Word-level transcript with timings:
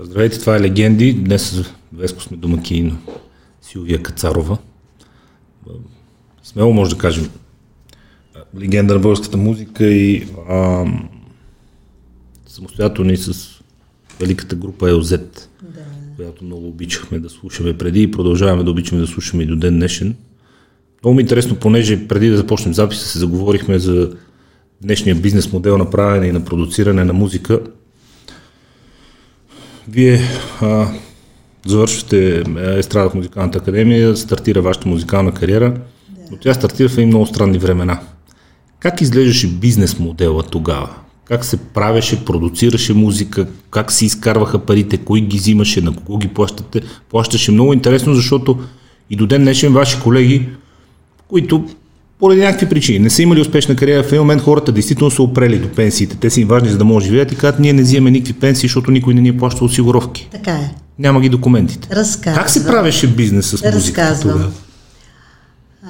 Здравейте, 0.00 0.40
това 0.40 0.56
е 0.56 0.60
Легенди. 0.60 1.12
Днес 1.12 1.50
с 1.50 1.72
Веско 1.92 2.22
сме 2.22 2.36
домакини 2.36 2.82
на 2.82 2.96
Силвия 3.62 4.02
Кацарова. 4.02 4.58
Смело 6.42 6.72
може 6.72 6.90
да 6.90 6.98
кажем 6.98 7.30
легенда 8.58 8.94
на 8.94 9.00
българската 9.00 9.36
музика 9.36 9.86
и 9.86 10.26
а, 10.48 10.84
самостоятелни 12.46 13.16
с 13.16 13.60
великата 14.20 14.56
група 14.56 14.90
Елзет, 14.90 15.50
да. 15.62 15.80
която 16.16 16.44
много 16.44 16.68
обичахме 16.68 17.18
да 17.18 17.30
слушаме 17.30 17.78
преди 17.78 18.02
и 18.02 18.10
продължаваме 18.10 18.64
да 18.64 18.70
обичаме 18.70 19.00
да 19.00 19.06
слушаме 19.06 19.42
и 19.42 19.46
до 19.46 19.56
ден 19.56 19.74
днешен. 19.74 20.16
Много 21.02 21.14
ми 21.14 21.20
е 21.20 21.22
интересно, 21.22 21.56
понеже 21.56 22.08
преди 22.08 22.28
да 22.28 22.36
започнем 22.36 22.74
записа 22.74 23.06
се 23.06 23.18
заговорихме 23.18 23.78
за 23.78 24.16
днешния 24.82 25.16
бизнес 25.16 25.52
модел 25.52 25.78
на 25.78 25.90
правене 25.90 26.26
и 26.26 26.32
на 26.32 26.44
продуциране 26.44 27.04
на 27.04 27.12
музика. 27.12 27.60
Вие 29.90 30.20
а, 30.60 30.86
завършвате 31.66 32.44
естрада 32.76 33.10
в 33.10 33.14
музикалната 33.14 33.58
академия, 33.58 34.16
стартира 34.16 34.62
вашата 34.62 34.88
музикална 34.88 35.34
кариера, 35.34 35.70
да. 35.70 35.80
но 36.30 36.36
тя 36.36 36.54
стартира 36.54 36.88
в 36.88 36.92
едни 36.92 37.06
много 37.06 37.26
странни 37.26 37.58
времена. 37.58 38.00
Как 38.80 39.00
изглеждаше 39.00 39.48
бизнес 39.48 39.98
модела 39.98 40.42
тогава? 40.42 40.90
Как 41.24 41.44
се 41.44 41.56
правеше, 41.56 42.24
продуцираше 42.24 42.94
музика, 42.94 43.46
как 43.70 43.92
се 43.92 44.04
изкарваха 44.06 44.58
парите, 44.58 44.96
кой 44.96 45.20
ги 45.20 45.36
взимаше, 45.36 45.80
на 45.80 45.96
кого 45.96 46.18
ги 46.18 46.28
плащате? 46.28 46.82
Плащаше 47.10 47.52
много 47.52 47.72
интересно, 47.72 48.14
защото 48.14 48.58
и 49.10 49.16
до 49.16 49.26
ден 49.26 49.42
днешен 49.42 49.72
ваши 49.72 50.00
колеги, 50.00 50.48
които 51.28 51.68
поради 52.18 52.40
някакви 52.40 52.68
причини 52.68 52.98
не 52.98 53.10
са 53.10 53.22
имали 53.22 53.40
успешна 53.40 53.76
кариера, 53.76 54.02
в 54.02 54.06
един 54.06 54.18
момент 54.20 54.42
хората 54.42 54.72
действително 54.72 55.10
са 55.10 55.22
опрели 55.22 55.58
до 55.58 55.68
пенсиите. 55.68 56.16
Те 56.16 56.30
са 56.30 56.40
им 56.40 56.48
важни, 56.48 56.68
за 56.68 56.78
да 56.78 56.84
може 56.84 57.06
да 57.06 57.10
живеят 57.10 57.32
и 57.32 57.36
казват, 57.36 57.60
ние 57.60 57.72
не 57.72 57.82
взимаме 57.82 58.10
никакви 58.10 58.32
пенсии, 58.32 58.68
защото 58.68 58.90
никой 58.90 59.14
не 59.14 59.20
ни 59.20 59.28
е 59.28 59.36
плаща 59.36 59.64
осигуровки. 59.64 60.28
Така 60.32 60.52
е. 60.52 60.74
Няма 60.98 61.20
ги 61.20 61.28
документите. 61.28 61.88
Разказвам. 61.96 62.42
Как 62.42 62.50
се 62.50 62.66
правеше 62.66 63.14
бизнес 63.14 63.46
с 63.46 63.52
музиката 63.52 63.76
Разказвам. 63.76 64.32
тогава? 64.32 64.52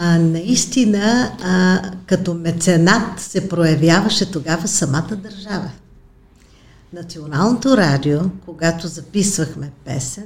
А, 0.01 0.19
наистина, 0.19 1.33
а, 1.45 1.81
като 2.07 2.35
меценат 2.35 3.20
се 3.20 3.48
проявяваше 3.48 4.31
тогава 4.31 4.69
самата 4.69 5.17
държава. 5.23 5.70
Националното 6.92 7.77
радио, 7.77 8.19
когато 8.47 8.89
записвахме 8.89 9.70
песен, 9.85 10.25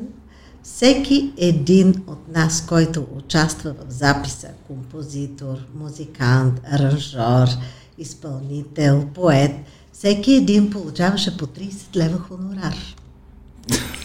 всеки 0.62 1.32
един 1.36 1.94
от 2.06 2.34
нас, 2.34 2.66
който 2.68 3.06
участва 3.16 3.72
в 3.72 3.92
записа, 3.92 4.48
композитор, 4.66 5.56
музикант, 5.74 6.60
аранжор, 6.72 7.48
изпълнител, 7.98 9.06
поет, 9.14 9.52
всеки 9.92 10.32
един 10.32 10.70
получаваше 10.70 11.36
по 11.36 11.46
30 11.46 11.96
лева 11.96 12.18
хонорар. 12.18 12.74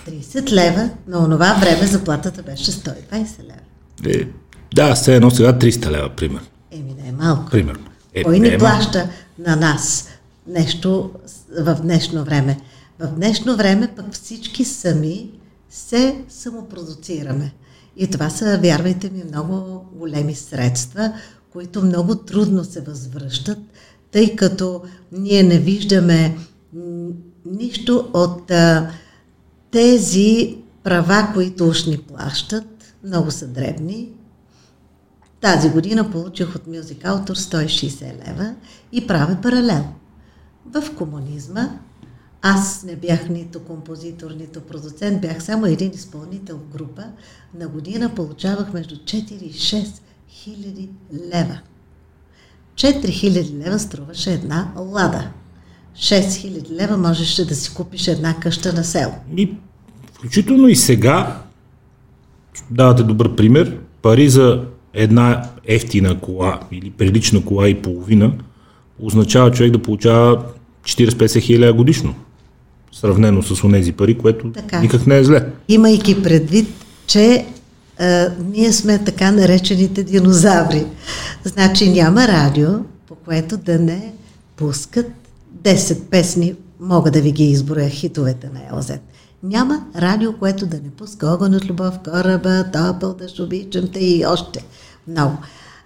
30 0.07 0.51
лева, 0.51 0.89
на 1.07 1.23
онова 1.23 1.53
време 1.53 1.87
заплатата 1.87 2.43
беше 2.43 2.71
120 2.71 2.93
лева. 3.43 4.15
Е, 4.15 4.27
да, 4.75 4.95
все 4.95 5.15
едно 5.15 5.31
сега 5.31 5.53
300 5.53 5.91
лева, 5.91 6.09
пример. 6.09 6.41
Еми, 6.71 6.95
не 7.03 7.09
е 7.09 7.11
малко. 7.11 7.51
Примерно. 7.51 7.85
Е, 8.13 8.23
Кой 8.23 8.39
не, 8.39 8.49
не 8.49 8.57
плаща 8.57 9.09
на 9.39 9.55
нас 9.55 10.07
нещо 10.47 11.11
в 11.59 11.77
днешно 11.81 12.23
време? 12.23 12.59
В 12.99 13.07
днешно 13.07 13.55
време 13.55 13.87
пък 13.95 14.13
всички 14.13 14.65
сами 14.65 15.29
се 15.69 16.25
самопродуцираме. 16.29 17.53
И 17.97 18.07
това 18.07 18.29
са, 18.29 18.59
вярвайте 18.61 19.09
ми, 19.09 19.23
много 19.23 19.85
големи 19.93 20.35
средства, 20.35 21.13
които 21.51 21.81
много 21.81 22.15
трудно 22.15 22.63
се 22.63 22.81
възвръщат, 22.81 23.59
тъй 24.11 24.35
като 24.35 24.81
ние 25.11 25.43
не 25.43 25.59
виждаме 25.59 26.37
нищо 27.45 28.09
от 28.13 28.51
а, 28.51 28.91
тези 29.71 30.57
права, 30.83 31.31
които 31.33 31.67
уж 31.67 31.85
ни 31.85 31.97
плащат, 31.97 32.93
много 33.03 33.31
са 33.31 33.47
дребни. 33.47 34.09
Тази 35.41 35.69
година 35.69 36.11
получих 36.11 36.55
от 36.55 36.65
Music 36.67 37.03
Autor 37.03 37.33
160 37.33 38.27
лева 38.27 38.55
и 38.91 39.07
правя 39.07 39.37
паралел. 39.41 39.85
В 40.65 40.95
комунизма 40.97 41.69
аз 42.41 42.83
не 42.83 42.95
бях 42.95 43.29
нито 43.29 43.59
композитор, 43.59 44.31
нито 44.31 44.61
продуцент, 44.61 45.21
бях 45.21 45.43
само 45.43 45.65
един 45.65 45.91
изпълнител 45.93 46.57
в 46.57 46.77
група. 46.77 47.03
На 47.59 47.67
година 47.67 48.15
получавах 48.15 48.73
между 48.73 48.95
4 48.95 49.31
и 49.31 49.53
6 49.53 49.87
хиляди 50.29 50.89
лева. 51.33 51.59
4 52.75 53.09
хиляди 53.09 53.57
лева 53.57 53.79
струваше 53.79 54.33
една 54.33 54.71
лада. 54.75 55.31
6 55.95 56.35
хиляди 56.35 56.73
лева 56.73 56.97
можеше 56.97 57.45
да 57.45 57.55
си 57.55 57.73
купиш 57.73 58.07
една 58.07 58.39
къща 58.39 58.73
на 58.73 58.83
село. 58.83 59.13
И, 59.37 59.53
включително 60.13 60.67
и 60.67 60.75
сега, 60.75 61.41
давате 62.71 63.03
добър 63.03 63.35
пример, 63.35 63.79
пари 64.01 64.29
за 64.29 64.63
една 64.93 65.49
ефтина 65.65 66.19
кола 66.19 66.59
или 66.71 66.91
прилична 66.91 67.45
кола 67.45 67.69
и 67.69 67.81
половина 67.81 68.33
означава 68.99 69.51
човек 69.51 69.71
да 69.71 69.81
получава 69.81 70.43
40-50 70.83 71.41
хиляди 71.41 71.77
годишно 71.77 72.15
сравнено 72.99 73.43
с 73.43 73.63
онези 73.63 73.91
пари, 73.91 74.17
което 74.17 74.51
така. 74.51 74.79
никак 74.79 75.07
не 75.07 75.17
е 75.17 75.23
зле. 75.23 75.45
Имайки 75.67 76.23
предвид, 76.23 76.67
че 77.07 77.45
а, 77.99 78.29
ние 78.53 78.73
сме 78.73 79.03
така 79.03 79.31
наречените 79.31 80.03
динозаври. 80.03 80.85
Значи 81.43 81.89
няма 81.89 82.27
радио, 82.27 82.69
по 83.07 83.15
което 83.15 83.57
да 83.57 83.79
не 83.79 84.13
пускат 84.55 85.07
10 85.63 85.99
песни, 86.01 86.55
мога 86.79 87.11
да 87.11 87.21
ви 87.21 87.31
ги 87.31 87.43
изброя 87.43 87.89
хитовете 87.89 88.49
на 88.53 88.77
Елзет. 88.77 89.01
Няма 89.43 89.85
радио, 89.95 90.33
което 90.33 90.65
да 90.65 90.75
не 90.77 90.89
пуска 90.89 91.27
огън 91.27 91.55
от 91.55 91.69
любов, 91.69 91.99
кораба, 92.03 92.65
топъл, 92.73 93.13
да 93.13 93.27
ще 93.27 93.41
обичам 93.41 93.87
те 93.93 93.99
и 93.99 94.25
още 94.25 94.65
много. 95.07 95.37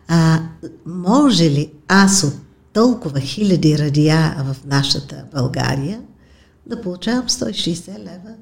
А, 0.08 0.40
може 0.86 1.44
ли 1.44 1.72
аз 1.88 2.24
от 2.24 2.34
толкова 2.74 3.20
хиляди 3.20 3.78
радиа 3.78 4.36
в 4.38 4.56
нашата 4.68 5.24
България 5.36 6.00
да 6.72 6.82
получавам 6.82 7.28
160 7.28 8.00
лева. 8.00 8.36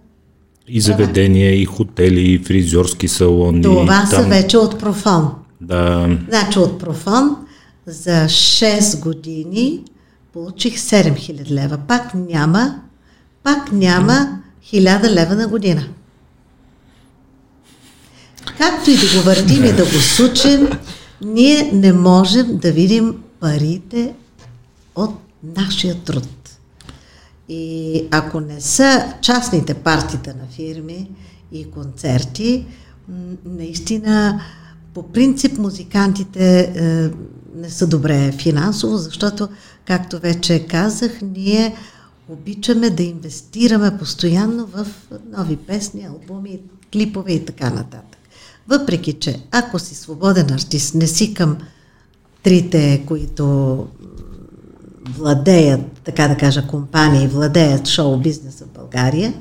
И 0.67 0.81
заведения, 0.81 1.61
и 1.61 1.65
хотели, 1.65 2.21
и 2.21 2.39
фризьорски 2.39 3.07
салони. 3.07 3.61
Това 3.61 4.07
там... 4.09 4.23
са 4.23 4.23
вече 4.23 4.57
от 4.57 4.79
профон. 4.79 5.31
Да. 5.61 6.17
Значи 6.29 6.59
от 6.59 6.79
профон 6.79 7.35
за 7.85 8.25
6 8.25 8.99
години 8.99 9.83
получих 10.33 10.77
7000 10.77 11.51
лева. 11.51 11.77
Пак 11.87 12.13
няма, 12.13 12.81
пак 13.43 13.71
няма 13.71 14.39
1000 14.73 15.09
лева 15.09 15.35
на 15.35 15.47
година. 15.47 15.83
Както 18.57 18.91
и 18.91 18.97
да 18.97 19.17
го 19.17 19.25
въртим 19.25 19.65
и 19.65 19.73
да 19.73 19.83
го 19.83 19.99
сучим, 19.99 20.69
ние 21.21 21.71
не 21.73 21.93
можем 21.93 22.57
да 22.57 22.71
видим 22.71 23.15
парите 23.39 24.13
от 24.95 25.11
нашия 25.55 25.95
труд. 25.95 26.27
И 27.49 28.03
ако 28.11 28.39
не 28.39 28.61
са 28.61 29.13
частните 29.21 29.73
партита 29.73 30.33
на 30.33 30.47
фирми 30.55 31.11
и 31.51 31.71
концерти, 31.71 32.65
наистина 33.45 34.41
по 34.93 35.11
принцип 35.11 35.57
музикантите 35.57 36.59
е, 36.59 37.09
не 37.55 37.69
са 37.69 37.87
добре 37.87 38.31
финансово, 38.31 38.97
защото, 38.97 39.49
както 39.85 40.19
вече 40.19 40.67
казах, 40.67 41.11
ние 41.21 41.75
обичаме 42.29 42.89
да 42.89 43.03
инвестираме 43.03 43.97
постоянно 43.97 44.65
в 44.65 44.87
нови 45.37 45.57
песни, 45.57 46.05
албуми, 46.05 46.59
клипове 46.93 47.31
и 47.31 47.45
така 47.45 47.69
нататък. 47.69 48.19
Въпреки, 48.67 49.13
че 49.13 49.41
ако 49.51 49.79
си 49.79 49.95
свободен 49.95 50.53
артист, 50.53 50.95
не 50.95 51.07
си 51.07 51.33
към 51.33 51.57
трите, 52.43 53.03
които 53.07 53.87
владеят, 55.17 55.81
така 56.03 56.27
да 56.27 56.37
кажа, 56.37 56.67
компании, 56.67 57.27
владеят 57.27 57.87
шоу-бизнеса 57.87 58.65
в 58.65 58.79
България, 58.79 59.33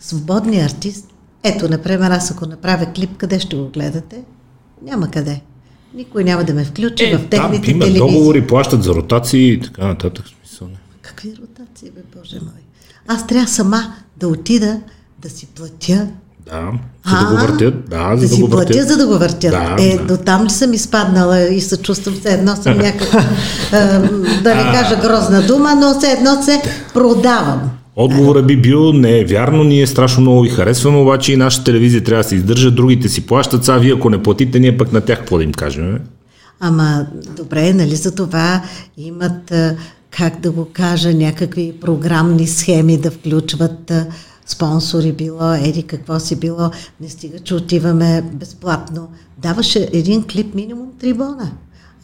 свободният 0.00 0.72
артист, 0.72 1.06
ето, 1.42 1.68
например, 1.68 2.10
аз 2.10 2.30
ако 2.30 2.46
направя 2.46 2.92
клип, 2.92 3.16
къде 3.16 3.40
ще 3.40 3.56
го 3.56 3.68
гледате? 3.68 4.22
Няма 4.82 5.10
къде. 5.10 5.40
Никой 5.94 6.24
няма 6.24 6.44
да 6.44 6.54
ме 6.54 6.64
включи 6.64 7.04
е, 7.04 7.18
в 7.18 7.28
техните 7.28 7.70
там, 7.70 7.80
телевизии. 7.80 7.98
договори, 7.98 8.46
плащат 8.46 8.82
за 8.82 8.94
ротации 8.94 9.52
и 9.52 9.60
така 9.60 9.86
нататък. 9.86 10.26
Смисъл. 10.26 10.68
Какви 11.02 11.36
ротации, 11.42 11.90
бе, 11.90 12.00
Боже 12.18 12.36
мой? 12.40 12.62
Аз 13.06 13.26
трябва 13.26 13.48
сама 13.48 13.94
да 14.16 14.28
отида 14.28 14.80
да 15.18 15.30
си 15.30 15.46
платя 15.46 16.08
да, 16.46 16.72
за 17.06 17.16
да 17.16 17.30
го 17.30 17.40
въртят. 17.40 17.74
Да, 17.90 18.16
за 18.16 18.20
да, 18.20 18.28
да 18.28 18.28
си 18.28 18.40
го 18.40 18.50
платя, 18.50 18.66
въртят. 18.66 18.88
за 18.88 18.96
да 18.96 19.06
го 19.06 19.18
въртят. 19.18 19.50
Да, 19.50 19.76
е, 19.78 19.96
да. 19.96 20.04
до 20.04 20.16
там 20.16 20.44
ли 20.44 20.50
съм 20.50 20.72
изпаднала 20.72 21.40
и 21.40 21.60
се 21.60 21.76
чувствам 21.76 22.14
все 22.20 22.34
едно 22.34 22.56
съм 22.56 22.78
някаква, 22.78 23.24
да 24.42 24.54
не 24.54 24.62
кажа 24.62 24.96
грозна 25.02 25.42
дума, 25.42 25.74
но 25.74 25.98
все 25.98 26.12
едно 26.12 26.42
се 26.42 26.62
продавам. 26.94 27.70
Отговорът 27.96 28.46
би 28.46 28.56
бил, 28.56 28.92
не 28.92 29.18
е 29.18 29.24
вярно, 29.24 29.64
ние 29.64 29.86
страшно 29.86 30.20
много 30.20 30.40
ви 30.40 30.48
харесваме, 30.48 30.98
обаче 30.98 31.32
и 31.32 31.36
нашата 31.36 31.64
телевизия 31.64 32.04
трябва 32.04 32.22
да 32.22 32.28
се 32.28 32.34
издържа, 32.34 32.70
другите 32.70 33.08
си 33.08 33.26
плащат, 33.26 33.64
сега 33.64 33.78
вие 33.78 33.94
ако 33.94 34.10
не 34.10 34.22
платите, 34.22 34.60
ние 34.60 34.78
пък 34.78 34.92
на 34.92 35.00
тях 35.00 35.18
какво 35.18 35.36
да 35.36 35.44
им 35.44 35.52
кажем? 35.52 35.98
Ама 36.60 37.06
добре, 37.36 37.72
нали 37.72 37.96
за 37.96 38.14
това 38.14 38.62
имат, 38.96 39.52
как 40.10 40.40
да 40.40 40.50
го 40.50 40.68
кажа, 40.72 41.14
някакви 41.14 41.72
програмни 41.80 42.46
схеми 42.46 42.98
да 42.98 43.10
включват 43.10 43.92
спонсори 44.46 45.12
било, 45.12 45.52
еди 45.52 45.82
какво 45.82 46.20
си 46.20 46.36
било, 46.36 46.70
не 47.00 47.08
стига, 47.08 47.38
че 47.38 47.54
отиваме 47.54 48.24
безплатно. 48.32 49.08
Даваше 49.38 49.88
един 49.92 50.24
клип 50.24 50.54
минимум 50.54 50.88
3 51.02 51.14
бона. 51.14 51.50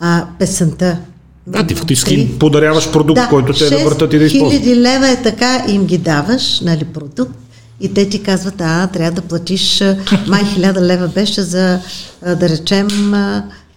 А 0.01 0.27
песента 0.39 0.99
Да, 1.47 1.67
ти 1.67 1.75
фактически 1.75 2.15
им 2.15 2.39
подаряваш 2.39 2.93
продукт, 2.93 3.21
да, 3.21 3.29
който 3.29 3.53
те 3.53 3.71
да 3.71 3.85
въртат 3.85 4.13
и 4.13 4.19
да 4.19 4.25
използват. 4.25 4.63
хиляди 4.63 4.81
лева 4.81 5.09
е 5.09 5.23
така, 5.23 5.65
им 5.69 5.87
ги 5.87 5.99
даваш, 5.99 6.61
нали, 6.61 6.85
продукт, 6.85 7.39
и 7.81 7.95
те 7.95 8.09
ти 8.09 8.23
казват, 8.23 8.61
а, 8.61 8.87
трябва 8.87 9.11
да 9.11 9.23
платиш, 9.23 9.85
май 10.29 10.45
хиляда 10.45 10.81
лева 10.81 11.09
беше 11.09 11.43
за, 11.43 11.81
да 12.23 12.49
речем, 12.49 12.89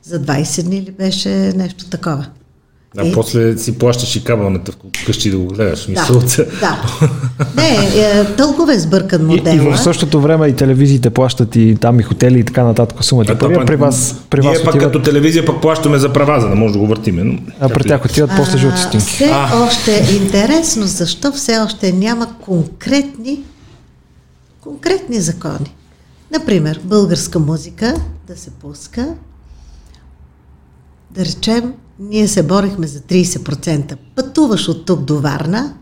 за 0.04 0.20
20 0.20 0.64
дни 0.64 0.82
ли 0.82 0.92
беше 0.92 1.30
нещо 1.30 1.86
такова. 1.90 2.26
А 2.98 3.08
Е. 3.08 3.12
после 3.12 3.58
си 3.58 3.78
плащаш 3.78 4.16
и 4.16 4.24
кабелната 4.24 4.72
вкъщи 5.02 5.32
да 5.32 5.38
го 5.38 5.46
гледаш. 5.46 5.86
Да, 5.86 5.92
Мисъл, 5.92 6.22
да. 6.60 7.00
Не, 7.56 8.02
е, 8.02 8.26
толкова 8.26 8.74
е 8.74 8.80
сбъркан 8.80 9.22
И, 9.22 9.26
модела. 9.26 9.56
и 9.56 9.60
в 9.60 9.78
същото 9.78 10.22
време 10.22 10.48
и 10.48 10.56
телевизиите 10.56 11.10
плащат 11.10 11.56
и 11.56 11.78
там 11.82 12.00
и 12.00 12.04
хотели 12.04 12.40
и 12.40 12.44
така 12.44 12.64
нататък 12.64 13.04
сумата. 13.04 13.26
А, 13.30 13.38
Пари, 13.38 13.54
а 13.62 13.66
при 13.66 13.76
вас, 13.76 14.16
при 14.30 14.40
Ние 14.40 14.50
вас 14.50 14.64
пък 14.64 14.76
отиват, 14.76 14.94
като 14.94 15.04
телевизия 15.04 15.46
пък 15.46 15.62
плащаме 15.62 15.98
за 15.98 16.14
права, 16.14 16.42
за 16.42 16.50
да 16.50 16.56
може 16.56 16.74
да 16.74 16.80
го 16.80 16.88
въртиме. 16.88 17.24
Но... 17.24 17.40
а 17.60 17.70
при 17.70 17.84
тях 17.84 18.06
отиват 18.06 18.32
после 18.38 18.58
жълти 18.58 18.82
стинки. 18.82 19.06
Все 19.06 19.32
още 19.54 19.96
е 19.96 20.16
интересно, 20.16 20.86
защо 20.86 21.32
все 21.32 21.60
още 21.60 21.92
няма 21.92 22.28
конкретни, 22.42 23.40
конкретни 24.62 25.20
закони. 25.20 25.76
Например, 26.32 26.80
българска 26.84 27.40
музика 27.40 27.94
да 28.28 28.38
се 28.38 28.50
пуска, 28.52 29.08
да 31.12 31.26
речем, 31.26 31.74
ние 32.00 32.28
се 32.28 32.44
борихме 32.44 32.88
за 32.88 33.00
30%. 33.00 33.96
Пътуваш 34.16 34.68
от 34.68 34.86
тук 34.86 35.02
до 35.02 35.20
Варна, 35.20 35.74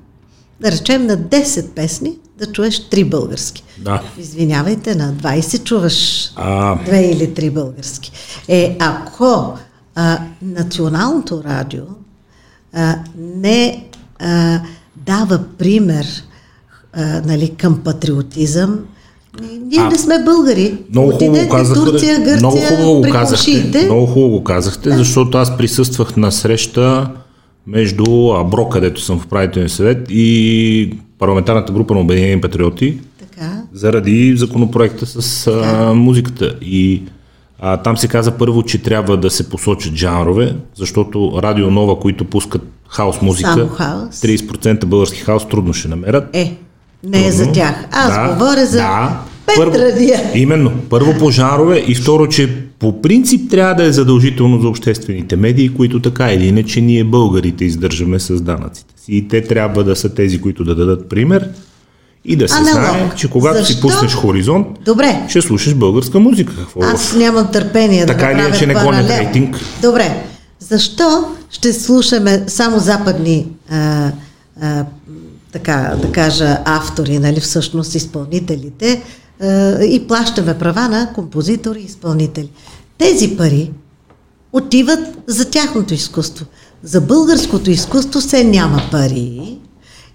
да 0.61 0.71
речем 0.71 1.05
на 1.05 1.17
10 1.17 1.69
песни 1.69 2.17
да 2.37 2.51
чуеш 2.51 2.89
3 2.89 3.09
български. 3.09 3.63
Да. 3.77 4.01
Извинявайте, 4.17 4.95
на 4.95 5.13
20 5.13 5.63
чуваш 5.63 6.29
А, 6.35 6.75
две 6.83 7.01
или 7.01 7.33
три 7.33 7.49
български. 7.49 8.11
Е, 8.47 8.77
ако 8.79 9.57
а, 9.95 10.19
националното 10.41 11.43
радио 11.43 11.83
а, 12.73 12.99
не 13.17 13.89
а, 14.19 14.61
дава 14.95 15.43
пример 15.57 16.07
а, 16.93 17.21
нали, 17.25 17.55
към 17.55 17.83
патриотизъм, 17.83 18.79
ние 19.41 19.79
А, 19.79 19.89
не 19.89 19.97
сме 19.97 20.23
българи. 20.25 20.77
Много 20.91 21.11
хубаво 21.11 21.31
Отидете 21.31 21.45
го 21.45 21.55
казахте. 21.55 21.91
Турция, 21.91 22.17
Гърция, 22.19 22.37
много 22.37 22.57
хубаво 22.57 22.93
го 22.93 23.09
казахте. 23.09 23.85
Много 23.85 24.05
хубаво 24.05 24.29
го 24.29 24.43
казахте, 24.43 24.91
защото 24.91 25.37
аз 25.37 25.57
присъствах 25.57 26.17
на 26.17 26.31
среща 26.31 27.09
между 27.67 28.31
Абро, 28.33 28.69
където 28.69 29.01
съм 29.01 29.19
в 29.19 29.27
правителен 29.27 29.69
съвет 29.69 30.07
и 30.09 30.97
парламентарната 31.19 31.73
група 31.73 31.93
на 31.93 31.99
Обединени 31.99 32.41
патриоти 32.41 32.97
Така. 33.19 33.61
заради 33.73 34.37
законопроекта 34.37 35.05
с 35.05 35.47
а, 35.47 35.93
музиката. 35.93 36.55
И 36.61 37.01
а, 37.59 37.77
там 37.77 37.97
се 37.97 38.07
каза 38.07 38.31
първо, 38.31 38.63
че 38.63 38.81
трябва 38.81 39.17
да 39.17 39.29
се 39.29 39.49
посочат 39.49 39.95
жанрове, 39.95 40.55
защото 40.75 41.39
Радио 41.43 41.71
Нова, 41.71 41.99
които 41.99 42.25
пускат 42.25 42.61
хаос 42.89 43.21
музика, 43.21 43.53
Само 43.53 43.67
хаос. 43.67 44.15
30% 44.21 44.85
български 44.85 45.19
хаос 45.19 45.47
трудно 45.47 45.73
ще 45.73 45.87
намерят. 45.87 46.35
Е, 46.35 46.57
не 47.03 47.27
е 47.27 47.31
за 47.31 47.51
тях. 47.51 47.75
Аз 47.91 48.13
Да, 48.13 48.33
говоря 48.33 48.65
за 48.65 48.77
да. 48.77 49.19
Петрадия. 49.45 50.19
Именно. 50.35 50.71
Първо 50.89 51.13
по 51.19 51.31
жанрове 51.31 51.83
и 51.87 51.95
второ, 51.95 52.27
че 52.27 52.49
по 52.79 53.01
принцип 53.01 53.51
трябва 53.51 53.75
да 53.75 53.83
е 53.83 53.91
задължително 53.91 54.61
за 54.61 54.67
обществените 54.67 55.35
медии, 55.35 55.69
които 55.69 55.99
така 56.01 56.33
или 56.33 56.47
иначе 56.47 56.81
ние 56.81 57.03
българите 57.03 57.65
издържаме 57.65 58.19
с 58.19 58.41
данъците 58.41 58.93
си. 58.97 59.11
И 59.11 59.27
те 59.27 59.41
трябва 59.43 59.83
да 59.83 59.95
са 59.95 60.09
тези, 60.09 60.41
които 60.41 60.63
да 60.63 60.75
дадат 60.75 61.09
пример 61.09 61.49
и 62.25 62.35
да 62.35 62.49
се 62.49 62.55
Аналог. 62.55 62.73
знае, 62.73 63.11
че 63.15 63.29
когато 63.29 63.65
си 63.65 63.73
Защо? 63.73 63.87
пуснеш 63.87 64.13
хоризонт, 64.13 64.67
Добре, 64.85 65.21
ще 65.29 65.41
слушаш 65.41 65.73
българска 65.75 66.19
музика. 66.19 66.53
Какво 66.55 66.81
Аз 66.81 67.15
нямам 67.15 67.47
търпение 67.51 68.05
Така 68.05 68.25
да 68.25 68.31
или 68.31 68.33
направя 68.33 68.49
иначе 68.49 68.67
не 68.67 68.73
гонят 68.73 69.09
рейтинг. 69.09 69.59
Добре, 69.81 70.23
защо 70.59 71.25
ще 71.49 71.73
слушаме 71.73 72.43
само 72.47 72.79
западни 72.79 73.47
а, 73.69 74.11
а, 74.61 74.85
така 75.53 75.95
да 76.01 76.11
кажа 76.11 76.59
автори, 76.65 77.19
нали, 77.19 77.39
всъщност 77.39 77.95
изпълнителите 77.95 79.03
а, 79.41 79.83
и 79.83 80.07
плащаме 80.07 80.57
права 80.57 80.89
на 80.89 81.13
композитори 81.15 81.79
и 81.79 81.85
изпълнители. 81.85 82.49
Тези 82.97 83.37
пари 83.37 83.71
отиват 84.53 84.99
за 85.27 85.49
тяхното 85.49 85.93
изкуство. 85.93 86.45
За 86.83 87.01
българското 87.01 87.71
изкуство 87.71 88.21
се 88.21 88.43
няма 88.43 88.81
пари 88.91 89.57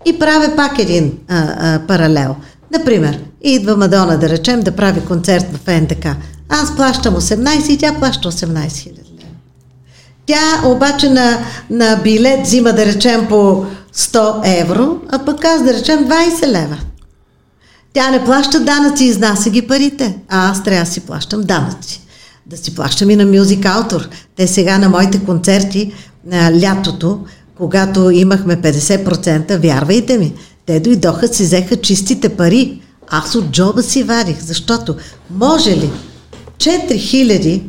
и 0.04 0.18
правя 0.18 0.56
пак 0.56 0.78
един 0.78 1.12
а, 1.28 1.54
а, 1.58 1.86
паралел. 1.86 2.36
Например, 2.78 3.20
идва 3.42 3.76
Мадона, 3.76 4.18
да 4.18 4.28
речем, 4.28 4.60
да 4.60 4.72
прави 4.72 5.00
концерт 5.00 5.46
в 5.52 5.80
НТК. 5.80 6.06
Аз 6.48 6.76
плащам 6.76 7.14
18 7.14 7.68
и 7.68 7.78
тя 7.78 7.94
плаща 7.94 8.32
18 8.32 8.76
хиляди. 8.76 9.02
Тя 10.26 10.62
обаче 10.64 11.08
на, 11.08 11.38
на 11.70 11.96
билет 11.96 12.46
взима, 12.46 12.72
да 12.72 12.86
речем, 12.86 13.26
по 13.28 13.66
100 13.98 14.60
евро, 14.60 15.00
а 15.08 15.24
пък 15.24 15.44
аз, 15.44 15.64
да 15.64 15.74
речем, 15.74 15.98
20 15.98 16.46
лева. 16.46 16.78
Тя 17.92 18.10
не 18.10 18.24
плаща 18.24 18.60
данъци, 18.60 19.04
изнася 19.04 19.50
ги 19.50 19.66
парите, 19.66 20.18
а 20.28 20.50
аз 20.50 20.64
трябва 20.64 20.84
да 20.84 20.90
си 20.90 21.00
плащам 21.00 21.42
данъци. 21.42 22.00
Да 22.46 22.56
си 22.56 22.74
плащам 22.74 23.10
и 23.10 23.16
на 23.16 23.26
мюзик 23.26 23.64
автор. 23.64 24.08
Те 24.36 24.46
сега 24.46 24.78
на 24.78 24.88
моите 24.88 25.24
концерти 25.24 25.92
на 26.26 26.60
лятото, 26.60 27.24
когато 27.56 28.10
имахме 28.10 28.56
50%, 28.56 29.58
вярвайте 29.58 30.18
ми, 30.18 30.32
те 30.66 30.80
дойдоха, 30.80 31.28
си 31.28 31.42
взеха 31.42 31.76
чистите 31.76 32.28
пари. 32.28 32.80
Аз 33.08 33.34
от 33.34 33.50
джоба 33.50 33.82
си 33.82 34.02
вадих, 34.02 34.40
защото 34.40 34.96
може 35.30 35.70
ли 35.70 35.90
4000 36.58 37.62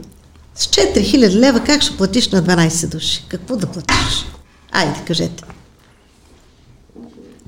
с 0.56 0.68
4000 0.68 1.34
лева 1.34 1.60
как 1.60 1.82
ще 1.82 1.98
платиш 1.98 2.30
на 2.30 2.44
12 2.44 2.88
души? 2.88 3.26
Какво 3.30 3.56
да 3.56 3.68
платиш? 3.68 4.26
Айде, 4.72 5.00
кажете. 5.08 5.44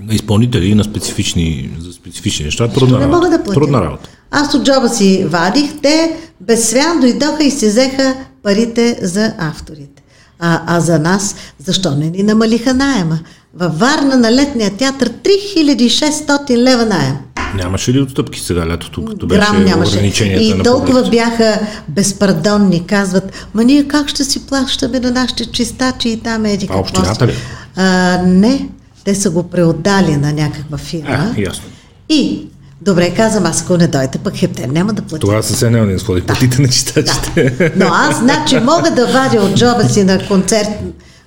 На 0.08 0.14
изпълнители 0.14 0.66
и 0.66 0.76
на 0.76 0.84
специфични, 0.84 1.70
за 1.80 1.94
специфични 1.94 2.46
неща, 2.46 2.68
трудна 2.68 3.00
Не 3.00 3.06
работа. 3.06 3.30
да 3.30 3.44
платя. 3.44 3.60
Трудна 3.60 3.82
работа. 3.82 4.10
Аз 4.32 4.54
от 4.54 4.64
джоба 4.64 4.90
си 4.90 5.26
вадих, 5.28 5.72
те 5.82 6.16
без 6.42 6.70
свян 6.70 7.00
дойдоха 7.00 7.44
и 7.44 7.52
си 7.52 7.68
взеха 7.68 8.16
парите 8.44 9.00
за 9.02 9.34
авторите. 9.38 10.04
А, 10.40 10.62
а 10.68 10.80
за 10.80 11.00
нас, 11.00 11.36
защо 11.66 11.92
не 11.92 12.10
ни 12.10 12.24
намалиха 12.24 12.74
найема? 12.74 13.20
Във 13.54 13.80
Варна 13.80 14.18
на 14.18 14.32
летния 14.32 14.72
театър 14.78 15.10
3600 15.10 16.58
лева 16.58 16.86
найем. 16.86 17.16
Нямаше 17.56 17.94
ли 17.94 18.00
отстъпки 18.02 18.40
сега 18.40 18.68
лятото, 18.68 19.06
като 19.06 19.28
беше 19.28 19.42
Грам 19.42 19.64
нямаше. 19.64 19.92
ограниченията 19.92 20.44
И 20.44 20.54
на 20.54 20.64
толкова 20.64 21.10
бяха 21.10 21.60
безпардонни, 21.90 22.86
казват, 22.86 23.48
ма 23.54 23.64
ние 23.64 23.88
как 23.88 24.10
ще 24.10 24.24
си 24.24 24.46
плащаме 24.46 25.00
на 25.00 25.12
нашите 25.12 25.46
чистачи 25.46 26.10
и 26.10 26.18
там 26.18 26.46
еди 26.46 26.68
А 26.72 26.78
общината 26.80 27.26
си?» 27.26 27.32
ли? 27.32 27.36
А, 27.76 28.18
не, 28.26 28.70
те 29.04 29.16
са 29.16 29.30
го 29.30 29.44
преотдали 29.44 30.18
на 30.18 30.34
някаква 30.34 30.78
фирма. 30.78 31.34
А, 31.38 31.42
ясно. 31.42 31.64
И, 32.10 32.48
добре, 32.82 33.14
казвам, 33.16 33.46
аз 33.46 33.62
ако 33.62 33.78
не 33.78 33.88
дойде, 33.88 34.18
пък 34.24 34.36
хептен 34.36 34.72
няма 34.72 34.94
да 34.94 35.02
плати. 35.02 35.22
Тогава 35.22 35.44
съвсем 35.44 35.74
няма 35.74 35.86
да 35.86 35.92
ни 35.92 36.00
сходи 36.00 36.22
платите 36.22 36.62
на 36.62 36.68
читачите. 36.68 37.72
Но 37.76 37.86
аз, 37.86 38.20
значи, 38.20 38.60
мога 38.60 38.92
да 38.92 39.08
вадя 39.08 39.42
от 39.42 39.56
джоба 39.56 39.90
си 39.90 40.04
на 40.04 40.28
концерт 40.28 40.70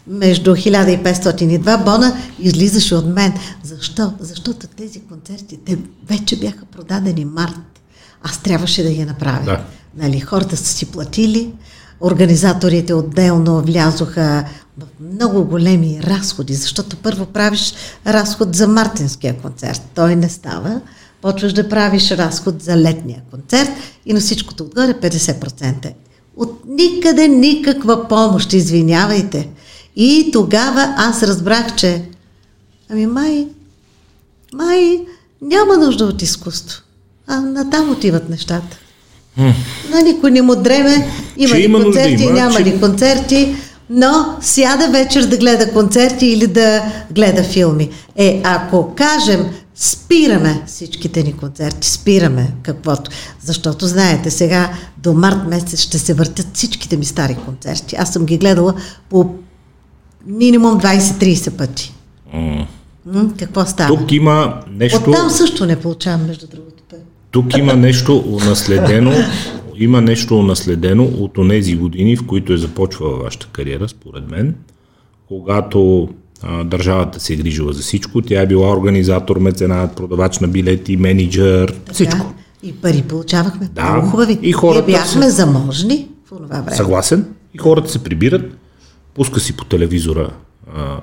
между 0.07 0.57
1500 0.57 1.43
и 1.43 1.61
2 1.61 1.85
бона, 1.85 2.17
излизаше 2.39 2.95
от 2.95 3.07
мен. 3.07 3.33
Защо? 3.63 4.13
Защото 4.21 4.67
тези 4.67 5.01
концерти, 5.01 5.59
те 5.67 5.79
вече 6.09 6.37
бяха 6.37 6.65
продадени 6.65 7.25
март. 7.25 7.55
Аз 8.23 8.39
трябваше 8.39 8.83
да 8.83 8.91
ги 8.91 9.05
направя. 9.05 9.45
Да. 9.45 9.65
Нали, 9.97 10.21
хората 10.21 10.57
са 10.57 10.65
си 10.65 10.87
платили, 10.87 11.53
организаторите 12.05 12.95
отделно 12.95 13.63
влязоха 13.63 14.45
в 14.79 14.87
много 15.15 15.45
големи 15.45 16.01
разходи, 16.03 16.55
защото 16.55 16.97
първо 16.97 17.27
правиш 17.27 17.75
разход 18.07 18.55
за 18.55 18.69
мартинския 18.69 19.37
концерт. 19.37 19.83
Той 19.95 20.17
не 20.17 20.29
става. 20.29 20.81
Почваш 21.23 21.53
да 21.53 21.69
правиш 21.69 22.11
разход 22.11 22.63
за 22.63 22.77
летния 22.77 23.23
концерт 23.31 23.71
и 24.07 24.13
на 24.13 24.21
всичкото 24.21 24.65
отгоре 24.65 24.95
50%. 24.95 25.93
От 26.37 26.63
никъде 26.69 27.29
никаква 27.29 28.09
помощ, 28.09 28.53
извинявайте. 28.53 29.49
И 29.97 30.31
тогава 30.33 30.95
аз 30.97 31.23
разбрах, 31.23 31.75
че 31.75 32.03
ами 32.91 33.07
май, 33.07 33.49
май 34.55 35.01
няма 35.43 35.77
нужда 35.77 36.05
от 36.05 36.23
изкуство. 36.23 36.83
А 37.27 37.41
натам 37.41 37.91
отиват 37.91 38.29
нещата. 38.29 38.79
На 39.91 40.03
никой 40.05 40.31
не 40.31 40.43
му 40.43 40.57
дреме, 40.57 41.09
има 41.37 41.55
Че 41.55 41.61
ли 41.61 41.65
има 41.65 41.79
нужда, 41.79 41.93
концерти, 41.93 42.23
има, 42.23 42.33
няма 42.33 42.55
че- 42.55 42.65
ли 42.65 42.81
концерти, 42.81 43.57
но 43.91 44.37
сяда 44.41 44.89
вечер 44.89 45.27
да 45.27 45.37
гледа 45.37 45.73
концерти 45.73 46.27
или 46.27 46.47
да 46.47 46.83
гледа 47.11 47.43
филми. 47.43 47.91
Е, 48.17 48.41
ако 48.45 48.95
кажем, 48.95 49.47
спираме 49.75 50.63
всичките 50.67 51.23
ни 51.23 51.33
концерти, 51.33 51.91
спираме 51.91 52.51
каквото, 52.63 53.11
защото 53.43 53.87
знаете, 53.87 54.31
сега 54.31 54.71
до 54.99 55.13
март 55.13 55.47
месец 55.47 55.81
ще 55.81 55.99
се 55.99 56.15
въртят 56.15 56.47
всичките 56.55 56.97
ми 56.97 57.05
стари 57.05 57.37
концерти. 57.45 57.97
Аз 57.97 58.13
съм 58.13 58.25
ги 58.27 58.39
гледала 58.39 58.75
по 59.11 59.31
минимум 60.27 60.81
20-30 60.81 61.51
пъти. 61.51 61.95
М, 63.07 63.33
какво 63.39 63.67
става? 63.67 63.97
Тук 63.97 64.13
има 64.13 64.61
нещо... 64.71 65.11
Оттам 65.11 65.31
също 65.31 65.67
не 65.67 65.77
получавам, 65.77 66.27
между 66.27 66.47
другото. 66.47 66.83
пари. 66.91 67.01
Тук 67.35 67.57
има 67.57 67.75
нещо 67.75 68.17
унаследено, 68.19 69.13
има 69.77 70.01
нещо 70.01 70.39
унаследено 70.39 71.05
от 71.05 71.39
онези 71.39 71.77
години, 71.77 72.17
в 72.17 72.27
които 72.27 72.53
е 72.53 72.57
започвала 72.57 73.17
вашата 73.17 73.47
кариера, 73.47 73.89
според 73.89 74.31
мен, 74.31 74.55
когато 75.29 76.09
а, 76.43 76.65
държавата 76.65 77.21
се 77.21 77.33
е 77.33 77.37
грижила 77.37 77.73
за 77.73 77.83
всичко. 77.83 78.23
Тя 78.23 78.41
е 78.41 78.47
била 78.47 78.71
организатор, 78.71 79.39
меценат, 79.39 79.97
продавач 79.97 80.39
на 80.39 80.49
билети, 80.49 80.97
менеджер, 80.97 81.75
всичко. 81.93 82.17
Да, 82.17 82.69
и 82.69 82.73
пари 82.73 83.03
получавахме. 83.03 83.69
Да, 83.73 83.91
Много 83.91 84.07
хубави. 84.07 84.39
и 84.43 84.53
хората 84.53 84.87
Ние 84.87 84.97
бяхме 84.97 85.23
са- 85.23 85.31
заможни 85.31 86.09
в 86.25 86.29
това 86.29 86.47
време. 86.61 86.77
Съгласен. 86.77 87.27
И 87.55 87.59
хората 87.59 87.91
се 87.91 88.05
прибират, 88.05 88.57
пуска 89.15 89.41
си 89.41 89.57
по 89.57 89.65
телевизора 89.65 90.31
а, 90.77 90.97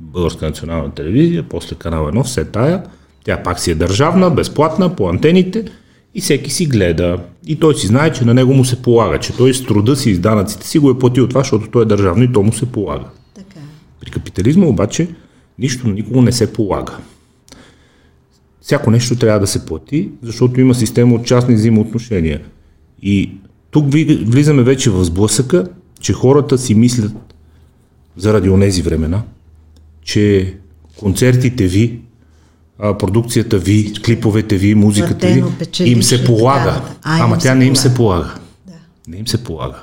Българска 0.00 0.46
национална 0.46 0.90
телевизия, 0.90 1.42
после 1.42 1.76
канал 1.76 2.04
1, 2.04 2.24
все 2.24 2.44
тая. 2.44 2.82
Тя 3.24 3.42
пак 3.42 3.60
си 3.60 3.70
е 3.70 3.74
държавна, 3.74 4.30
безплатна, 4.30 4.96
по 4.96 5.08
антените 5.08 5.64
и 6.14 6.20
всеки 6.20 6.50
си 6.50 6.66
гледа. 6.66 7.18
И 7.46 7.56
той 7.56 7.74
си 7.74 7.86
знае, 7.86 8.12
че 8.12 8.24
на 8.24 8.34
него 8.34 8.54
му 8.54 8.64
се 8.64 8.82
полага, 8.82 9.18
че 9.18 9.36
той 9.36 9.54
с 9.54 9.66
труда 9.66 9.96
си 9.96 10.10
и 10.10 10.14
с 10.14 10.18
данъците 10.18 10.66
си 10.66 10.78
го 10.78 10.90
е 10.90 10.98
платил 10.98 11.28
това, 11.28 11.40
защото 11.40 11.70
той 11.70 11.82
е 11.82 11.86
държавно 11.86 12.24
и 12.24 12.32
то 12.32 12.42
му 12.42 12.52
се 12.52 12.66
полага. 12.66 13.04
Така. 13.34 13.60
При 14.00 14.10
капитализма 14.10 14.66
обаче 14.66 15.08
нищо 15.58 15.88
никого 15.88 16.22
не 16.22 16.32
се 16.32 16.52
полага. 16.52 16.98
Всяко 18.60 18.90
нещо 18.90 19.16
трябва 19.16 19.40
да 19.40 19.46
се 19.46 19.66
плати, 19.66 20.10
защото 20.22 20.60
има 20.60 20.74
система 20.74 21.14
от 21.14 21.26
частни 21.26 21.54
взаимоотношения. 21.54 22.40
И 23.02 23.30
тук 23.70 23.92
влизаме 24.24 24.62
вече 24.62 24.90
в 24.90 25.04
сблъсъка, 25.04 25.66
че 26.00 26.12
хората 26.12 26.58
си 26.58 26.74
мислят 26.74 27.12
заради 28.16 28.48
онези 28.48 28.82
времена, 28.82 29.22
че 30.02 30.54
концертите 30.96 31.66
ви, 31.66 32.00
а, 32.82 32.98
продукцията 32.98 33.58
ви, 33.58 33.92
клиповете 34.06 34.56
ви, 34.56 34.74
музиката 34.74 35.26
ви, 35.26 35.44
им 35.84 36.02
се 36.02 36.24
полага. 36.24 36.80
А, 37.02 37.22
Ама 37.24 37.34
им 37.34 37.40
тя 37.40 37.48
се 37.48 37.54
не 37.54 37.64
им 37.64 37.76
се 37.76 37.94
полага. 37.94 38.34
Да. 38.66 38.72
Не 39.08 39.16
им 39.16 39.28
се 39.28 39.44
полага. 39.44 39.76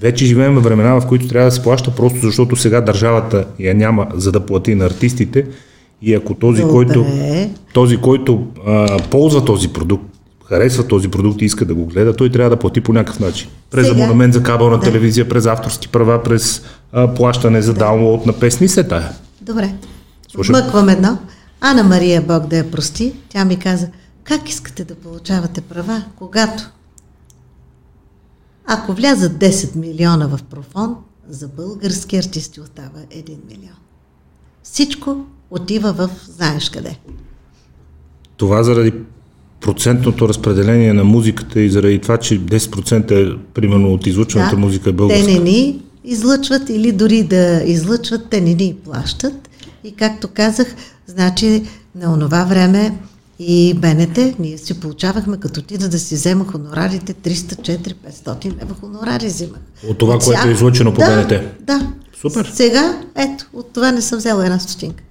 Вече 0.00 0.26
живеем 0.26 0.54
във 0.54 0.64
времена, 0.64 1.00
в 1.00 1.06
които 1.06 1.28
трябва 1.28 1.48
да 1.48 1.54
се 1.54 1.62
плаща, 1.62 1.90
просто 1.90 2.18
защото 2.20 2.56
сега 2.56 2.80
държавата 2.80 3.44
я 3.58 3.74
няма, 3.74 4.06
за 4.14 4.32
да 4.32 4.46
плати 4.46 4.74
на 4.74 4.84
артистите. 4.84 5.46
И 6.02 6.14
ако 6.14 6.34
този, 6.34 6.60
Добре. 6.62 6.72
който, 6.72 7.06
този, 7.72 7.96
който 7.96 8.46
а, 8.66 8.98
ползва 9.10 9.44
този 9.44 9.68
продукт, 9.68 10.04
харесва 10.44 10.86
този 10.86 11.08
продукт 11.08 11.42
и 11.42 11.44
иска 11.44 11.64
да 11.64 11.74
го 11.74 11.86
гледа, 11.86 12.16
той 12.16 12.30
трябва 12.30 12.50
да 12.50 12.56
плати 12.56 12.80
по 12.80 12.92
някакъв 12.92 13.20
начин. 13.20 13.48
През 13.70 13.86
Сега- 13.86 13.98
абонамент 13.98 14.34
за 14.34 14.42
кабелна 14.42 14.80
телевизия, 14.80 15.28
през 15.28 15.46
авторски 15.46 15.88
права, 15.88 16.22
през 16.22 16.62
а, 16.92 17.14
плащане 17.14 17.62
за 17.62 17.74
даунлоад 17.74 18.26
на 18.26 18.32
песни, 18.32 18.68
се 18.68 18.84
тая. 18.84 19.08
Добре. 19.40 19.72
Слушам. 20.32 20.52
Мъквам 20.52 20.88
едно. 20.88 21.18
Ана 21.60 21.84
Мария, 21.84 22.22
Бог 22.22 22.46
да 22.46 22.56
я 22.56 22.70
прости, 22.70 23.12
тя 23.28 23.44
ми 23.44 23.58
каза, 23.58 23.88
как 24.24 24.48
искате 24.48 24.84
да 24.84 24.94
получавате 24.94 25.60
права, 25.60 26.04
когато 26.16 26.70
ако 28.70 28.92
влязат 28.92 29.32
10 29.32 29.76
милиона 29.76 30.26
в 30.26 30.38
профон, 30.50 30.96
за 31.28 31.48
български 31.48 32.16
артисти 32.16 32.60
остава 32.60 33.00
1 33.10 33.36
милион. 33.48 33.76
Всичко 34.62 35.16
отива 35.50 35.92
в 35.92 36.10
знаеш 36.26 36.70
къде. 36.70 36.98
Това 38.36 38.62
заради 38.62 38.92
процентното 39.60 40.28
разпределение 40.28 40.92
на 40.92 41.04
музиката 41.04 41.60
и 41.60 41.70
заради 41.70 41.98
това, 41.98 42.16
че 42.16 42.40
10% 42.40 43.10
е 43.10 43.38
примерно 43.54 43.92
от 43.92 44.06
излучената 44.06 44.56
музика 44.56 44.90
е 44.90 44.92
българска. 44.92 45.26
Те 45.26 45.32
не 45.32 45.38
ни 45.38 45.82
излъчват 46.04 46.68
или 46.68 46.92
дори 46.92 47.22
да 47.22 47.62
излъчват, 47.64 48.30
те 48.30 48.40
не 48.40 48.54
ни 48.54 48.76
плащат. 48.84 49.47
И 49.88 49.94
както 49.94 50.28
казах, 50.28 50.74
значи 51.06 51.62
на 51.94 52.12
онова 52.12 52.44
време 52.44 52.98
и 53.38 53.74
БНТ, 53.74 54.38
ние 54.38 54.58
си 54.58 54.80
получавахме 54.80 55.36
като 55.36 55.60
отида 55.60 55.88
да 55.88 55.98
си 55.98 56.14
взема 56.14 56.44
хонорарите 56.44 57.14
300, 57.14 57.32
400, 57.34 57.94
500 58.10 58.44
лева 58.60 58.74
хонорари 58.80 59.26
взимах. 59.26 59.60
От 59.88 59.98
това, 59.98 60.18
което 60.18 60.32
е 60.32 60.34
всяко- 60.34 60.48
излъчено 60.48 60.94
по 60.94 61.00
да, 61.00 61.06
БНТ. 61.06 61.42
Да. 61.60 61.92
Супер. 62.20 62.50
Сега, 62.54 63.00
ето, 63.16 63.46
от 63.52 63.72
това 63.72 63.92
не 63.92 64.02
съм 64.02 64.18
взела 64.18 64.44
една 64.44 64.58
стотинка. 64.58 65.04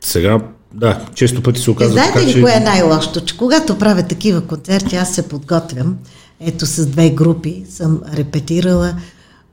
Сега, 0.00 0.38
да, 0.74 1.06
често 1.14 1.42
пъти 1.42 1.60
се 1.60 1.70
оказва 1.70 1.92
знаете 1.92 2.12
така, 2.12 2.26
ли 2.26 2.32
че... 2.32 2.40
кое 2.40 2.52
е 2.52 2.60
най-лошото? 2.60 3.20
Че 3.20 3.36
когато 3.36 3.78
правя 3.78 4.02
такива 4.02 4.40
концерти, 4.40 4.96
аз 4.96 5.14
се 5.14 5.28
подготвям. 5.28 5.96
Ето 6.40 6.66
с 6.66 6.86
две 6.86 7.10
групи 7.10 7.64
съм 7.70 8.00
репетирала 8.14 8.94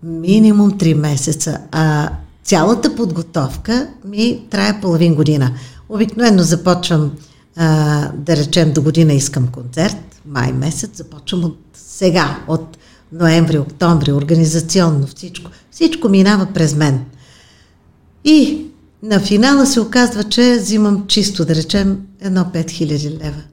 минимум 0.04 0.72
3 0.72 0.94
месеца, 0.94 1.58
а 1.72 2.10
цялата 2.50 2.96
подготовка 2.96 3.88
ми 4.06 4.42
трае 4.50 4.82
половин 4.82 5.16
година. 5.16 5.52
Обикновено 5.90 6.44
започвам, 6.44 7.12
а, 7.56 8.12
да 8.18 8.38
речем, 8.38 8.74
до 8.74 8.82
година 8.82 9.14
искам 9.14 9.48
концерт, 9.48 10.22
май 10.26 10.54
месец, 10.54 10.90
започвам 10.94 11.44
от 11.44 11.58
сега, 11.74 12.40
от 12.48 12.78
ноември, 13.12 13.58
октомври, 13.58 14.12
организационно 14.12 15.08
всичко. 15.08 15.52
Всичко 15.72 16.10
минава 16.10 16.48
през 16.54 16.76
мен. 16.76 17.06
И 18.26 18.66
на 19.04 19.20
финала 19.20 19.66
се 19.66 19.82
оказва, 19.82 20.24
че 20.24 20.58
взимам 20.60 21.08
чисто, 21.08 21.46
да 21.46 21.56
речем, 21.56 21.98
едно 22.22 22.46
5000 22.54 23.24
лева. 23.24 23.44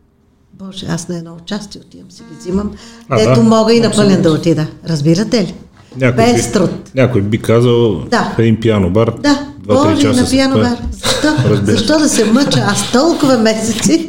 Боже, 0.52 0.86
аз 0.88 1.08
на 1.08 1.16
едно 1.16 1.36
участие 1.42 1.80
отивам 1.80 2.10
си 2.10 2.22
ги 2.30 2.36
взимам, 2.38 2.72
А, 3.08 3.18
дето 3.18 3.40
да, 3.40 3.42
мога 3.42 3.74
и 3.74 3.80
на 3.80 3.92
пълен 3.92 4.22
да 4.22 4.32
отида. 4.32 4.66
Разбирате 4.88 5.44
ли? 5.44 5.54
Някой 5.98 6.24
Без 6.24 6.46
би, 6.46 6.52
труд. 6.52 6.70
някой 6.94 7.20
би 7.20 7.38
казал 7.38 7.94
Да. 8.00 8.32
в 8.36 8.38
един 8.38 8.60
пиано 8.60 8.90
бар, 8.90 9.10
Да, 9.20 9.38
Боже, 9.58 10.02
часа 10.02 10.22
на 10.22 10.30
пиано 10.30 10.56
бар. 10.56 10.76
Защо? 10.92 11.28
Защо 11.62 11.98
да 11.98 12.08
се 12.08 12.24
мъча? 12.24 12.64
Аз 12.68 12.92
толкова 12.92 13.38
месеци. 13.38 14.08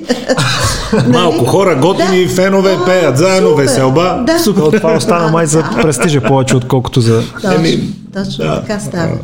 Малко 1.07 1.35
Нали? 1.35 1.47
хора, 1.47 1.75
готини, 1.75 2.27
фенове, 2.27 2.77
О, 2.81 2.85
пеят 2.85 3.17
заедно, 3.17 3.49
супер. 3.49 3.63
веселба. 3.63 4.23
Да. 4.27 4.39
Супер. 4.39 4.61
То 4.61 4.71
това 4.71 4.93
остана 4.93 5.27
май 5.27 5.45
за 5.45 5.63
престижа 5.73 6.21
повече, 6.21 6.55
отколкото 6.55 7.01
за... 7.01 7.21
Точно, 7.33 7.51
Еми, 7.51 7.89
точно 8.13 8.45
да. 8.45 8.61
така 8.61 8.79
става. 8.79 9.17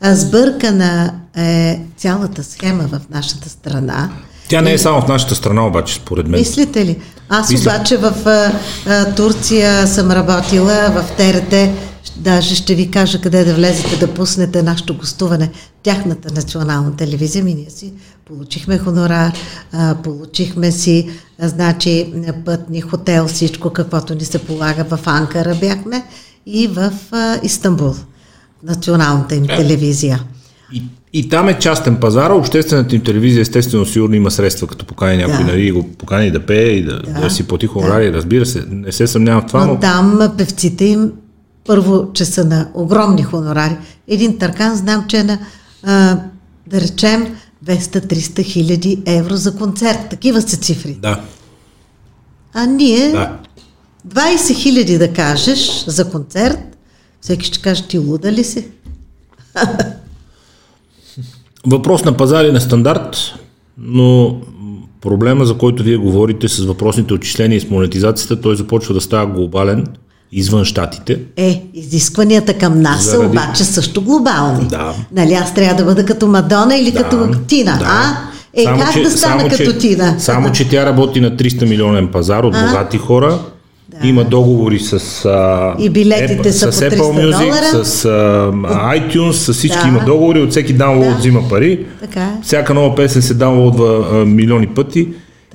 А 0.00 0.14
сбъркана 0.14 1.10
е 1.36 1.80
цялата 1.96 2.44
схема 2.44 2.82
в 2.82 3.00
нашата 3.10 3.48
страна. 3.48 4.08
Тя 4.48 4.60
не 4.60 4.72
е 4.72 4.78
само 4.78 5.00
в 5.00 5.08
нашата 5.08 5.34
страна, 5.34 5.66
обаче, 5.66 5.94
според 5.94 6.28
мен. 6.28 6.40
Мислите 6.40 6.84
ли? 6.84 6.96
Аз 7.28 7.50
Мисля. 7.50 7.70
обаче 7.70 7.96
в 7.96 8.12
а, 8.26 8.52
а, 8.88 9.04
Турция 9.06 9.86
съм 9.86 10.10
работила, 10.10 10.72
в 10.90 11.04
ТРТ, 11.16 11.54
даже 12.16 12.54
ще 12.54 12.74
ви 12.74 12.90
кажа 12.90 13.20
къде 13.20 13.44
да 13.44 13.54
влезете 13.54 14.06
да 14.06 14.14
пуснете 14.14 14.62
нашето 14.62 14.94
гостуване. 14.94 15.50
Тяхната 15.82 16.34
национална 16.34 16.96
телевизия, 16.96 17.44
ми 17.44 17.54
ние 17.54 17.70
си 17.70 17.92
получихме 18.24 18.78
хонорар, 18.78 19.32
получихме 20.04 20.72
си, 20.72 21.08
значи, 21.38 22.12
пътни 22.44 22.80
хотел, 22.80 23.26
всичко 23.26 23.70
каквото 23.70 24.14
ни 24.14 24.24
се 24.24 24.38
полага 24.38 24.84
в 24.84 25.00
Анкара 25.06 25.54
бяхме 25.54 26.04
и 26.46 26.66
в 26.66 26.92
Истанбул, 27.42 27.94
националната 28.64 29.34
им 29.34 29.46
телевизия. 29.46 30.22
И, 30.72 30.82
и 31.12 31.28
там 31.28 31.48
е 31.48 31.58
частен 31.58 31.96
пазар, 31.96 32.30
обществената 32.30 32.94
им 32.96 33.02
телевизия 33.02 33.40
естествено 33.40 33.86
сигурно 33.86 34.14
има 34.14 34.30
средства, 34.30 34.66
като 34.66 34.84
покани 34.84 35.16
някой, 35.16 35.44
Да. 35.44 35.44
нали, 35.44 35.70
го 35.70 35.88
покани 35.88 36.30
да 36.30 36.46
пее 36.46 36.68
и 36.68 36.84
да, 36.84 37.02
да. 37.02 37.20
Да. 37.20 37.30
си 37.30 37.46
плати 37.46 37.66
хонорари, 37.66 38.12
разбира 38.12 38.46
се, 38.46 38.64
не 38.70 38.92
се 38.92 39.06
съмнявам 39.06 39.42
в 39.42 39.46
това, 39.46 39.66
но... 39.66 39.72
Но 39.72 39.80
там 39.80 40.32
певците 40.38 40.84
им, 40.84 41.12
първо, 41.66 42.12
че 42.12 42.24
са 42.24 42.44
на 42.44 42.68
огромни 42.74 43.22
хонорари. 43.22 43.76
Един 44.08 44.38
търкан 44.38 44.76
знам, 44.76 45.04
че 45.08 45.18
е 45.18 45.24
на, 45.24 45.38
а, 45.82 46.18
да 46.66 46.80
речем, 46.80 47.36
200-300 47.64 48.44
хиляди 48.44 49.02
евро 49.06 49.36
за 49.36 49.56
концерт. 49.56 49.98
Такива 50.10 50.42
са 50.42 50.56
цифри. 50.56 50.98
Да, 51.02 51.20
А 52.54 52.66
ние, 52.66 53.10
да. 53.10 53.38
20 54.08 54.54
хиляди 54.54 54.98
да 54.98 55.12
кажеш 55.12 55.84
за 55.86 56.10
концерт, 56.10 56.76
всеки 57.20 57.46
ще 57.46 57.60
каже, 57.60 57.88
ти 57.88 57.98
луда 57.98 58.32
ли 58.32 58.44
си? 58.44 58.68
Въпрос 61.66 62.04
на 62.04 62.16
пазар 62.16 62.44
и 62.44 62.52
на 62.52 62.60
стандарт, 62.60 63.16
но 63.78 64.40
проблема, 65.00 65.44
за 65.44 65.58
който 65.58 65.82
вие 65.82 65.96
говорите 65.96 66.48
с 66.48 66.58
въпросните 66.64 67.14
отчисления 67.14 67.56
и 67.56 67.60
с 67.60 67.70
монетизацията, 67.70 68.40
той 68.40 68.56
започва 68.56 68.94
да 68.94 69.00
става 69.00 69.26
глобален 69.26 69.86
извън 70.32 70.64
щатите. 70.64 71.18
Е, 71.36 71.62
изискванията 71.74 72.54
към 72.54 72.80
нас 72.80 73.04
са 73.04 73.10
Заради- 73.10 73.26
обаче 73.26 73.64
също 73.64 74.02
глобални. 74.02 74.66
Да. 74.66 74.94
Нали, 75.12 75.32
аз 75.32 75.54
трябва 75.54 75.74
да 75.74 75.84
бъда 75.84 76.04
като 76.04 76.26
Мадона 76.26 76.76
или 76.76 76.92
като 76.92 77.28
Тина, 77.46 77.76
да. 77.78 77.84
а? 77.86 78.16
Е, 78.54 78.64
Само, 78.64 78.78
как 78.78 78.92
че- 78.92 79.02
да 79.02 79.10
стана 79.10 79.38
само, 79.38 79.50
като 79.50 79.64
че, 79.64 79.78
Тина? 79.78 80.14
Само, 80.18 80.52
че 80.52 80.68
тя 80.68 80.86
работи 80.86 81.20
на 81.20 81.30
300 81.30 81.64
милионен 81.64 82.08
пазар 82.08 82.44
от 82.44 82.54
А? 82.54 82.66
богати 82.66 82.98
хора. 82.98 83.38
Има 84.04 84.24
договори 84.24 84.78
с, 84.78 84.92
а, 85.24 85.74
И 85.78 85.90
билетите 85.90 86.42
Apple, 86.42 86.50
са 86.50 86.72
с 86.72 86.78
по 86.78 86.84
300 86.86 86.90
Apple 86.92 87.00
Music, 87.26 87.40
долара. 87.40 87.84
с 87.84 88.04
а, 88.04 88.08
iTunes, 88.90 89.30
с 89.32 89.52
всички 89.52 89.78
Да. 89.78 89.88
има 89.88 90.00
договори, 90.00 90.40
от 90.40 90.50
всеки 90.50 90.72
даунлоад 90.72 91.10
Да. 91.10 91.18
взима 91.18 91.48
пари. 91.50 91.86
Така 92.00 92.20
е. 92.20 92.32
Всяка 92.42 92.74
нова 92.74 92.94
песен 92.94 93.22
се 93.22 93.34
даунлоадва 93.34 94.06
а, 94.12 94.24
милиони 94.26 94.66
пъти. 94.66 95.08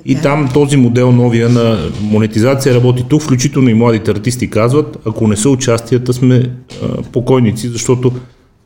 И 0.08 0.14
е. 0.14 0.22
там 0.22 0.50
този 0.54 0.78
модел 0.78 1.12
новия 1.12 1.50
на 1.50 1.78
монетизация 2.02 2.76
работи 2.76 3.04
тук, 3.10 3.22
включително 3.22 3.70
и 3.70 3.74
младите 3.74 4.12
артисти 4.12 4.50
казват, 4.50 4.98
ако 5.06 5.28
не 5.28 5.36
са 5.38 5.50
участията, 5.50 6.14
сме 6.14 6.44
а, 6.84 7.02
покойници, 7.12 7.68
защото 7.68 8.12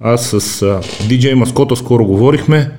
Аз 0.04 0.26
с 0.26 0.34
а, 0.62 0.80
DJ 1.04 1.34
Маскота 1.34 1.76
скоро 1.76 2.06
говорихме. 2.06 2.72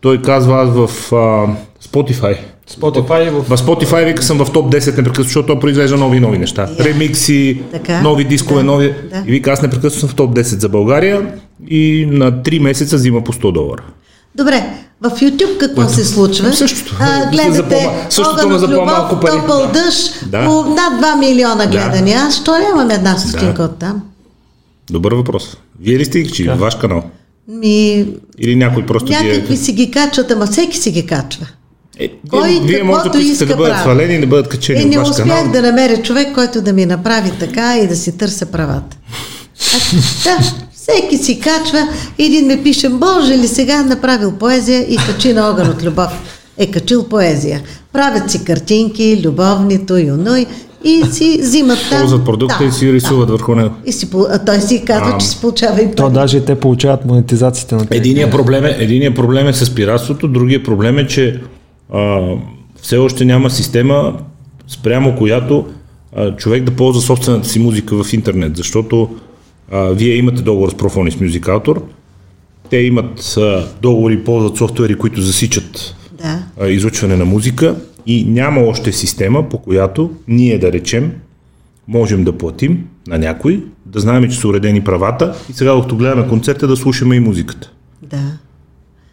Той 0.00 0.22
казва 0.22 0.62
аз 0.62 0.68
в 0.70 1.12
а, 1.12 1.46
Spotify. 1.88 2.36
Spotify 2.70 3.30
в... 3.30 3.42
В 3.56 3.60
Spotify 3.60 4.04
вика 4.06 4.22
съм 4.22 4.38
в 4.44 4.52
топ 4.52 4.72
10 4.72 4.86
непрекъснато, 4.86 5.22
защото 5.22 5.46
той 5.46 5.58
произвежда 5.60 5.96
нови 5.96 6.20
нови 6.20 6.38
неща. 6.38 6.68
Я. 6.78 6.84
Ремикси, 6.84 7.62
Така. 7.72 8.00
нови 8.02 8.24
дискове, 8.24 8.60
Да, 8.60 8.66
нови. 8.66 8.94
да. 9.10 9.24
И 9.26 9.30
вика 9.30 9.50
аз 9.50 9.62
непрекъснато 9.62 9.98
съм 10.00 10.08
в 10.08 10.14
топ 10.14 10.36
10 10.36 10.42
за 10.42 10.68
България 10.68 11.26
и 11.68 12.06
на 12.10 12.32
3 12.32 12.58
месеца 12.58 12.96
взима 12.96 13.24
по 13.24 13.32
100 13.32 13.52
долара. 13.52 13.82
Добре, 14.34 14.70
в 15.00 15.10
YouTube 15.10 15.58
какво 15.58 15.88
се 15.88 16.04
случва? 16.04 16.52
Същото. 16.52 16.96
А, 17.00 17.30
гледате 17.30 17.88
Огън 18.20 18.52
от 18.52 18.60
за 18.60 18.66
любов, 18.66 18.78
по-малко 18.78 19.20
пари. 19.20 19.30
Топъл 19.32 19.60
Да. 19.62 19.72
дъжд, 19.74 20.24
Да. 20.26 20.44
по 20.44 20.52
над 20.64 20.92
2 20.94 21.18
милиона 21.18 21.66
гледания. 21.66 22.20
Аз 22.20 22.36
що 22.36 22.52
нямам 22.60 22.90
една 22.90 23.18
стотинка 23.18 23.54
Да. 23.54 23.64
от 23.64 23.78
там? 23.78 24.02
Добър 24.90 25.12
въпрос. 25.12 25.56
Вие 25.80 25.98
ли 25.98 26.04
сте 26.04 26.20
ги 26.20 26.28
качили? 26.28 26.48
Ваш 26.50 26.74
канал? 26.74 27.02
Ми, 27.48 28.06
Или 28.38 28.56
някой 28.56 28.86
просто 28.86 29.06
ги 29.06 29.14
е... 29.14 29.22
някакви 29.22 29.56
си 29.56 29.72
ги 29.72 29.90
качват, 29.90 30.30
ама 30.30 30.46
всеки 30.46 30.76
си 30.76 30.90
ги 30.90 31.06
качва. 31.06 31.46
Е, 31.98 32.08
Кой 32.30 32.48
вие, 32.50 32.60
вие 32.60 32.82
може 32.82 33.04
да 33.04 33.10
поискате 33.10 33.46
да 33.46 33.56
бъдат 33.56 33.80
свалени 33.80 34.14
и 34.14 34.20
да 34.20 34.26
бъдат 34.26 34.48
качени 34.48 34.82
Е, 34.82 34.84
не 34.84 34.98
ваш 34.98 35.08
успях 35.10 35.28
канал. 35.28 35.52
да 35.52 35.62
намеря 35.62 36.02
човек, 36.02 36.28
който 36.34 36.60
да 36.60 36.72
ми 36.72 36.86
направи 36.86 37.32
така 37.40 37.78
и 37.78 37.88
да 37.88 37.96
си 37.96 38.18
търся 38.18 38.46
правата. 38.46 38.96
А, 39.66 39.96
да, 40.24 40.38
всеки 40.88 41.16
си 41.16 41.40
качва. 41.40 41.88
Един 42.18 42.46
ми 42.46 42.62
пише, 42.62 42.88
Боже 42.88 43.38
ли 43.38 43.48
сега 43.48 43.82
направил 43.82 44.32
поезия 44.32 44.80
и 44.80 44.96
качи 44.96 45.32
на 45.32 45.50
огън 45.50 45.68
от 45.68 45.84
любов. 45.84 46.40
Е 46.58 46.70
качил 46.70 47.04
поезия. 47.08 47.62
Правят 47.92 48.30
си 48.30 48.44
картинки, 48.44 49.22
любовни, 49.24 49.86
той 49.86 50.10
оной 50.10 50.46
и 50.84 51.02
си 51.12 51.38
взимат 51.40 51.78
там. 51.90 52.00
Ползват 52.00 52.24
продукта 52.24 52.56
Да, 52.60 52.64
и 52.64 52.72
си 52.72 52.92
рисуват 52.92 53.30
върху 53.30 53.54
него. 53.54 53.74
И 53.86 53.92
си, 53.92 54.08
а 54.30 54.44
той 54.44 54.60
си 54.60 54.84
казва, 54.86 55.12
А, 55.14 55.18
че 55.18 55.26
си 55.26 55.40
получава 55.40 55.82
и 55.82 55.94
То 55.94 56.02
пари. 56.02 56.12
даже 56.12 56.36
и 56.36 56.44
те 56.44 56.54
получават 56.54 57.04
монетизацията 57.04 57.76
на 57.76 57.86
тези. 57.86 57.98
Единият 57.98 58.30
проблем, 58.30 58.64
е, 58.64 58.76
единият 58.78 59.14
проблем 59.14 59.46
е 59.46 59.52
с 59.52 59.74
пиратството, 59.74 60.28
другия 60.28 60.62
проблем 60.62 60.98
е, 60.98 61.06
че 61.06 61.40
а, 61.92 62.20
все 62.82 62.96
още 62.96 63.24
няма 63.24 63.50
система, 63.50 64.12
спрямо 64.68 65.16
която 65.16 65.66
а, 66.16 66.36
човек 66.36 66.64
да 66.64 66.70
ползва 66.70 67.02
собствената 67.02 67.48
си 67.48 67.58
музика 67.58 68.04
в 68.04 68.12
интернет, 68.12 68.56
защото 68.56 69.08
а, 69.72 69.88
вие 69.88 70.16
имате 70.16 70.42
договор 70.42 70.70
с 70.70 70.74
Profonis 70.74 71.28
Music 71.28 71.40
Autor, 71.40 71.82
те 72.70 72.76
имат 72.76 73.36
а, 73.36 73.66
договори 73.82 74.14
и 74.14 74.24
ползват 74.24 74.56
софтуери, 74.56 74.94
които 74.98 75.20
засичат 75.20 75.94
Да. 76.12 76.42
а, 76.60 76.68
излъчване 76.68 77.16
на 77.16 77.24
музика 77.24 77.76
и 78.06 78.24
няма 78.24 78.60
още 78.60 78.92
система, 78.92 79.48
по 79.48 79.58
която 79.58 80.10
ние 80.28 80.58
да 80.58 80.72
речем, 80.72 81.12
можем 81.88 82.24
да 82.24 82.38
платим 82.38 82.86
на 83.06 83.18
някой, 83.18 83.64
да 83.86 84.00
знаем, 84.00 84.30
че 84.30 84.38
са 84.38 84.48
уредени 84.48 84.84
правата 84.84 85.34
и 85.50 85.52
сега, 85.52 85.74
докато 85.74 85.96
гледаме 85.96 86.28
концерта, 86.28 86.66
да 86.66 86.76
слушаме 86.76 87.16
и 87.16 87.20
музиката. 87.20 87.70
Да. 88.02 88.38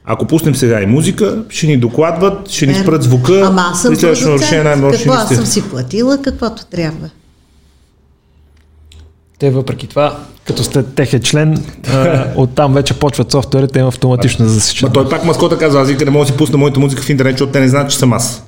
Ако 0.05 0.27
пуснем 0.27 0.55
сега 0.55 0.81
и 0.81 0.86
музика, 0.86 1.43
ще 1.50 1.67
ни 1.67 1.77
докладват, 1.77 2.50
ще 2.50 2.67
ни 2.67 2.74
спрат 2.74 3.03
звука, 3.03 3.41
Ама 3.46 3.62
аз 3.72 3.81
съм 3.81 3.96
следващото 3.96 4.31
нарушение 4.31 4.74
ще 4.74 4.81
Какво 4.81 5.12
ни 5.12 5.17
аз 5.17 5.36
съм 5.36 5.46
си 5.46 5.70
платила, 5.70 6.22
каквото 6.22 6.65
трябва. 6.65 7.10
Те 9.39 9.50
въпреки 9.50 9.88
това, 9.88 10.20
като 10.51 10.63
сте 10.63 10.84
техен 10.86 11.22
член, 11.22 11.63
а, 11.89 12.25
оттам 12.36 12.74
вече 12.74 12.93
почват 12.93 13.31
софтуерите 13.31 13.79
им 13.79 13.88
автоматично 13.88 14.46
да 14.46 14.51
засичат. 14.51 14.84
Ма 14.84 14.93
той 14.93 15.10
пак 15.10 15.25
маскота 15.25 15.58
казва, 15.58 15.81
аз 15.81 15.88
вика 15.88 16.05
не 16.05 16.12
мога 16.12 16.25
да 16.25 16.31
си 16.31 16.38
пусна 16.38 16.58
моята 16.58 16.79
музика 16.79 17.01
в 17.01 17.10
интернет, 17.10 17.34
защото 17.34 17.51
те 17.51 17.60
не 17.60 17.67
знаят, 17.67 17.89
че 17.91 17.98
съм 17.98 18.13
аз. 18.13 18.43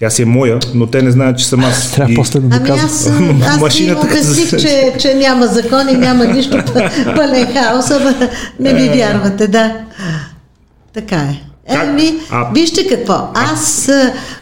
Тя 0.00 0.10
си 0.10 0.22
е 0.22 0.26
моя, 0.26 0.58
но 0.74 0.86
те 0.86 1.02
не 1.02 1.10
знаят, 1.10 1.38
че 1.38 1.46
съм 1.46 1.64
аз. 1.64 1.92
Трябва 1.94 2.12
И- 2.12 2.16
после 2.16 2.40
да 2.40 2.46
Ами 2.46 2.58
доказват. 2.58 2.84
аз, 2.84 3.10
аз 3.46 3.60
Машината 3.60 4.06
обясних, 4.06 4.48
се- 4.50 4.56
че, 4.58 4.94
че 4.98 5.14
няма 5.14 5.46
закон 5.46 5.88
и 5.88 5.94
няма 5.94 6.24
нищо 6.24 6.56
пъ- 6.56 7.14
пълен 7.16 7.46
хаос, 7.46 7.90
ама 7.90 8.14
не 8.60 8.72
ми 8.72 8.88
вярвате, 8.88 9.46
да. 9.48 9.76
Така 10.94 11.16
е. 11.16 11.40
Еми, 11.68 12.12
вижте 12.54 12.86
какво, 12.86 13.14
аз 13.34 13.88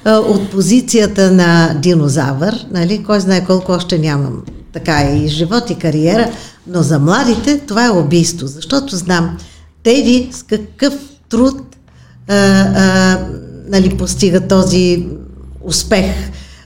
а, 0.05 0.19
от 0.19 0.51
позицията 0.51 1.31
на 1.31 1.75
динозавър, 1.75 2.67
нали, 2.71 3.03
кой 3.03 3.21
знае 3.21 3.45
колко 3.45 3.73
още 3.73 3.99
нямам 3.99 4.43
така 4.73 5.03
и 5.05 5.29
живот 5.29 5.71
и 5.71 5.75
кариера, 5.75 6.29
но 6.67 6.83
за 6.83 6.99
младите 6.99 7.59
това 7.59 7.87
е 7.87 7.91
убийство, 7.91 8.47
защото 8.47 8.97
знам 8.97 9.37
Теди 9.83 10.29
с 10.33 10.43
какъв 10.43 10.95
труд 11.29 11.77
а, 12.29 12.35
а, 12.35 13.19
нали, 13.69 13.97
постига 13.97 14.41
този 14.41 15.07
успех. 15.61 16.15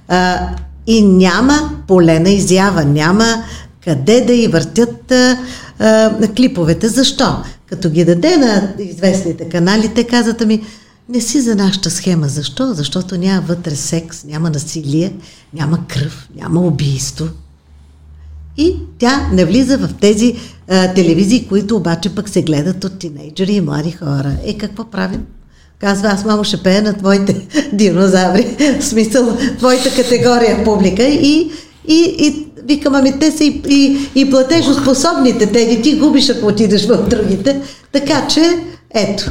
А, 0.08 0.48
и 0.86 1.02
няма 1.02 1.70
поле 1.88 2.20
на 2.20 2.30
изява, 2.30 2.84
няма 2.84 3.44
къде 3.84 4.20
да 4.20 4.32
и 4.32 4.48
въртят 4.48 5.12
а, 5.12 5.38
а, 5.78 6.28
клиповете. 6.36 6.88
Защо? 6.88 7.36
Като 7.66 7.90
ги 7.90 8.04
даде 8.04 8.36
на 8.36 8.72
известните 8.78 9.48
канали, 9.48 9.94
те 9.94 10.04
казват 10.04 10.46
ми, 10.46 10.62
не 11.08 11.20
си 11.20 11.40
за 11.40 11.56
нашата 11.56 11.90
схема. 11.90 12.28
Защо? 12.28 12.74
Защото 12.74 13.16
няма 13.16 13.40
вътре 13.40 13.76
секс, 13.76 14.24
няма 14.24 14.50
насилие, 14.50 15.12
няма 15.54 15.86
кръв, 15.88 16.28
няма 16.36 16.60
убийство. 16.60 17.26
И 18.56 18.76
тя 18.98 19.28
не 19.32 19.44
влиза 19.44 19.78
в 19.78 19.88
тези 20.00 20.34
а, 20.68 20.94
телевизии, 20.94 21.46
които 21.48 21.76
обаче 21.76 22.14
пък 22.14 22.28
се 22.28 22.42
гледат 22.42 22.84
от 22.84 22.98
тинейджери 22.98 23.52
и 23.52 23.60
млади 23.60 23.90
хора. 23.90 24.32
Е, 24.44 24.58
какво 24.58 24.84
правим? 24.84 25.22
Казва, 25.78 26.08
аз 26.08 26.24
мамо 26.24 26.44
ще 26.44 26.62
пея 26.62 26.82
на 26.82 26.92
твоите 26.94 27.46
динозаври, 27.72 28.56
в 28.80 28.84
смисъл, 28.84 29.36
твоята 29.58 29.94
категория 30.02 30.64
публика 30.64 31.04
и, 31.04 31.50
и, 31.88 32.16
и 32.18 32.46
викам, 32.64 32.94
ами 32.94 33.18
те 33.18 33.30
са 33.30 33.44
и, 33.44 33.62
и, 33.68 34.08
и 34.14 34.30
платежоспособните, 34.30 35.52
те 35.52 35.82
ти 35.82 35.98
губиш, 35.98 36.28
ако 36.28 36.46
отидеш 36.46 36.86
в 36.86 37.08
другите. 37.08 37.60
Така 37.92 38.28
че, 38.28 38.40
ето. 38.94 39.30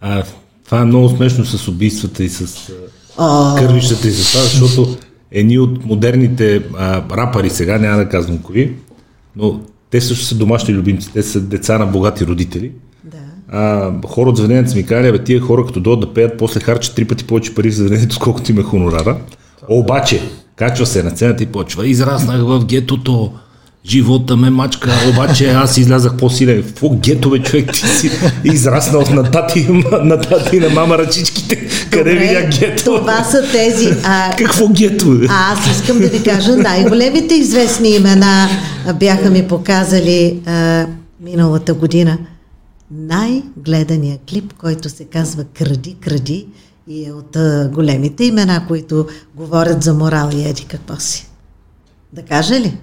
А, 0.00 0.24
това 0.64 0.80
е 0.80 0.84
много 0.84 1.08
смешно 1.08 1.44
с 1.44 1.68
убийствата 1.68 2.24
и 2.24 2.28
с 2.28 2.46
О, 3.18 3.54
кървищата 3.58 4.08
и 4.08 4.12
с 4.12 4.32
това, 4.32 4.44
защото 4.44 4.96
едни 5.34 5.58
от 5.58 5.84
модерните 5.84 6.62
а, 6.78 7.02
рапъри 7.16 7.50
сега, 7.50 7.78
няма 7.78 7.96
да 7.96 8.08
казвам 8.08 8.38
кои, 8.38 8.72
но 9.36 9.60
те 9.90 10.00
също 10.00 10.24
са 10.24 10.34
домашни 10.34 10.74
любимци, 10.74 11.12
те 11.12 11.22
са 11.22 11.40
деца 11.40 11.78
на 11.78 11.86
богати 11.86 12.26
родители. 12.26 12.72
да. 13.04 13.18
А, 13.48 13.92
хора 14.06 14.30
от 14.30 14.36
заведението 14.36 14.70
са 14.70 14.76
ми 14.76 14.86
казали, 14.86 15.12
бе, 15.12 15.24
тия 15.24 15.40
хора 15.40 15.66
като 15.66 15.80
дойдат 15.80 16.08
да 16.08 16.14
пеят, 16.14 16.38
после 16.38 16.60
харчат 16.60 16.94
три 16.94 17.04
пъти 17.04 17.24
повече 17.24 17.54
пари 17.54 17.70
в 17.70 17.74
заведението, 17.74 18.14
сколкото 18.14 18.52
им 18.52 18.58
е 18.58 18.62
хонорара. 18.62 19.16
Обаче, 19.68 20.20
качва 20.56 20.86
се 20.86 21.02
на 21.02 21.10
сцената 21.10 21.42
и 21.42 21.46
почва, 21.46 21.86
израснах 21.86 22.42
в 22.42 22.64
гетото, 22.64 23.32
живота 23.86 24.36
ме 24.36 24.50
мачка, 24.50 24.90
обаче 25.10 25.50
аз 25.50 25.76
излязах 25.78 26.16
по-силен. 26.16 26.62
Какво 26.62 26.90
гето, 26.90 27.30
бе, 27.30 27.38
човек, 27.38 27.72
ти 27.72 27.88
си 27.88 28.10
израснал 28.44 29.02
на 29.10 29.30
тати, 29.30 29.66
на 30.02 30.20
тати 30.20 30.60
на 30.60 30.68
мама 30.68 30.98
ръчичките. 30.98 31.68
Къде 31.90 32.10
Добре, 32.10 32.26
видя 32.26 32.58
гето? 32.58 32.84
Това 32.84 33.24
са 33.24 33.42
тези. 33.52 33.94
А, 34.04 34.36
Какво 34.36 34.68
гето? 34.68 35.18
бе? 35.18 35.26
А 35.30 35.52
аз 35.52 35.66
искам 35.78 35.98
да 35.98 36.08
ви 36.08 36.22
кажа, 36.22 36.56
най-големите 36.56 37.34
известни 37.34 37.88
имена 37.88 38.48
бяха 39.00 39.30
ми 39.30 39.48
показали 39.48 40.40
а, 40.46 40.86
миналата 41.20 41.74
година. 41.74 42.18
Най-гледания 42.90 44.18
клип, 44.30 44.52
който 44.58 44.88
се 44.88 45.04
казва 45.04 45.44
Кради, 45.44 45.96
кради 46.00 46.46
и 46.88 47.06
е 47.06 47.12
от 47.12 47.36
а, 47.36 47.70
големите 47.72 48.24
имена, 48.24 48.64
които 48.68 49.06
говорят 49.36 49.82
за 49.82 49.94
морал 49.94 50.30
и 50.32 50.48
еди 50.48 50.64
какво 50.64 50.96
си. 50.96 51.28
Да 52.12 52.22
кажа 52.22 52.60
ли? 52.60 52.76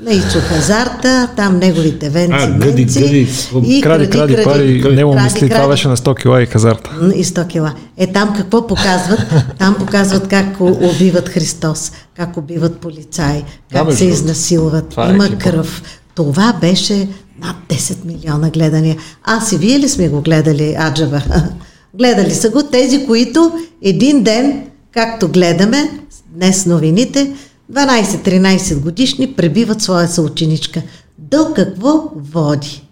На 0.00 0.12
Ичо 0.12 0.40
Хазарта, 0.40 1.28
там 1.36 1.58
неговите 1.58 2.10
венци, 2.10 2.34
А, 2.34 2.50
гъди, 2.50 2.84
гъди. 2.84 3.28
и 3.64 3.80
кради, 3.82 4.10
кради, 4.10 4.36
пари, 4.44 4.82
него 4.86 5.12
Кради, 5.12 5.24
мисли, 5.24 5.40
това 5.40 5.56
кради. 5.56 5.68
беше 5.68 5.88
на 5.88 5.96
100 5.96 6.16
кила 6.16 6.42
и 6.42 6.46
хазарта. 6.46 6.90
И 7.14 7.24
100 7.24 7.46
кила. 7.46 7.74
Е, 7.96 8.06
там 8.06 8.34
какво 8.36 8.66
показват? 8.66 9.20
Там 9.58 9.74
показват 9.74 10.28
как 10.28 10.60
убиват 10.60 11.28
Христос, 11.28 11.92
как 12.16 12.36
убиват 12.36 12.76
полицаи, 12.76 13.42
как 13.72 13.84
между 13.84 13.98
се 13.98 14.04
изнасилват, 14.04 14.88
Това 14.88 15.06
е 15.06 15.10
има 15.10 15.26
клипа. 15.26 15.38
кръв. 15.40 15.82
Това 16.14 16.52
беше 16.52 17.08
над 17.42 17.56
10 17.68 18.04
милиона 18.04 18.50
гледания. 18.50 18.96
Аз 19.24 19.52
и 19.52 19.56
вие 19.56 19.78
ли 19.78 19.88
сме 19.88 20.08
го 20.08 20.20
гледали, 20.20 20.76
Аджаба? 20.78 21.22
Гледали 21.94 22.34
са 22.34 22.50
го 22.50 22.62
тези, 22.62 23.06
които 23.06 23.52
един 23.82 24.22
ден, 24.22 24.62
както 24.92 25.28
гледаме 25.28 25.90
днес 26.28 26.66
новините, 26.66 27.32
12-13 27.72 28.80
годишни 28.80 29.32
пребиват 29.32 29.82
своя 29.82 30.08
съученичка. 30.08 30.82
До 31.18 31.52
какво 31.54 32.10
води? 32.16 32.82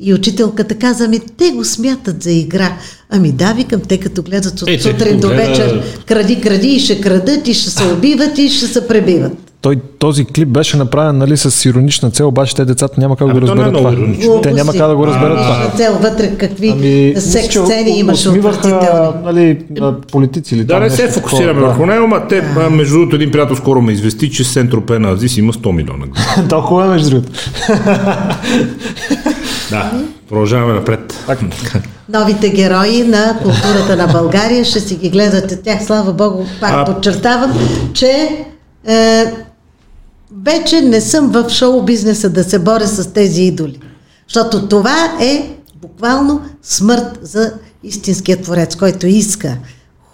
И 0.00 0.14
учителката 0.14 0.74
каза, 0.74 1.04
ами 1.04 1.20
те 1.20 1.50
го 1.50 1.64
смятат 1.64 2.22
за 2.22 2.30
игра. 2.30 2.78
Ами 3.10 3.32
да, 3.32 3.52
викам, 3.52 3.80
те 3.80 4.00
като 4.00 4.22
гледат 4.22 4.62
от 4.62 4.68
Е, 4.68 4.78
сутрин 4.78 5.20
до 5.20 5.28
вечер, 5.28 5.82
кради, 6.06 6.40
кради 6.40 6.68
и 6.68 6.80
ще 6.80 7.00
крадат 7.00 7.48
и 7.48 7.54
ще 7.54 7.70
се 7.70 7.84
убиват 7.84 8.38
и 8.38 8.48
ще 8.48 8.66
се 8.66 8.88
пребиват. 8.88 9.49
Той, 9.60 9.76
този 9.98 10.24
клип 10.24 10.48
беше 10.48 10.76
направен 10.76 11.18
нали, 11.18 11.36
с 11.36 11.64
иронична 11.64 12.10
цел, 12.10 12.28
обаче 12.28 12.54
те 12.56 12.64
децата 12.64 13.00
няма 13.00 13.16
как 13.16 13.26
да 13.26 13.32
А, 13.32 13.34
не 13.34 13.38
е 13.38 13.42
разберат 13.42 13.74
това. 13.74 13.92
иронично. 13.92 14.40
Те 14.40 14.52
няма 14.52 14.72
как 14.72 14.88
да 14.88 14.96
го 14.96 15.06
разберат 15.06 15.38
А, 15.38 15.42
това. 15.42 15.76
Цел 15.76 15.98
вътре 16.02 16.36
какви 16.36 16.68
Ами, 16.68 17.14
секс 17.16 17.58
сцени 17.58 17.98
имаше 17.98 18.28
усмиваха, 18.28 18.58
отвратителни. 18.58 19.22
нали, 19.24 19.58
политици 20.12 20.54
или 20.54 20.64
Да, 20.64 20.74
там 20.74 20.82
не 20.82 20.90
се 20.90 21.08
фокусираме 21.08 21.60
върху 21.60 21.86
него, 21.86 22.06
ма 22.06 22.28
те, 22.28 22.44
а, 22.56 22.70
между 22.70 22.94
другото, 22.94 23.16
един 23.16 23.30
приятел 23.30 23.56
скоро 23.56 23.82
ме 23.82 23.92
извести, 23.92 24.30
че 24.30 24.44
Сентропе 24.44 24.98
на 24.98 25.10
Азис 25.10 25.36
има 25.36 25.52
100 25.52 25.72
милиона. 25.72 26.06
Да. 26.36 26.48
Толкова 26.48 26.84
е 26.84 26.88
между 26.88 27.10
другото. 27.10 27.32
Да, 29.70 29.92
продължаваме 30.28 30.72
напред. 30.74 31.26
Новите 32.08 32.48
герои 32.48 33.02
на 33.02 33.38
културата 33.42 33.96
на 33.96 34.06
България 34.06 34.64
ще 34.64 34.80
си 34.80 34.96
ги 34.96 35.10
гледате 35.10 35.62
тях. 35.62 35.84
Слава 35.84 36.12
Богу, 36.12 36.44
пак 36.60 36.86
подчертавам, 36.86 37.52
че 37.94 38.28
е, 38.88 39.24
вече 40.42 40.80
не 40.80 41.00
съм 41.00 41.30
в 41.30 41.50
шоу 41.50 41.82
бизнеса 41.82 42.30
да 42.30 42.44
се 42.44 42.58
боря 42.58 42.86
с 42.86 43.12
тези 43.12 43.42
идоли. 43.42 43.80
Защото 44.28 44.68
това 44.68 45.16
е 45.20 45.56
буквално 45.80 46.42
смърт 46.62 47.18
за 47.22 47.52
истинския 47.82 48.42
творец, 48.42 48.76
който 48.76 49.06
иска 49.06 49.58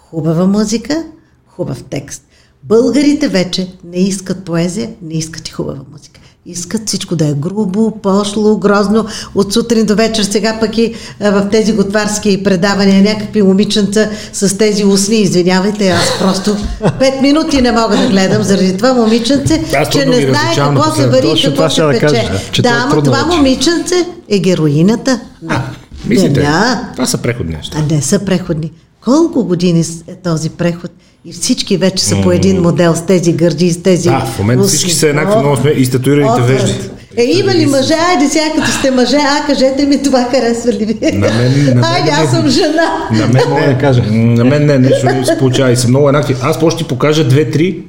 хубава 0.09 0.45
музика, 0.45 1.03
хубав 1.47 1.83
текст. 1.89 2.23
Българите 2.63 3.27
вече 3.27 3.73
не 3.83 3.97
искат 3.97 4.45
поезия, 4.45 4.93
не 5.01 5.13
искат 5.13 5.47
и 5.47 5.51
хубава 5.51 5.81
музика. 5.91 6.21
Искат 6.49 6.87
всичко 6.87 7.15
да 7.15 7.27
е 7.27 7.33
грубо, 7.33 7.91
пошло, 8.03 8.57
грозно, 8.57 9.05
от 9.35 9.53
сутрин 9.53 9.85
до 9.85 9.95
вечер. 9.95 10.23
Сега 10.23 10.57
пък 10.59 10.77
и 10.77 10.93
а, 11.21 11.31
в 11.31 11.49
тези 11.51 11.73
готварски 11.73 12.43
предавания 12.43 13.01
някакви 13.01 13.41
момиченца 13.41 14.09
с 14.33 14.57
тези 14.57 14.85
устни, 14.85 15.15
извинявайте, 15.15 15.89
аз 15.89 16.19
просто 16.19 16.57
пет 16.99 17.21
минути 17.21 17.61
не 17.61 17.71
мога 17.71 17.97
да 17.97 18.07
гледам 18.07 18.43
заради 18.43 18.77
това 18.77 18.93
момиченце, 18.93 19.63
Аз 19.77 19.89
че 19.89 20.05
не 20.05 20.21
знае 20.21 20.55
какво 20.55 20.95
се 20.95 21.07
вари 21.07 21.33
и 21.37 21.43
какво 21.43 21.69
се 21.69 21.73
ще 21.73 21.81
да 21.81 21.91
пече. 21.91 22.01
кажа, 22.01 22.21
да, 22.61 22.69
е 22.69 22.71
ама 22.71 23.03
това 23.03 23.23
вече. 23.23 23.37
момиченце 23.37 23.95
е 24.29 24.39
героината 24.39 25.19
на 25.41 25.63
Мислите, 26.05 26.47
това 26.93 27.05
са 27.05 27.17
преходни 27.17 27.55
неща. 27.55 27.77
А 27.79 27.93
не 27.93 28.01
са 28.01 28.19
преходни. 28.19 28.71
Колко 29.03 29.43
години 29.43 29.85
е 30.07 30.15
този 30.15 30.49
преход? 30.49 30.91
И 31.27 31.31
всички 31.31 31.77
вече 31.77 32.03
са 32.03 32.21
по 32.21 32.31
един 32.31 32.61
модел 32.61 32.95
с 32.95 33.05
тези 33.05 33.33
гърди, 33.33 33.71
с 33.71 33.83
тези... 33.83 34.09
Да, 34.09 34.19
в 34.19 34.39
момента 34.39 34.67
всички 34.67 34.91
са 34.91 35.07
еднакви, 35.07 35.39
много 35.39 35.55
сме 35.55 35.69
и 35.71 35.85
с 35.85 35.89
татуираните 35.89 36.41
отврат. 36.41 36.61
вежди. 36.61 36.89
Е, 37.17 37.23
има 37.23 37.55
ли 37.55 37.65
мъже? 37.65 37.93
Айде 37.93 38.29
сега 38.29 38.45
като 38.55 38.71
сте 38.71 38.91
мъже, 38.91 39.17
а 39.17 39.45
кажете 39.47 39.85
ми 39.85 40.03
това 40.03 40.23
харесва 40.23 40.71
ли 40.71 40.85
ви? 40.85 40.97
На 41.13 41.27
мен- 41.27 41.65
на 41.67 41.75
мен 41.75 41.83
Айде, 41.83 42.09
аз 42.11 42.31
съм 42.31 42.49
жена. 42.49 43.09
На 43.11 43.27
мен 43.27 43.43
Мога 43.49 43.61
не, 43.61 43.67
да 43.73 43.77
кажа. 43.79 44.01
На 44.11 44.45
мен 44.45 44.65
не, 44.65 44.77
нещо 44.77 45.05
не 45.05 45.25
се 45.25 45.37
получава 45.37 45.71
и 45.71 45.75
са 45.75 45.87
много 45.87 46.09
еднакви. 46.09 46.35
Аз 46.41 46.59
после 46.59 46.75
ще 46.75 46.83
ти 46.83 46.87
покажа 46.87 47.27
две-три 47.27 47.79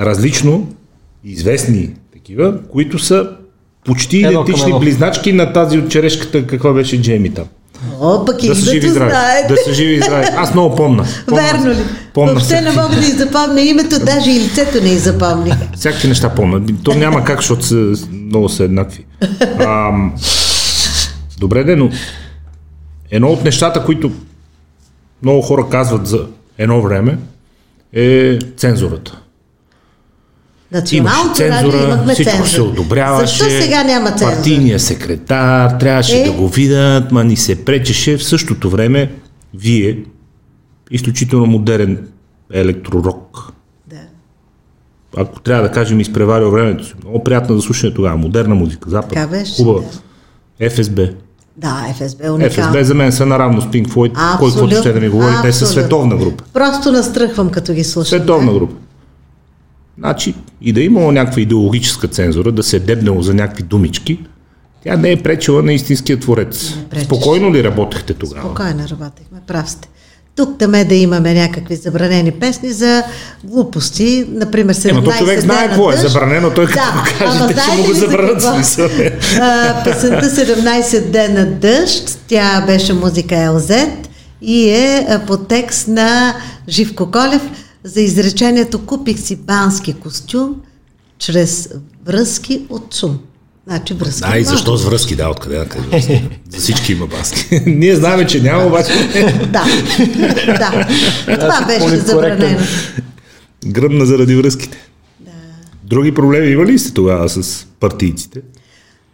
различно 0.00 0.68
известни 1.24 1.90
такива, 2.12 2.54
които 2.72 2.98
са 2.98 3.28
почти 3.84 4.18
идентични 4.18 4.72
близначки 4.80 5.32
на 5.32 5.52
тази 5.52 5.78
от 5.78 5.90
черешката, 5.90 6.46
каква 6.46 6.72
беше 6.72 7.02
Джейми 7.02 7.30
там. 7.30 7.44
О, 8.00 8.24
пък 8.24 8.42
и 8.42 8.48
Да 8.48 8.56
са 8.56 8.70
живи 8.70 8.86
и 8.86 8.90
здрави. 8.90 9.12
Да 9.48 9.56
са 9.64 9.74
живи 9.74 9.94
и 9.94 10.00
здрави. 10.00 10.26
Аз 10.36 10.54
много 10.54 10.76
помна. 10.76 11.04
помна 11.26 11.42
Верно 11.42 11.70
ли? 11.70 11.84
Помна 12.14 12.32
Въобще 12.32 12.54
се. 12.56 12.60
не 12.60 12.70
мога 12.70 12.96
да 12.96 13.06
й 13.06 13.10
запомня 13.10 13.60
името, 13.60 14.04
даже 14.04 14.30
и 14.30 14.40
лицето 14.40 14.82
не 14.82 14.90
й 14.90 14.98
запомних. 14.98 15.54
Всякакви 15.76 16.08
неща 16.08 16.28
помня. 16.28 16.60
То 16.84 16.94
няма 16.94 17.24
как, 17.24 17.38
защото 17.38 17.66
са, 17.66 17.92
много 18.12 18.48
са 18.48 18.64
еднакви. 18.64 19.04
Ам, 19.60 20.14
добре, 21.38 21.64
де, 21.64 21.76
но 21.76 21.90
едно 23.10 23.28
от 23.28 23.44
нещата, 23.44 23.84
които 23.84 24.12
много 25.22 25.42
хора 25.42 25.66
казват 25.70 26.06
за 26.06 26.26
едно 26.58 26.82
време, 26.82 27.18
е 27.92 28.38
цензурата. 28.56 29.19
Имаше 30.72 30.94
Националното 30.94 31.40
радио 31.40 31.60
цензура, 31.70 31.84
имахме 31.84 32.14
всичко 32.14 32.30
цензура. 32.30 32.48
се 32.48 32.60
одобряваше. 32.62 33.26
Защо 33.26 33.62
сега 33.62 33.84
няма 33.84 34.08
цензура? 34.08 34.30
Партийния 34.30 34.80
секретар 34.80 35.70
трябваше 35.70 36.20
Е? 36.20 36.24
да 36.24 36.32
го 36.32 36.48
видят, 36.48 37.12
ма 37.12 37.24
ни 37.24 37.36
се 37.36 37.64
пречеше. 37.64 38.16
В 38.16 38.24
същото 38.24 38.70
време, 38.70 39.12
вие, 39.54 39.98
изключително 40.90 41.46
модерен 41.46 42.08
електророк, 42.52 43.52
Да. 43.86 43.96
ако 45.16 45.40
трябва 45.40 45.62
да 45.62 45.70
кажем, 45.70 46.00
изпреварил 46.00 46.50
времето 46.50 46.86
си. 46.86 46.94
Много 47.02 47.24
приятна 47.24 47.56
за 47.56 47.62
слушане 47.62 47.94
тогава. 47.94 48.16
Модерна 48.16 48.54
музика, 48.54 48.90
запад. 48.90 49.08
Така 49.08 49.26
беше, 49.26 49.54
Хубава. 49.56 49.82
ФСБ. 50.70 51.08
Да, 51.56 51.86
ФСБ 51.94 52.26
е 52.26 52.30
уникално. 52.30 52.68
ФСБ 52.68 52.84
за 52.84 52.94
мен 52.94 53.12
са 53.12 53.26
наравно 53.26 53.60
с 53.60 53.64
Pink 53.64 53.86
Floyd. 53.86 54.38
Кой 54.38 54.50
каквото 54.50 54.76
ще 54.76 54.92
да 54.92 55.00
ми 55.00 55.08
говори, 55.08 55.34
те 55.42 55.52
са 55.52 55.66
световна 55.66 56.16
група. 56.16 56.44
Просто 56.52 56.92
настръхвам, 56.92 57.50
като 57.50 57.72
ги 57.72 57.84
слушам. 57.84 58.18
Световна 58.18 58.52
група. 58.52 58.74
Значи, 60.00 60.34
и 60.62 60.72
да 60.72 60.80
е 60.80 60.84
имало 60.84 61.12
някаква 61.12 61.40
идеологическа 61.40 62.08
цензура, 62.08 62.52
да 62.52 62.62
се 62.62 62.76
е 62.76 62.80
дебнало 62.80 63.22
за 63.22 63.34
някакви 63.34 63.62
думички, 63.62 64.18
тя 64.84 64.96
не 64.96 65.10
е 65.12 65.22
пречила 65.22 65.62
на 65.62 65.72
истинския 65.72 66.20
творец. 66.20 66.74
Спокойно 67.02 67.54
ли 67.54 67.64
работехте 67.64 68.14
тогава? 68.14 68.46
Спокойно 68.46 68.82
работехме, 68.90 69.40
прав 69.46 69.70
сте. 69.70 69.88
Тук 70.36 70.58
таме 70.58 70.84
да 70.84 70.94
имаме 70.94 71.34
някакви 71.34 71.76
забранени 71.76 72.30
песни 72.30 72.72
за 72.72 73.02
глупости, 73.44 74.26
например 74.28 74.74
17 74.74 74.90
Ема 74.90 75.04
то 75.04 75.12
човек 75.18 75.40
знае 75.40 75.68
какво 75.68 75.92
е 75.92 75.96
забранено, 75.96 76.50
той 76.50 76.66
като 76.66 76.78
го 76.78 77.18
каже, 77.18 77.38
ама 77.38 77.48
те 77.48 77.60
ще 77.60 77.76
му 77.76 77.84
го 77.84 77.92
забранят 77.92 78.42
смисъл. 78.42 78.88
А, 79.40 79.84
Песента 79.84 80.26
17 80.26 81.10
дена 81.10 81.46
дъжд, 81.46 82.18
тя 82.28 82.64
беше 82.66 82.92
музика 82.92 83.52
ЛЗ 83.54 83.70
и 84.42 84.70
е 84.70 85.20
по 85.26 85.36
текст 85.36 85.88
на 85.88 86.34
Живко 86.68 87.10
Колев 87.10 87.42
за 87.84 88.00
изречението 88.00 88.86
Купих 88.86 89.20
си 89.20 89.36
бански 89.36 89.94
костюм 89.94 90.56
чрез 91.18 91.68
връзки 92.06 92.66
от 92.68 92.94
шум. 92.94 93.18
Значи 93.66 93.94
връзки. 93.94 94.30
Да, 94.30 94.38
и 94.38 94.44
защо 94.44 94.76
с 94.76 94.84
връзки? 94.84 95.16
Да, 95.16 95.28
откъде 95.30 95.56
да 95.58 95.68
къде? 95.68 96.28
За 96.48 96.58
всички 96.58 96.92
има 96.92 97.06
баски. 97.06 97.60
Ние 97.66 97.96
знаем, 97.96 98.28
че 98.28 98.42
няма, 98.42 98.66
обаче 98.66 98.92
Да, 99.52 99.64
да. 100.46 100.86
Това 101.38 101.64
беше 101.66 101.80
политкоректен. 101.80 102.06
забранено. 102.06 102.60
гръмна 103.66 104.06
заради 104.06 104.36
връзките. 104.36 104.78
Други 105.84 106.14
проблеми 106.14 106.46
има 106.46 106.64
ли 106.66 106.78
сте 106.78 106.94
тогава 106.94 107.28
с 107.28 107.66
партийците? 107.80 108.40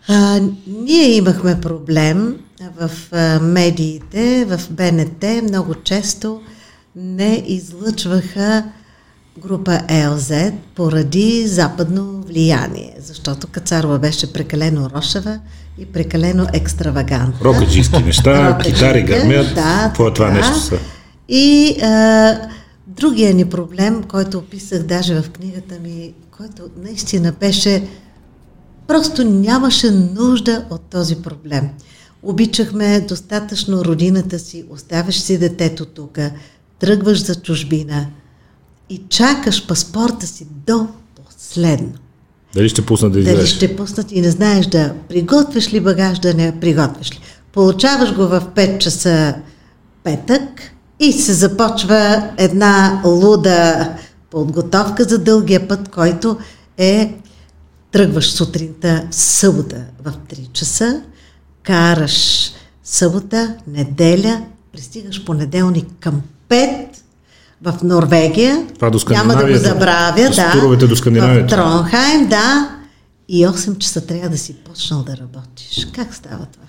А, 0.08 0.40
ние 0.66 1.16
имахме 1.16 1.60
проблем 1.60 2.36
в 2.80 2.90
а, 3.12 3.40
медиите, 3.40 4.44
в 4.44 4.60
БНТ, 4.70 5.24
много 5.42 5.74
често 5.74 6.40
не 6.96 7.42
излъчваха 7.46 8.64
група 9.38 9.80
ЕЛЗ 9.88 10.32
поради 10.74 11.46
западно 11.46 12.22
влияние, 12.26 12.94
защото 13.00 13.46
Кацарова 13.46 13.98
беше 13.98 14.32
прекалено 14.32 14.90
рошева 14.90 15.38
и 15.78 15.86
прекалено 15.86 16.46
екстравагантна. 16.52 17.44
Рокаджийски 17.44 18.02
неща, 18.02 18.58
китари 18.62 19.02
гърмят. 19.02 19.54
Да, 19.54 19.84
Какво 19.86 20.08
е 20.08 20.14
това 20.14 20.30
нещо 20.30 20.58
са? 20.58 20.78
И 21.28 21.76
а, 21.82 22.38
другия 22.86 23.34
ни 23.34 23.44
проблем, 23.44 24.02
който 24.02 24.38
описах 24.38 24.82
даже 24.82 25.14
в 25.14 25.30
книгата 25.30 25.74
ми, 25.82 26.12
който 26.30 26.62
наистина 26.82 27.32
беше 27.40 27.82
Просто 28.86 29.24
нямаше 29.24 29.90
нужда 29.90 30.66
от 30.70 30.80
този 30.80 31.16
проблем. 31.16 31.68
Обичахме 32.22 33.00
достатъчно 33.00 33.84
родината 33.84 34.38
си, 34.38 34.64
оставяш 34.70 35.20
си 35.20 35.38
детето 35.38 35.84
тук, 35.84 36.18
тръгваш 36.78 37.24
за 37.24 37.34
чужбина 37.34 38.06
и 38.90 39.02
чакаш 39.08 39.66
паспорта 39.66 40.26
си 40.26 40.46
до 40.66 40.88
последно. 41.24 41.92
Дали 42.54 42.68
ще 42.68 42.86
пуснат 42.86 43.12
да 43.12 43.22
Дали 43.22 43.46
ще 43.46 43.76
пуснат 43.76 44.12
и 44.12 44.20
не 44.20 44.30
знаеш 44.30 44.66
да 44.66 44.94
приготвиш 45.08 45.72
ли 45.72 45.80
багаж, 45.80 46.18
да 46.18 46.34
не 46.34 46.60
приготвиш 46.60 47.10
ли. 47.10 47.20
Получаваш 47.52 48.14
го 48.14 48.22
в 48.22 48.42
5 48.54 48.78
часа 48.78 49.34
петък 50.04 50.72
и 51.00 51.12
се 51.12 51.32
започва 51.32 52.30
една 52.36 53.02
луда 53.04 53.88
подготовка 54.30 55.04
за 55.04 55.18
дългия 55.18 55.68
път, 55.68 55.88
който 55.88 56.38
е 56.78 57.14
тръгваш 57.92 58.32
сутринта 58.32 59.06
събота 59.10 59.84
в 60.04 60.12
3 60.30 60.52
часа, 60.52 61.02
караш 61.62 62.50
събота, 62.84 63.56
неделя, 63.66 64.44
пристигаш 64.72 65.24
понеделник 65.24 65.86
към 66.00 66.22
5 66.48 66.86
в 67.62 67.74
Норвегия. 67.82 68.66
Това 68.74 68.90
до 68.90 68.98
Няма 69.10 69.34
да 69.34 69.34
го 69.34 69.40
Скандинавията. 69.40 69.68
забравя, 69.68 70.32
С 70.32 70.36
да. 70.36 70.52
туровете 70.52 70.86
до 70.86 70.96
Скандинавията. 70.96 71.56
В 71.56 71.58
Тронхайм, 71.58 72.28
да. 72.28 72.76
И 73.28 73.46
8 73.46 73.78
часа 73.78 74.06
трябва 74.06 74.28
да 74.28 74.38
си 74.38 74.54
почнал 74.54 75.02
да 75.02 75.16
работиш. 75.16 75.86
Как 75.94 76.14
става 76.14 76.46
това? 76.46 76.64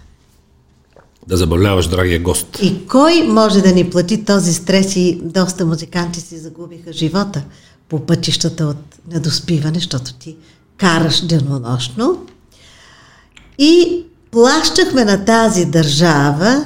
Да 1.27 1.37
забавляваш 1.37 1.87
драгия 1.87 2.19
гост. 2.19 2.57
И 2.61 2.87
кой 2.87 3.23
може 3.23 3.61
да 3.61 3.71
ни 3.71 3.89
плати 3.89 4.25
този 4.25 4.53
стрес 4.53 4.95
и 4.95 5.19
доста 5.23 5.65
музиканти 5.65 6.21
си 6.21 6.37
загубиха 6.37 6.93
живота 6.93 7.41
по 7.89 8.05
пътищата 8.05 8.65
от 8.65 8.77
недоспиване, 9.13 9.75
защото 9.75 10.13
ти 10.13 10.35
караш 10.77 11.25
денонощно. 11.25 12.25
И 13.57 14.03
плащахме 14.31 15.05
на 15.05 15.25
тази 15.25 15.65
държава 15.65 16.65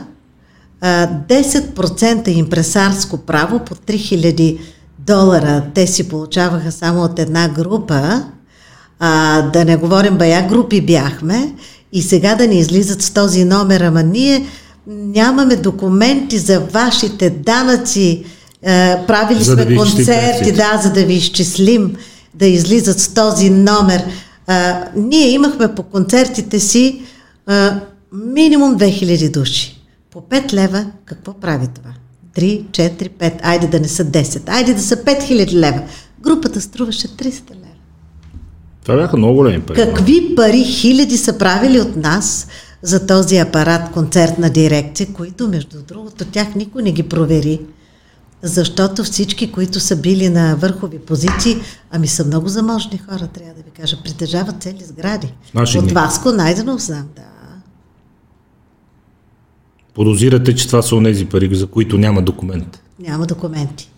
10% 0.84 2.28
импресарско 2.28 3.18
право 3.18 3.60
по 3.60 3.76
3000 3.76 4.60
долара. 5.00 5.64
Те 5.74 5.88
си 5.88 6.10
получаваха 6.10 6.72
само 6.72 7.04
от 7.04 7.20
една 7.20 7.50
група 7.50 8.24
А, 9.00 9.42
да 9.42 9.66
не 9.66 9.76
говорим, 9.76 10.18
бая 10.18 10.48
групи 10.48 10.82
бяхме 10.82 11.54
и 11.94 12.02
сега 12.02 12.36
да 12.36 12.48
ни 12.48 12.60
излизат 12.60 13.02
с 13.02 13.12
този 13.12 13.46
номер, 13.46 13.82
ама 13.82 14.04
ние 14.04 14.46
нямаме 14.88 15.56
документи 15.56 16.38
за 16.38 16.60
вашите 16.60 17.30
данъци, 17.30 18.24
е, 18.64 18.98
правили 19.08 19.44
За 19.44 19.56
да 19.56 19.64
сме 19.64 19.74
изчислим 19.74 19.96
концерти, 19.96 20.52
да, 20.52 20.82
за 20.84 20.94
да 20.94 21.06
ви 21.06 21.14
изчислим, 21.14 21.96
да 22.34 22.48
излизат 22.48 23.00
с 23.00 23.14
този 23.14 23.50
номер. 23.50 24.04
А, 24.48 24.84
ние 24.96 25.30
имахме 25.30 25.76
по 25.76 25.84
концертите 25.84 26.60
си 26.60 27.02
а, 27.48 27.80
минимум 28.14 28.78
2000 28.78 29.32
души. 29.32 29.81
По 30.12 30.22
5 30.22 30.54
лева 30.54 30.86
какво 31.06 31.34
прави 31.34 31.68
това? 31.68 31.90
3, 32.36 32.64
4, 32.66 33.10
5, 33.10 33.40
айде 33.44 33.68
да 33.68 33.80
не 33.80 33.88
са 33.88 34.06
10, 34.06 34.50
айде 34.50 34.74
да 34.74 34.82
са 34.82 34.98
5000 34.98 35.54
лева. 35.54 35.82
Групата 36.22 36.62
струваше 36.62 37.08
300 37.08 37.52
лева. 37.52 37.62
Това 38.84 38.96
бяха 38.96 39.18
много 39.18 39.36
големи 39.36 39.62
пари. 39.62 39.78
Какви 39.78 40.36
пари 40.36 40.64
хиляди 40.64 41.18
са 41.18 41.38
правили 41.38 41.80
от 41.80 41.96
нас 41.96 42.48
за 42.82 43.08
този 43.08 43.38
апарат 43.38 43.92
концертна 43.92 44.50
дирекция, 44.50 45.08
които 45.14 45.48
между 45.48 45.78
другото 45.88 46.26
тях 46.26 46.56
никой 46.56 46.84
не 46.84 46.92
ги 46.92 47.04
провери. 47.04 47.60
Защото 48.42 49.04
всички, 49.04 49.52
които 49.52 49.80
са 49.80 49.96
били 49.96 50.30
на 50.30 50.56
върхови 50.56 51.00
позиции, 51.00 51.58
ами 51.92 52.08
са 52.08 52.26
много 52.26 52.48
заможни 52.48 52.98
хора, 52.98 53.28
трябва 53.28 53.54
да 53.54 53.62
ви 53.62 53.72
кажа. 53.82 53.98
Притежават 54.04 54.64
цели 54.64 54.84
сгради. 54.84 55.34
Наши 55.54 55.80
От. 55.80 55.92
Васко 55.92 56.32
Найденов 56.32 56.82
знам, 56.82 57.08
да. 57.16 57.31
Подозирате, 59.94 60.56
че 60.56 60.68
това 60.68 60.82
са 60.82 60.96
онези 60.96 61.26
пари, 61.26 61.56
за 61.56 61.68
които 61.68 61.98
няма 61.98 62.22
документ. 62.22 62.80
Няма 63.00 63.26
документи. 63.26 63.92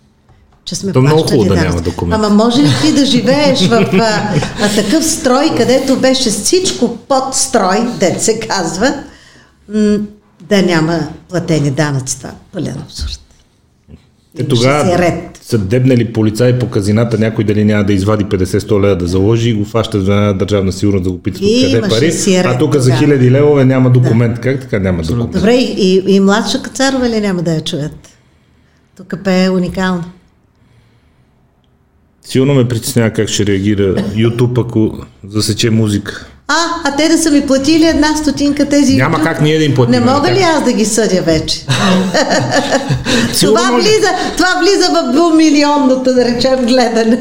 Че 0.65 0.75
сме 0.75 0.91
То 0.93 1.01
много 1.01 1.23
хубаво 1.23 1.45
да 1.45 1.55
няма 1.55 1.81
документи. 1.81 2.25
Ама 2.25 2.35
може 2.35 2.61
ли 2.61 2.69
ти 2.81 2.93
да 2.93 3.05
живееш 3.05 3.67
в 3.67 3.71
а, 3.93 4.35
а, 4.61 4.75
такъв 4.75 5.05
строй, 5.05 5.55
където 5.57 5.99
беше 5.99 6.29
всичко 6.29 6.97
под 6.97 7.35
строй, 7.35 7.87
дет 7.99 8.21
се 8.23 8.39
казва, 8.39 9.03
м- 9.69 9.97
да 10.41 10.61
няма 10.61 11.07
платени 11.29 11.71
данъци? 11.71 12.17
Това 12.17 12.29
е 12.29 12.33
пълен 12.53 12.75
абсурд. 12.85 13.19
Те 14.35 14.41
Имаше 14.41 14.55
тогава 14.55 14.97
ред. 14.97 15.39
са 15.41 15.57
дебнали 15.57 16.13
полицаи 16.13 16.59
по 16.59 16.69
казината, 16.69 17.17
някой 17.17 17.43
дали 17.43 17.63
няма 17.63 17.83
да 17.83 17.93
извади 17.93 18.25
50-100 18.25 18.81
лева 18.81 18.95
да 18.95 19.07
заложи 19.07 19.49
и 19.49 19.53
го 19.53 19.65
фащат 19.65 20.05
за 20.05 20.13
една 20.13 20.33
държавна 20.33 20.71
сигурност 20.71 21.03
да 21.03 21.11
го 21.11 21.21
питат 21.21 21.41
откъде 21.41 21.77
имаше 21.77 21.99
пари, 21.99 22.11
си 22.11 22.37
ред 22.37 22.45
а 22.45 22.57
тук 22.57 22.75
за 22.75 22.95
хиляди 22.95 23.31
левове 23.31 23.65
няма 23.65 23.89
документ. 23.89 24.39
Как 24.39 24.61
така 24.61 24.79
няма 24.79 25.03
документ? 25.03 25.31
Добре, 25.31 25.53
и, 25.53 26.03
и, 26.07 26.15
и 26.15 26.19
младша 26.19 26.61
Кацарова 26.61 27.09
ли 27.09 27.21
няма 27.21 27.41
да 27.41 27.53
я 27.53 27.61
чуят? 27.61 28.09
Тук 28.97 29.15
пее 29.23 29.49
уникално. 29.49 30.03
Силно 32.21 32.53
ме 32.53 32.67
притеснява 32.67 33.09
как 33.09 33.29
ще 33.29 33.45
реагира 33.45 33.95
YouTube, 33.95 34.61
ако 34.65 35.05
засече 35.27 35.69
музика. 35.69 36.32
А, 36.47 36.55
а 36.83 36.95
те 36.95 37.09
да 37.09 37.17
са 37.17 37.31
ми 37.31 37.47
платили 37.47 37.85
една 37.85 38.15
стотинка 38.15 38.69
тези... 38.69 38.95
Няма 38.95 39.23
как 39.23 39.41
ние 39.41 39.57
да 39.57 39.63
им 39.63 39.75
платим, 39.75 39.91
Не 39.91 39.99
нали 39.99 40.11
мога 40.11 40.31
ли 40.31 40.39
аз 40.39 40.63
да 40.63 40.73
ги 40.73 40.85
съдя 40.85 41.21
вече? 41.21 41.65
Това, 43.41 43.71
може. 43.71 43.83
влиза, 43.87 44.07
това 44.37 44.47
влиза 44.59 44.89
в 44.89 45.11
двумилионното, 45.11 46.13
да 46.13 46.25
речем, 46.25 46.65
гледане. 46.65 47.19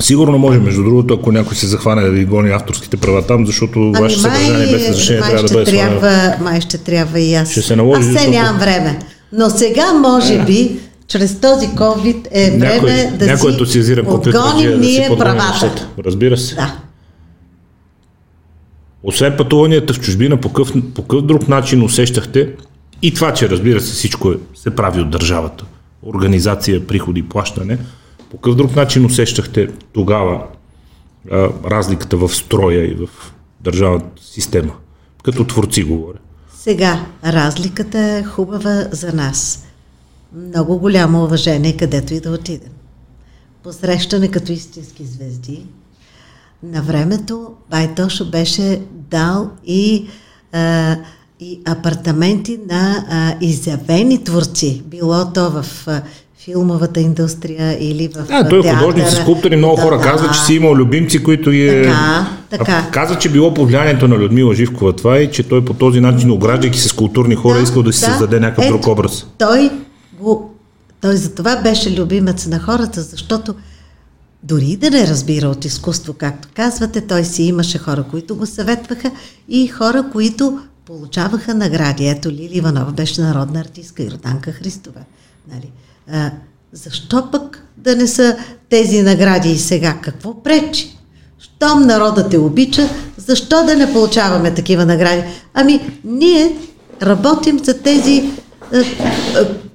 Сигурно 0.00 0.38
може, 0.38 0.58
между 0.58 0.82
другото, 0.84 1.14
ако 1.14 1.32
някой 1.32 1.56
се 1.56 1.66
захване 1.66 2.02
да 2.02 2.10
ви 2.10 2.24
гони 2.24 2.50
авторските 2.50 2.96
права 2.96 3.26
там, 3.26 3.46
защото 3.46 3.78
Ами 3.78 3.92
ваше 3.92 4.18
съдържание 4.18 4.66
без 4.66 4.88
разрешение 4.88 5.22
трябва 5.22 5.42
да 5.42 5.54
бъде 5.54 5.70
свалено. 5.70 6.00
трябва, 6.00 6.34
май 6.40 6.60
ще 6.60 6.78
трябва 6.78 7.20
и 7.20 7.34
аз. 7.34 7.50
Ще 7.50 7.62
се 7.62 7.76
наложи, 7.76 8.00
Аз 8.00 8.04
все 8.04 8.12
защото- 8.12 8.30
нямам 8.30 8.58
време. 8.58 8.98
Но 9.32 9.50
сега, 9.50 9.92
може 9.92 10.38
би, 10.38 10.78
чрез 11.08 11.34
този 11.34 11.66
COVID 11.68 12.26
е 12.30 12.50
време 12.50 12.74
Някой, 12.74 12.90
да 13.18 13.26
някой 13.26 13.50
си 13.50 13.54
ентусиазиран 13.54 14.04
компютър 14.04 14.38
отгоним 14.38 14.78
да 14.78 14.84
си 14.84 14.90
ние 14.90 15.08
подгони 15.08 15.30
правата. 15.38 15.88
Разбира 16.06 16.36
се. 16.36 16.54
Да. 16.54 16.74
Освен 19.02 19.36
пътуванията 19.36 19.94
в 19.94 20.00
чужбина, 20.00 20.40
по 20.40 20.48
какъв, 20.48 20.72
по 20.94 21.02
какъв 21.02 21.22
друг 21.22 21.48
начин 21.48 21.82
усещахте 21.82 22.54
и 23.02 23.14
това, 23.14 23.34
че 23.34 23.48
разбира 23.48 23.80
се 23.80 23.92
всичко 23.92 24.30
е, 24.30 24.34
се 24.54 24.76
прави 24.76 25.00
от 25.00 25.10
държавата, 25.10 25.64
организация, 26.02 26.86
приходи, 26.86 27.28
плащане, 27.28 27.78
по 28.30 28.36
какъв 28.36 28.54
друг 28.54 28.76
начин 28.76 29.04
усещахте 29.04 29.68
тогава 29.92 30.46
а, 31.30 31.48
разликата 31.64 32.16
в 32.16 32.28
строя 32.28 32.90
и 32.90 32.94
в 32.94 33.08
държавната 33.60 34.22
система? 34.22 34.72
Като 35.22 35.44
творци 35.44 35.82
говоря. 35.82 36.18
Сега, 36.54 37.06
разликата 37.24 37.98
е 37.98 38.24
хубава 38.24 38.84
за 38.90 39.12
нас. 39.12 39.66
Много 40.32 40.78
голямо 40.78 41.24
уважение, 41.24 41.76
където 41.76 42.14
и 42.14 42.20
да 42.20 42.30
отидем. 42.30 42.72
Посрещане 43.62 44.30
като 44.30 44.52
истински 44.52 45.04
звезди. 45.04 45.66
На 46.62 46.82
времето 46.82 47.40
Байтошо 47.70 48.30
беше 48.30 48.80
дал 49.10 49.50
и, 49.66 50.06
а, 50.52 50.96
и 51.40 51.60
апартаменти 51.64 52.58
на 52.70 53.04
а, 53.10 53.34
изявени 53.40 54.24
творци. 54.24 54.82
Било 54.86 55.24
то 55.34 55.50
в 55.50 55.64
а, 55.86 56.02
филмовата 56.44 57.00
индустрия 57.00 57.76
или 57.80 58.08
в 58.08 58.26
А, 58.30 58.48
той 58.48 58.58
е 58.58 58.62
театъра. 58.62 58.80
художници, 58.80 59.14
скулптори, 59.16 59.56
много 59.56 59.76
Да, 59.76 59.82
хора 59.82 59.96
да. 59.96 60.02
казват, 60.02 60.34
че 60.34 60.40
си 60.40 60.54
имал 60.54 60.74
любимци, 60.74 61.22
които 61.22 61.50
е... 61.50 61.82
Така, 61.82 62.26
така. 62.50 62.88
Каза, 62.92 63.18
че 63.18 63.28
било 63.28 63.54
под 63.54 63.68
влиянието 63.68 64.08
на 64.08 64.16
Людмила 64.16 64.54
Живкова 64.54 64.92
това 64.92 65.18
и 65.18 65.30
че 65.30 65.42
той 65.42 65.64
по 65.64 65.74
този 65.74 66.00
начин, 66.00 66.30
ограждайки 66.30 66.78
се 66.80 66.88
с 66.88 66.92
културни 66.92 67.34
хора, 67.34 67.56
Да, 67.56 67.62
искал 67.62 67.82
да 67.82 67.92
си 67.92 68.00
да. 68.00 68.06
създаде 68.06 68.40
някакъв 68.40 68.64
Ето, 68.64 68.72
друг 68.72 68.86
образ. 68.86 69.26
Той, 69.38 69.70
го, 70.20 70.54
той 71.00 71.16
за 71.16 71.34
това 71.34 71.56
беше 71.56 72.00
любимец 72.00 72.46
на 72.46 72.58
хората, 72.58 73.02
защото 73.02 73.54
дори 74.42 74.76
да 74.76 74.90
не 74.90 75.06
разбира 75.06 75.48
от 75.48 75.64
изкуство, 75.64 76.12
както 76.12 76.48
казвате, 76.54 77.00
той 77.00 77.24
си 77.24 77.42
имаше 77.42 77.78
хора, 77.78 78.04
които 78.10 78.36
го 78.36 78.46
съветваха 78.46 79.10
и 79.48 79.68
хора, 79.68 80.04
които 80.12 80.60
получаваха 80.86 81.54
награди. 81.54 82.08
Ето 82.08 82.30
Лили 82.30 82.58
Иванова 82.58 82.92
беше 82.92 83.20
народна 83.20 83.60
артистка, 83.60 84.02
Йорданка 84.02 84.52
Христова. 84.52 85.00
Нали? 85.52 85.70
А, 86.12 86.30
защо 86.72 87.30
пък 87.30 87.64
да 87.76 87.96
не 87.96 88.06
са 88.06 88.36
тези 88.68 89.02
награди 89.02 89.50
и 89.50 89.58
сега? 89.58 89.98
Какво 90.02 90.42
пречи? 90.42 90.96
Щом 91.38 91.82
народът 91.86 92.30
те 92.30 92.38
обича, 92.38 92.88
защо 93.16 93.64
да 93.66 93.76
не 93.76 93.92
получаваме 93.92 94.54
такива 94.54 94.86
награди? 94.86 95.22
Ами, 95.54 96.00
ние 96.04 96.56
работим 97.02 97.58
за 97.58 97.78
тези 97.78 98.30
е, 98.72 98.78
е, 98.78 98.84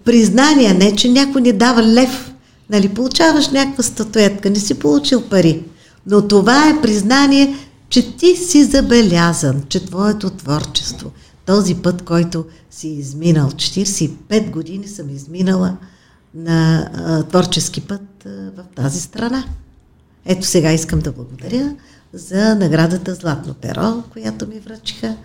признания, 0.05 0.73
не 0.73 0.95
че 0.95 1.09
някой 1.09 1.41
ни 1.41 1.53
дава 1.53 1.83
лев. 1.83 2.34
Нали, 2.69 2.89
получаваш 2.89 3.49
някаква 3.49 3.83
статуетка, 3.83 4.49
не 4.49 4.59
си 4.59 4.79
получил 4.79 5.21
пари. 5.21 5.63
Но 6.07 6.27
това 6.27 6.69
е 6.69 6.81
признание, 6.81 7.55
че 7.89 8.17
ти 8.17 8.35
си 8.35 8.63
забелязан, 8.63 9.63
че 9.69 9.85
твоето 9.85 10.29
творчество, 10.29 11.11
този 11.45 11.75
път, 11.75 12.01
който 12.01 12.45
си 12.71 12.87
изминал, 12.87 13.49
45 13.49 14.51
години 14.51 14.87
съм 14.87 15.09
изминала 15.09 15.77
на 16.35 16.89
а, 16.93 17.23
творчески 17.23 17.81
път 17.81 18.01
а, 18.25 18.29
в 18.29 18.63
тази 18.75 19.01
страна. 19.01 19.43
Ето 20.25 20.47
сега 20.47 20.71
искам 20.71 20.99
да 20.99 21.11
благодаря 21.11 21.75
за 22.13 22.55
наградата 22.55 23.15
Златно 23.15 23.53
перо, 23.53 24.03
която 24.09 24.47
ми 24.47 24.59
връчиха. 24.59 25.15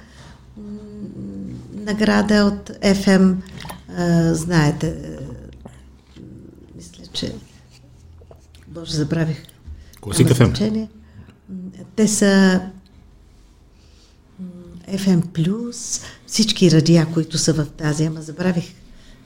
Награда 1.75 2.45
от 2.45 2.71
FM. 2.83 3.35
А, 3.97 4.35
знаете, 4.35 4.97
че... 7.13 7.35
Боже, 8.69 8.93
забравих. 8.93 9.43
Класик 10.01 10.27
Няма 10.27 10.37
FM. 10.37 10.45
значение. 10.47 10.89
М, 11.49 11.57
Те 11.97 12.09
са 12.09 12.61
FM+, 14.89 16.03
всички 16.27 16.71
радиа, 16.71 17.07
които 17.15 17.39
са 17.39 17.53
в 17.53 17.67
тази, 17.77 18.05
ама 18.05 18.23
забравих 18.23 18.75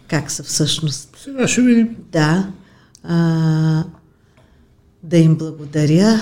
как 0.08 0.30
са 0.30 0.42
всъщност. 0.42 1.16
Сега 1.24 1.48
ще 1.48 1.62
видим. 1.62 1.96
Да. 2.12 2.50
А, 3.02 3.84
да 5.02 5.16
им 5.18 5.36
благодаря. 5.36 6.20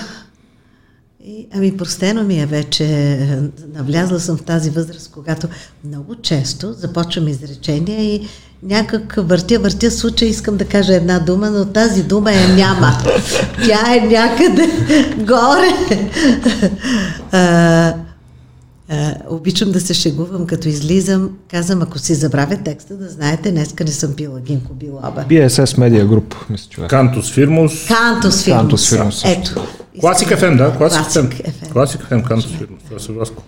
И, 1.25 1.47
ами, 1.53 1.77
простено 1.77 2.23
ми 2.23 2.39
е 2.41 2.45
вече. 2.45 2.85
Навлязла 3.73 4.19
съм 4.19 4.37
в 4.37 4.43
тази 4.43 4.69
възраст, 4.69 5.11
когато 5.11 5.47
много 5.83 6.15
често 6.15 6.73
започвам 6.73 7.27
изречения 7.27 8.15
и 8.15 8.27
някак 8.63 9.13
въртя, 9.17 9.59
въртя 9.59 9.91
случай, 9.91 10.27
искам 10.27 10.57
да 10.57 10.65
кажа 10.65 10.95
една 10.95 11.19
дума, 11.19 11.49
но 11.49 11.65
тази 11.65 12.03
дума 12.03 12.31
я 12.31 12.47
няма. 12.55 12.97
Тя 13.65 13.95
е 13.95 13.99
някъде 13.99 14.69
горе. 15.17 16.09
А, 17.31 17.93
а, 18.89 19.15
обичам 19.29 19.71
да 19.71 19.81
се 19.81 19.93
шегувам, 19.93 20.47
като 20.47 20.67
излизам. 20.67 21.29
Казвам, 21.51 21.81
ако 21.81 21.99
си 21.99 22.15
забравя 22.15 22.57
текста, 22.57 22.93
да 22.97 23.09
знаете, 23.09 23.51
днеска 23.51 23.83
не 23.83 23.91
съм 23.91 24.13
пила 24.13 24.39
Гинко 24.39 24.73
Билоба. 24.73 25.25
BSS 25.29 25.77
Media 25.77 26.07
Group, 26.07 26.35
мисля, 26.49 26.67
че 26.69 26.81
е. 26.81 26.87
Кантус 26.87 27.31
Фирмус. 27.31 27.87
Кантос 27.87 28.43
Фирмус. 28.43 28.61
Кантос 28.61 28.89
Фирмус. 28.89 29.25
Ето. 29.25 29.67
Класик 29.99 30.27
FM, 30.29 30.57
да. 30.57 30.77
Класик 30.77 31.01
FM. 31.01 31.71
Класик 31.71 32.01
FM, 32.01 32.27
Кантус 32.27 32.51
Фирмус. 32.51 32.81
Това 32.85 32.99
са 32.99 33.11
Васко. 33.11 33.43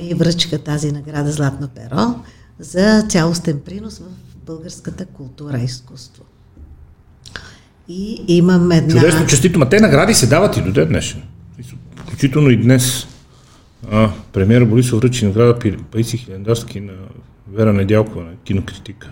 Ми 0.00 0.14
връчка 0.14 0.58
тази 0.58 0.92
награда 0.92 1.32
Златно 1.32 1.68
перо 1.68 2.14
за 2.60 3.02
цялостен 3.08 3.60
принос 3.64 3.98
в 3.98 4.02
българската 4.48 5.06
култура 5.06 5.58
и 5.58 5.64
изкуство. 5.64 6.22
И 7.88 8.24
имам 8.28 8.72
една... 8.72 8.94
Чудесно, 8.94 9.26
честито. 9.26 9.58
Ма 9.58 9.68
те 9.68 9.80
награди 9.80 10.14
се 10.14 10.26
дават 10.26 10.56
и 10.56 10.62
до 10.62 10.72
ден 10.72 10.88
днешен. 10.88 11.22
включително 11.96 12.50
и 12.50 12.56
днес, 12.56 13.06
а, 13.90 14.10
премиера 14.32 14.66
Борисов 14.66 15.00
връчи 15.00 15.26
награда 15.26 15.58
Паиси 15.90 16.16
Хилендарски 16.16 16.80
на 16.80 16.92
Вера 17.52 17.72
Недялкова 17.72 18.24
на 18.24 18.30
кинокритика. 18.44 19.10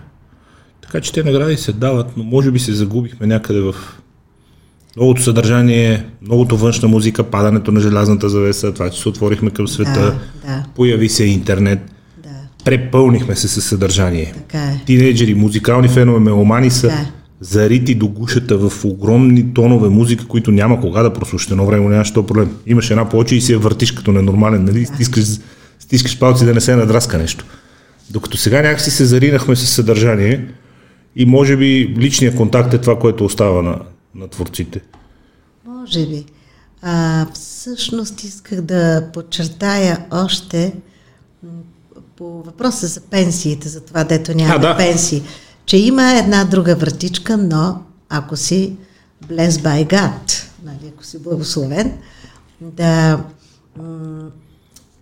Така 0.81 1.01
че 1.01 1.13
те 1.13 1.23
награди 1.23 1.57
се 1.57 1.73
дават, 1.73 2.17
но 2.17 2.23
може 2.23 2.51
би 2.51 2.59
се 2.59 2.73
загубихме 2.73 3.27
някъде 3.27 3.61
в 3.61 3.75
многото 4.95 5.23
съдържание, 5.23 6.05
многото 6.21 6.57
външна 6.57 6.87
музика, 6.87 7.23
падането 7.23 7.71
на 7.71 7.79
желязната 7.79 8.29
завеса, 8.29 8.73
това, 8.73 8.89
че 8.89 9.01
се 9.01 9.09
отворихме 9.09 9.51
към 9.51 9.67
света, 9.67 10.19
Да, 10.45 10.47
да. 10.47 10.65
появи 10.75 11.09
се 11.09 11.25
интернет, 11.25 11.79
препълнихме 12.67 13.35
се 13.35 13.47
със 13.47 13.65
съдържание. 13.65 14.33
така 14.35 14.63
е. 14.63 14.81
Тинейджери, 14.85 15.33
музикални 15.33 15.87
фенове, 15.87 16.19
меломани 16.19 16.71
са 16.71 16.87
Така 16.87 17.01
е. 17.01 17.11
зарити 17.41 17.95
до 17.95 18.07
гушата 18.07 18.57
в 18.57 18.85
огромни 18.85 19.53
тонове 19.53 19.89
музика, 19.89 20.27
които 20.27 20.51
няма 20.51 20.81
кога 20.81 21.03
да 21.03 21.13
прослушате. 21.13 21.53
Едно 21.53 21.65
време 21.65 21.89
нямаше 21.89 22.13
то 22.13 22.25
проблем. 22.25 22.57
Имаш 22.65 22.89
една 22.89 23.09
плоча 23.09 23.35
и 23.35 23.41
си 23.41 23.51
я 23.51 23.59
въртиш 23.59 23.91
като 23.91 24.11
ненормален, 24.11 24.65
нали? 24.65 24.85
Стискаш, 24.85 25.25
стискаш 25.79 26.19
палци 26.19 26.45
да 26.45 26.53
не 26.53 26.61
се 26.61 26.75
надраска 26.75 27.17
нещо. 27.17 27.45
Докато 28.09 28.37
сега 28.37 28.61
някакси 28.61 28.91
се 28.91 29.05
заринахме 29.05 29.55
с 29.55 29.67
съдържание 29.67 30.47
и 31.15 31.25
може 31.25 31.57
би 31.57 31.95
личният 31.97 32.35
контакт 32.35 32.73
е 32.73 32.77
това, 32.77 32.99
което 32.99 33.25
остава 33.25 33.61
на, 33.61 33.79
на 34.15 34.27
творците. 34.27 34.81
Може 35.67 36.07
би. 36.07 36.25
А, 36.81 37.25
всъщност 37.33 38.23
исках 38.23 38.61
да 38.61 39.03
подчертая 39.13 40.05
още 40.11 40.73
по 42.17 42.43
въпроса 42.43 42.87
за 42.87 43.01
пенсиите, 43.01 43.69
за 43.69 43.81
това 43.81 44.03
дето 44.03 44.35
няма 44.35 44.53
А, 44.55 44.59
да. 44.59 44.77
пенсии, 44.77 45.23
че 45.65 45.77
има 45.77 46.13
една 46.13 46.43
друга 46.43 46.75
вратичка, 46.75 47.37
но 47.37 47.81
ако 48.09 48.35
си 48.35 48.75
blessed 49.27 49.61
by 49.61 49.87
God, 49.87 50.43
нали, 50.63 50.91
ако 50.95 51.05
си 51.05 51.19
благословен, 51.19 51.93
да, 52.61 53.23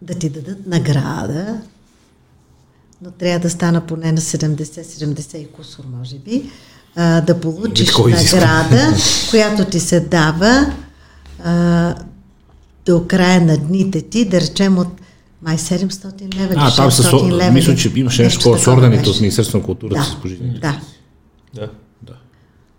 да 0.02 0.14
ти 0.20 0.30
дадат 0.30 0.68
награда, 0.68 1.62
но 3.02 3.12
трябва 3.12 3.40
да 3.40 3.50
стана 3.50 3.82
поне 3.82 4.12
на 4.12 4.22
70-70 4.22 5.36
и 5.36 5.48
кусор, 5.48 5.84
може 6.00 6.16
би, 6.16 6.52
а, 6.96 7.22
да 7.22 7.40
получиш 7.40 7.90
изискване. 7.90 8.16
награда, 8.16 8.98
която 9.30 9.66
ти 9.66 9.80
се 9.80 10.00
дава 10.00 10.74
а, 11.44 11.96
до 12.86 13.08
края 13.08 13.42
на 13.42 13.58
дните 13.58 14.02
ти, 14.02 14.26
да 14.26 14.42
речем 14.42 14.78
от 14.78 15.02
май 15.46 15.58
700 15.58 16.36
лева 16.36 16.54
А, 16.58 16.76
там 16.76 16.92
600 16.92 16.92
с, 16.92 17.32
лева. 17.32 17.52
мисля, 17.52 17.76
че 17.76 17.92
имаше 17.96 18.24
нещо 18.24 18.42
с 18.42 18.66
беше. 18.90 19.10
от 19.10 19.22
Министерството 19.22 19.58
на 19.58 19.64
културата 19.64 20.00
Да, 20.00 20.04
с 20.06 20.22
пожизнените. 20.22 20.60
да. 20.60 20.82
Да. 21.54 21.70
да. 22.02 22.14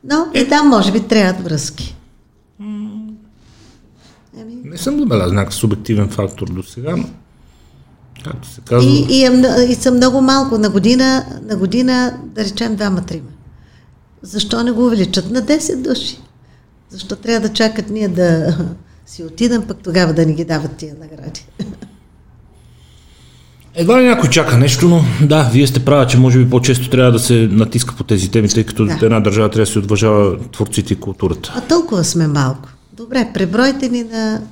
Но 0.05 0.27
и 0.35 0.49
там 0.49 0.69
може 0.69 0.93
би 0.93 1.01
трябват 1.01 1.45
връзки. 1.45 1.97
Еми, 2.61 4.55
Не 4.65 4.77
съм 4.77 4.99
забелязал 4.99 5.33
някакъв 5.33 5.55
субективен 5.55 6.09
фактор 6.09 6.49
до 6.49 6.63
сега, 6.63 6.97
но 6.97 7.09
както 8.25 8.49
се 8.49 8.61
казва, 8.61 8.91
И, 8.91 9.07
и, 9.11 9.25
е, 9.25 9.31
и 9.69 9.75
са 9.75 9.91
много 9.91 10.21
малко 10.21 10.59
на 10.59 10.71
година, 10.71 11.25
на 11.43 11.57
година, 11.57 12.19
да 12.25 12.45
речем, 12.45 12.77
двама-трима. 12.77 13.29
Защо 14.23 14.63
не 14.63 14.73
го 14.73 14.87
увеличат 14.87 15.31
на 15.31 15.43
10 15.43 15.77
души? 15.79 16.19
Защо 16.91 17.17
трябва 17.17 17.49
да 17.49 17.55
чакат 17.55 17.91
ние 17.91 18.09
да 18.09 18.57
си 19.07 19.25
отидем, 19.25 19.63
пък 19.63 19.79
тогава 19.79 20.13
да 20.13 20.27
ни 20.27 20.35
ги 20.35 20.45
дават 20.45 20.77
тия 20.77 20.95
награди? 20.95 21.47
Едва 23.79 24.01
ли 24.03 24.07
някой 24.07 24.31
чака 24.31 24.57
нещо, 24.59 24.89
но 24.89 25.05
да, 25.27 25.51
вие 25.53 25.67
сте 25.67 25.85
права, 25.85 26.07
че 26.07 26.19
може 26.19 26.39
би 26.39 26.51
по-често 26.51 26.91
трябва 26.91 27.12
да 27.12 27.19
се 27.19 27.49
натиска 27.53 27.95
по 27.97 28.05
тези 28.05 28.31
теми, 28.31 28.49
тъй 28.49 28.65
като 28.65 28.85
Да. 28.87 28.99
една 29.03 29.21
държава 29.21 29.51
трябва 29.51 29.65
да 29.67 29.73
се 29.73 29.79
уважава 29.79 30.39
творците 30.53 30.93
и 30.93 31.01
културата. 31.01 31.53
А 31.57 31.61
толкова 31.61 32.05
сме 32.05 32.27
малко. 32.27 32.69
Добре, 32.93 33.31
пребройте 33.35 33.89
ни 33.89 34.03
на 34.03 34.43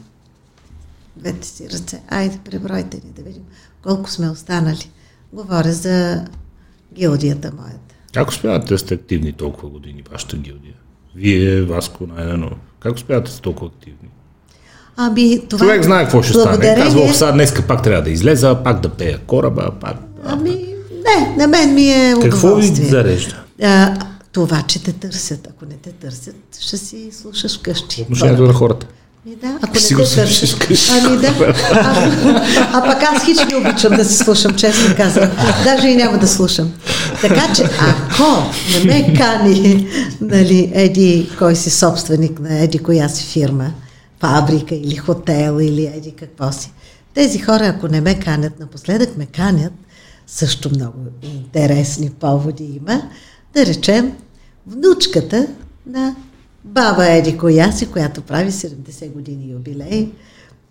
двете 1.16 1.46
си 1.48 1.68
ръце. 1.72 2.00
Айде, 2.08 2.38
пребройте 2.44 2.96
ни 2.96 3.12
да 3.16 3.22
видим 3.22 3.42
колко 3.82 4.10
сме 4.10 4.30
останали. 4.30 4.90
Говоря 5.32 5.72
за 5.72 6.24
гилдията 6.94 7.52
моята. 7.56 7.94
Как 8.14 8.28
успявате 8.28 8.66
да 8.74 8.78
сте 8.78 8.94
активни 8.94 9.32
толкова 9.32 9.68
години, 9.68 10.02
вашата 10.12 10.36
гилдия? 10.36 10.74
Вие, 11.16 11.62
Васко, 11.62 12.06
Найдено. 12.06 12.50
Как 12.80 12.94
успявате 12.94 13.24
да 13.26 13.32
сте 13.32 13.42
толкова 13.42 13.70
активни? 13.76 14.08
Ами, 14.96 15.40
това... 15.48 15.66
Човек 15.66 15.84
знае 15.84 16.02
какво 16.02 16.22
ще 16.22 16.32
стане. 16.32 16.44
благодарение- 16.44 16.84
Казва, 16.84 17.14
сега 17.14 17.32
днеска 17.32 17.62
пак 17.62 17.82
трябва 17.82 18.02
да 18.02 18.10
излеза, 18.10 18.54
пак 18.64 18.80
да 18.80 18.88
пея 18.88 19.18
кораба, 19.26 19.70
пак... 19.80 19.96
Ами, 20.26 20.50
не, 21.04 21.36
на 21.36 21.48
мен 21.48 21.74
ми 21.74 21.88
е 21.88 22.14
Какво 22.22 22.54
ви 22.54 22.66
зарежда? 22.66 23.34
А, 23.62 23.94
това, 24.32 24.62
че 24.62 24.82
те 24.82 24.92
търсят. 24.92 25.48
Ако 25.50 25.64
не 25.64 25.74
те 25.82 25.90
търсят, 25.90 26.34
ще 26.60 26.76
си 26.76 27.10
слушаш 27.22 27.58
вкъщи. 27.58 28.02
Отношението 28.02 28.42
на 28.42 28.52
хората. 28.52 28.86
Ми 29.26 29.36
да, 29.36 29.58
ако 29.62 29.78
Си 29.78 29.94
не 29.94 30.04
те 30.04 30.46
вкъщи. 30.46 30.92
Ами 31.04 31.16
да. 31.16 31.54
А, 31.72 32.10
а 32.72 32.82
пък 32.84 33.02
аз 33.02 33.24
хич 33.24 33.36
не 33.50 33.56
обичам 33.56 33.96
да 33.96 34.04
се 34.04 34.24
слушам, 34.24 34.54
честно 34.54 34.96
казвам. 34.96 35.30
Даже 35.64 35.88
и 35.88 35.96
няма 35.96 36.18
да 36.18 36.28
слушам. 36.28 36.72
Така 37.20 37.52
че, 37.56 37.62
ако 37.62 38.24
не 38.74 38.84
ме 38.84 39.14
кани, 39.14 39.88
нали, 40.20 40.70
еди, 40.74 41.30
кой 41.38 41.56
си 41.56 41.70
собственик 41.70 42.40
на 42.40 42.58
еди 42.58 42.78
коя 42.78 43.08
си 43.08 43.24
фирма, 43.24 43.70
фабрика 44.24 44.74
или 44.74 44.96
хотел 44.96 45.60
или 45.60 45.86
еди 45.86 46.12
какво 46.12 46.52
си. 46.52 46.72
Тези 47.14 47.38
хора, 47.38 47.66
ако 47.66 47.88
не 47.88 48.00
ме 48.00 48.20
канят, 48.20 48.60
напоследък 48.60 49.16
ме 49.16 49.26
канят, 49.26 49.72
също 50.26 50.70
много 50.70 50.98
интересни 51.22 52.10
поводи 52.10 52.64
има, 52.64 53.02
да 53.54 53.66
речем, 53.66 54.12
внучката 54.66 55.46
на 55.86 56.16
баба 56.64 57.06
Еди 57.06 57.38
коя 57.38 57.72
си, 57.72 57.86
която 57.86 58.22
прави 58.22 58.50
70 58.50 59.12
години 59.12 59.52
юбилей, 59.52 60.10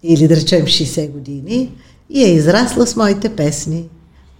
или 0.03 0.27
да 0.27 0.35
речем 0.35 0.65
60 0.65 1.11
години, 1.11 1.71
и 2.09 2.23
е 2.23 2.33
израсла 2.33 2.87
с 2.87 2.95
моите 2.95 3.35
песни. 3.35 3.89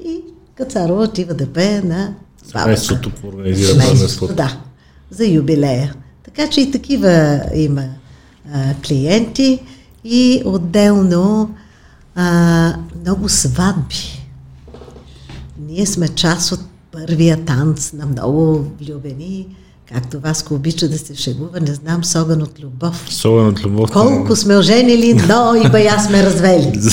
И 0.05 0.19
Кацарова 0.55 1.03
отива 1.03 1.33
да 1.33 1.53
пее 1.53 1.81
на 1.81 2.13
бабата. 2.53 2.77
Семейството 2.77 3.11
организира. 3.27 4.33
Да, 4.33 4.61
за 5.09 5.25
юбилея. 5.25 5.95
Така 6.23 6.49
че 6.49 6.61
и 6.61 6.71
такива 6.71 7.41
има 7.53 7.89
а, 8.53 8.73
клиенти 8.87 9.59
и 10.03 10.41
отделно 10.45 11.55
а, 12.15 12.73
много 13.01 13.29
сватби. 13.29 14.23
Ние 15.69 15.85
сме 15.85 16.07
част 16.07 16.51
от 16.51 16.59
първия 16.91 17.45
танц 17.45 17.93
на 17.93 18.05
много 18.05 18.65
влюбени, 18.81 19.47
както 19.93 20.19
Васко 20.19 20.53
обича 20.53 20.89
да 20.89 20.97
се 20.97 21.15
шегува, 21.15 21.59
не 21.59 21.73
знам, 21.73 22.03
с 22.03 22.21
огън 22.21 22.41
от 22.41 22.59
любов. 22.59 23.05
Особено 23.07 23.49
от 23.49 23.63
любов. 23.63 23.91
Колко 23.91 24.35
сме 24.35 24.57
оженили, 24.57 25.13
но 25.27 25.55
и 25.65 25.69
бая 25.69 25.99
сме 25.99 26.23
развели. 26.23 26.79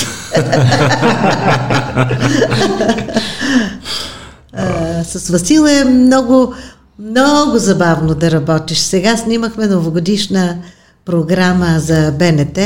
А, 4.52 5.04
с 5.04 5.30
Васил 5.30 5.66
е 5.66 5.84
много, 5.84 6.54
много 6.98 7.58
забавно 7.58 8.14
да 8.14 8.30
работиш. 8.30 8.78
Сега 8.78 9.16
снимахме 9.16 9.66
новогодишна 9.66 10.58
програма 11.04 11.80
за 11.80 12.14
БНТ. 12.18 12.58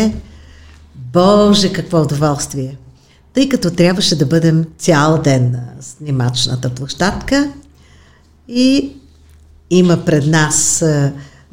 Боже, 0.95 1.73
какво 1.73 2.03
удоволствие! 2.03 2.77
Тъй 3.33 3.49
като 3.49 3.71
трябваше 3.71 4.19
да 4.19 4.27
бъдем 4.27 4.65
цял 4.79 5.23
ден 5.23 5.51
на 5.51 5.65
снимачната 5.81 6.71
площадка 6.71 7.53
и 8.49 8.93
има 9.71 10.05
пред 10.05 10.27
нас 10.27 10.85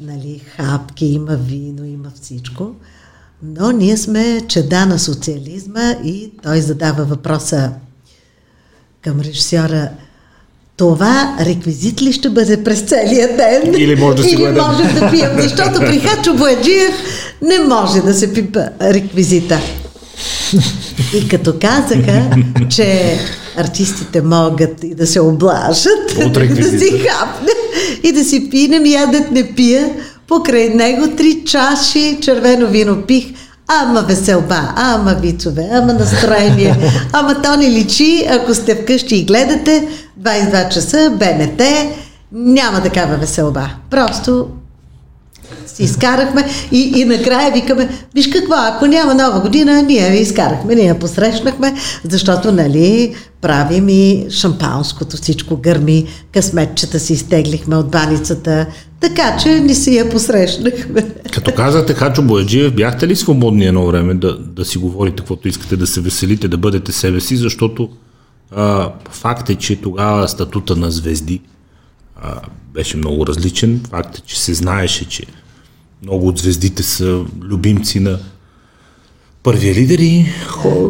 нали, 0.00 0.38
хапки, 0.38 1.06
има 1.06 1.36
вино, 1.36 1.84
има 1.84 2.10
всичко. 2.22 2.74
Но 3.42 3.70
ние 3.72 3.96
сме 3.96 4.40
чеда 4.48 4.86
на 4.86 4.98
социализма 4.98 5.90
и 6.04 6.32
той 6.42 6.60
задава 6.60 7.04
въпроса 7.04 7.72
към 9.00 9.20
режисьора 9.20 9.88
това 10.82 11.36
реквизит 11.40 12.02
ли 12.02 12.12
ще 12.12 12.30
бъде 12.30 12.64
през 12.64 12.80
целия 12.80 13.36
ден? 13.36 13.74
Или 13.76 13.96
може 13.96 14.16
да 14.16 14.22
си 14.22 14.34
Или 14.34 14.46
можем 14.46 14.94
да 14.94 15.10
пием, 15.10 15.30
защото 15.38 15.80
при 15.80 15.98
Хачо 16.06 16.34
Бояджиев 16.34 16.94
не 17.42 17.58
може 17.58 18.00
да 18.00 18.14
се 18.14 18.32
пипа 18.32 18.60
реквизита. 18.80 19.60
И 21.14 21.28
като 21.28 21.54
казаха, 21.60 22.30
че 22.70 23.18
артистите 23.56 24.22
могат 24.22 24.84
и 24.84 24.94
да 24.94 25.06
се 25.06 25.20
облажат, 25.20 26.14
да 26.34 26.78
си 26.78 26.90
хапне 26.90 27.52
и 28.02 28.12
да 28.12 28.24
си 28.24 28.50
пинем, 28.50 28.86
ядет 28.86 29.30
не 29.30 29.52
пия, 29.52 29.90
покрай 30.28 30.68
него 30.68 31.16
три 31.16 31.42
чаши 31.46 32.18
червено 32.22 32.66
вино 32.66 33.02
пих, 33.02 33.24
ама 33.80 34.00
веселба, 34.00 34.72
ама 34.76 35.14
вицове, 35.14 35.68
ама 35.72 35.92
настроение, 35.92 36.76
ама 37.12 37.42
то 37.42 37.56
ни 37.56 37.70
личи, 37.70 38.26
ако 38.30 38.54
сте 38.54 38.74
вкъщи 38.74 39.16
и 39.16 39.24
гледате, 39.24 39.88
22 40.20 40.68
часа, 40.68 41.10
БНТ, 41.10 41.62
няма 42.32 42.82
такава 42.82 43.16
веселба. 43.16 43.70
Просто 43.90 44.46
си 45.74 45.82
изкарахме 45.82 46.44
и, 46.72 46.92
и 46.96 47.04
накрая 47.04 47.52
викаме, 47.52 47.88
виж 48.14 48.28
какво, 48.28 48.54
ако 48.56 48.86
няма 48.86 49.14
нова 49.14 49.40
година, 49.40 49.82
ние 49.82 50.10
ви 50.10 50.18
изкарахме, 50.18 50.74
ние 50.74 50.98
посрещнахме, 50.98 51.74
защото, 52.04 52.52
нали, 52.52 53.14
правим 53.40 53.88
и 53.88 54.26
шампанското, 54.30 55.16
всичко 55.16 55.56
гърми, 55.56 56.06
късметчета 56.32 57.00
си 57.00 57.12
изтеглихме 57.12 57.76
от 57.76 57.90
баницата, 57.90 58.66
така 59.00 59.36
че 59.36 59.48
ни 59.48 59.74
си 59.74 59.96
я 59.96 60.10
посрещнахме. 60.10 61.02
Като 61.32 61.54
казахте 61.54 61.94
Хачо 61.94 62.22
Бояджиев, 62.22 62.74
бяхте 62.74 63.08
ли 63.08 63.16
свободни 63.16 63.66
едно 63.66 63.86
време 63.86 64.14
да, 64.14 64.38
да 64.38 64.64
си 64.64 64.78
говорите 64.78 65.16
каквото 65.16 65.48
искате, 65.48 65.76
да 65.76 65.86
се 65.86 66.00
веселите, 66.00 66.48
да 66.48 66.58
бъдете 66.58 66.92
себе 66.92 67.20
си, 67.20 67.36
защото 67.36 67.88
а, 68.56 68.92
факт 69.10 69.50
е, 69.50 69.54
че 69.54 69.80
тогава 69.80 70.28
статута 70.28 70.76
на 70.76 70.90
звезди 70.90 71.40
а, 72.22 72.40
беше 72.74 72.96
много 72.96 73.26
различен. 73.26 73.80
Факт 73.90 74.18
е, 74.18 74.20
че 74.20 74.40
се 74.40 74.54
знаеше, 74.54 75.08
че 75.08 75.26
много 76.02 76.28
от 76.28 76.38
звездите 76.38 76.82
са 76.82 77.24
любимци 77.42 78.00
на 78.00 78.18
първия 79.42 79.74
лидер 79.74 79.98
и 79.98 80.26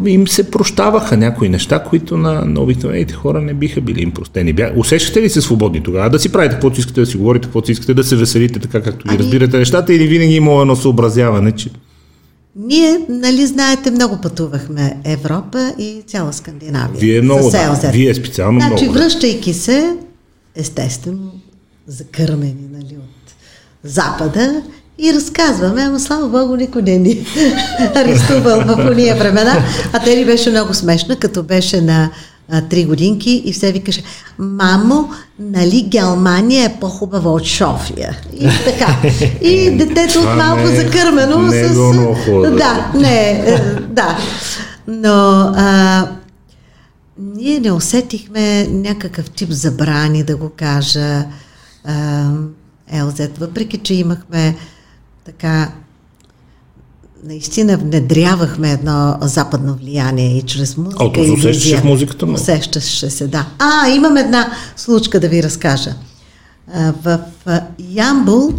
им 0.06 0.28
се 0.28 0.50
прощаваха 0.50 1.16
някои 1.16 1.48
неща, 1.48 1.84
които 1.84 2.16
на, 2.16 2.44
на 2.44 2.60
обикновените 2.60 3.14
хора 3.14 3.40
не 3.40 3.54
биха 3.54 3.80
били 3.80 4.02
им 4.02 4.10
простени. 4.10 4.52
Бя... 4.52 4.72
Усещате 4.76 5.22
ли 5.22 5.30
се 5.30 5.40
свободни 5.40 5.82
тогава? 5.82 6.10
Да 6.10 6.18
си 6.18 6.32
правите 6.32 6.54
каквото 6.54 6.80
искате, 6.80 7.00
да 7.00 7.06
си 7.06 7.16
говорите 7.16 7.46
каквото 7.46 7.72
искате, 7.72 7.94
да 7.94 8.04
се 8.04 8.16
веселите 8.16 8.58
така, 8.58 8.82
както 8.82 9.08
ви 9.08 9.14
ами... 9.14 9.18
разбирате 9.18 9.58
нещата 9.58 9.94
или 9.94 10.06
винаги 10.06 10.34
има 10.34 10.60
едно 10.60 10.76
съобразяване, 10.76 11.52
че... 11.52 11.70
Ние, 12.56 13.00
нали 13.08 13.46
знаете, 13.46 13.90
много 13.90 14.20
пътувахме 14.22 14.96
Европа 15.04 15.74
и 15.78 16.02
цяла 16.06 16.32
Скандинавия. 16.32 17.00
Вие 17.00 17.22
много, 17.22 17.50
да. 17.50 17.90
Вие 17.92 18.14
специално 18.14 18.60
значи, 18.60 18.84
много. 18.84 18.98
връщайки 18.98 19.54
се, 19.54 19.96
естествено, 20.56 21.32
закърмени 21.86 22.68
нали, 22.72 22.96
от 22.98 23.34
Запада 23.84 24.62
и 25.02 25.14
разказваме, 25.14 25.82
ама 25.82 26.00
слава 26.00 26.28
Богу, 26.28 26.56
никой 26.56 26.82
не 26.82 26.98
ни 26.98 27.26
арестувал 27.94 28.60
в 28.60 28.90
уния 28.90 29.16
времена. 29.16 29.64
А 29.92 29.98
те 29.98 30.16
ни 30.16 30.24
беше 30.24 30.50
много 30.50 30.74
смешна, 30.74 31.16
като 31.16 31.42
беше 31.42 31.80
на 31.80 32.10
три 32.70 32.84
годинки 32.84 33.42
и 33.44 33.52
все 33.52 33.72
викаше, 33.72 34.02
мамо, 34.38 35.10
нали 35.38 35.82
Германия 35.88 36.64
е 36.64 36.80
по-хубава 36.80 37.30
от 37.30 37.44
Шофия. 37.44 38.18
И 38.40 38.48
така. 38.64 38.96
И 39.42 39.70
детето 39.78 40.18
от 40.18 40.36
малко 40.36 40.68
не, 40.68 40.76
закърмено 40.76 41.38
не 41.38 41.68
с... 41.68 41.76
Е 42.28 42.50
да, 42.50 42.92
не, 42.94 43.30
е, 43.30 43.60
да. 43.80 44.18
Но 44.88 45.52
а, 45.56 46.06
ние 47.18 47.60
не 47.60 47.72
усетихме 47.72 48.66
някакъв 48.70 49.30
тип 49.30 49.50
забрани, 49.50 50.24
да 50.24 50.36
го 50.36 50.50
кажа, 50.56 51.24
а, 51.84 52.30
Елзет, 52.92 53.38
въпреки 53.38 53.78
че 53.78 53.94
имахме 53.94 54.56
така 55.24 55.72
наистина 57.24 57.76
внедрявахме 57.76 58.72
едно 58.72 59.18
западно 59.20 59.74
влияние 59.74 60.38
и 60.38 60.42
чрез 60.42 60.76
музика. 60.76 61.04
А, 61.16 61.20
и 61.20 61.30
усещаше 61.30 61.76
в 61.76 61.84
музиката 61.84 62.26
му? 62.26 62.32
Усещаше 62.32 63.10
се, 63.10 63.26
да. 63.26 63.46
А, 63.58 63.88
имам 63.88 64.16
една 64.16 64.52
случка 64.76 65.20
да 65.20 65.28
ви 65.28 65.42
разкажа. 65.42 65.94
В 67.02 67.20
Ямбул 67.78 68.52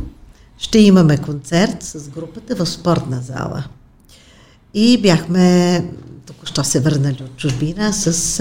ще 0.57 0.79
имаме 0.79 1.17
концерт 1.17 1.77
с 1.83 2.09
групата 2.09 2.55
в 2.55 2.69
спортна 2.69 3.21
зала. 3.21 3.63
И 4.73 5.01
бяхме, 5.01 5.85
току-що 6.25 6.63
се 6.63 6.79
върнали 6.79 7.17
от 7.21 7.37
чужбина, 7.37 7.93
с 7.93 8.39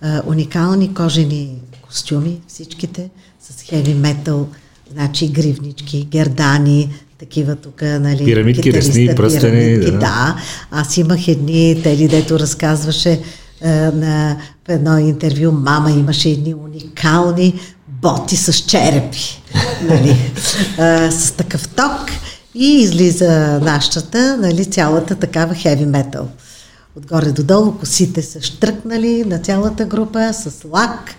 а, 0.00 0.22
уникални 0.26 0.94
кожени 0.94 1.56
костюми, 1.86 2.40
всичките, 2.48 3.10
с 3.40 3.62
хеви 3.62 3.94
метал, 3.94 4.48
значи 4.92 5.28
гривнички, 5.28 6.08
гердани, 6.10 6.94
такива 7.22 7.56
тук, 7.56 7.82
нали, 7.82 8.24
пирамидки, 8.24 8.72
ресни, 8.72 9.14
пръстени. 9.16 9.78
Да. 9.78 9.90
да. 9.90 10.36
Аз 10.70 10.96
имах 10.96 11.28
едни, 11.28 11.80
тели, 11.82 12.08
дето 12.08 12.38
разказваше 12.38 13.10
е, 13.60 13.70
на, 13.70 14.36
в 14.66 14.68
едно 14.68 14.98
интервю, 14.98 15.52
мама 15.52 15.90
имаше 15.90 16.28
едни 16.28 16.54
уникални 16.54 17.54
боти 17.88 18.36
с 18.36 18.52
черепи, 18.52 19.42
нали, 19.88 20.10
е, 20.78 21.10
с 21.10 21.32
такъв 21.32 21.68
ток 21.68 22.10
и 22.54 22.66
излиза 22.66 23.60
нашата, 23.62 24.36
нали, 24.36 24.64
цялата 24.64 25.14
такава 25.14 25.54
хеви 25.54 25.86
метал. 25.86 26.28
Отгоре 26.96 27.32
до 27.32 27.42
долу 27.42 27.72
косите 27.72 28.22
са 28.22 28.42
штръкнали 28.42 29.24
на 29.26 29.38
цялата 29.38 29.84
група 29.84 30.32
с 30.32 30.64
лак 30.70 31.14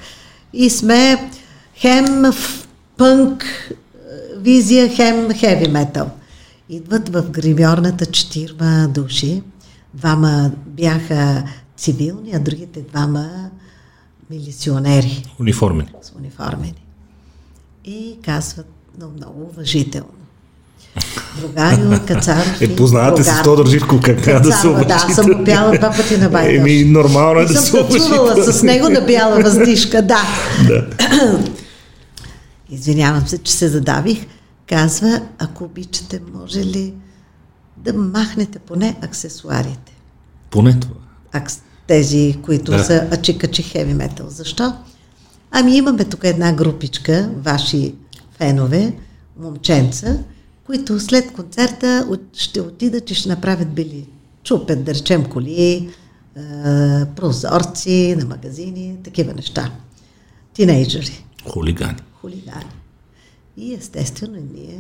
и 0.54 0.70
сме 0.70 1.30
хем 1.76 2.06
в 2.06 2.36
пънк 2.98 3.46
визия 4.38 4.96
хем 4.96 5.34
хеви 5.34 5.68
метал. 5.68 6.10
Идват 6.70 7.10
в 7.10 7.24
гримьорната 7.30 8.06
четирма 8.06 8.88
души. 8.88 9.42
Двама 9.94 10.52
бяха 10.68 11.44
цивилни, 11.78 12.32
а 12.34 12.40
другите 12.40 12.82
двама 12.82 13.50
милиционери. 14.30 15.26
Униформени. 15.40 15.90
С 16.02 16.12
униформени. 16.18 16.84
И 17.86 18.18
казват 18.26 18.68
много, 18.98 19.14
много 19.18 19.50
уважително. 19.54 20.08
Другарио 21.42 22.06
Кацаров. 22.08 22.62
Е, 22.62 22.76
познавате 22.76 23.24
се 23.24 23.30
с 23.30 23.44
Тодор 23.44 23.68
Живко, 23.68 24.00
как 24.04 24.22
трябва 24.22 24.50
да 24.50 24.56
се 24.56 24.68
уважите. 24.68 24.94
Да, 25.08 25.14
съм 25.14 25.46
пяла 25.46 25.78
два 25.78 25.92
пъти 25.92 26.18
на 26.18 26.30
байка. 26.30 26.56
Еми, 26.56 26.84
нормално 26.86 27.40
е 27.40 27.46
да 27.46 27.54
се. 27.54 27.72
Съм 27.72 28.54
с 28.54 28.64
него 28.64 28.90
на 28.90 29.02
бяла 29.02 29.40
въздишка, 29.40 30.02
да. 30.02 30.22
да. 30.68 30.88
Извинявам 32.74 33.28
се, 33.28 33.38
че 33.38 33.54
се 33.54 33.68
задавих. 33.68 34.26
Казва, 34.68 35.22
ако 35.40 35.64
обичате, 35.64 36.22
може 36.34 36.66
ли 36.66 36.94
да 37.78 37.94
махнете 37.94 38.60
поне 38.60 38.98
аксесуарите? 39.02 39.98
Поне 40.50 40.80
това. 40.80 40.96
Акс... 41.32 41.62
Тези, 41.88 42.40
които 42.46 42.72
да. 42.72 42.84
са 42.84 43.08
ачикачи 43.12 43.64
хеви 43.64 43.94
метал. 43.94 44.30
Защо? 44.30 44.74
Ами 45.52 45.78
имаме 45.78 46.06
тук 46.06 46.24
една 46.24 46.54
групичка, 46.54 47.32
ваши 47.38 47.96
фенове, 48.38 48.94
момченца, 49.40 50.20
които 50.66 51.00
след 51.00 51.34
концерта 51.34 52.08
ще 52.34 52.62
отидат 52.62 53.12
и 53.12 53.16
ще 53.16 53.30
направят 53.30 53.74
били. 53.74 54.10
Чупят, 54.44 54.84
да 54.84 54.94
речем, 54.94 55.26
коли, 55.26 55.90
прозорци 57.16 58.16
на 58.20 58.26
магазини, 58.26 58.98
такива 59.04 59.34
неща. 59.34 59.72
Тинейджери. 60.54 61.26
Хулигани. 61.50 61.98
Хулигани. 62.24 62.66
И 63.58 63.74
естествено 63.74 64.38
ние 64.54 64.80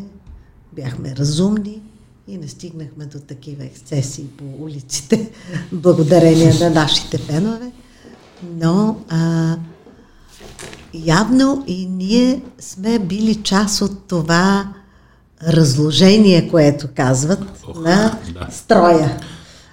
бяхме 0.75 1.15
разумни 1.15 1.81
и 2.27 2.37
не 2.37 2.47
стигнахме 2.47 3.05
до 3.05 3.19
такива 3.19 3.63
ексцесии 3.63 4.25
по 4.37 4.43
улиците, 4.63 5.31
благодарение 5.71 6.53
на 6.59 6.69
нашите 6.69 7.17
фенове. 7.17 7.71
Но 8.55 8.97
а, 9.09 9.55
явно 10.93 11.63
и 11.67 11.85
ние 11.85 12.41
сме 12.59 12.99
били 12.99 13.35
част 13.35 13.81
от 13.81 14.07
това 14.07 14.73
разложение, 15.47 16.49
което 16.49 16.87
казват 16.95 17.63
Ох, 17.67 17.83
на 17.83 18.19
да. 18.33 18.47
строя. 18.51 19.19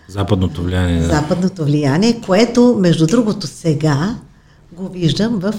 Западното 0.08 0.62
влияние. 0.62 1.00
Да. 1.00 1.06
Западното 1.06 1.64
влияние, 1.64 2.20
което, 2.20 2.76
между 2.80 3.06
другото, 3.06 3.46
сега 3.46 4.18
го 4.72 4.88
виждам 4.88 5.38
в 5.38 5.54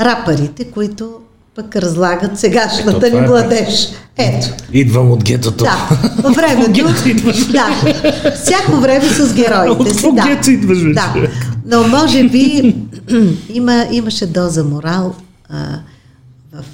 рапарите, 0.00 0.70
които 0.70 1.20
пък 1.56 1.76
разлагат 1.76 2.38
сегашната 2.38 3.10
ни 3.10 3.18
е. 3.18 3.20
младеж. 3.20 3.88
Ето. 4.16 4.46
Идвам 4.72 5.10
от 5.10 5.24
гетото. 5.24 5.64
Да, 5.64 5.88
във 6.22 6.34
времето. 6.36 6.70
да, 7.52 7.94
всяко 8.34 8.76
време 8.80 9.04
с 9.04 9.34
героите 9.34 9.94
си. 9.94 10.06
Да. 10.12 10.22
гето 10.22 10.50
идваш 10.50 10.78
Да. 10.94 11.14
Но 11.66 11.88
може 11.88 12.24
би 12.28 12.74
има, 13.48 13.86
имаше 13.90 14.26
доза 14.26 14.64
морал 14.64 15.14
а, 15.48 15.78
в 16.52 16.64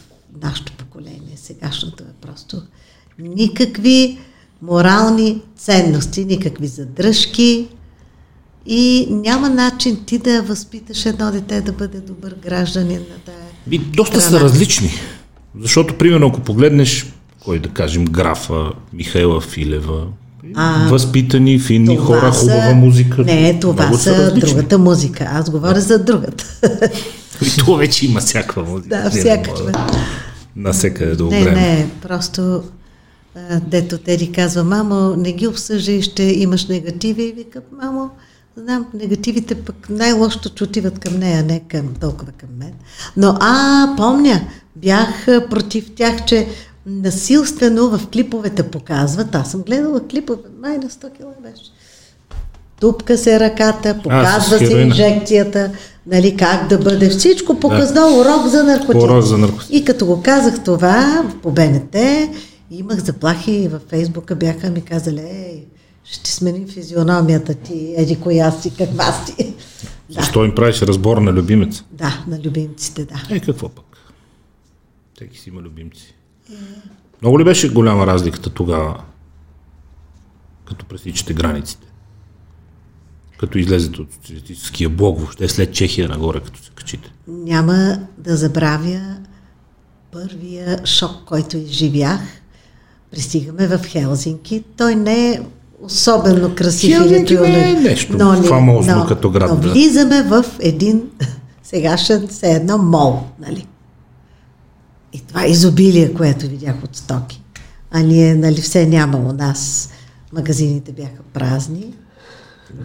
нашето 0.43 0.73
поколение. 0.73 1.37
Сегашното 1.37 2.03
е 2.03 2.27
просто 2.27 2.63
никакви 3.19 4.19
морални 4.63 5.43
ценности, 5.57 6.25
никакви 6.25 6.67
задръжки 6.67 7.69
и 8.67 9.07
няма 9.11 9.51
начин 9.51 10.05
ти 10.07 10.19
да 10.19 10.43
възпиташ 10.43 11.07
едно 11.07 11.31
дете 11.31 11.61
да 11.61 11.73
бъде 11.73 12.01
добър 12.01 12.37
гражданин 12.43 12.99
на 12.99 13.19
тая 13.25 13.52
и 13.71 13.79
доста 13.79 14.21
са 14.21 14.41
различни. 14.41 14.91
Защото, 15.61 15.95
примерно, 15.95 16.27
ако 16.27 16.41
погледнеш, 16.41 17.07
кой 17.45 17.59
да 17.59 17.69
кажем, 17.69 18.05
графа 18.05 18.73
Михайла 18.93 19.41
Филева, 19.41 20.07
а, 20.55 20.89
възпитани, 20.89 21.59
финни 21.59 21.97
хора, 21.97 22.35
са, 22.35 22.41
хубава 22.41 22.75
музика. 22.75 23.23
Не, 23.23 23.61
това 23.61 23.93
са, 23.93 23.99
са 23.99 24.35
другата 24.35 24.79
музика. 24.79 25.29
Аз 25.33 25.51
говоря 25.51 25.75
да. 25.75 25.81
за 25.81 26.05
другата. 26.05 26.45
И 27.47 27.59
това 27.59 27.77
вече 27.77 28.07
има 28.07 28.21
всякаква 28.21 28.63
музика. 28.63 28.89
Да, 28.89 29.11
всякаква. 29.11 29.73
Насекъде 30.57 31.15
да 31.17 31.25
Не, 31.25 31.41
не, 31.41 31.91
просто 32.03 32.63
дето 33.67 33.99
Тери 33.99 34.33
казва, 34.33 34.65
мамо, 34.65 35.17
не 35.17 35.33
ги 35.33 35.47
обсъждай, 35.47 36.03
ще 36.03 36.23
имаш 36.23 36.67
негативи. 36.67 37.23
И 37.23 37.33
вика, 37.33 37.61
мамо, 37.83 38.11
Знам, 38.57 38.87
негативите 38.95 39.55
пък 39.55 39.87
най-лошото, 39.91 40.49
че 40.49 40.65
отиват 40.65 40.99
към 40.99 41.19
нея, 41.19 41.43
не 41.43 41.61
към, 41.61 41.95
толкова 42.01 42.33
към 42.33 42.49
мен. 42.59 42.73
Но, 43.17 43.37
а, 43.41 43.95
помня, 43.97 44.41
бях 44.77 45.27
против 45.51 45.95
тях, 45.95 46.25
че 46.25 46.49
насилствено 46.87 47.89
в 47.89 48.09
клиповете 48.13 48.63
показват. 48.63 49.35
Аз 49.35 49.51
съм 49.51 49.63
гледала 49.63 50.01
клипове, 50.09 50.39
май 50.61 50.79
на 50.79 50.91
100 50.91 51.17
кила 51.17 51.33
беше. 51.43 51.63
Тупка 52.81 53.19
се 53.19 53.41
ръката, 53.41 54.01
показва 54.03 54.59
се 54.59 54.79
инжекцията, 54.79 55.71
нали, 56.07 56.37
как 56.37 56.69
да 56.69 56.79
бъде 56.79 57.09
всичко, 57.09 57.61
показва 57.61 58.01
урок 58.01 58.47
за 58.47 58.65
наркотици. 58.65 59.05
Урок 59.05 59.25
за 59.25 59.39
наркотици. 59.39 59.77
И 59.77 59.85
като 59.85 60.07
го 60.07 60.23
казах 60.23 60.65
това 60.65 61.25
по 61.43 61.51
БНТ, 61.51 61.97
имах 62.71 62.99
заплахи 62.99 63.69
във 63.69 63.83
Фейсбука, 63.89 64.35
бяха 64.35 64.71
ми 64.71 64.81
казали, 64.81 65.21
ей, 65.21 65.67
ще 66.05 66.23
ти 66.23 66.31
сменим 66.33 66.69
физиономията 66.69 67.55
ти, 67.55 67.95
еди 67.97 68.21
коя 68.21 68.51
си, 68.51 68.75
каква 68.77 69.13
си. 69.13 69.55
Да, 70.11 70.21
Защо 70.21 70.45
им 70.45 70.55
правиш 70.55 70.83
разбор 70.83 71.17
на 71.19 71.33
любимец? 71.33 71.85
да, 71.93 72.25
на 72.29 72.41
любимците, 72.41 73.05
да. 73.05 73.23
Е, 73.31 73.41
какво 73.41 73.69
пък? 73.69 73.85
Всеки 75.15 75.39
си 75.39 75.49
има 75.49 75.61
любимци. 75.61 76.15
Много 77.23 77.41
ли 77.41 77.45
беше 77.45 77.73
голяма 77.73 78.07
разликата 78.07 78.51
тогава, 78.51 79.03
като 80.65 80.87
пресичате 80.87 81.35
границите? 81.35 81.87
Като 83.39 83.59
излезете 83.59 84.01
от 84.01 84.13
социалистическия 84.13 84.91
блок, 84.91 85.19
въобще 85.19 85.49
след 85.49 85.75
Чехия 85.75 86.09
нагоре, 86.09 86.41
като 86.41 86.63
се 86.63 86.71
качите. 86.75 87.13
Няма 87.29 87.99
да 88.19 88.37
забравя 88.37 89.17
първия 90.13 90.87
шок, 90.87 91.25
който 91.27 91.57
изживях. 91.57 92.21
Пристигаме 93.11 93.67
в 93.67 93.85
Хелзинки. 93.87 94.65
Той 94.77 94.95
не 94.95 95.31
е 95.31 95.41
особено 95.83 96.55
красив 96.55 96.99
Хелзинки 96.99 97.35
или 97.35 97.43
не 97.43 97.71
е 97.71 97.75
нещо 97.75 98.19
фамозно 98.45 99.07
като 99.09 99.31
град, 99.31 99.51
Но 99.51 99.57
да. 99.57 99.71
влизаме 99.71 100.23
в 100.23 100.45
един 100.61 101.03
сегашен 101.63 102.29
все 102.29 102.47
едно 102.47 102.79
мол, 102.79 103.21
нали? 103.41 103.67
И 105.13 105.21
това 105.21 105.47
изобилие, 105.47 106.15
което 106.15 106.47
видях 106.47 106.75
от 106.85 106.97
стоки. 106.97 107.43
А 107.91 108.01
ние, 108.01 108.35
нали, 108.35 108.61
все 108.61 108.87
няма 108.87 109.19
у 109.19 109.33
нас. 109.33 109.91
Магазините 110.33 110.93
бяха 110.93 111.23
празни. 111.33 111.85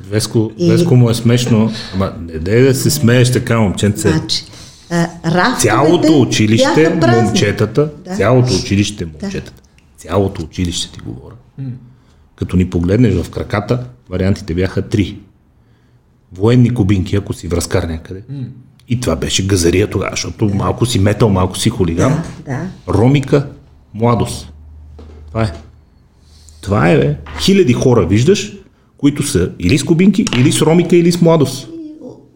Веско, 0.10 0.52
И- 0.58 0.72
Веско 0.72 0.95
му 0.95 1.10
е 1.10 1.14
смешно, 1.14 1.72
ама 1.93 2.14
не 2.22 2.39
дай 2.39 2.62
да 2.62 2.76
се 2.76 2.89
смееш 2.89 3.32
така, 3.32 3.60
момченце. 3.60 4.10
Значи, 4.10 4.43
а, 4.89 5.58
Цялото 5.60 6.22
училище, 6.22 6.89
момчетата, 7.08 7.89
Да. 8.06 8.16
цялото 8.16 8.54
училище, 8.56 9.06
момчетата, 9.06 9.62
цялото 9.98 10.41
училище 10.41 10.91
ти 10.91 11.00
говоря. 11.00 11.36
Като 12.38 12.58
ни 12.58 12.70
погледнеш 12.70 13.14
в 13.14 13.30
краката, 13.30 13.84
вариантите 14.10 14.54
бяха 14.54 14.82
три. 14.82 15.18
Военни 16.34 16.70
кубинки, 16.70 17.16
ако 17.16 17.34
си 17.34 17.48
връзкар 17.48 17.84
някъде. 17.84 18.24
И 18.90 19.00
това 19.00 19.16
беше 19.16 19.48
газария 19.48 19.90
тогава, 19.90 20.12
защото 20.12 20.46
малко 20.46 20.86
си 20.86 21.00
метал, 21.00 21.30
малко 21.30 21.58
си 21.58 21.70
хулиган. 21.70 22.24
Да. 22.46 22.68
Ромика, 22.90 23.48
младост. 23.94 24.54
Това 25.28 25.44
е. 25.44 25.54
Това 26.62 26.90
е, 26.90 26.98
бе. 26.98 27.16
Хиляди 27.40 27.74
хора 27.74 28.06
виждаш, 28.06 28.54
които 28.98 29.24
са 29.24 29.52
или 29.60 29.78
с 29.78 29.84
кубинки, 29.84 30.26
или 30.38 30.52
с 30.52 30.62
ромика, 30.62 30.96
или 30.96 31.12
с 31.12 31.22
младост. 31.22 31.70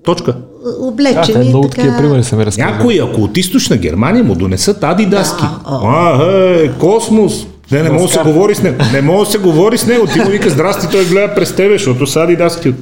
Точка. 0.03 0.33
Да, 0.33 0.41
те 0.41 0.83
Облечени 0.83 1.49
много 1.49 1.67
така... 1.67 1.81
такива 1.81 1.97
примери 1.97 2.23
са 2.23 2.35
ми 2.35 2.45
разказали. 2.45 2.71
Някой, 2.71 3.01
ако 3.01 3.21
от 3.21 3.37
източна 3.37 3.77
Германия 3.77 4.23
му 4.23 4.35
донесат 4.35 4.83
адидаски. 4.83 5.43
Да, 5.43 5.61
о. 5.65 5.87
а, 5.87 6.23
е, 6.23 6.71
космос. 6.71 7.47
Не, 7.71 7.83
не 7.83 7.89
мога 7.89 8.01
да 8.01 8.09
се 8.09 8.19
говори 8.19 8.55
с 8.55 8.61
него. 8.61 8.77
Не 8.93 9.01
мога 9.01 9.25
да 9.25 9.31
се 9.31 9.37
говори 9.37 9.77
с 9.77 9.85
него. 9.85 10.07
Ти 10.07 10.19
му 10.19 10.25
вика, 10.25 10.49
здрасти, 10.49 10.87
той 10.91 11.05
гледа 11.05 11.35
през 11.35 11.53
тебе, 11.53 11.73
защото 11.73 12.07
са 12.07 12.19
адидаски. 12.19 12.73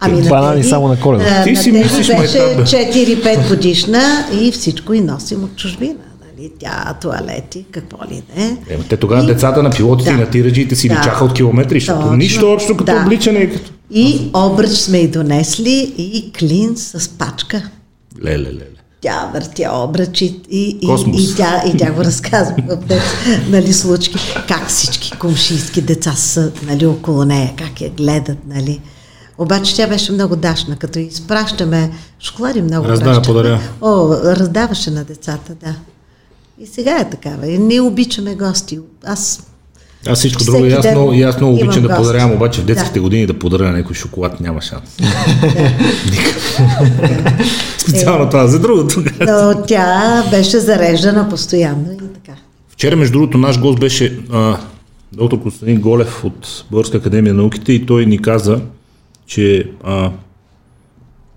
Ами 0.00 0.20
на 0.20 0.28
Банани 0.28 0.56
Теди, 0.56 0.68
само 0.68 0.88
на 0.88 1.00
Коледа. 1.00 1.24
а, 1.30 1.44
Ти 1.44 1.50
на 1.50 1.56
си 1.56 1.72
мислиш, 1.72 2.06
беше 2.08 2.16
майтап, 2.16 2.56
бе. 2.56 2.62
4-5 2.62 3.48
годишна 3.48 4.02
и 4.34 4.52
всичко 4.52 4.94
и 4.94 5.00
носим 5.00 5.44
от 5.44 5.56
чужбина. 5.56 5.94
Нали? 6.36 6.50
Тя 6.58 6.94
туалети, 6.94 7.64
какво 7.70 7.96
ли 8.04 8.22
не. 8.36 8.44
Е, 8.68 8.78
те 8.78 8.96
тогава 8.96 9.22
И- 9.22 9.26
децата 9.26 9.62
на 9.62 9.70
пилотите 9.70 10.10
Да. 10.10 10.16
и 10.16 10.20
на 10.20 10.26
тираджиите 10.26 10.76
си 10.76 10.88
Да. 10.88 10.94
личаха 10.94 11.24
от 11.24 11.34
километри, 11.34 11.80
защото 11.80 12.00
Точно. 12.00 12.16
нищо 12.16 12.52
общо 12.52 12.76
като 12.76 12.92
Да. 12.92 13.02
обличане. 13.02 13.38
и 13.38 13.50
Като... 13.50 13.70
И 13.90 14.20
обръч 14.34 14.70
сме 14.70 14.98
и 14.98 15.08
донесли 15.08 15.94
и 15.98 16.32
клин 16.32 16.72
с 16.76 17.08
пачка. 17.08 17.62
Леле, 18.24 18.38
леле. 18.38 18.60
Тя 19.06 19.30
въртя 19.34 19.70
обръч 19.72 20.22
и, 20.22 20.40
и, 20.50 20.78
и, 20.82 20.86
Космос. 20.86 21.20
и, 21.20 21.36
тя, 21.36 21.62
и 21.66 21.76
тя 21.76 21.92
го 21.92 22.00
разказва 22.00 22.56
в 22.68 22.86
тези 22.88 23.02
нали, 23.50 23.72
случки, 23.72 24.18
как 24.48 24.68
всички 24.68 25.10
комшийски 25.18 25.80
деца 25.80 26.12
са 26.12 26.52
нали, 26.66 26.86
около 26.86 27.24
нея, 27.24 27.54
как 27.56 27.80
я 27.80 27.90
гледат. 27.90 28.38
Нали. 28.46 28.80
Обаче 29.38 29.76
тя 29.76 29.86
беше 29.86 30.12
много 30.12 30.36
дашна, 30.36 30.76
като 30.76 30.98
изпращаме 30.98 31.90
шоколади 32.20 32.62
много 32.62 32.88
Раздава, 32.88 33.22
подарява. 33.22 33.60
О, 33.80 34.10
раздаваше 34.24 34.90
на 34.90 35.04
децата, 35.04 35.54
да. 35.54 35.74
И 36.58 36.66
сега 36.66 36.98
е 36.98 37.10
такава. 37.10 37.46
И 37.46 37.58
ние 37.58 37.80
обичаме 37.80 38.34
гости. 38.34 38.78
Аз 39.04 39.46
Аз 40.08 40.18
всичко 40.18 40.44
друго, 40.44 40.64
и 40.64 40.72
аз 40.72 40.86
много, 40.90 41.12
и 41.12 41.22
аз 41.22 41.40
много 41.40 41.54
обичам 41.54 41.82
да 41.82 41.96
подарявам, 41.96 42.32
обаче 42.32 42.60
в 42.60 42.64
Да. 42.64 42.74
детските 42.74 43.00
години 43.00 43.26
да 43.26 43.38
подаря 43.38 43.72
някой 43.72 43.94
шоколад 43.94 44.40
няма 44.40 44.62
шанс. 44.62 44.96
Специално 47.78 48.30
това, 48.30 48.46
за 48.46 48.58
другото. 48.60 49.04
но 49.20 49.62
тя 49.66 50.24
беше 50.30 50.58
зареждана 50.58 51.28
постоянно 51.28 51.92
и 51.92 51.98
така. 52.14 52.38
Вчера, 52.68 52.96
между 52.96 53.12
другото, 53.12 53.38
наш 53.38 53.60
гост 53.60 53.80
беше 53.80 54.18
а, 54.32 54.56
доктор 55.12 55.42
Константин 55.42 55.80
Голев 55.80 56.24
от 56.24 56.64
Българска 56.70 56.96
академия 56.96 57.34
на 57.34 57.40
науките 57.42 57.72
и 57.72 57.86
той 57.86 58.06
ни 58.06 58.18
каза, 58.18 58.60
че 59.26 59.70
а, 59.84 60.10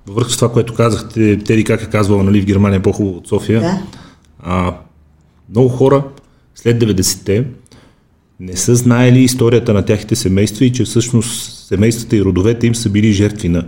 във 0.08 0.16
връзка 0.16 0.34
с 0.34 0.38
това, 0.38 0.52
което 0.52 0.74
казахте, 0.74 1.40
Теди 1.40 1.64
как 1.64 1.82
е 1.82 1.86
казвала, 1.86 2.24
нали, 2.24 2.42
в 2.42 2.46
Германия 2.46 2.78
е 2.78 2.82
по-хубаво 2.82 3.18
от 3.18 3.28
София, 3.28 3.62
Да. 3.62 3.78
а, 4.44 4.74
много 5.50 5.70
хора 5.70 6.04
след 6.56 6.84
90-те 6.84 7.44
не 8.40 8.56
са 8.56 8.76
знаели 8.76 9.20
историята 9.20 9.74
на 9.74 9.86
тяхните 9.86 10.16
семейства 10.16 10.66
и 10.66 10.72
че 10.72 10.84
всъщност 10.84 11.68
семействата 11.68 12.16
и 12.16 12.24
родовете 12.24 12.68
им 12.68 12.76
са 12.76 12.90
били 12.90 13.12
жертви 13.12 13.50
на 13.50 13.66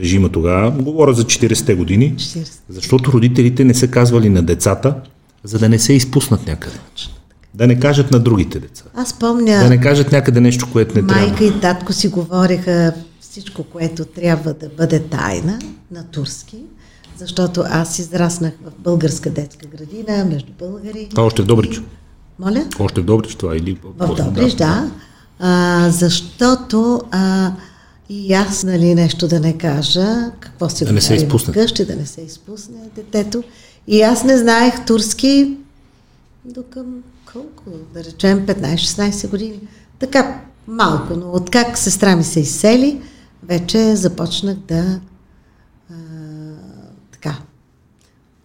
режима 0.00 0.28
тогава. 0.28 0.70
Говоря 0.70 1.14
за 1.14 1.24
40-те 1.24 1.74
години, 1.74 2.14
40. 2.16 2.60
защото 2.68 3.12
родителите 3.12 3.64
не 3.64 3.74
са 3.74 3.88
казвали 3.88 4.28
на 4.28 4.42
децата, 4.42 4.94
за 5.44 5.58
да 5.58 5.68
не 5.68 5.78
се 5.78 5.92
изпуснат 5.92 6.46
някъде. 6.46 6.76
Да 7.54 7.66
не 7.66 7.80
кажат 7.80 8.10
на 8.10 8.18
другите 8.18 8.58
деца. 8.58 8.84
Аз 8.94 9.18
помня... 9.18 9.58
Да 9.58 9.68
не 9.68 9.80
кажат 9.80 10.12
някъде 10.12 10.40
нещо, 10.40 10.68
което 10.72 10.94
не 10.94 11.06
трябва. 11.06 11.26
Майка 11.26 11.44
и 11.44 11.60
татко 11.60 11.92
си 11.92 12.08
говореха 12.08 12.94
всичко, 13.20 13.64
което 13.64 14.04
трябва 14.04 14.54
да 14.54 14.68
бъде 14.76 15.00
тайна 15.00 15.58
на 15.90 16.04
турски, 16.04 16.56
защото 17.18 17.64
аз 17.70 17.98
израснах 17.98 18.52
в 18.64 18.82
българска 18.82 19.30
детска 19.30 19.66
градина, 19.66 20.24
между 20.24 20.52
българи. 20.58 21.06
Това 21.10 21.22
още 21.22 21.42
в 21.42 21.46
Добрич. 21.46 21.80
Моля? 22.38 22.66
Още 22.78 23.00
в 23.00 23.04
Добрич 23.04 23.34
това 23.34 23.56
или... 23.56 23.78
В 23.84 24.14
Добрич, 24.14 24.54
да. 24.54 24.90
А, 25.38 25.90
защото 25.90 27.02
а, 27.10 27.52
и 28.08 28.34
аз, 28.34 28.64
нали, 28.64 28.94
нещо 28.94 29.28
да 29.28 29.40
не 29.40 29.58
кажа, 29.58 30.32
какво 30.40 30.68
се 30.68 30.84
Да 30.84 30.92
не 30.92 31.00
се 31.00 31.14
изпусне. 31.14 31.52
вкъщи, 31.52 31.84
да 31.84 31.96
не 31.96 32.06
се 32.06 32.20
изпусне 32.20 32.78
детето. 32.96 33.42
И 33.86 34.02
аз 34.02 34.24
не 34.24 34.38
знаех 34.38 34.84
турски 34.86 35.56
до 36.44 36.62
към 36.62 36.86
колко, 37.32 37.70
да 37.94 38.04
речем 38.04 38.46
15-16 38.46 39.30
години. 39.30 39.60
Така 39.98 40.40
малко, 40.66 41.16
но 41.16 41.30
откак 41.32 41.78
сестра 41.78 42.16
ми 42.16 42.24
се 42.24 42.40
изсели, 42.40 43.00
вече 43.42 43.96
започнах 43.96 44.56
да 44.56 45.00
а, 45.90 45.94
така. 47.12 47.38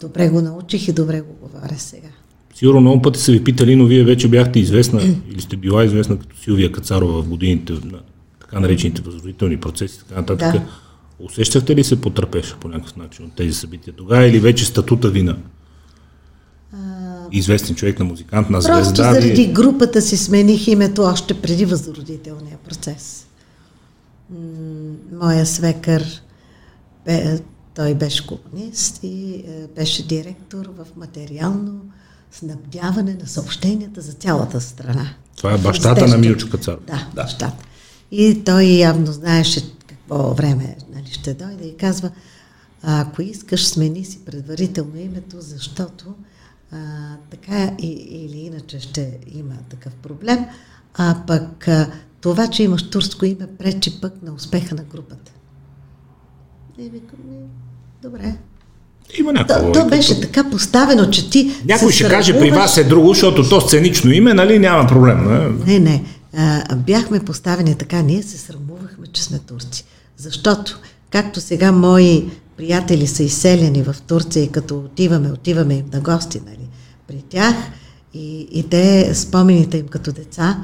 Добре 0.02 0.30
го 0.30 0.42
научих 0.42 0.88
и 0.88 0.94
добре 0.94 1.22
го 1.22 1.34
говоря 1.34 1.76
сега. 1.78 2.10
Сигурно 2.56 2.82
много 2.82 3.02
пъти 3.02 3.20
са 3.20 3.32
ви 3.32 3.44
питали, 3.44 3.76
но 3.76 3.86
вие 3.86 4.04
вече 4.04 4.28
бяхте 4.28 4.60
известна 4.60 5.02
или 5.32 5.42
сте 5.42 5.58
била 5.58 5.84
известна 5.86 6.20
като 6.20 6.38
Силвия 6.38 6.72
Кацарова 6.72 7.22
в 7.22 7.30
годините 7.30 7.74
на 7.74 8.00
така 8.40 8.60
наречените 8.60 9.02
възродителни 9.02 9.58
процеси 9.58 9.96
и 9.96 10.08
така 10.08 10.20
нататък. 10.22 10.52
Да. 10.52 10.66
Усещахте 11.20 11.76
ли 11.76 11.84
се 11.84 12.02
потърпеша 12.02 12.58
по 12.60 12.68
някакъв 12.68 12.96
начин 12.96 13.26
от 13.26 13.34
тези 13.36 13.54
събития 13.54 13.94
тогава 13.98 14.26
или 14.26 14.40
вече 14.40 14.66
статута 14.66 15.10
ви 15.10 15.24
на 15.24 15.38
известен 17.32 17.76
човек, 17.76 18.00
на 18.00 18.06
музикант, 18.06 18.50
на 18.50 18.60
Просто 18.60 18.84
звезда? 18.86 19.14
заради 19.14 19.30
ви- 19.32 19.54
групата 19.54 20.02
си 20.02 20.18
смених 20.18 20.68
името 20.68 21.02
още 21.02 21.34
преди 21.34 21.66
възродителния 21.66 22.58
процес. 22.58 23.28
Моя 25.22 25.46
свекър, 25.46 26.22
бе, 27.06 27.40
той 27.76 27.94
беше 27.94 28.28
комунист 28.28 29.00
и 29.04 29.34
е, 29.34 29.68
беше 29.76 30.08
директор 30.08 30.66
в 30.78 30.86
материално 30.98 31.82
снабдяване 32.32 33.18
на 33.22 33.28
съобщенията 33.28 34.02
за 34.02 34.14
цялата 34.14 34.62
страна. 34.62 35.10
Това 35.38 35.54
е 35.54 35.58
бащата 35.58 36.08
на. 36.08 36.18
Милчо 36.18 36.50
Кацаров. 36.50 36.84
Да, 36.88 37.08
да, 37.16 37.24
бащата. 37.24 37.66
И 38.12 38.44
той 38.46 38.64
явно 38.64 39.12
знаеше 39.12 39.62
какво 39.88 40.34
време 40.34 40.78
нали, 40.96 41.12
ще 41.12 41.34
дойде 41.34 41.68
и 41.68 41.78
казва, 41.78 42.12
ако 42.84 43.22
искаш, 43.22 43.68
смени 43.68 44.06
си 44.06 44.26
предварително 44.26 45.00
името, 45.00 45.42
защото 45.42 46.16
а, 46.72 46.78
така 47.30 47.76
и, 47.80 47.88
или 48.10 48.38
иначе 48.38 48.80
ще 48.80 49.20
има 49.28 49.56
такъв 49.70 49.94
проблем, 49.94 50.46
а 50.94 51.24
пък 51.28 51.68
а, 51.68 51.92
това, 52.22 52.48
че 52.48 52.64
имаш 52.64 52.90
турско 52.90 53.26
име, 53.26 53.48
пречи 53.58 54.02
пък 54.02 54.22
на 54.22 54.34
успеха 54.34 54.76
на 54.76 54.84
групата. 54.84 55.32
И 56.78 56.90
викам, 56.90 57.20
добре. 58.02 58.38
Има 59.18 59.34
някаква 59.34 59.72
То, 59.72 59.72
то 59.72 59.88
беше 59.88 60.22
така 60.22 60.50
поставено, 60.50 61.10
че 61.10 61.30
ти 61.30 61.52
Някой 61.66 61.92
ще 61.92 62.10
каже 62.10 62.40
при 62.40 62.52
вас 62.52 62.78
е 62.78 62.84
друго, 62.84 63.08
защото 63.14 63.50
то 63.50 63.62
сценично 63.62 64.12
име, 64.12 64.34
нали, 64.34 64.60
няма 64.60 64.88
проблем. 64.88 65.18
Не? 65.28 65.74
Не, 65.74 65.80
не. 65.80 66.04
А, 66.38 66.76
бяхме 66.76 67.20
поставени 67.20 67.76
така, 67.76 68.02
ние 68.02 68.24
се 68.24 68.38
срамувахме, 68.38 69.08
че 69.14 69.24
сме 69.24 69.40
турци. 69.40 69.86
Защото, 70.18 70.80
както 71.12 71.42
сега 71.42 71.72
мои 71.72 72.26
приятели 72.58 73.08
са 73.08 73.24
изселени 73.24 73.84
в 73.84 73.96
Турция 74.08 74.44
и 74.44 74.48
като 74.48 74.78
отиваме, 74.78 75.32
отиваме 75.32 75.74
им 75.74 75.86
на 75.94 76.00
гости, 76.00 76.42
нали, 76.46 76.68
при 77.08 77.22
тях 77.30 77.56
и, 78.14 78.48
и 78.52 78.64
те, 78.64 79.16
спомените 79.16 79.78
им 79.78 79.88
като 79.88 80.12
деца, 80.12 80.58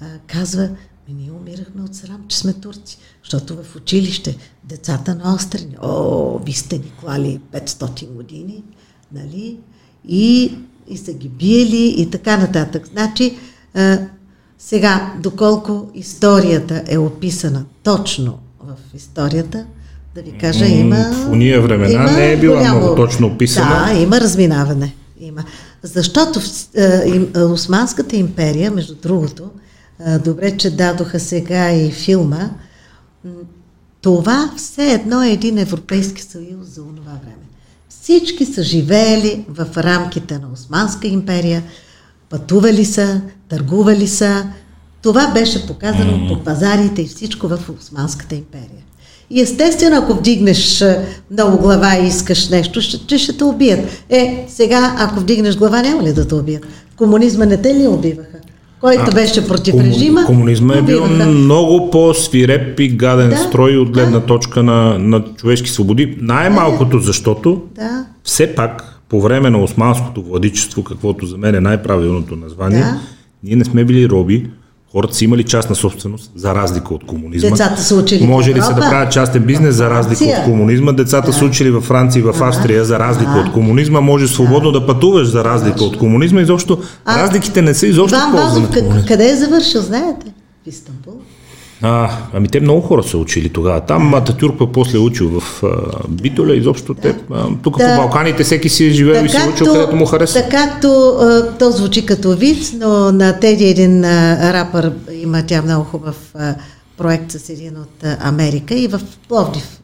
а, 0.00 0.06
казва, 0.26 0.68
ние 1.08 1.30
умирахме 1.30 1.82
от 1.82 1.94
срам, 1.94 2.20
че 2.28 2.38
сме 2.38 2.52
турци. 2.52 2.98
Защото 3.24 3.56
в 3.62 3.76
училище 3.76 4.36
децата 4.64 5.14
на 5.14 5.34
острени, 5.34 5.76
о, 5.82 6.38
ви 6.38 6.52
сте 6.52 6.78
ни 6.78 6.92
клали 7.00 7.40
500 7.52 8.12
години, 8.12 8.62
нали? 9.12 9.56
И, 10.08 10.54
и 10.88 10.96
са 10.96 11.12
ги 11.12 11.28
биели 11.28 11.94
и 11.98 12.10
така 12.10 12.36
нататък. 12.36 12.86
Значи, 12.92 13.36
а, 13.74 13.98
сега, 14.58 15.12
доколко 15.22 15.90
историята 15.94 16.82
е 16.86 16.98
описана 16.98 17.64
точно 17.82 18.38
в 18.60 18.96
историята, 18.96 19.66
да 20.14 20.22
ви 20.22 20.38
кажа, 20.38 20.66
има... 20.66 20.96
в 20.96 21.30
уния 21.30 21.62
времена 21.62 22.12
не 22.12 22.32
е 22.32 22.36
била 22.36 22.60
много 22.60 22.94
точно 22.94 23.26
описана. 23.26 23.86
Да, 23.86 24.00
има 24.00 24.20
разминаване. 24.20 24.94
Има. 25.20 25.44
Защото 25.82 26.40
а, 27.34 27.44
Османската 27.44 28.16
империя, 28.16 28.70
между 28.70 28.94
другото, 28.94 29.50
а, 30.04 30.18
добре, 30.18 30.56
че 30.56 30.70
дадоха 30.70 31.20
сега 31.20 31.72
и 31.72 31.90
филма, 31.90 32.50
това 34.00 34.52
все 34.56 34.92
едно 34.92 35.22
е 35.22 35.30
един 35.30 35.58
Европейски 35.58 36.22
съюз 36.22 36.66
за 36.74 36.82
онова 36.82 37.12
време. 37.12 37.44
Всички 37.88 38.46
са 38.46 38.62
живеели 38.62 39.44
в 39.48 39.66
рамките 39.76 40.38
на 40.38 40.48
Османска 40.52 41.06
империя, 41.06 41.62
пътували 42.30 42.84
са, 42.84 43.20
търгували 43.48 44.08
са. 44.08 44.46
Това 45.02 45.30
беше 45.34 45.66
показано 45.66 46.28
по 46.28 46.44
пазарите 46.44 47.02
и 47.02 47.06
всичко 47.06 47.48
в 47.48 47.58
Османската 47.80 48.34
империя. 48.34 48.84
И 49.30 49.40
естествено, 49.40 49.96
ако 49.96 50.14
вдигнеш 50.14 50.84
много 51.30 51.58
глава 51.58 51.98
и 51.98 52.06
искаш 52.06 52.48
нещо, 52.48 52.80
ще, 52.80 53.06
че 53.06 53.18
ще 53.18 53.36
те 53.36 53.44
убият. 53.44 54.04
Е, 54.08 54.46
сега, 54.48 54.96
ако 54.98 55.20
вдигнеш 55.20 55.56
глава, 55.56 55.82
няма 55.82 56.02
ли 56.02 56.12
да 56.12 56.28
те 56.28 56.34
убият? 56.34 56.64
В 56.64 56.96
комунизма 56.96 57.46
не 57.46 57.56
те 57.56 57.74
ли 57.74 57.86
убиваха? 57.86 58.33
Който 58.84 59.14
беше 59.14 59.48
против 59.48 59.74
Кому- 59.74 59.84
режима, 59.84 60.24
Комунизма 60.24 60.74
е 60.74 60.82
бил 60.82 61.06
много 61.28 61.90
по-свиреп 61.90 62.80
и 62.80 62.88
гаден 62.88 63.30
Да, 63.30 63.36
строй 63.36 63.76
от 63.76 63.90
гледна 63.90 64.10
да. 64.10 64.26
точка 64.26 64.62
на, 64.62 64.98
на 64.98 65.24
човешки 65.36 65.70
свободи. 65.70 66.18
Най-малкото, 66.20 66.98
защото 66.98 67.62
Да, 67.74 68.06
все 68.24 68.54
пак 68.54 69.00
по 69.08 69.20
време 69.20 69.50
на 69.50 69.62
османското 69.62 70.22
владичество, 70.22 70.84
каквото 70.84 71.26
за 71.26 71.38
мен 71.38 71.54
е 71.54 71.60
най-правилното 71.60 72.36
название, 72.36 72.80
Да. 72.80 73.00
ние 73.44 73.56
не 73.56 73.64
сме 73.64 73.84
били 73.84 74.08
роби, 74.08 74.46
хората 74.96 75.14
са 75.14 75.24
имали 75.24 75.44
частна 75.44 75.74
собственост, 75.76 76.30
за 76.36 76.54
разлика 76.54 76.94
от 76.94 77.06
комунизма. 77.06 77.50
Децата 77.50 77.82
са 77.82 77.94
учили 77.96 78.24
Може 78.26 78.54
ли 78.54 78.62
се 78.62 78.72
да 78.72 78.80
правят 78.80 79.12
частен 79.12 79.42
бизнес, 79.42 79.74
за 79.74 79.90
разлика 79.90 80.24
от 80.24 80.44
комунизма? 80.44 80.92
Децата 80.92 81.32
са 81.32 81.44
учили 81.44 81.70
във 81.70 81.84
Франция 81.84 82.20
и 82.20 82.22
в 82.22 82.34
Австрия, 82.40 82.84
за 82.84 82.98
разлика 82.98 83.32
Да. 83.32 83.38
от 83.38 83.52
комунизма. 83.52 84.00
Може 84.00 84.28
свободно 84.28 84.72
да 84.72 84.86
пътуваш, 84.86 85.26
за 85.28 85.44
разлика 85.44 85.84
от 85.84 85.98
комунизма. 85.98 86.40
Изобщо, 86.40 86.78
А, 87.04 87.22
разликите 87.22 87.62
не 87.62 87.74
са 87.74 87.86
изобщо 87.86 88.18
Иван 88.18 88.32
Вазов, 88.32 88.68
къде 89.08 89.30
е 89.30 89.36
завършил, 89.36 89.80
знаете? 89.80 90.26
В 90.64 90.68
Истанбул. 90.68 91.14
А, 91.82 92.10
ами 92.32 92.48
те 92.48 92.60
много 92.60 92.80
хора 92.80 93.02
са 93.02 93.18
учили 93.18 93.48
тогава. 93.48 93.80
Там 93.80 94.14
Ататюрк 94.14 94.58
пък 94.58 94.72
после 94.72 94.98
е 94.98 95.00
учил 95.00 95.40
в 95.40 95.62
а, 95.62 95.68
Битоля, 96.08 96.56
изобщо 96.56 96.94
те, 96.94 97.16
а, 97.32 97.46
тук 97.62 97.78
Да. 97.78 97.96
по 97.96 98.02
Балканите 98.02 98.44
всеки 98.44 98.68
си 98.68 98.86
е 98.86 98.90
живеел 98.90 99.24
и 99.24 99.28
си 99.28 99.36
е 99.36 99.50
учил 99.54 99.66
където 99.66 99.96
му 99.96 100.06
харесва. 100.06 100.42
Така 100.42 100.70
както 100.70 100.88
а, 101.20 101.56
то 101.58 101.70
звучи 101.70 102.06
като 102.06 102.36
вид, 102.36 102.72
но 102.74 103.12
на 103.12 103.40
Теди 103.40 103.64
един 103.64 104.04
а, 104.04 104.52
рапър 104.52 104.92
има 105.12 105.42
тя 105.46 105.62
много 105.62 105.84
хубав 105.84 106.30
а, 106.34 106.54
проект 106.96 107.30
с 107.32 107.48
един 107.48 107.76
от 107.76 108.04
а, 108.04 108.16
Америка 108.20 108.74
и 108.74 108.88
в 108.88 109.00
Пловдив 109.28 109.80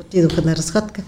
отидоха 0.00 0.42
на 0.42 0.56
разходка. 0.56 1.02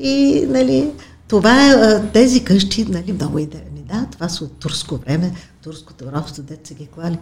И, 0.00 0.44
нали, 0.48 0.88
това 1.28 1.70
е, 1.70 2.02
тези 2.12 2.44
къщи, 2.44 2.86
нали, 2.88 3.12
много 3.12 3.38
идеални. 3.38 3.82
Да, 3.92 4.06
това 4.12 4.28
са 4.28 4.44
от 4.44 4.52
турско 4.52 4.96
време, 4.96 5.32
турското 5.62 6.04
робство, 6.12 6.42
дете 6.42 6.68
са 6.68 6.74
ги 6.74 6.86
клали. 6.86 7.18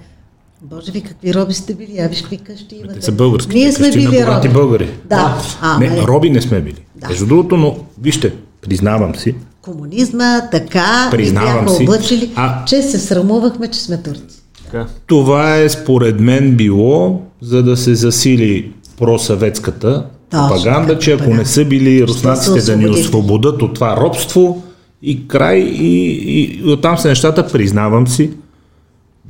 Боже 0.63 0.93
ви, 0.93 1.01
какви 1.01 1.35
роби 1.35 1.55
сте 1.55 1.75
били, 1.75 1.99
а 1.99 2.09
виж 2.09 2.21
какви 2.21 2.37
къщи 2.37 2.75
имате. 2.75 2.95
Те 2.95 3.05
са 3.05 3.13
български. 3.13 3.57
Ние 3.57 3.73
сме 3.73 3.91
били 3.91 4.27
роби. 4.27 4.49
българи. 4.49 4.89
Да, 5.05 5.43
а, 5.61 5.79
не, 5.79 5.89
нали, 5.91 6.03
роби 6.07 6.31
не 6.31 6.43
сме 6.43 6.61
били. 6.61 6.85
Да. 6.97 7.09
Между 7.09 7.27
другото, 7.27 7.57
но 7.57 7.77
вижте, 8.03 8.33
признавам 8.61 9.15
си, 9.17 9.35
комунизма, 9.63 10.41
така, 10.51 11.09
Признавам 11.11 11.65
бяха 11.65 11.77
си. 11.77 11.83
облъчили, 11.83 12.31
А- 12.37 12.65
че 12.65 12.83
се 12.83 12.99
срамувахме, 12.99 13.69
че 13.69 13.81
сме 13.81 14.03
турци. 14.03 14.43
Така. 14.65 14.87
това 15.07 15.57
е 15.57 15.69
според 15.69 16.21
мен 16.21 16.57
било, 16.57 17.21
за 17.43 17.63
да 17.63 17.77
се 17.77 17.95
засили 17.95 18.73
просъветската 18.99 20.07
Точно 20.31 20.49
пропаганда, 20.49 20.99
че 20.99 21.13
ако 21.13 21.31
не 21.35 21.45
са 21.45 21.65
били 21.65 22.07
руснаците 22.07 22.63
да 22.63 22.77
ни 22.77 22.87
освободят 22.91 23.63
от 23.63 23.75
това 23.75 23.97
робство 23.97 24.63
и 25.03 25.29
край 25.29 25.59
и, 25.59 26.07
и, 26.07 26.43
и 26.43 26.71
оттам 26.73 26.99
са 26.99 27.09
нещата, 27.09 27.47
признавам 27.49 28.09
си. 28.09 28.31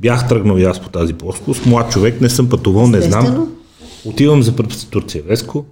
Бях 0.01 0.27
тръгнал 0.27 0.57
и 0.57 0.63
аз 0.63 0.79
по 0.79 0.89
тази 0.89 1.13
плоскост. 1.13 1.65
Млад 1.65 1.91
човек, 1.91 2.21
не 2.21 2.29
съм 2.29 2.49
пътувал, 2.49 2.87
не 2.87 3.01
знам. 3.01 3.47
Отивам 4.05 4.43
за 4.43 4.55
първ 4.55 4.69
път 4.69 4.77
в 4.77 4.89
Турция, 4.89 5.23
Веско. 5.27 5.65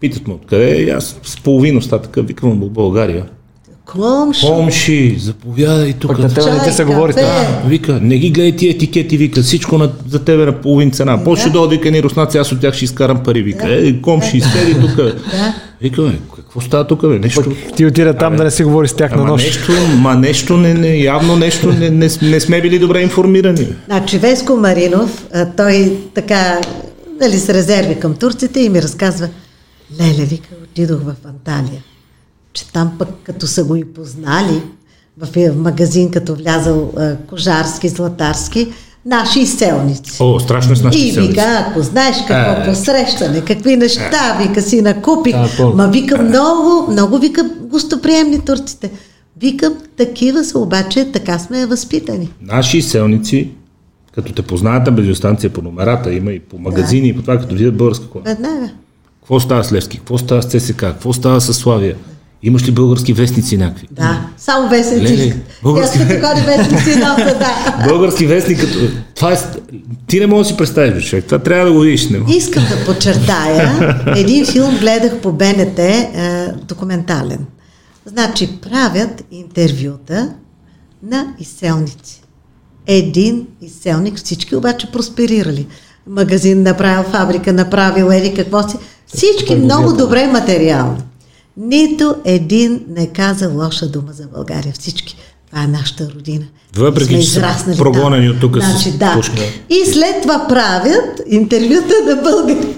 Питат 0.00 0.28
ме 0.28 0.34
откъде 0.34 0.70
е 0.70 0.82
и 0.82 0.90
аз 0.90 1.20
с 1.22 1.40
половин 1.40 1.76
остатъка 1.76 2.22
викам 2.22 2.62
от 2.62 2.72
България. 2.72 3.26
Комши, 4.40 5.16
заповядай 5.18 5.92
тук. 5.92 6.10
Пък 6.10 6.18
на 6.18 6.28
тебе 6.28 6.50
не 6.50 6.58
ти 6.58 6.64
Чай, 6.64 6.72
се 6.72 6.84
говори. 6.84 7.12
така. 7.12 7.62
Вика, 7.66 8.00
не 8.02 8.18
ги 8.18 8.30
гледай 8.30 8.56
тия 8.56 8.70
етикети, 8.70 9.16
вика, 9.16 9.42
всичко 9.42 9.78
на, 9.78 9.92
за 10.08 10.24
тебе 10.24 10.44
на 10.44 10.60
половин 10.60 10.90
цена. 10.90 11.24
После 11.24 11.40
ще 11.40 11.50
дойдат 11.50 11.70
вика 11.70 11.90
ни 11.90 12.02
руснаци, 12.02 12.38
аз 12.38 12.52
от 12.52 12.60
тях 12.60 12.74
ще 12.74 12.84
изкарам 12.84 13.22
пари. 13.22 13.42
Вика, 13.42 13.66
е, 13.68 14.00
комши, 14.00 14.36
изтери 14.36 14.80
тук. 14.80 14.96
Да. 14.96 15.14
Вика, 15.80 16.12
какво 16.50 16.60
става 16.60 16.86
тук, 16.86 17.08
бе? 17.08 17.18
Нещо. 17.18 17.52
Ти 17.76 17.86
отида 17.86 18.14
там 18.14 18.36
да 18.36 18.44
не 18.44 18.50
си 18.50 18.64
говори 18.64 18.88
с 18.88 18.94
тях 18.94 19.10
на 19.10 19.16
Ама 19.22 19.28
нощ. 19.28 19.46
нещо, 19.46 19.72
ма 19.96 20.14
нещо, 20.14 20.56
не, 20.56 20.74
не, 20.74 20.96
явно 20.96 21.36
нещо, 21.36 21.72
не, 21.72 21.90
не, 21.90 22.08
не 22.22 22.40
сме 22.40 22.60
били 22.60 22.78
добре 22.78 23.02
информирани. 23.02 23.68
Значи 23.86 24.18
Веско 24.18 24.56
Маринов, 24.56 25.26
а, 25.34 25.46
той 25.46 25.98
така, 26.14 26.60
нали, 27.20 27.38
с 27.38 27.48
резерви 27.48 28.00
към 28.00 28.14
турците 28.14 28.60
и 28.60 28.68
ми 28.68 28.82
разказва, 28.82 29.28
леле, 30.00 30.24
вика, 30.24 30.48
отидох 30.64 31.00
в 31.00 31.14
Анталия, 31.24 31.82
че 32.52 32.72
там 32.72 32.92
пък 32.98 33.08
като 33.24 33.46
са 33.46 33.64
го 33.64 33.76
и 33.76 33.84
познали, 33.84 34.62
в 35.18 35.36
е- 35.36 35.50
магазин 35.50 36.10
като 36.10 36.34
влязал 36.34 36.92
а, 36.96 37.16
Кожарски, 37.16 37.88
Златарски, 37.88 38.72
наши 39.06 39.40
изселници. 39.40 40.16
О, 40.20 40.40
страшно 40.40 40.72
е 40.72 40.76
с 40.76 40.82
нашите 40.82 41.04
И 41.04 41.10
селници. 41.10 41.30
вика, 41.30 41.42
ако 41.60 41.82
знаеш 41.82 42.16
какво 42.28 42.62
Е. 42.62 42.64
посрещане, 42.66 43.40
какви 43.40 43.76
неща, 43.76 44.38
вика 44.40 44.62
си 44.62 44.82
накупих. 44.82 45.36
Да. 45.56 45.66
Ма 45.66 45.88
вика 45.88 46.18
много, 46.18 46.90
много 46.90 47.18
вика 47.18 47.50
гостоприемни 47.60 48.40
турците. 48.40 48.90
Викам, 49.40 49.74
такива 49.96 50.44
са, 50.44 50.58
обаче 50.58 51.12
така 51.12 51.38
сме 51.38 51.66
възпитани. 51.66 52.28
Наши 52.42 52.82
селници, 52.82 53.48
като 54.14 54.32
те 54.32 54.42
познаят 54.42 54.86
на 54.86 54.92
бензиностанция 54.92 55.50
по 55.50 55.62
номерата, 55.62 56.12
има 56.14 56.32
и 56.32 56.40
по 56.40 56.58
магазини, 56.58 57.08
и 57.08 57.16
по 57.16 57.22
това, 57.22 57.38
като 57.38 57.54
видят 57.54 57.76
българска 57.76 58.06
кола. 58.06 58.24
Веднага. 58.26 58.70
Какво 59.20 59.40
става 59.40 59.64
с 59.64 59.72
Левски? 59.72 59.98
Какво 59.98 60.18
става 60.18 60.42
с 60.42 60.46
ЦСК? 60.48 60.76
Какво 60.76 61.12
става 61.12 61.40
с 61.40 61.54
Славия? 61.54 61.96
Имаш 62.42 62.68
ли 62.68 62.70
български 62.70 63.12
вестници 63.12 63.56
някакви? 63.56 63.88
Да, 63.90 64.26
само 64.36 64.68
вестници. 64.68 65.16
Леле, 65.16 65.36
български- 65.62 65.98
Аз 65.98 66.08
като 66.08 66.26
ходи 66.26 66.40
вестници 66.40 66.98
носа, 66.98 67.38
да. 67.38 67.84
Български 67.88 68.26
вестник, 68.26 68.60
като... 68.60 68.78
Това 69.14 69.32
е... 69.32 69.36
Ти 70.06 70.20
не 70.20 70.26
можеш 70.26 70.46
да 70.46 70.54
си 70.54 70.56
представиш, 70.56 71.08
човек. 71.10 71.24
Това 71.24 71.38
трябва 71.38 71.66
да 71.66 71.72
го 71.72 71.80
видиш. 71.80 72.08
Не. 72.08 72.20
Искам 72.28 72.62
да 72.64 72.84
подчертая, 72.86 73.94
един 74.16 74.46
филм 74.46 74.78
гледах 74.78 75.16
по 75.16 75.32
БНТ, 75.32 75.78
е, 75.78 76.08
документален. 76.68 77.38
Значи 78.06 78.48
правят 78.62 79.24
интервюта 79.30 80.28
на 81.02 81.26
изселници. 81.38 82.22
Един 82.86 83.46
изселник, 83.62 84.16
всички 84.16 84.56
обаче 84.56 84.92
просперирали. 84.92 85.66
Магазин 86.06 86.62
направил, 86.62 87.10
фабрика 87.10 87.52
направил, 87.52 88.04
еди 88.04 88.34
какво 88.34 88.68
си. 88.68 88.76
Всички 89.06 89.54
много 89.54 89.92
добре 89.92 90.26
материално. 90.26 90.96
Нито 91.56 92.14
един 92.24 92.80
не 92.88 93.06
каза 93.06 93.48
лоша 93.48 93.88
дума 93.88 94.12
за 94.12 94.26
България. 94.34 94.72
Всички. 94.78 95.16
Това 95.50 95.62
е 95.62 95.66
нашата 95.66 96.08
родина. 96.14 96.44
Въпреки, 96.76 97.24
че 97.24 97.30
са 97.30 97.74
прогонени 97.78 98.26
там. 98.26 98.34
от 98.34 98.40
тук 98.40 98.56
с 98.62 98.70
значи, 98.70 98.92
да. 98.98 99.12
пушка. 99.14 99.42
И 99.70 99.92
след 99.92 100.22
това 100.22 100.46
правят 100.48 101.20
интервюта 101.26 101.94
на 102.06 102.22
българи. 102.22 102.68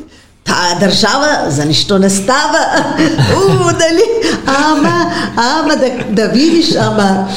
Тая 0.45 0.79
държава 0.81 1.51
за 1.51 1.65
нищо 1.65 1.99
не 1.99 2.11
става. 2.11 2.59
У, 3.37 3.65
дали? 3.65 4.35
Ама, 4.47 5.13
ама 5.37 5.77
да, 5.77 6.05
да 6.11 6.29
видиш, 6.29 6.75
ама... 6.75 7.29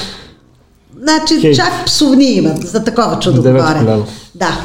Значи, 1.02 1.42
Хей. 1.42 1.56
чак 1.56 1.86
псовни 1.86 2.32
имат 2.32 2.68
за 2.68 2.84
такова 2.84 3.20
чудо 3.20 3.44
коляно. 3.44 4.08
Да. 4.36 4.60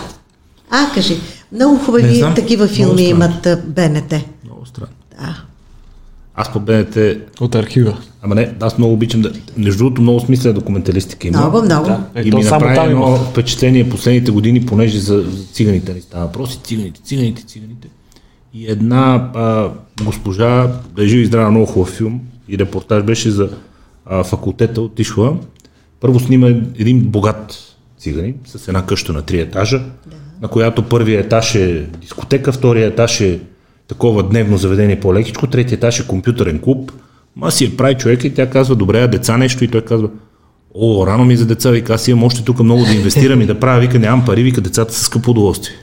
А, 0.70 0.94
кажи, 0.94 1.20
много 1.52 1.78
хубави 1.78 2.24
такива 2.36 2.68
филми 2.68 3.02
имат 3.02 3.48
БНТ. 3.66 4.14
Да. 6.36 6.42
Аз 6.42 6.52
по 6.52 6.60
БНТ... 6.60 6.98
От 7.40 7.54
архива. 7.54 7.98
Ама 8.22 8.34
не, 8.34 8.54
аз 8.60 8.78
много 8.78 8.92
обичам 8.92 9.20
да... 9.22 9.32
Между 9.56 9.78
другото, 9.78 10.02
много 10.02 10.20
смисля 10.20 10.52
документалистика 10.52 11.28
има. 11.28 11.38
Много, 11.38 11.62
много. 11.62 11.86
Да. 11.86 12.00
Е, 12.14 12.22
и 12.22 12.32
ми 12.32 12.44
само 12.44 12.60
направи 12.60 12.74
там 12.74 12.88
едно 12.88 13.16
впечатление 13.16 13.90
последните 13.90 14.30
години, 14.30 14.66
понеже 14.66 14.98
за, 14.98 15.22
за 15.22 15.44
циганите 15.44 15.94
ни 15.94 16.00
става 16.00 16.26
въпрос. 16.26 16.54
и 16.54 16.58
Циганите, 16.58 17.00
циганите, 17.04 17.42
циганите. 17.42 17.88
И 18.54 18.70
една 18.70 19.30
а, 19.34 19.68
госпожа, 20.04 20.72
да 20.96 21.04
е 21.04 21.06
жива 21.06 21.22
и 21.22 21.26
здрава, 21.26 21.50
много 21.50 21.66
хубав 21.66 21.88
филм 21.88 22.20
и 22.48 22.58
репортаж 22.58 23.02
беше 23.02 23.30
за 23.30 23.48
а, 24.06 24.24
факултета 24.24 24.80
отишла. 24.80 25.36
Първо 26.00 26.20
снима 26.20 26.46
един 26.78 27.00
богат 27.00 27.58
циганин 27.98 28.34
с 28.46 28.68
една 28.68 28.86
къща 28.86 29.12
на 29.12 29.22
три 29.22 29.40
етажа, 29.40 29.82
на 30.42 30.48
която 30.48 30.82
първият 30.82 31.26
етаж 31.26 31.54
е 31.54 31.86
дискотека, 32.00 32.52
втория 32.52 32.86
етаж 32.86 33.20
е 33.20 33.40
такова 33.90 34.22
дневно 34.22 34.56
заведение 34.56 35.00
по-лекичко, 35.00 35.46
третия 35.46 35.76
етаж 35.76 36.00
е 36.00 36.06
компютърен 36.06 36.58
клуб. 36.58 36.92
Ма 37.36 37.50
си 37.50 37.64
я 37.64 37.76
прави 37.76 37.94
човека 37.94 38.26
и 38.26 38.34
тя 38.34 38.50
казва, 38.50 38.74
добре, 38.74 39.00
а 39.00 39.08
деца 39.08 39.36
нещо 39.36 39.64
и 39.64 39.68
той 39.68 39.80
казва, 39.80 40.08
О, 40.74 41.06
рано 41.06 41.24
ми 41.24 41.34
е 41.34 41.36
за 41.36 41.46
деца, 41.46 41.70
вика, 41.70 41.94
аз 41.94 42.08
имам 42.08 42.24
още 42.24 42.44
тук 42.44 42.60
много 42.60 42.84
да 42.84 42.94
инвестирам 42.94 43.40
и 43.40 43.46
да 43.46 43.60
правя, 43.60 43.80
вика, 43.80 43.98
нямам 43.98 44.24
пари, 44.24 44.42
вика, 44.42 44.60
децата 44.60 44.94
са 44.94 45.04
скъпо 45.04 45.30
удоволствие. 45.30 45.74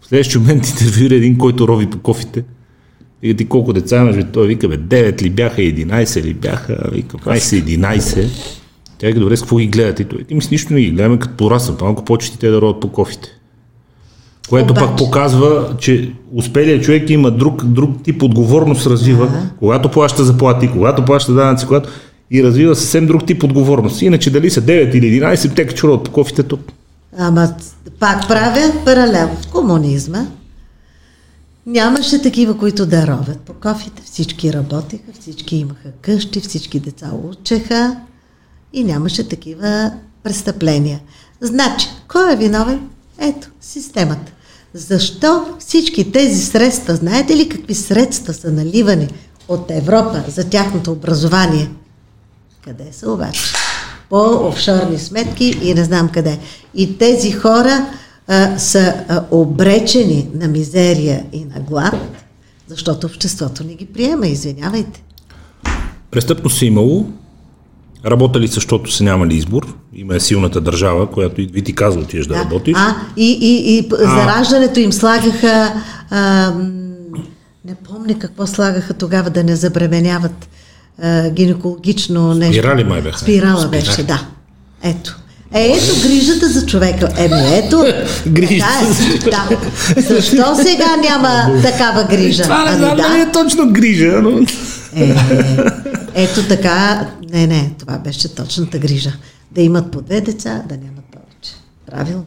В 0.00 0.06
следващия 0.06 0.40
момент 0.40 0.68
интервюира 0.70 1.14
един, 1.14 1.38
който 1.38 1.68
рови 1.68 1.90
по 1.90 1.98
кофите. 1.98 2.44
Вика, 3.22 3.36
ти 3.36 3.48
колко 3.48 3.72
деца 3.72 3.96
имаш? 3.96 4.16
Бе? 4.16 4.24
Той 4.24 4.46
вика, 4.46 4.68
бе, 4.68 4.78
9 4.78 5.22
ли 5.22 5.30
бяха, 5.30 5.62
11 5.62 6.22
ли 6.22 6.34
бяха, 6.34 6.90
вика, 6.92 7.16
май 7.26 7.40
са 7.40 7.56
11. 7.56 8.28
Тя 8.98 9.06
вика, 9.06 9.20
добре, 9.20 9.36
с 9.36 9.40
какво 9.40 9.56
ги 9.56 9.66
гледате? 9.66 10.02
И 10.02 10.06
той, 10.06 10.24
ми 10.30 10.42
с 10.42 10.50
нищо 10.50 10.74
не 10.74 10.80
ги 10.80 10.90
гледаме, 10.90 11.18
като 11.18 11.36
пораснат, 11.36 11.80
малко 11.80 12.04
почти 12.04 12.38
те 12.38 12.50
да 12.50 12.60
роват 12.60 12.80
по 12.80 12.88
кофите. 12.92 13.39
Което 14.50 14.72
Обаче- 14.72 14.86
пак 14.86 14.96
показва, 14.96 15.76
че 15.78 16.12
успелият 16.34 16.82
човек 16.84 17.10
има 17.10 17.30
друг, 17.30 17.64
друг 17.64 18.02
тип 18.02 18.22
отговорност 18.22 18.86
развива, 18.86 19.26
Да. 19.26 19.50
когато 19.58 19.90
плаща 19.90 20.24
заплати, 20.24 20.70
когато 20.72 21.04
плаща 21.04 21.32
данъци, 21.34 21.66
когато 21.66 21.88
и 22.30 22.44
развива 22.44 22.76
съвсем 22.76 23.06
друг 23.06 23.26
тип 23.26 23.44
отговорност. 23.44 24.02
Иначе 24.02 24.30
дали 24.30 24.50
са 24.50 24.62
9 24.62 24.94
или 24.94 25.06
11, 25.06 25.56
те 25.56 25.66
чурат 25.66 26.04
по 26.04 26.10
кофите, 26.10 26.44
Ама 27.18 27.54
пак 28.00 28.28
правя 28.28 28.72
паралел. 28.84 29.30
В 29.42 29.48
комунизма 29.52 30.26
нямаше 31.66 32.22
такива, 32.22 32.58
които 32.58 32.86
да 32.86 33.06
ровят 33.06 33.40
по 33.40 33.52
кофите. 33.52 34.02
Всички 34.04 34.52
работеха, 34.52 35.12
всички 35.20 35.56
имаха 35.56 35.88
къщи, 36.02 36.40
всички 36.40 36.80
деца 36.80 37.10
учеха 37.30 37.96
и 38.72 38.84
нямаше 38.84 39.28
такива 39.28 39.92
престъпления. 40.22 41.00
Значи, 41.40 41.86
кой 42.08 42.32
е 42.32 42.36
виновен? 42.36 42.80
Ето, 43.18 43.48
системата. 43.60 44.32
Защо 44.74 45.44
всички 45.58 46.12
тези 46.12 46.46
средства, 46.46 46.96
знаете 46.96 47.36
ли 47.36 47.48
какви 47.48 47.74
средства 47.74 48.34
са 48.34 48.52
наливани 48.52 49.08
от 49.48 49.70
Европа 49.70 50.24
за 50.28 50.50
тяхното 50.50 50.92
образование? 50.92 51.70
Къде 52.64 52.92
са 52.92 53.10
обаче? 53.10 53.40
По 54.10 54.48
офшорни 54.48 54.98
сметки 54.98 55.58
и 55.62 55.74
не 55.74 55.84
знам 55.84 56.08
къде. 56.08 56.38
И 56.74 56.98
тези 56.98 57.32
хора 57.32 57.86
а, 58.26 58.58
са 58.58 59.04
а, 59.08 59.24
обречени 59.30 60.28
на 60.34 60.48
мизерия 60.48 61.24
и 61.32 61.44
на 61.44 61.60
глад, 61.60 61.94
защото 62.68 63.06
обществото 63.06 63.64
не 63.64 63.74
ги 63.74 63.86
приема, 63.86 64.26
извинявайте. 64.26 65.02
Престъпност 66.10 66.62
е 66.62 66.66
имало, 66.66 67.06
работили 68.06 68.48
са, 68.48 68.54
защото 68.54 68.92
са 68.92 69.04
нямали 69.04 69.34
избор. 69.34 69.74
Има 69.94 70.16
е 70.16 70.20
силната 70.20 70.60
държава, 70.60 71.10
която 71.10 71.40
и 71.40 71.62
ти 71.62 71.74
казва, 71.74 72.00
отиваш 72.00 72.26
да, 72.26 72.34
работиш. 72.34 72.74
А, 72.76 72.94
и, 73.16 73.38
и, 73.40 73.78
и 73.78 73.88
а. 73.92 73.96
за 73.96 74.26
раждането 74.26 74.80
им 74.80 74.92
слагаха, 74.92 75.72
а, 76.10 76.52
не 77.64 77.74
помня 77.74 78.18
какво 78.18 78.46
слагаха 78.46 78.94
тогава 78.94 79.30
да 79.30 79.44
не 79.44 79.56
забременяват 79.56 80.48
а, 81.02 81.30
гинекологично 81.30 82.34
нещо. 82.34 82.54
Спирали 82.54 82.84
май 82.84 83.02
бяха. 83.02 83.18
Спирала 83.18 83.60
Спирали. 83.60 83.84
беше, 83.86 84.02
да. 84.02 84.26
Ето. 84.82 85.16
Е, 85.54 85.66
ето 85.66 86.08
грижата 86.08 86.48
за 86.48 86.66
човека. 86.66 87.08
Еми, 87.16 87.58
ето. 87.58 87.84
Грижата 88.26 88.70
е. 89.26 89.30
Да. 89.30 89.48
Защо 89.96 90.54
сега 90.56 90.96
няма 91.02 91.60
такава 91.62 92.04
грижа? 92.04 92.42
Това 92.42 92.64
не 92.64 92.70
Ами 92.70 92.78
знам 92.78 92.96
да. 92.96 93.02
дали 93.02 93.20
е 93.20 93.32
точно 93.32 93.72
грижа, 93.72 94.20
но... 94.22 94.40
Е, 94.96 95.14
ето 96.14 96.42
така, 96.48 97.06
не, 97.30 97.46
не, 97.46 97.74
това 97.78 97.98
беше 97.98 98.34
точната 98.34 98.78
грижа. 98.78 99.12
Да 99.50 99.62
имат 99.62 99.92
по 99.92 100.02
две 100.02 100.20
деца, 100.20 100.64
да 100.68 100.76
нямат 100.76 101.04
повече. 101.04 101.52
Правилно. 101.86 102.26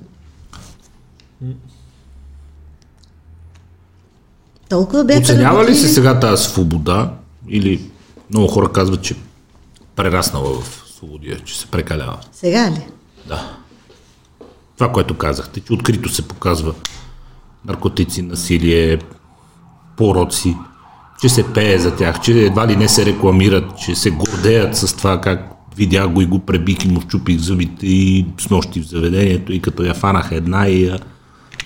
Толкова 4.70 5.04
бяха 5.04 5.22
Оценява 5.22 5.66
ли 5.66 5.76
се 5.76 5.88
сега 5.88 6.20
тази 6.20 6.44
свобода? 6.44 7.14
Или 7.48 7.90
много 8.30 8.48
хора 8.48 8.72
казват, 8.72 9.02
че 9.02 9.16
прераснала 9.96 10.62
в 10.62 10.84
свободия, 10.98 11.40
че 11.40 11.60
се 11.60 11.68
прекалява? 11.68 12.20
Сега 12.32 12.72
ли? 12.72 12.88
Да. 13.28 13.58
Това, 14.76 14.92
което 14.92 15.18
казахте, 15.18 15.60
че 15.60 15.74
открито 15.74 16.10
се 16.10 16.28
показва 16.28 16.74
наркотици, 17.66 18.22
насилие, 18.22 19.00
пороци, 19.98 20.56
че 21.24 21.30
се 21.30 21.54
пее 21.54 21.78
за 21.78 21.96
тях, 21.96 22.22
че 22.22 22.32
едва 22.32 22.68
ли 22.68 22.76
не 22.76 22.88
се 22.88 23.06
рекламират, 23.06 23.64
че 23.78 23.96
се 23.96 24.10
гордеят 24.10 24.78
с 24.78 24.94
това 24.94 25.22
как 25.22 25.52
видях 25.78 26.10
го 26.10 26.22
и 26.22 26.26
го 26.26 26.40
пребих 26.40 26.86
и 26.86 26.88
му 26.88 27.02
щупих 27.02 27.40
зъбите 27.40 27.88
и 27.88 28.26
с 28.40 28.50
нощи 28.50 28.82
в 28.82 28.88
заведението 28.88 29.54
и 29.54 29.60
като 29.60 29.84
я 29.84 29.94
фанах 29.94 30.32
една 30.32 30.68
и 30.68 30.86
я... 30.86 31.00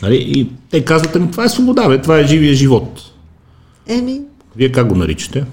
Нали? 0.01 0.15
И 0.15 0.49
те 0.69 0.85
казват, 0.85 1.15
ами 1.15 1.31
това 1.31 1.43
е 1.43 1.49
свобода, 1.49 1.87
бе, 1.87 2.01
това 2.01 2.19
е 2.19 2.27
живия 2.27 2.53
живот. 2.53 3.01
Еми, 3.87 4.21
Вие 4.55 4.71
как 4.71 4.87
го 4.87 4.95
наричате? 4.95 5.45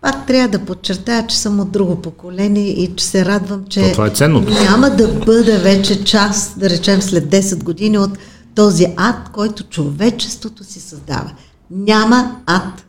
пак 0.00 0.26
трябва 0.26 0.58
да 0.58 0.64
подчертая, 0.64 1.26
че 1.26 1.38
съм 1.38 1.60
от 1.60 1.70
друго 1.70 2.02
поколение 2.02 2.68
и 2.68 2.96
че 2.96 3.04
се 3.04 3.24
радвам, 3.24 3.64
че 3.68 3.80
То 3.80 3.92
това 3.92 4.06
е 4.06 4.28
няма 4.28 4.90
да 4.90 5.08
бъда 5.08 5.58
вече 5.58 6.04
част, 6.04 6.60
да 6.60 6.70
речем 6.70 7.02
след 7.02 7.24
10 7.24 7.62
години 7.62 7.98
от 7.98 8.18
този 8.54 8.86
ад, 8.96 9.28
който 9.32 9.62
човечеството 9.62 10.64
си 10.64 10.80
създава. 10.80 11.30
Няма 11.70 12.40
ад 12.46 12.84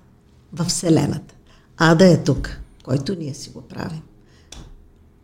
в 0.53 0.65
Вселената. 0.65 1.35
Ада 1.77 2.05
е 2.05 2.23
тук, 2.23 2.49
който 2.83 3.15
ние 3.15 3.33
си 3.33 3.49
го 3.49 3.61
правим. 3.61 4.01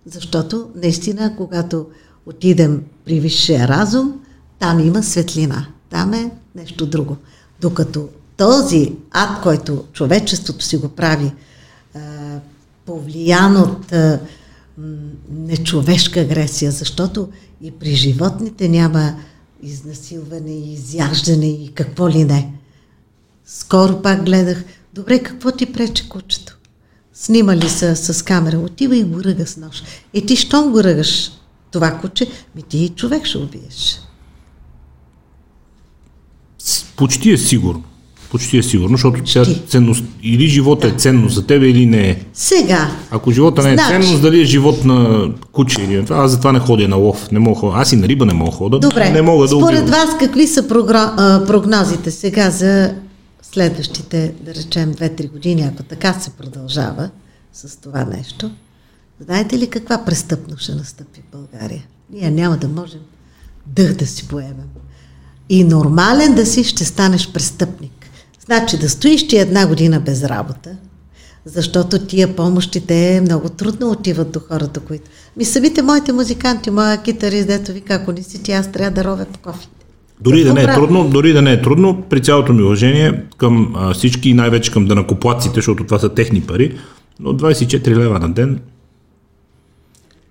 Защото 0.05 0.69
наистина, 0.75 1.35
когато 1.37 1.87
отидем 2.25 2.83
при 3.05 3.19
висшия 3.19 3.67
разум, 3.67 4.21
там 4.59 4.79
има 4.79 5.03
светлина, 5.03 5.67
там 5.89 6.13
е 6.13 6.31
нещо 6.55 6.85
друго. 6.85 7.17
Докато 7.61 8.09
този 8.37 8.95
ад, 9.11 9.41
който 9.43 9.83
човечеството 9.93 10.65
си 10.65 10.77
го 10.77 10.89
прави, 10.89 11.33
повлиян 12.85 13.57
от 13.57 13.93
нечовешка 15.29 16.19
агресия, 16.19 16.71
защото 16.71 17.29
и 17.61 17.71
при 17.71 17.95
животните 17.95 18.69
няма 18.69 19.15
изнасилване 19.61 20.51
и 20.51 20.73
изяждане 20.73 21.47
и 21.47 21.71
какво 21.73 22.09
ли 22.09 22.23
не. 22.23 22.53
Скоро 23.47 24.01
пак 24.01 24.25
гледах, 24.25 24.63
добре, 24.93 25.19
какво 25.19 25.51
ти 25.51 25.65
прече 25.65 26.09
кучето? 26.09 26.57
Снимали 27.13 27.69
са 27.69 27.95
с 27.95 28.21
камера, 28.21 28.57
отива 28.57 28.97
и 28.97 29.03
го 29.03 29.23
ръга 29.23 29.45
с 29.45 29.57
нож. 29.57 29.83
Е 30.13 30.21
ти, 30.21 30.35
щом 30.35 30.71
го 30.71 30.83
ръгаш 30.83 31.31
това 31.71 31.91
куче, 31.91 32.27
ми 32.55 32.63
ти 32.63 32.77
и 32.77 32.89
човек 32.89 33.25
ще 33.25 33.37
убиеш. 33.37 33.99
Почти 36.95 37.31
е 37.31 37.37
сигурно. 37.37 37.83
Почти 38.31 38.57
е 38.57 38.63
сигурно, 38.63 38.97
защото 38.97 39.21
тя 39.23 39.45
ценност, 39.67 40.03
или 40.23 40.47
живота 40.47 40.87
е 40.87 40.91
ценност 40.91 41.35
за 41.35 41.47
тебе, 41.47 41.67
или 41.69 41.85
не 41.85 42.09
е. 42.09 42.19
Сега, 42.33 42.91
Ако 43.11 43.31
живота 43.31 43.63
не 43.63 43.69
е 43.69 43.73
Значи- 43.73 43.89
ценност, 43.89 44.21
дали 44.21 44.41
е 44.41 44.45
живот 44.45 44.85
на 44.85 45.27
куче 45.51 45.81
или 45.81 45.97
на 45.97 46.03
това, 46.05 46.17
аз 46.17 46.31
затова 46.31 46.51
не 46.51 46.59
ходя 46.59 46.87
на 46.87 46.95
лов. 46.95 47.31
Не 47.31 47.39
мога, 47.39 47.67
да 47.67 47.77
аз 47.77 47.91
и 47.91 47.95
на 47.95 48.07
риба 48.07 48.25
не 48.25 48.33
мога 48.33 48.51
да 48.51 48.57
ходя. 48.57 48.79
добре, 48.79 49.09
не 49.09 49.21
мога 49.21 49.43
да 49.43 49.47
според 49.49 49.79
убивам. 49.79 49.91
вас 49.91 50.17
какви 50.19 50.47
са 50.47 50.67
прогнозите 51.47 52.11
сега 52.11 52.49
за 52.49 52.93
следващите, 53.51 54.35
да 54.41 54.55
речем, 54.55 54.93
2-3 54.93 55.31
години, 55.31 55.61
ако 55.61 55.83
така 55.83 56.13
се 56.13 56.29
продължава 56.29 57.09
с 57.53 57.77
това 57.81 58.05
нещо? 58.05 58.51
Знаете 59.19 59.57
ли 59.57 59.69
каква 59.69 60.05
престъпност 60.05 60.63
ще 60.63 60.75
настъпи 60.75 61.21
в 61.21 61.31
България? 61.31 61.83
Ние 62.09 62.31
няма 62.31 62.57
да 62.57 62.67
можем 62.67 62.99
дъх 63.65 63.93
да 63.93 64.07
си 64.07 64.27
поемем. 64.27 64.69
И 65.49 65.63
нормален 65.63 66.35
да 66.35 66.45
си 66.45 66.63
ще 66.63 66.85
станеш 66.85 67.31
престъпник. 67.31 68.05
Значи 68.45 68.77
да 68.77 68.89
стоиш 68.89 69.27
ти 69.27 69.37
една 69.37 69.67
година 69.67 69.99
без 69.99 70.23
работа, 70.23 70.77
защото 71.45 72.05
тия 72.05 72.35
помощи 72.35 72.87
те 72.87 73.21
много 73.21 73.49
трудно 73.49 73.91
отиват 73.91 74.31
до 74.31 74.39
хората, 74.39 74.79
които... 74.79 75.09
Ми 75.37 75.45
самите 75.45 75.81
моите 75.81 76.11
музиканти, 76.11 76.71
моя 76.71 77.01
китарист, 77.01 77.47
дето 77.47 77.73
вика, 77.73 77.93
ако 77.93 78.11
не 78.11 78.23
си 78.23 78.43
ти, 78.43 78.51
аз 78.51 78.71
трябва 78.71 78.91
да 78.91 79.03
ровя 79.03 79.25
по 79.25 79.39
кофите. 79.39 79.74
Дори 80.21 80.43
да 80.43 80.53
не 80.53 80.63
е 80.63 80.65
трудно, 80.65 81.09
дори 81.09 81.33
да 81.33 81.41
не 81.41 81.51
е 81.51 81.61
трудно, 81.61 82.03
при 82.09 82.21
цялото 82.21 82.53
ми 82.53 82.63
уважение 82.63 83.21
към 83.37 83.73
а, 83.75 83.93
всички 83.93 84.29
и 84.29 84.33
най-вече 84.33 84.71
към 84.71 84.85
данакоплаците, 84.85 85.55
защото 85.55 85.83
това 85.83 85.99
са 85.99 86.09
техни 86.09 86.41
пари, 86.41 86.77
но 87.19 87.33
24 87.33 87.87
лева 87.87 88.19
на 88.19 88.29
ден 88.33 88.59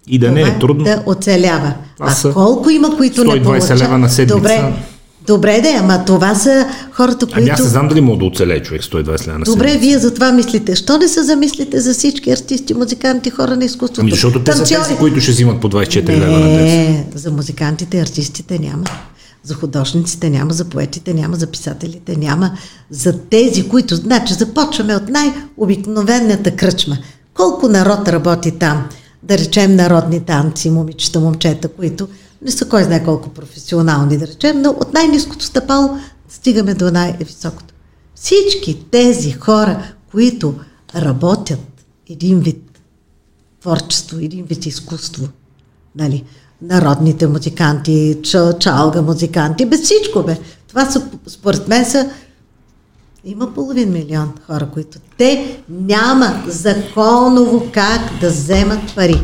и 0.09 0.19
да 0.19 0.31
не 0.33 0.41
Това 0.43 0.57
е 0.57 0.59
трудно. 0.59 0.85
Да 0.85 1.03
оцелява. 1.07 1.75
А 2.01 2.11
са 2.11 2.33
колко 2.33 2.71
има, 2.71 2.97
които 2.97 3.25
не 3.25 3.31
120 3.31 3.43
получават? 3.43 3.81
лева 3.83 3.99
на 3.99 4.09
седмица. 4.09 4.37
Добре, 4.37 4.73
Добре, 5.27 5.61
да, 5.61 5.69
ама 5.69 6.05
това 6.05 6.35
са 6.35 6.67
хората, 6.93 7.27
които... 7.27 7.39
Ами 7.41 7.51
аз 7.51 7.61
не 7.61 7.67
знам 7.69 7.89
дали 7.89 8.01
мога 8.01 8.19
да 8.19 8.25
оцелее 8.25 8.63
човек 8.63 8.83
120 8.83 9.27
лена 9.27 9.39
на 9.39 9.45
Добре, 9.45 9.69
седмица. 9.69 9.79
вие 9.79 9.99
за 9.99 10.15
това 10.15 10.33
мислите. 10.33 10.77
Що 10.77 10.99
не 10.99 11.09
се 11.09 11.23
замислите 11.23 11.81
за 11.81 11.93
всички 11.93 12.31
артисти, 12.31 12.75
музиканти, 12.75 13.31
хора 13.31 13.57
на 13.57 13.65
изкуството? 13.65 14.01
Ами 14.01 14.11
защото 14.11 14.45
те 14.45 14.53
са 14.53 14.59
танцори? 14.59 14.79
тези, 14.83 14.97
които 14.97 15.21
ще 15.21 15.31
взимат 15.31 15.61
по 15.61 15.69
24 15.69 16.09
лева 16.09 16.39
на 16.39 16.49
ден. 16.49 16.65
Не, 16.65 17.07
за 17.15 17.31
музикантите, 17.31 18.01
артистите 18.01 18.59
няма. 18.59 18.85
За 19.45 19.55
художниците 19.55 20.31
няма, 20.31 20.53
за 20.53 20.65
поетите 20.65 21.15
няма, 21.15 21.37
за 21.37 21.47
писателите 21.47 22.17
няма. 22.17 22.59
За 22.91 23.21
тези, 23.21 23.69
които... 23.69 23.97
Значи, 23.97 24.35
започваме 24.35 24.97
от 24.97 25.09
най-обикновената 25.09 26.57
кръчма. 26.57 26.99
Колко 27.35 27.69
народ 27.69 28.09
работи 28.09 28.51
там? 28.51 28.89
Да 29.23 29.39
речем 29.39 29.77
народни 29.77 30.21
танци, 30.21 30.71
момичета, 30.71 31.21
момчета, 31.21 31.69
които 31.69 32.09
не 32.43 32.51
са 32.51 32.69
кой 32.69 32.85
знае 32.85 33.05
колко 33.05 33.29
професионални, 33.29 34.19
да 34.19 34.27
речем, 34.27 34.63
но 34.63 34.71
от 34.71 34.93
най-низкото 34.93 35.45
стъпало 35.45 35.99
стигаме 36.29 36.75
до 36.75 36.91
най-високото. 36.91 37.75
Всички 38.15 38.85
тези 38.91 39.33
хора, 39.33 39.83
които 40.11 40.55
работят 40.97 41.85
един 42.11 42.41
вид 42.41 42.81
творчество, 43.61 44.19
един 44.19 44.45
вид 44.45 44.67
изкуство. 44.67 45.29
Нали? 45.97 46.25
Народните 46.63 47.27
музиканти, 47.27 48.17
ча, 48.23 48.59
чалга 48.59 49.03
музиканти, 49.03 49.67
без 49.67 49.83
всичко 49.83 50.23
бе. 50.23 50.37
Това 50.69 50.85
са, 50.91 51.03
според 51.27 51.69
мен 51.69 51.85
са 51.85 52.11
има 53.25 53.55
половин 53.55 53.93
милион 53.93 54.33
хора, 54.47 54.69
които 54.73 54.99
те 55.19 55.57
няма 55.69 56.43
законово 56.47 57.67
как 57.73 58.01
да 58.21 58.29
вземат 58.29 58.95
пари. 58.95 59.21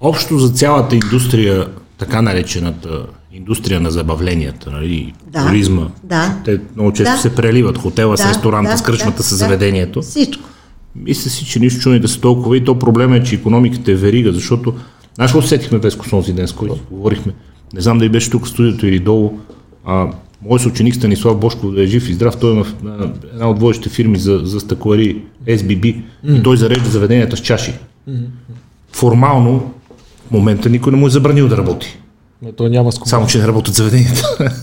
Общо 0.00 0.38
за 0.38 0.48
цялата 0.48 0.94
индустрия, 0.94 1.66
така 1.98 2.22
наречената 2.22 3.06
индустрия 3.32 3.80
на 3.80 3.90
забавленията, 3.90 4.70
нали, 4.70 5.14
Да, 5.26 5.46
туризма, 5.46 5.88
да. 6.02 6.36
те 6.44 6.60
много 6.76 6.92
често 6.92 7.14
Да. 7.14 7.18
се 7.20 7.34
преливат. 7.34 7.78
Хотела 7.78 8.18
с 8.18 8.26
ресторанта, 8.28 8.78
с 8.78 8.82
кръчмата 8.82 9.22
с 9.22 9.36
заведението. 9.36 10.02
Всичко. 10.02 10.42
Мисля 10.96 11.30
си, 11.30 11.46
че 11.46 11.58
нищо 11.58 11.80
чуни 11.80 12.00
да 12.00 12.08
са 12.08 12.20
толкова 12.20 12.56
и 12.56 12.64
то 12.64 12.78
проблема 12.78 13.16
е, 13.16 13.22
че 13.22 13.34
економиката 13.34 13.92
е 13.92 13.94
верига, 13.94 14.32
защото 14.32 14.74
знаеш 15.14 15.32
какво 15.32 15.42
сетихме 15.42 15.78
Веско 15.78 16.06
онзи 16.12 16.32
ден, 16.32 16.48
с 16.48 16.52
който 16.52 16.80
говорихме? 16.90 17.32
Не 17.74 17.80
знам 17.80 17.98
дали 17.98 18.08
беше 18.08 18.30
тук 18.30 18.46
в 18.46 18.48
студиото 18.48 18.86
или 18.86 18.98
долу. 18.98 19.38
А, 19.84 20.08
мой 20.42 20.60
съученик 20.60 20.94
Станислав 20.94 21.40
Бошков 21.40 21.74
да 21.74 21.82
е 21.82 21.86
жив 21.86 22.08
и 22.08 22.14
здрав, 22.14 22.36
той 22.36 22.60
е 22.60 22.62
в 22.62 22.74
на 22.82 23.12
една 23.32 23.50
от 23.50 23.60
водещите 23.60 23.88
фирми 23.88 24.18
за, 24.18 24.40
за 24.44 24.60
стъклари, 24.60 25.22
SBB, 25.46 26.02
и 26.28 26.42
той 26.42 26.56
зарежда 26.56 26.90
заведенията 26.90 27.36
с 27.36 27.40
чаши. 27.40 27.74
Формално, 28.92 29.72
в 30.28 30.30
момента 30.30 30.70
никой 30.70 30.92
не 30.92 30.98
му 30.98 31.06
е 31.06 31.10
забранил 31.10 31.48
да 31.48 31.56
работи. 31.56 31.98
Но 32.42 32.52
той 32.52 32.70
няма 32.70 32.92
с 32.92 32.98
кого. 32.98 33.08
Само, 33.08 33.26
че 33.26 33.38
не 33.38 33.46
работят 33.46 33.74
заведенията. 33.74 34.52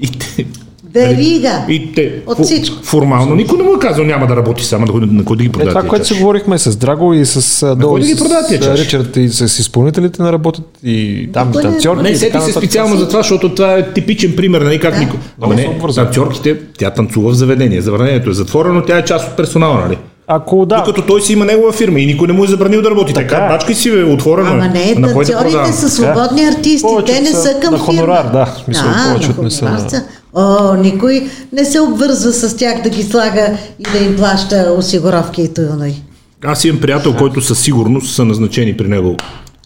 и 0.00 0.06
те, 0.06 0.46
Верига. 0.94 1.64
и 1.68 1.92
те 1.92 2.12
От 2.26 2.38
всичко. 2.40 2.76
Формално 2.82 3.34
никой 3.34 3.58
не 3.58 3.64
му 3.64 3.74
е 3.74 3.78
казал 3.78 4.04
няма 4.04 4.26
да 4.26 4.36
работи 4.36 4.64
само 4.64 4.86
да, 4.86 5.06
на 5.06 5.24
кой 5.24 5.36
да 5.36 5.42
ги 5.42 5.48
Е, 5.48 5.52
продаде 5.52 5.70
това, 5.70 5.82
което 5.82 6.06
си 6.06 6.14
говорихме 6.14 6.58
с 6.58 6.76
Драго 6.76 7.14
и 7.14 7.26
с 7.26 7.60
кой 7.82 8.00
да 8.00 8.06
ги 8.06 8.14
с? 8.14 8.74
Ричард 8.74 9.16
и 9.16 9.28
с 9.28 9.58
изпълнителите 9.58 10.22
на 10.22 10.32
работят 10.32 10.64
и 10.84 11.28
там 11.32 11.50
не- 11.50 11.62
танцорки. 11.62 12.02
Не, 12.02 12.16
сети 12.16 12.40
се 12.40 12.52
специално 12.52 12.96
за 12.96 13.08
това, 13.08 13.20
защото 13.20 13.48
това 13.48 13.74
е 13.74 13.92
типичен 13.92 14.36
пример, 14.36 14.60
нали, 14.60 14.80
как 14.80 14.94
Да. 14.94 15.00
никой. 15.00 15.18
Ама 15.40 15.54
не, 15.54 15.78
танцорките, 15.94 16.56
тя 16.78 16.90
танцува 16.90 17.30
в 17.30 17.34
заведение. 17.34 17.80
Заведението 17.80 18.30
е 18.30 18.34
затворено, 18.34 18.82
тя 18.82 18.98
е 18.98 19.04
част 19.04 19.28
от 19.28 19.36
персонала, 19.36 19.80
нали? 19.80 19.98
Ако 20.28 20.66
да, 20.66 20.76
Докато 20.76 21.02
той 21.02 21.20
си 21.20 21.32
има 21.32 21.44
негова 21.44 21.72
фирма 21.72 22.00
и 22.00 22.06
никой 22.06 22.26
не 22.26 22.32
му 22.32 22.44
е 22.44 22.48
забранил 22.48 22.82
да 22.82 22.90
работи. 22.90 23.12
Така, 23.14 23.28
Така 23.28 23.44
е. 23.44 23.48
бачкай 23.48 23.74
си, 23.74 23.90
бе, 23.90 24.04
отворено. 24.04 24.48
е. 24.48 24.52
Ама 24.52 24.66
не, 24.66 24.94
На 24.98 25.12
кой 25.12 25.24
да 25.24 25.32
танцорите 25.32 25.72
са 25.72 25.90
свободни 25.90 26.44
артисти, 26.46 26.82
Повечето 26.82 27.12
те 27.14 27.20
не 27.22 27.30
са 27.32 27.54
към 27.62 27.72
на 27.74 27.78
хонорар, 27.78 28.18
фирма. 28.18 28.32
да, 28.32 28.44
в 28.46 28.64
смисъл, 28.64 28.84
повечето 29.06 29.38
не 29.38 29.70
на- 29.70 29.90
са. 29.90 30.04
О, 30.34 30.74
никой 30.74 31.30
не 31.52 31.64
се 31.64 31.80
обвързва 31.80 32.32
с 32.32 32.56
тях 32.56 32.82
да 32.82 32.88
ги 32.88 33.02
слага 33.02 33.58
и 33.78 33.82
да 33.92 34.04
им 34.04 34.16
плаща 34.16 34.74
осигуровки 34.78 35.42
и 35.42 35.54
т.н. 35.54 35.90
Аз 36.44 36.64
имам 36.64 36.80
приятел, 36.80 37.16
който 37.16 37.40
със 37.40 37.58
сигурност 37.60 38.14
са 38.14 38.24
назначени 38.24 38.76
при 38.76 38.88
него 38.88 39.16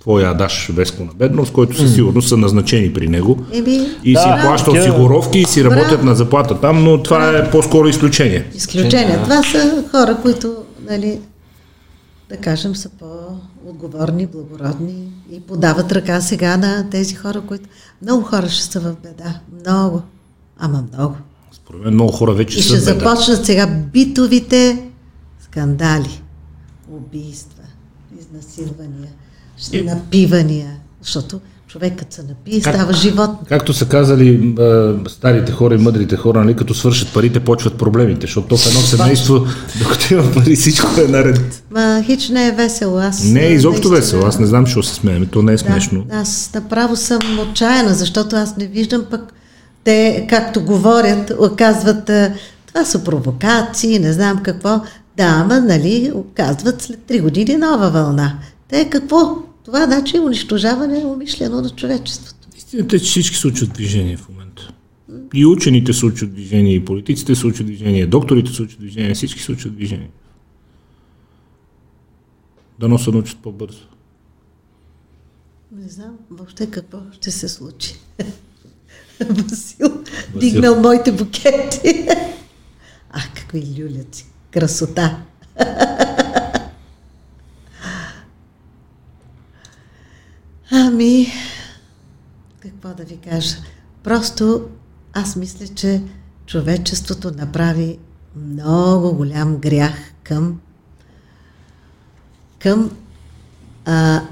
твоя 0.01 0.31
Адаш 0.31 0.69
Веско 0.75 1.05
на 1.05 1.12
бедност, 1.15 1.53
който 1.53 1.77
със 1.77 1.95
сигурност 1.95 2.29
са 2.29 2.37
назначени 2.37 2.93
при 2.93 3.09
него. 3.09 3.39
Еми, 3.53 3.73
И 4.05 4.17
си 4.17 4.25
Да, 4.29 4.41
плаща 4.43 4.71
такива. 4.73 4.85
осигуровки 4.85 5.39
и 5.39 5.45
си 5.45 5.65
работят 5.65 5.89
Браво. 5.91 6.05
на 6.05 6.15
заплата 6.15 6.61
там, 6.61 6.85
но 6.85 7.03
това 7.03 7.29
е 7.29 7.51
по-скоро 7.51 7.89
изключение. 7.89 8.47
изключения. 8.55 9.23
Това 9.23 9.43
са 9.43 9.85
хора, 9.91 10.17
които, 10.23 10.55
нали, 10.91 11.19
да 12.31 12.37
кажем, 12.37 12.77
са 12.77 12.89
по-отговорни, 12.89 14.27
благородни 14.27 14.95
и 15.33 15.41
подават 15.41 15.93
ръка 15.93 16.21
сега 16.21 16.57
на 16.57 16.91
тези 16.91 17.15
хора, 17.15 17.41
които... 17.41 17.65
Много 18.03 18.23
хора 18.23 18.49
ще 18.49 18.62
са 18.65 18.81
в 18.81 18.95
беда. 19.03 19.35
Много. 19.61 20.03
Ама 20.59 20.85
много. 20.93 21.15
Според 21.53 21.81
мен 21.81 21.95
много 21.95 22.13
хора 22.13 22.35
вече 22.35 22.59
И 22.59 22.63
са 22.63 22.69
ще 22.69 22.77
в 22.77 22.85
беда. 22.87 22.99
започнат 23.01 23.47
сега 23.47 23.67
битовите 23.93 24.83
скандали, 25.41 26.21
убийства, 26.91 27.63
изнасилвания, 28.21 29.09
ще 29.59 29.83
напивания, 29.83 30.71
защото 31.03 31.41
човек 31.69 31.93
като 31.97 32.15
се 32.15 32.23
напие, 32.23 32.55
Как- 32.55 32.75
става 32.75 32.93
живот. 32.93 33.31
Както 33.49 33.73
са 33.73 33.87
казали 33.87 34.55
а, 34.59 34.95
старите 35.09 35.53
хора 35.53 35.75
и 35.75 35.79
мъдрите 35.79 36.17
хора, 36.17 36.41
нали, 36.41 36.57
като 36.57 36.75
свършат 36.75 37.13
парите, 37.15 37.41
почват 37.41 37.75
проблемите, 37.75 38.21
защото 38.21 38.49
то 38.49 38.57
в 38.57 38.67
едно 38.67 38.81
семейство, 38.81 39.47
докато 39.79 40.15
има 40.15 40.33
пари, 40.35 40.57
всичко 40.57 41.01
е 41.01 41.09
наред. 41.09 41.63
Ма 41.71 42.03
хич 42.03 42.29
не 42.29 42.49
е 42.49 42.53
весело. 42.53 42.99
Аз, 42.99 43.25
Не 43.25 43.41
е 43.41 43.53
изобщо 43.53 43.71
наистина- 43.81 43.97
весело, 43.97 44.27
аз 44.27 44.39
не 44.39 44.47
знам, 44.47 44.67
що 44.67 44.83
се 44.83 44.95
смеем, 44.95 45.27
то 45.27 45.43
не 45.43 45.53
е 45.53 45.59
смешно. 45.59 46.05
Да, 46.05 46.17
аз 46.17 46.51
направо 46.55 46.97
съм 46.97 47.19
отчаяна, 47.41 47.95
защото 47.95 48.37
аз 48.37 48.57
не 48.57 48.67
виждам 48.67 49.05
пък 49.11 49.34
те, 49.85 50.26
както 50.30 50.64
говорят, 50.64 51.32
казват, 51.57 52.11
а, 52.11 52.35
това 52.66 52.85
са 52.85 53.05
провокации, 53.05 53.99
не 53.99 54.12
знам 54.12 54.43
какво. 54.43 54.80
Да, 55.16 55.24
ама, 55.24 55.61
нали, 55.61 56.12
казват 56.35 56.82
след 56.82 57.03
три 57.03 57.20
години 57.20 57.57
нова 57.57 57.91
вълна. 57.91 58.39
Те 58.68 58.91
какво? 58.91 59.37
Това 59.64 59.85
значи 59.85 60.18
унищожаване 60.18 61.05
умишлено 61.05 61.61
на 61.61 61.70
човечеството. 61.70 62.49
Истината 62.57 62.97
е, 62.97 62.99
че 62.99 63.05
всички 63.05 63.37
се 63.37 63.47
учат 63.47 63.72
движение 63.72 64.16
в 64.16 64.28
момента. 64.28 64.72
И 65.35 65.47
учените 65.47 65.93
се 65.93 66.07
учат 66.07 66.32
движение, 66.32 66.74
и 66.74 66.85
политиците 66.85 67.35
се 67.35 67.47
учат 67.47 67.66
движение, 67.66 68.07
докторите 68.07 68.53
се 68.53 68.62
учат 68.62 68.80
движение, 68.80 69.14
всички 69.14 69.43
се 69.43 69.53
учат 69.53 69.74
движение. 69.74 70.11
Дано 72.78 72.99
се 72.99 73.11
научат 73.11 73.39
по-бързо. 73.39 73.87
Не 75.72 75.89
знам 75.89 76.16
въобще 76.30 76.70
какво 76.70 76.99
ще 77.12 77.30
се 77.30 77.49
случи. 77.49 77.95
Васил, 79.31 80.03
дигнал 80.37 80.81
моите 80.81 81.12
букети. 81.12 82.09
Ах, 83.11 83.35
какви 83.35 83.75
люляци. 83.79 84.27
Красота. 84.51 85.19
Ами, 90.71 91.33
какво 92.61 92.89
да 92.89 93.05
ви 93.05 93.17
кажа? 93.17 93.57
Просто 94.03 94.69
аз 95.12 95.37
мисля, 95.37 95.69
че 95.69 96.03
човечеството 96.47 97.31
направи 97.31 97.99
много 98.37 99.15
голям 99.15 99.57
грях 99.57 99.95
към 100.23 100.61
към 102.59 102.91
а, 103.85 104.23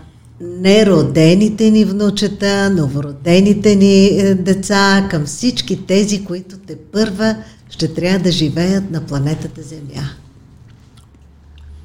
неродените 0.42 1.70
ни 1.70 1.84
внучета, 1.84 2.70
новородените 2.70 3.76
ни 3.76 4.06
е, 4.06 4.34
деца, 4.34 5.06
към 5.10 5.24
всички 5.24 5.86
тези, 5.86 6.24
които 6.24 6.56
те 6.66 6.76
първа 6.92 7.36
ще 7.70 7.94
трябва 7.94 8.18
да 8.18 8.32
живеят 8.32 8.90
на 8.90 9.00
планетата 9.00 9.62
Земя. 9.62 10.08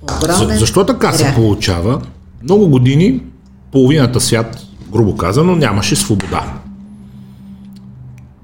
Огромен 0.01 0.47
За, 0.47 0.59
защо 0.59 0.85
така 0.85 1.11
се 1.11 1.23
грях. 1.23 1.35
получава? 1.35 2.01
Много 2.43 2.67
години 2.67 3.23
половината 3.71 4.21
свят, 4.21 4.57
грубо 4.91 5.17
казано, 5.17 5.55
нямаше 5.55 5.95
свобода. 5.95 6.53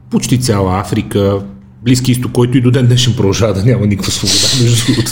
Почти 0.09 0.41
цяла 0.41 0.79
Африка, 0.79 1.41
Близки 1.83 2.11
изток, 2.11 2.31
който 2.31 2.57
и 2.57 2.61
до 2.61 2.71
ден 2.71 2.87
днешен 2.87 3.13
продължава 3.15 3.53
да 3.53 3.63
няма 3.63 3.85
никаква 3.85 4.11
свобода, 4.11 4.47
между 4.61 4.85
другото. 4.85 5.11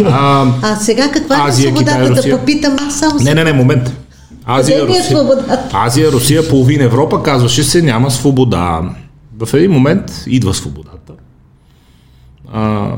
А, 0.04 0.46
А 0.62 0.76
сега 0.76 1.10
каква 1.10 1.48
е 1.48 1.52
свободата? 1.52 2.12
Китай, 2.14 2.30
да 2.30 2.38
попитам 2.38 2.76
аз 2.88 2.98
само 2.98 3.18
не, 3.20 3.34
не, 3.34 3.44
не, 3.44 3.52
момент. 3.52 3.92
Азия, 4.46 4.78
е 4.78 4.86
Русия, 4.86 5.04
свободата? 5.04 5.68
Азия, 5.72 6.12
Русия, 6.12 6.48
половин 6.48 6.80
Европа 6.80 7.22
казваше 7.22 7.64
се 7.64 7.82
няма 7.82 8.10
свобода. 8.10 8.82
В 9.38 9.54
един 9.54 9.70
момент 9.70 10.24
идва 10.26 10.54
свободата. 10.54 11.12
А, 12.52 12.92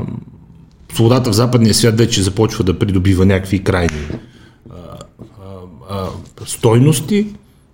свободата 0.93 1.29
в 1.29 1.33
западния 1.33 1.73
свят 1.73 1.97
вече 1.97 2.21
започва 2.21 2.63
да 2.63 2.79
придобива 2.79 3.25
някакви 3.25 3.63
крайни 3.63 4.07
а, 4.69 4.75
а, 5.89 6.05
а, 6.41 6.45
стойности. 6.45 7.27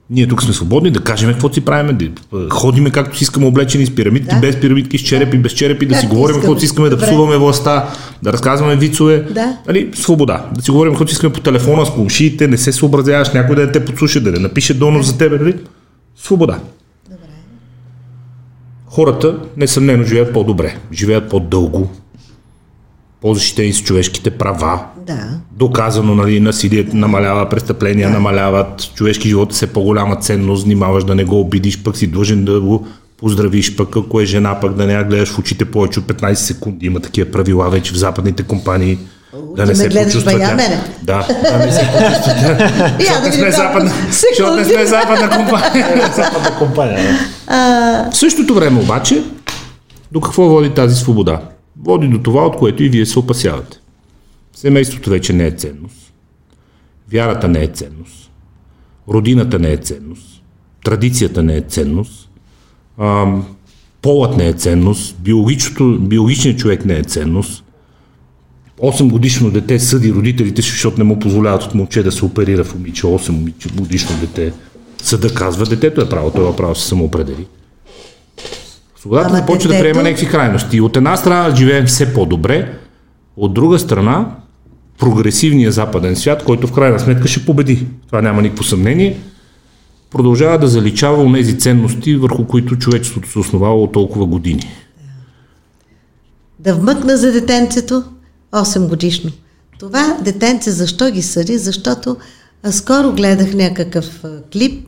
Ние 0.10 0.28
тук 0.28 0.44
сме 0.44 0.54
свободни 0.54 0.92
да 0.92 1.00
кажем 1.00 1.32
какво 1.32 1.54
си 1.54 1.62
правим, 1.62 1.98
да 1.98 2.10
ходиме 2.50 2.90
както 2.90 3.18
си 3.18 3.24
искаме 3.24 3.46
облечени 3.46 3.86
с 3.86 3.96
пирамидки, 3.96 4.36
Да. 4.36 4.40
без 4.42 4.60
пирамидки, 4.60 4.98
с 4.98 5.02
черепи, 5.02 5.38
без 5.38 5.52
черепи, 5.52 5.86
да 5.86 5.96
си 5.96 6.08
говорим 6.08 6.36
каквото 6.36 6.60
си 6.60 6.66
искаме, 6.66 6.90
да 6.90 6.98
псуваме 6.98 7.38
властта, 7.38 7.90
да 8.24 8.34
разказваме 8.34 8.76
вицове. 8.76 9.22
Да. 9.32 9.58
Нали, 9.68 9.92
свобода. 9.94 10.46
Да 10.56 10.62
си 10.62 10.72
говорим 10.72 10.92
каквото 10.94 11.12
си 11.12 11.14
искаме 11.14 11.34
по 11.34 11.40
телефона, 11.40 11.86
с 11.86 11.90
комшиите, 11.90 12.48
не 12.48 12.58
се 12.58 12.72
съобразяваш, 12.72 13.32
някой 13.34 13.56
да 13.56 13.66
не 13.66 13.72
те 13.72 13.86
подслуша, 13.86 14.22
да 14.22 14.32
не 14.32 14.40
напише 14.40 14.74
донос 14.74 15.06
за 15.06 15.18
тебе. 15.18 15.38
Нали? 15.38 15.56
Свобода. 16.18 16.60
Добре. 17.10 17.18
хората 18.86 19.38
несъмнено 19.58 20.04
живеят 20.04 20.34
по-добре, 20.34 20.78
живеят 20.94 21.30
по-дълго, 21.30 21.90
по-защитени 23.24 23.74
с 23.74 23.84
човешките 23.84 24.30
права, 24.30 24.80
Да. 25.08 25.18
доказано, 25.52 26.16
нали, 26.16 26.40
насилието 26.40 26.96
намалява, 26.96 27.50
престъпления 27.50 28.08
да. 28.08 28.14
намаляват, 28.14 28.94
човешки 28.96 29.30
живот 29.30 29.62
е 29.62 29.68
по-голяма 29.68 30.16
ценност, 30.16 30.64
внимаваш 30.64 31.04
да 31.04 31.16
не 31.16 31.24
го 31.24 31.40
обидиш, 31.40 31.84
пък 31.84 31.98
си 31.98 32.08
длъжен 32.08 32.46
да 32.46 32.62
го 32.62 32.88
поздравиш, 33.18 33.76
пък 33.76 33.96
ако 33.96 34.22
е 34.22 34.26
жена, 34.26 34.60
пък 34.60 34.74
да 34.74 34.86
не 34.86 34.94
я 34.94 35.04
гледаш 35.04 35.30
в 35.30 35.40
очите 35.40 35.66
повече 35.66 36.00
от 36.00 36.06
15 36.06 36.34
секунди. 36.34 36.86
Има 36.86 37.00
такива 37.00 37.32
правила 37.32 37.70
вече 37.70 37.94
в 37.94 37.98
западните 37.98 38.44
компании. 38.44 38.98
да 39.56 39.66
не 39.66 39.76
се 39.76 39.90
почувства 39.90 40.32
тя. 40.32 40.56
мене. 40.56 40.82
Да, 41.04 41.28
да 41.52 41.58
не 41.66 41.72
се 41.72 41.80
почувства 41.80 42.34
тя. 42.42 42.58
Да 42.98 43.00
Защото 43.00 43.26
не 43.26 43.32
сме 43.32 43.52
западна, 43.52 43.92
защото 44.12 44.56
не 44.56 44.66
сме 44.66 44.86
западна 44.98 45.30
компания. 45.30 46.12
Западна 46.16 46.58
компания. 46.58 47.20
В 48.12 48.18
същото 48.18 48.56
време 48.56 48.80
обаче, 48.80 49.24
до 50.12 50.22
какво 50.22 50.44
води 50.44 50.70
тази 50.70 50.96
свобода? 50.96 51.40
Води 51.82 52.08
до 52.08 52.20
това, 52.20 52.46
от 52.46 52.56
което 52.56 52.84
и 52.84 52.90
вие 52.90 53.06
се 53.06 53.20
опасявате. 53.20 53.78
Семейството 54.54 55.10
вече 55.10 55.34
не 55.34 55.48
е 55.48 55.52
ценност. 55.52 56.14
Вярата 57.12 57.48
не 57.48 57.64
е 57.64 57.68
ценност. 57.68 58.32
Родината 59.10 59.60
не 59.60 59.72
е 59.72 59.78
ценност. 59.78 60.42
Традицията 60.84 61.44
не 61.44 61.58
е 61.58 61.62
ценност. 61.62 62.30
Ам, 63.00 63.46
полът 64.02 64.38
не 64.38 64.48
е 64.48 64.54
ценност. 64.54 65.16
Биологичният 66.00 66.60
човек 66.60 66.86
не 66.86 66.98
е 66.98 67.04
ценност. 67.04 67.64
8 68.82 69.10
годишно 69.10 69.52
дете 69.52 69.80
съди 69.80 70.14
родителите 70.14 70.62
защото 70.62 70.98
не 70.98 71.04
му 71.04 71.20
позволяват 71.20 71.64
от 71.64 71.76
момче 71.76 72.04
да 72.04 72.12
се 72.12 72.26
оперира 72.26 72.64
в 72.64 72.76
момиче. 72.76 73.04
8 73.04 73.76
годишно 73.76 74.18
дете. 74.20 74.54
Съда 74.98 75.34
казва, 75.34 75.66
детето 75.66 76.02
е 76.02 76.10
право, 76.10 76.32
той 76.32 76.44
има 76.44 76.56
право 76.56 76.76
се 76.76 76.88
самоопредели. 76.88 77.48
Свободата 79.04 79.30
Ама 79.30 79.38
започва 79.38 79.68
да 79.68 79.74
детето- 79.74 79.84
приема 79.84 80.04
някакви 80.04 80.28
крайности. 80.28 80.82
От 80.82 80.98
една 80.98 81.18
страна 81.18 81.56
живеем 81.56 81.86
все 81.86 82.14
по-добре, 82.14 82.74
от 83.38 83.54
друга 83.54 83.80
страна 83.80 84.36
прогресивният 85.00 85.74
западен 85.74 86.16
свят, 86.16 86.44
който 86.44 86.68
в 86.68 86.74
крайна 86.74 87.00
сметка 87.00 87.28
ще 87.28 87.46
победи. 87.46 87.88
Това 88.08 88.22
няма 88.22 88.42
никакво 88.42 88.64
съмнение. 88.64 89.20
Продължава 90.12 90.60
да 90.60 90.68
заличава 90.68 91.24
онези 91.24 91.60
ценности, 91.60 92.16
върху 92.16 92.46
които 92.48 92.76
човечеството 92.76 93.32
се 93.32 93.40
основава 93.40 93.82
от 93.84 93.92
толкова 93.92 94.26
години. 94.26 94.70
Да 96.60 96.76
вмъкна 96.76 97.18
за 97.18 97.32
детенцето 97.32 98.04
8 98.52 98.88
годишно. 98.88 99.32
Това 99.80 100.18
детенце 100.22 100.72
защо 100.72 101.12
ги 101.12 101.22
съди? 101.22 101.58
Защото 101.58 102.18
скоро 102.72 103.12
гледах 103.12 103.54
някакъв 103.54 104.24
клип, 104.54 104.88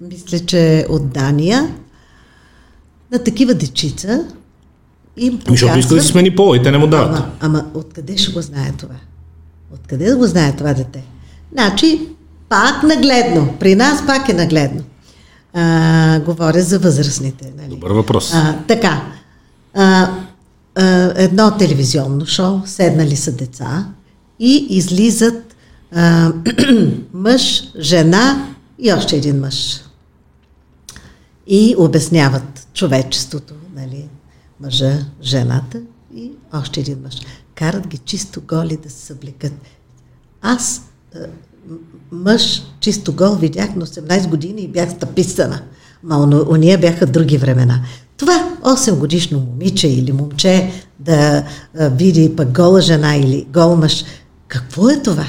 мисля, 0.00 0.38
че 0.38 0.78
е 0.78 0.84
от 0.88 1.10
Дания, 1.10 1.68
на 3.12 3.18
такива 3.18 3.54
дечица 3.54 4.24
им 5.16 5.32
Ами, 5.32 5.42
защото 5.48 5.54
иска 5.54 5.66
да 5.66 5.82
показват- 5.82 6.02
си 6.02 6.08
смени 6.08 6.36
пола 6.36 6.56
и 6.56 6.62
те 6.62 6.70
не 6.70 6.78
му 6.78 6.86
дават. 6.86 7.08
Ама, 7.16 7.30
ама 7.40 7.64
откъде 7.74 8.16
ще 8.16 8.32
го 8.32 8.42
знае 8.42 8.72
това? 8.72 8.94
Откъде 9.74 10.04
да 10.04 10.16
го 10.16 10.26
знае 10.26 10.56
това 10.56 10.74
дете? 10.74 11.04
Значи, 11.52 12.00
пак 12.48 12.82
нагледно. 12.82 13.54
При 13.60 13.74
нас 13.74 14.06
пак 14.06 14.28
е 14.28 14.32
нагледно. 14.32 14.82
А, 15.54 16.20
говоря 16.20 16.62
за 16.62 16.78
възрастните. 16.78 17.52
Нали? 17.56 17.68
Добър 17.70 17.90
въпрос. 17.90 18.34
А, 18.34 18.58
така. 18.68 19.02
А, 19.74 20.10
а, 20.74 21.12
едно 21.16 21.56
телевизионно 21.58 22.26
шоу, 22.26 22.60
седнали 22.66 23.16
са 23.16 23.32
деца 23.32 23.86
и 24.38 24.66
излизат 24.70 25.54
а, 25.94 26.32
мъж, 27.14 27.62
жена 27.78 28.46
и 28.78 28.92
още 28.92 29.16
един 29.16 29.40
мъж. 29.40 29.80
И 31.46 31.74
обясняват 31.78 32.68
човечеството, 32.74 33.54
нали, 33.74 34.08
мъжа, 34.60 34.98
жената 35.22 35.80
и 36.16 36.30
още 36.52 36.80
един 36.80 36.98
мъж. 37.02 37.20
Карат 37.54 37.86
ги 37.86 37.98
чисто 37.98 38.40
голи 38.48 38.76
да 38.76 38.90
се 38.90 39.06
съблекат. 39.06 39.52
Аз 40.42 40.82
м- 41.14 41.76
мъж 42.12 42.62
чисто 42.80 43.12
гол 43.12 43.34
видях 43.34 43.76
на 43.76 43.86
18 43.86 44.28
години 44.28 44.62
и 44.62 44.68
бях 44.68 44.90
стъписана. 44.90 45.62
Ма 46.02 46.44
ония 46.48 46.78
бяха 46.78 47.06
други 47.06 47.38
времена. 47.38 47.82
Това 48.16 48.56
8 48.62 48.98
годишно 48.98 49.38
момиче 49.38 49.88
или 49.88 50.12
момче 50.12 50.72
да 50.98 51.44
а, 51.78 51.88
види 51.88 52.36
пък 52.36 52.52
гола 52.52 52.80
жена 52.80 53.16
или 53.16 53.46
гол 53.52 53.76
мъж, 53.76 54.04
какво 54.48 54.88
е 54.88 55.02
това? 55.02 55.26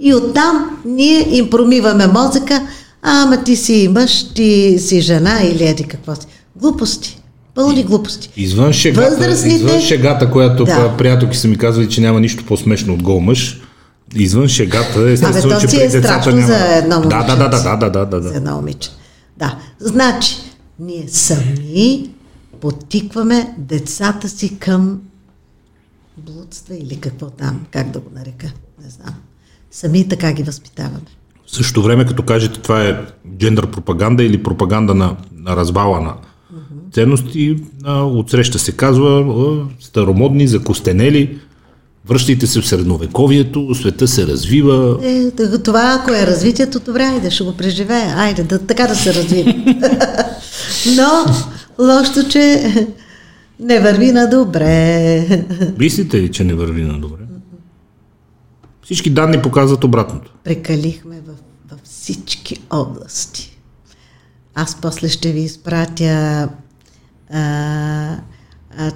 И 0.00 0.14
оттам 0.14 0.80
ние 0.84 1.36
им 1.36 1.50
промиваме 1.50 2.06
мозъка, 2.06 2.68
ама 3.02 3.44
ти 3.44 3.56
си 3.56 3.88
мъж, 3.90 4.34
ти 4.34 4.76
си 4.78 5.00
жена 5.00 5.40
или 5.42 5.66
еди 5.66 5.84
какво 5.84 6.14
си. 6.14 6.26
Глупости. 6.56 7.18
Пълни 7.54 7.84
глупости. 7.84 8.30
Извън 8.36 8.72
шегата, 8.72 9.10
Възрастните- 9.10 9.56
извън 9.56 9.80
шегата 9.80 10.30
която 10.30 10.64
Да. 10.64 10.94
приятелки 10.98 11.36
са 11.36 11.48
ми 11.48 11.58
казвали, 11.58 11.88
че 11.88 12.00
няма 12.00 12.20
нищо 12.20 12.44
по-смешно 12.44 12.94
от 12.94 13.02
гол 13.02 13.20
мъж, 13.20 13.60
извън 14.14 14.48
шегата, 14.48 15.10
естествено, 15.10 15.60
че 15.60 15.68
си 15.68 15.76
при 15.76 15.82
е 15.82 15.88
децата 15.88 16.08
страшно 16.08 16.32
няма... 16.32 16.46
за 16.46 16.76
едно 16.76 16.96
момиче. 16.96 17.16
да, 17.16 17.24
да, 17.26 17.48
да, 17.48 17.76
да, 17.76 17.76
да, 17.76 18.06
да, 18.06 18.20
да, 18.20 18.28
За 18.28 18.36
едно 18.36 18.56
момиче. 18.56 18.90
Да. 19.36 19.58
Значи, 19.80 20.36
ние 20.78 21.04
сами 21.08 22.10
потикваме 22.60 23.54
децата 23.58 24.28
си 24.28 24.58
към 24.58 25.00
блудства 26.16 26.76
или 26.76 26.96
какво 26.96 27.26
там, 27.26 27.60
как 27.70 27.90
да 27.90 28.00
го 28.00 28.10
нарека, 28.14 28.46
не 28.84 28.90
знам. 28.90 29.14
Сами 29.70 30.08
така 30.08 30.32
ги 30.32 30.42
възпитаваме. 30.42 31.00
В 31.52 31.54
същото 31.54 31.82
време, 31.82 32.06
като 32.06 32.22
кажете 32.22 32.60
това 32.60 32.82
е 32.82 32.96
джендър 33.38 33.70
пропаганда 33.70 34.24
или 34.24 34.42
пропаганда 34.42 34.94
на, 34.94 35.16
на 35.36 35.56
развала 35.56 36.00
на 36.00 36.14
ценности, 36.92 37.56
а, 37.84 38.02
отсреща 38.02 38.58
се 38.58 38.72
казва 38.72 39.20
а, 39.20 39.84
старомодни, 39.84 40.48
закостенели, 40.48 41.38
връщайте 42.08 42.46
се 42.46 42.60
в 42.60 42.66
средновековието, 42.66 43.74
света 43.74 44.08
се 44.08 44.26
развива. 44.26 44.98
Е, 45.02 45.30
това, 45.58 45.98
ако 46.00 46.14
е 46.14 46.26
развитието, 46.26 46.80
добре, 46.80 47.02
айде, 47.02 47.30
ще 47.30 47.44
го 47.44 47.56
преживее. 47.56 48.12
Айде, 48.16 48.42
да, 48.42 48.58
така 48.58 48.86
да 48.86 48.94
се 48.94 49.14
развива. 49.14 49.54
Но, 50.96 51.34
лошото, 51.84 52.28
че 52.28 52.72
не 53.60 53.80
върви 53.80 54.12
на 54.12 54.30
добре. 54.30 55.46
Мислите 55.78 56.22
ли, 56.22 56.28
че 56.28 56.44
не 56.44 56.54
върви 56.54 56.82
на 56.82 56.98
добре? 56.98 57.21
Всички 58.92 59.10
данни 59.10 59.42
показват 59.42 59.84
обратното. 59.84 60.34
Прекалихме 60.44 61.20
в, 61.20 61.30
във 61.70 61.80
всички 61.84 62.62
области. 62.70 63.58
Аз 64.54 64.80
после 64.80 65.08
ще 65.08 65.32
ви 65.32 65.40
изпратя. 65.40 66.48
А, 67.30 68.18
а, 68.78 68.92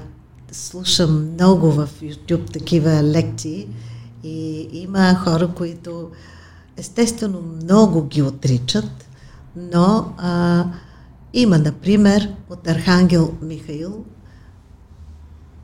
слушам 0.53 1.33
много 1.33 1.71
в 1.73 1.89
YouTube 2.03 2.53
такива 2.53 3.03
лекции 3.03 3.69
и 4.25 4.69
има 4.73 5.15
хора, 5.15 5.49
които 5.49 6.11
естествено 6.77 7.43
много 7.63 8.07
ги 8.07 8.23
отричат, 8.23 9.09
но 9.57 10.13
а, 10.19 10.65
има, 11.35 11.59
например, 11.59 12.31
от 12.51 12.69
Архангел 12.69 13.35
Михаил 13.43 14.05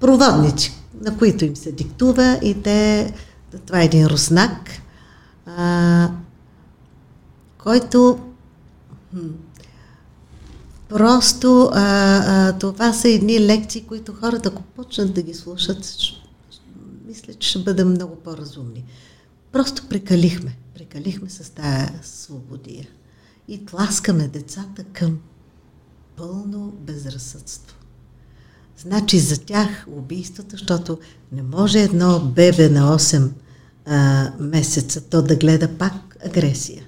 проводници, 0.00 0.72
на 1.00 1.16
които 1.16 1.44
им 1.44 1.56
се 1.56 1.72
диктува 1.72 2.38
и 2.42 2.62
те, 2.62 3.12
това 3.58 3.80
е 3.80 3.84
един 3.84 4.06
руснак, 4.06 4.70
а, 5.46 6.10
който 7.58 8.18
просто 10.88 11.70
а, 11.72 11.80
а, 12.26 12.58
това 12.58 12.92
са 12.92 13.08
едни 13.08 13.40
лекции, 13.40 13.82
които 13.82 14.12
хората, 14.12 14.48
ако 14.48 14.62
почнат 14.62 15.14
да 15.14 15.22
ги 15.22 15.34
слушат, 15.34 15.84
щ- 15.84 16.22
мисля, 17.06 17.34
че 17.34 17.48
ще 17.48 17.58
бъдем 17.58 17.90
много 17.90 18.16
по-разумни. 18.16 18.84
Просто 19.52 19.88
прекалихме. 19.88 20.56
Прекалихме 20.74 21.30
с 21.30 21.50
тая 21.50 21.92
свободия. 22.02 22.88
И 23.48 23.64
тласкаме 23.66 24.28
децата 24.28 24.84
към 24.84 25.18
пълно 26.16 26.72
безразсъдство. 26.80 27.76
Значи 28.78 29.18
за 29.18 29.40
тях 29.40 29.86
убийството, 29.90 30.50
защото 30.50 30.98
не 31.32 31.42
може 31.42 31.82
едно 31.82 32.20
бебе 32.20 32.68
на 32.68 32.98
8 32.98 33.30
а, 33.86 34.30
месеца 34.40 35.00
то 35.00 35.22
да 35.22 35.36
гледа 35.36 35.68
пак 35.68 36.16
агресия. 36.26 36.82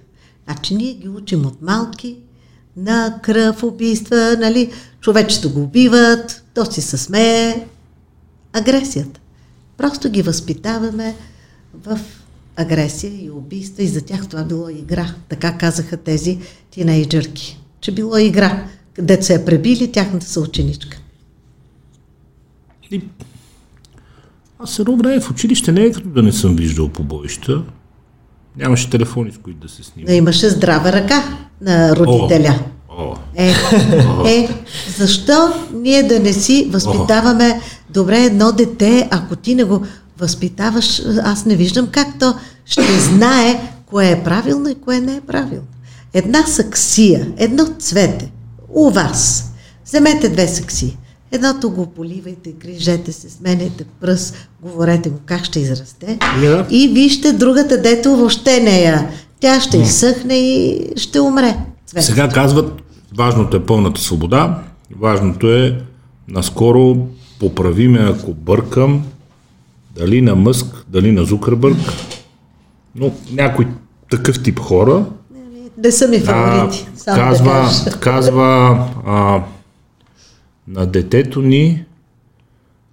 Значи 0.44 0.74
ние 0.74 0.94
ги 0.94 1.08
учим 1.08 1.46
от 1.46 1.62
малки 1.62 2.16
на 2.76 3.18
кръв, 3.22 3.62
убийства, 3.62 4.36
нали, 4.40 4.72
човечето 5.00 5.52
го 5.52 5.62
убиват, 5.62 6.44
то 6.54 6.72
си 6.72 6.82
се 6.82 6.98
смее. 6.98 7.66
Агресията. 8.52 9.20
Просто 9.76 10.10
ги 10.10 10.22
възпитаваме 10.22 11.16
в 11.74 12.00
агресия 12.56 13.24
и 13.24 13.30
убийства 13.30 13.82
и 13.82 13.88
за 13.88 14.02
тях 14.02 14.28
това 14.28 14.44
било 14.44 14.68
игра. 14.68 15.14
Така 15.28 15.58
казаха 15.58 15.96
тези 15.96 16.38
тинейджърки, 16.70 17.60
че 17.80 17.92
било 17.92 18.16
игра. 18.16 18.68
Където 18.94 19.24
се 19.24 19.34
е 19.34 19.44
пребили 19.44 19.92
тяхната 19.92 20.26
съученичка. 20.26 20.98
Аз 24.64 24.78
едно 24.78 24.96
време 24.96 25.20
в 25.20 25.30
училище 25.30 25.72
не 25.72 25.80
е 25.80 25.92
като 25.92 26.08
да 26.08 26.22
не 26.22 26.32
съм 26.32 26.56
виждал 26.56 26.88
побоища. 26.88 27.62
Нямаше 28.56 28.90
телефони, 28.90 29.32
с 29.32 29.38
които 29.38 29.60
да 29.60 29.68
се 29.68 29.84
снима. 29.84 30.06
Но 30.08 30.14
имаше 30.14 30.48
здрава 30.48 30.92
ръка 30.92 31.24
на 31.60 31.96
родителя. 31.96 32.58
О, 32.88 33.02
О, 33.02 33.16
Е, 33.34 33.54
е, 34.26 34.48
защо 34.96 35.52
ние 35.74 36.02
да 36.02 36.20
не 36.20 36.32
си 36.32 36.68
възпитаваме 36.70 37.60
добре 37.90 38.18
едно 38.18 38.52
дете, 38.52 39.08
ако 39.10 39.36
ти 39.36 39.54
не 39.54 39.64
го 39.64 39.86
възпитаваш, 40.18 41.02
аз 41.24 41.46
не 41.46 41.56
виждам 41.56 41.86
как 41.86 42.18
то 42.18 42.34
ще 42.64 43.00
знае 43.00 43.60
кое 43.86 44.10
е 44.10 44.24
правилно 44.24 44.68
и 44.68 44.74
кое 44.74 45.00
не 45.00 45.16
е 45.16 45.20
правилно. 45.20 45.66
Една 46.12 46.46
саксия, 46.46 47.28
едно 47.36 47.66
цвете, 47.78 48.32
у 48.68 48.90
вас. 48.90 49.50
Вземете 49.86 50.28
две 50.28 50.48
саксии. 50.48 50.96
Едното 51.34 51.70
го 51.70 51.86
поливайте, 51.86 52.52
грижете 52.52 53.12
се, 53.12 53.30
сменяйте 53.30 53.84
пръст, 54.00 54.48
говорете 54.62 55.10
му 55.10 55.16
как 55.26 55.44
ще 55.44 55.60
израсте. 55.60 56.18
Да. 56.40 56.66
И 56.70 56.88
вижте 56.88 57.32
другата, 57.32 57.82
дето 57.82 58.16
въобще 58.16 58.60
не 58.60 58.80
я. 58.82 59.08
Тя 59.40 59.60
ще 59.60 59.76
изсъхне 59.78 60.34
и 60.34 60.80
ще 60.96 61.20
умре. 61.20 61.56
Цвете. 61.86 62.06
Сега 62.06 62.28
казват, 62.28 62.72
важното 63.16 63.56
е 63.56 63.64
пълната 63.64 64.00
свобода, 64.00 64.62
важното 65.00 65.52
е 65.52 65.80
наскоро 66.28 66.96
поправи 67.40 67.88
ме, 67.88 67.98
ако 67.98 68.34
бъркам, 68.34 69.04
дали 69.96 70.22
на 70.22 70.34
Мъск, 70.34 70.66
дали 70.88 71.12
на 71.12 71.24
Зукърбърг, 71.24 71.76
но 72.94 73.10
някой 73.32 73.66
такъв 74.10 74.42
тип 74.42 74.58
хора 74.58 75.04
Не 75.78 75.90
са 75.90 76.08
ми 76.08 76.20
фаворити. 76.20 76.86
да 77.06 77.14
казва, 77.14 77.52
кажа. 77.52 78.00
казва 78.00 78.78
а, 79.06 79.42
на 80.68 80.86
детето 80.86 81.42
ни 81.42 81.84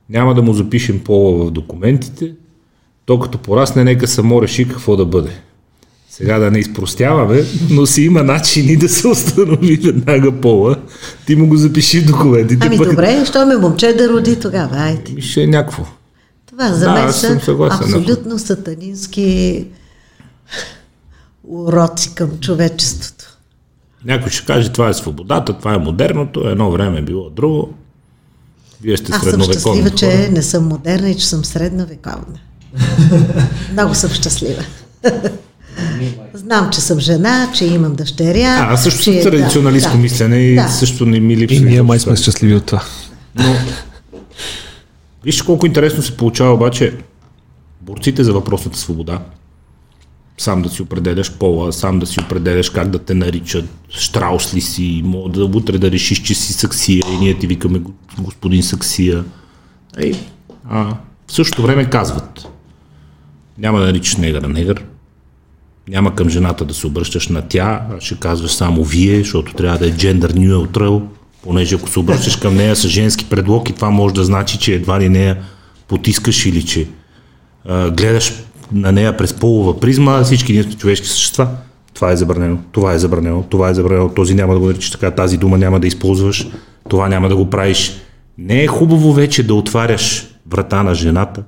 няма 0.10 0.34
да 0.34 0.42
му 0.42 0.54
запишем 0.54 1.00
пола 1.00 1.46
в 1.46 1.52
документите, 1.52 2.34
то 3.06 3.20
като 3.20 3.38
порасне, 3.38 3.84
нека 3.84 4.08
само 4.08 4.42
реши 4.42 4.68
какво 4.68 4.96
да 4.96 5.06
бъде. 5.06 5.32
Сега 6.10 6.40
да 6.40 6.52
не 6.52 6.60
изпростяваме, 6.60 7.42
но 7.70 7.86
си 7.86 8.02
има 8.02 8.24
начини 8.24 8.78
да 8.78 8.90
се 8.90 9.08
установи 9.08 9.76
веднага 9.76 10.32
пола. 10.32 10.76
Ти 11.26 11.36
му 11.36 11.48
го 11.48 11.58
запиши 11.58 12.00
в 12.00 12.06
документите. 12.06 12.68
Ами 12.68 12.78
пък- 12.78 12.90
добре, 12.90 13.26
що 13.26 13.46
ме 13.46 13.58
момче 13.58 13.94
да 13.94 14.10
роди 14.10 14.40
тогава, 14.40 14.78
айде. 14.78 15.14
Ми 15.14 15.22
ще 15.22 15.44
е 15.44 15.48
някакво. 15.48 15.86
Това 16.46 16.70
за 16.70 16.86
Да, 16.86 16.94
мен 16.94 17.14
са 17.14 17.40
съгласен. 17.40 17.94
абсолютно 17.96 18.40
сатанински 18.40 19.66
уроци 21.44 22.16
към 22.16 22.30
човечеството. 22.40 23.21
Някой 24.06 24.32
ще 24.32 24.46
каже, 24.46 24.70
това 24.70 24.90
е 24.90 24.94
свободата, 24.94 25.54
това 25.54 25.74
е 25.74 25.78
модерното, 25.78 26.48
едно 26.48 26.72
време 26.72 27.00
е 27.00 27.02
било 27.02 27.30
друго. 27.30 27.74
Вие 28.82 28.98
сте 28.98 29.12
Аз 29.16 29.24
съм 29.24 29.42
щастлива, 29.42 29.90
хора. 29.90 29.96
че 29.96 30.30
не 30.32 30.42
съм 30.42 30.68
модерна 30.68 31.10
и 31.10 31.18
че 31.18 31.28
съм 31.28 31.46
средновековна. 31.46 32.40
Много 33.72 33.96
съм 33.96 34.10
щастлива. 34.10 34.64
Знам, 36.34 36.70
че 36.72 36.82
съм 36.82 37.00
жена, 37.00 37.52
че 37.54 37.66
имам 37.66 37.96
дъщеря. 37.96 38.58
А, 38.60 38.74
аз 38.74 38.84
също 38.84 39.04
че, 39.04 39.22
съм 39.22 39.32
традиционалистко 39.32 39.92
да, 39.92 39.98
мислене 39.98 40.38
и 40.38 40.56
да. 40.56 40.68
също 40.68 41.06
не 41.06 41.20
ми 41.20 41.38
липсва. 41.38 41.56
И 41.58 41.70
ние 41.70 41.82
май 41.82 42.00
сме 42.00 42.16
щастливи 42.16 42.56
от 42.56 42.66
това. 42.66 42.84
Но, 43.36 43.56
вижте 45.24 45.46
колко 45.46 45.66
интересно 45.66 46.04
се 46.04 46.18
получава 46.18 46.54
обаче 46.54 46.98
борците 47.82 48.24
за 48.24 48.34
въпросната 48.34 48.78
свобода. 48.78 49.20
Сам 50.42 50.62
да 50.62 50.70
си 50.70 50.82
определяш 50.82 51.32
пола, 51.32 51.74
сам 51.74 52.00
да 52.00 52.06
си 52.06 52.20
определяш 52.20 52.70
как 52.70 52.90
да 52.90 53.00
те 53.00 53.14
наричат, 53.14 53.66
штраус 53.90 54.54
ли 54.54 54.62
си, 54.62 55.02
мога 55.06 55.30
да 55.30 55.46
утре 55.46 55.78
да 55.78 55.92
решиш, 55.92 56.22
че 56.22 56.36
си 56.36 56.54
саксия 56.54 57.02
и 57.14 57.18
ние 57.18 57.40
ти 57.40 57.48
викаме 57.48 57.80
го- 57.80 57.94
господин 58.20 58.64
саксия. 58.64 59.24
Ей, 59.98 60.14
а, 60.70 60.96
в 61.28 61.34
същото 61.34 61.62
време 61.62 61.86
казват, 61.86 62.48
няма 63.58 63.80
да 63.80 63.86
наричаш 63.86 64.16
негъра 64.16 64.48
негър, 64.48 64.84
няма 65.88 66.16
към 66.16 66.30
жената 66.30 66.66
да 66.66 66.74
се 66.74 66.88
обръщаш 66.88 67.28
на 67.28 67.42
тя, 67.42 67.88
а 67.92 68.02
ще 68.02 68.16
казваш 68.16 68.52
само 68.52 68.84
вие, 68.84 69.18
защото 69.18 69.54
трябва 69.54 69.78
да 69.78 69.88
е 69.88 69.92
gender 69.92 70.34
neutral, 70.34 71.04
понеже 71.44 71.76
ако 71.76 71.90
се 71.90 72.00
обръщаш 72.00 72.36
към 72.36 72.56
нея 72.56 72.76
с 72.76 72.88
женски 72.88 73.26
предлог 73.26 73.70
и 73.70 73.74
това 73.74 73.90
може 73.90 74.16
да 74.16 74.24
значи, 74.24 74.58
че 74.58 74.74
едва 74.74 75.00
ли 75.00 75.10
нея 75.10 75.38
потискаш 75.88 76.46
или 76.46 76.66
че 76.66 76.88
а, 77.66 77.92
гледаш 77.92 78.34
на 78.74 78.92
нея 78.92 79.18
през 79.18 79.34
полова 79.34 79.80
призма, 79.80 80.24
всички 80.24 80.54
ние 80.54 80.64
сме 80.64 80.74
човешки 80.74 81.08
същества. 81.08 81.48
Това 81.94 82.12
е 82.12 82.18
забранено, 82.18 82.58
това 82.72 82.94
е 82.94 83.00
забранено, 83.00 83.44
това 83.50 83.70
е 83.70 83.74
забранено, 83.74 84.10
този 84.10 84.36
няма 84.36 84.54
да 84.54 84.60
го 84.60 84.66
наричаш 84.66 84.92
така, 84.92 85.12
тази 85.12 85.38
дума 85.38 85.58
няма 85.58 85.80
да 85.80 85.88
използваш, 85.88 86.48
това 86.90 87.10
няма 87.10 87.30
да 87.30 87.36
го 87.36 87.50
правиш. 87.50 87.94
Не 88.38 88.64
е 88.64 88.68
хубаво 88.68 89.14
вече 89.14 89.44
да 89.44 89.54
отваряш 89.54 90.28
врата 90.52 90.84
на 90.84 90.96
жената, 90.96 91.44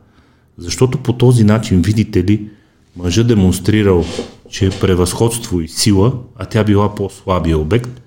защото 0.57 0.97
по 0.97 1.13
този 1.13 1.43
начин, 1.43 1.81
видите 1.81 2.23
ли, 2.23 2.47
мъжът 2.97 3.27
демонстрирал, 3.27 4.05
че 4.49 4.65
е 4.65 4.69
превъзходство 4.69 5.61
и 5.61 5.67
сила, 5.67 6.13
а 6.37 6.45
тя 6.45 6.63
била 6.63 6.95
по-слабия 6.95 7.57
обект. 7.57 8.02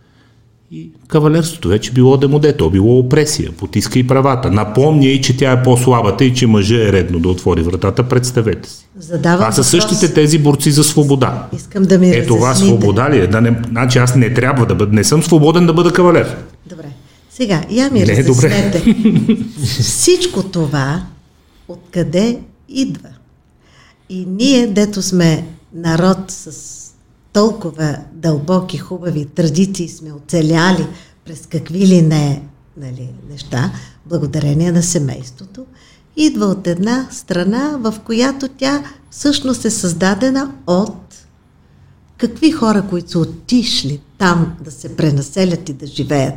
И 0.70 0.90
кавалерството 1.08 1.68
вече 1.68 1.92
било 1.92 2.16
демоде, 2.16 2.56
то 2.56 2.70
било 2.70 2.98
опресия, 2.98 3.52
потиска 3.52 3.98
и 3.98 4.06
правата. 4.06 4.50
Напомня 4.50 5.06
и, 5.06 5.22
че 5.22 5.36
тя 5.36 5.52
е 5.52 5.62
по-слабата 5.62 6.24
и 6.24 6.34
че 6.34 6.46
мъжът 6.46 6.78
е 6.78 6.92
редно 6.92 7.18
да 7.20 7.28
отвори 7.28 7.62
вратата, 7.62 8.02
представете 8.02 8.68
си. 8.68 8.86
Задавам 8.98 9.38
Това 9.38 9.52
са 9.52 9.64
същите 9.64 10.14
тези 10.14 10.38
борци 10.38 10.70
за 10.70 10.84
свобода. 10.84 11.46
Искам 11.56 11.82
да 11.82 11.98
ми 11.98 12.10
Е, 12.10 12.26
това 12.26 12.54
свобода 12.54 13.10
ли 13.10 13.18
е? 13.18 13.26
Да 13.26 13.40
не, 13.40 13.56
значи 13.68 13.98
аз 13.98 14.14
не 14.14 14.34
трябва 14.34 14.66
да 14.66 14.74
бъда, 14.74 14.92
не 14.92 15.04
съм 15.04 15.22
свободен 15.22 15.66
да 15.66 15.72
бъда 15.74 15.92
кавалер. 15.92 16.36
Добре. 16.66 16.84
Сега, 17.30 17.62
я 17.70 17.90
ми 17.90 18.00
Не 18.00 18.12
е 18.12 18.22
добре. 18.22 18.50
разяснете. 18.50 18.94
Всичко 19.82 20.42
това 20.42 21.02
откъде 21.68 22.38
идва? 22.68 23.08
И 24.10 24.26
ние, 24.28 24.66
дето 24.66 25.02
сме 25.02 25.44
народ 25.74 26.18
с 26.28 26.50
толкова 27.36 27.98
дълбоки, 28.12 28.78
хубави 28.78 29.24
традиции, 29.24 29.88
сме 29.88 30.12
оцеляли 30.12 30.86
през 31.24 31.46
какви 31.46 31.86
ли 31.86 32.02
не 32.02 32.42
нали, 32.76 33.08
неща, 33.30 33.72
благодарение 34.06 34.72
на 34.72 34.82
семейството, 34.82 35.66
идва 36.16 36.46
от 36.46 36.66
една 36.66 37.08
страна, 37.10 37.78
в 37.80 37.94
която 38.04 38.48
тя 38.48 38.84
всъщност 39.10 39.64
е 39.64 39.70
създадена 39.70 40.52
от 40.66 41.26
Какви 42.18 42.50
хора, 42.50 42.84
които 42.90 43.10
са 43.10 43.18
отишли 43.18 44.00
там 44.18 44.56
да 44.64 44.70
се 44.70 44.96
пренаселят 44.96 45.68
и 45.68 45.72
да 45.72 45.86
живеят? 45.86 46.34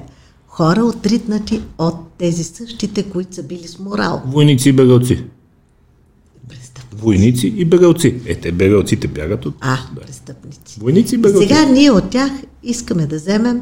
Хора 0.48 0.84
отритнати 0.84 1.62
от 1.78 1.96
тези 2.18 2.44
същите, 2.44 3.04
които 3.04 3.36
са 3.36 3.44
били 3.44 3.68
с 3.68 3.80
морал. 3.80 4.22
Войници 4.26 4.70
и 4.70 4.74
бегалци. 4.74 5.24
Войници 6.98 7.54
и 7.58 7.66
бегалци. 7.66 8.16
Е, 8.26 8.36
те 8.36 8.52
бегалците 8.52 9.08
бягат 9.08 9.46
от... 9.46 9.56
А, 9.62 9.78
престъпници. 10.02 10.80
Войници 10.80 11.16
и 11.16 11.18
бегалци. 11.18 11.48
Сега 11.48 11.66
ние 11.66 11.92
от 11.92 12.10
тях 12.10 12.32
искаме 12.64 13.06
да 13.06 13.16
вземем 13.16 13.62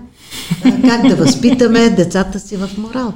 а, 0.63 0.81
как 0.81 1.07
да 1.07 1.15
възпитаме 1.15 1.89
децата 1.89 2.39
си 2.39 2.57
в 2.57 2.69
морал. 2.77 3.13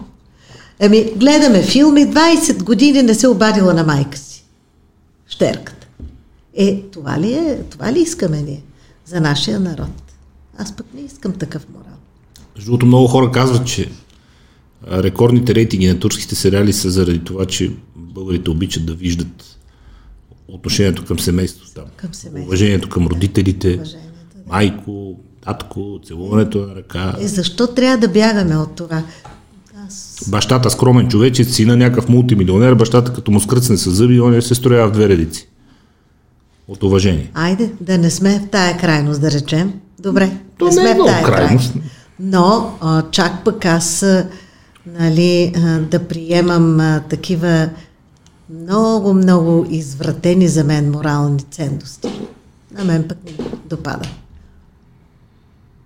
Еми, 0.79 1.11
гледаме 1.17 1.63
филми, 1.63 2.01
20 2.01 2.63
години 2.63 3.03
не 3.03 3.13
се 3.13 3.27
обадила 3.27 3.73
на 3.73 3.83
майка 3.83 4.17
си. 4.17 4.43
Щерката. 5.27 5.87
Е, 6.53 6.81
това 6.81 7.19
ли 7.19 7.33
е? 7.33 7.59
Това 7.69 7.93
ли 7.93 7.99
искаме 7.99 8.41
ние 8.41 8.61
за 9.05 9.21
нашия 9.21 9.59
народ? 9.59 9.89
Аз 10.57 10.75
пък 10.75 10.85
не 10.95 11.01
искам 11.01 11.33
такъв 11.33 11.67
морал. 11.73 11.97
Между 12.55 12.71
другото, 12.71 12.85
много 12.85 13.07
хора 13.07 13.31
казват, 13.31 13.67
че 13.67 13.89
рекордните 14.87 15.55
рейтинги 15.55 15.87
на 15.87 15.99
турските 15.99 16.35
сериали 16.35 16.73
са 16.73 16.89
заради 16.89 17.19
това, 17.19 17.45
че 17.45 17.71
българите 17.95 18.49
обичат 18.49 18.85
да 18.85 18.93
виждат 18.93 19.57
отношението 20.53 21.05
към 21.05 21.19
семейството 21.19 21.73
там. 21.73 21.83
Към 21.95 22.13
семейството. 22.13 22.47
Уважението 22.47 22.89
към 22.89 23.07
родителите, 23.07 23.67
Уважението, 23.67 24.37
майко, 24.47 25.19
татко, 25.45 25.99
целуването 26.05 26.57
на 26.57 26.75
ръка. 26.75 27.15
Е, 27.19 27.27
защо 27.27 27.67
трябва 27.67 27.97
да 27.97 28.07
бягаме 28.07 28.57
от 28.57 28.75
това? 28.75 29.03
Аз... 29.87 30.17
Бащата 30.27 30.69
скромен 30.69 31.07
човечец, 31.07 31.53
сина 31.53 31.77
някакъв 31.77 32.09
мултимилионер, 32.09 32.75
бащата 32.75 33.13
като 33.13 33.31
му 33.31 33.39
скръцне 33.39 33.77
с 33.77 33.91
зъби, 33.91 34.21
он 34.21 34.41
се 34.41 34.55
строява 34.55 34.87
в 34.89 34.91
две 34.91 35.09
редици. 35.09 35.47
От 36.67 36.83
уважение. 36.83 37.31
Айде, 37.33 37.71
да 37.81 37.97
не 37.97 38.09
сме 38.09 38.39
в 38.39 38.49
тая 38.49 38.77
крайност, 38.77 39.21
да 39.21 39.31
речем. 39.31 39.73
Добре, 39.99 40.31
То 40.57 40.65
не 40.65 40.75
не 40.75 40.81
е 40.81 40.83
сме 40.83 40.91
в 40.91 40.95
много 40.95 41.09
тая 41.09 41.23
крайност. 41.23 41.73
крайност. 41.73 41.91
Но 42.19 42.77
а, 42.81 43.03
чак 43.11 43.43
пък 43.45 43.65
аз 43.65 44.03
а, 44.03 44.27
нали, 44.85 45.53
а, 45.55 45.79
да 45.79 45.99
приемам 45.99 46.79
а, 46.79 47.03
такива 47.09 47.69
много, 48.53 49.13
много 49.13 49.65
извратени 49.69 50.47
за 50.47 50.63
мен 50.63 50.91
морални 50.91 51.39
ценности. 51.51 52.21
На 52.71 52.83
мен 52.83 53.07
пък 53.07 53.17
не 53.25 53.45
допада. 53.65 54.09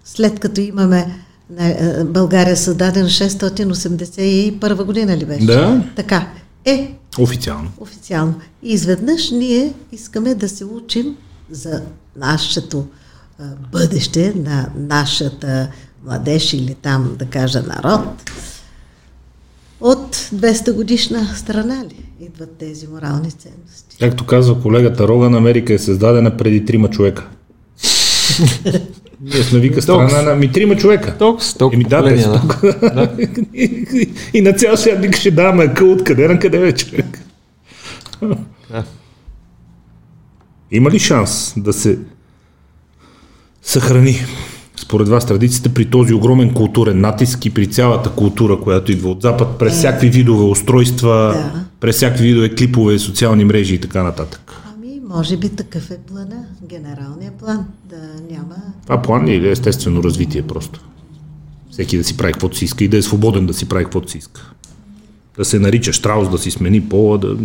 След 0.06 0.40
като 0.40 0.62
имаме 0.62 1.20
а, 1.60 2.04
България 2.04 2.58
създадена 2.58 3.10
681 3.10 4.84
година 4.84 5.18
ли 5.18 5.26
беше? 5.26 5.46
Да. 5.46 5.84
Така. 5.96 6.28
Е, 6.66 6.94
Официално. 7.20 7.72
официално. 7.78 8.36
И 8.64 8.74
изведнъж 8.74 9.32
ние 9.32 9.74
искаме 9.92 10.36
да 10.36 10.50
се 10.50 10.66
учим 10.66 11.16
за 11.52 11.82
нашето 12.16 12.86
а, 13.40 13.44
бъдеще, 13.72 14.34
на 14.36 14.70
нашата 14.76 15.68
младеж 16.06 16.54
или 16.54 16.76
там, 16.76 17.16
да 17.20 17.26
кажа, 17.26 17.62
народ. 17.62 18.32
От 19.82 20.16
200 20.16 20.74
годишна 20.74 21.28
страна 21.36 21.84
ли 21.84 22.06
идват 22.26 22.58
тези 22.58 22.88
морални 22.88 23.32
ценности? 23.32 23.98
Както 24.00 24.26
казва 24.26 24.62
колегата 24.62 25.08
Роган, 25.08 25.36
Америка 25.36 25.74
е 25.74 25.80
създадена 25.80 26.38
преди 26.38 26.66
трима 26.66 26.90
човека. 26.90 27.28
Ние 29.22 29.44
сме 29.44 29.60
вика 29.60 29.82
страна 29.82 30.22
на 30.22 30.36
ми 30.36 30.52
трима 30.52 30.76
човека. 30.76 31.18
Толкова, 31.18 31.48
толкова 31.58 31.76
Еми 31.76 31.84
да, 31.84 32.04
те 32.04 32.22
са 32.22 32.30
да. 32.30 33.18
и, 33.54 34.10
и 34.34 34.42
на 34.42 34.54
цял 34.54 34.78
свят 34.78 35.02
викаше, 35.02 35.32
да, 35.32 35.44
ама 35.44 35.74
къл 35.74 35.92
откъде 35.92 36.28
на 36.28 36.40
къде 36.40 36.60
вече? 36.60 37.04
Да. 38.72 38.84
Има 40.72 40.92
ли 40.92 41.00
шанс 41.00 41.54
да 41.58 41.74
се 41.74 42.00
съхрани 43.62 44.26
според 44.78 45.08
вас 45.08 45.26
традицията 45.26 45.70
при 45.74 45.86
този 45.86 46.14
огромен 46.14 46.54
културен 46.54 47.02
натиск 47.02 47.46
и 47.46 47.50
при 47.50 47.68
цялата 47.68 48.10
култура, 48.10 48.60
която 48.60 48.92
идва 48.92 49.10
от 49.10 49.22
Запад, 49.22 49.48
през 49.60 49.74
всякакви 49.74 50.10
видове 50.10 50.44
устройства, 50.44 51.32
Да. 51.36 51.64
през 51.80 51.96
всякакви 51.96 52.28
видове 52.28 52.56
клипове, 52.56 53.00
социални 53.00 53.46
мрежи 53.46 53.76
и 53.76 53.82
така 53.82 54.04
нататък? 54.04 54.54
Ами, 54.76 55.00
може 55.10 55.38
би 55.38 55.50
такъв 55.50 55.92
е 55.92 55.98
плана, 55.98 56.46
генералния 56.70 57.32
план, 57.40 57.66
да 57.90 57.98
няма... 58.32 58.56
Това 58.84 59.02
план 59.02 59.28
е 59.28 59.34
или 59.34 59.50
естествено 59.50 60.04
развитие 60.04 60.42
просто? 60.42 60.82
Всеки 61.72 61.98
да 61.98 62.04
си 62.04 62.18
прави 62.18 62.34
каквото 62.34 62.58
си 62.58 62.66
иска 62.66 62.84
и 62.84 62.88
да 62.88 62.98
е 62.98 63.02
свободен 63.02 63.46
да 63.46 63.54
си 63.54 63.70
прави 63.70 63.84
каквото 63.84 64.12
си 64.12 64.18
иска. 64.18 64.52
Да 65.38 65.46
се 65.46 65.60
нарича 65.60 65.94
Штраус, 65.94 66.30
да 66.30 66.38
си 66.38 66.52
смени 66.52 66.82
пола, 66.82 67.18
да... 67.18 67.38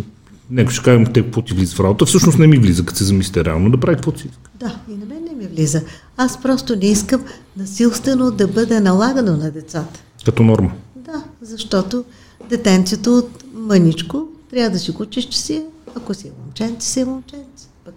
Нека 0.50 0.72
ще 0.72 0.84
кажем 0.84 1.06
те 1.06 1.22
какво 1.22 1.42
ти 1.42 1.54
влиза 1.54 1.76
в 1.76 1.80
работа. 1.80 2.06
Всъщност 2.06 2.38
не 2.38 2.46
ми 2.46 2.58
влиза, 2.58 2.84
като 2.84 2.98
се 2.98 3.04
замислите 3.04 3.44
реално, 3.44 3.70
да 3.70 3.76
прави 3.80 3.96
каквото 3.96 4.20
си 4.20 4.28
иска. 4.28 4.50
Да, 4.60 4.76
и 4.88 4.96
на 4.96 5.06
мен 5.06 5.22
влиза. 5.50 5.82
Аз 6.16 6.42
просто 6.42 6.76
не 6.76 6.86
искам 6.86 7.24
насилствено 7.56 8.30
да 8.30 8.48
бъде 8.48 8.80
налагано 8.80 9.36
на 9.36 9.50
децата. 9.50 10.00
Като 10.24 10.42
норма. 10.42 10.72
Да, 10.96 11.24
защото 11.42 12.04
детенцето 12.48 13.18
от 13.18 13.44
мъничко 13.54 14.28
трябва 14.50 14.70
да 14.70 14.78
си 14.78 14.90
го 14.90 15.06
че 15.06 15.32
си 15.32 15.54
е. 15.54 15.66
Ако 15.94 16.14
си 16.14 16.28
е 16.28 16.32
момченце, 16.44 16.88
си 16.88 17.00
е 17.00 17.04
момченце. 17.04 17.68
Пък 17.84 17.94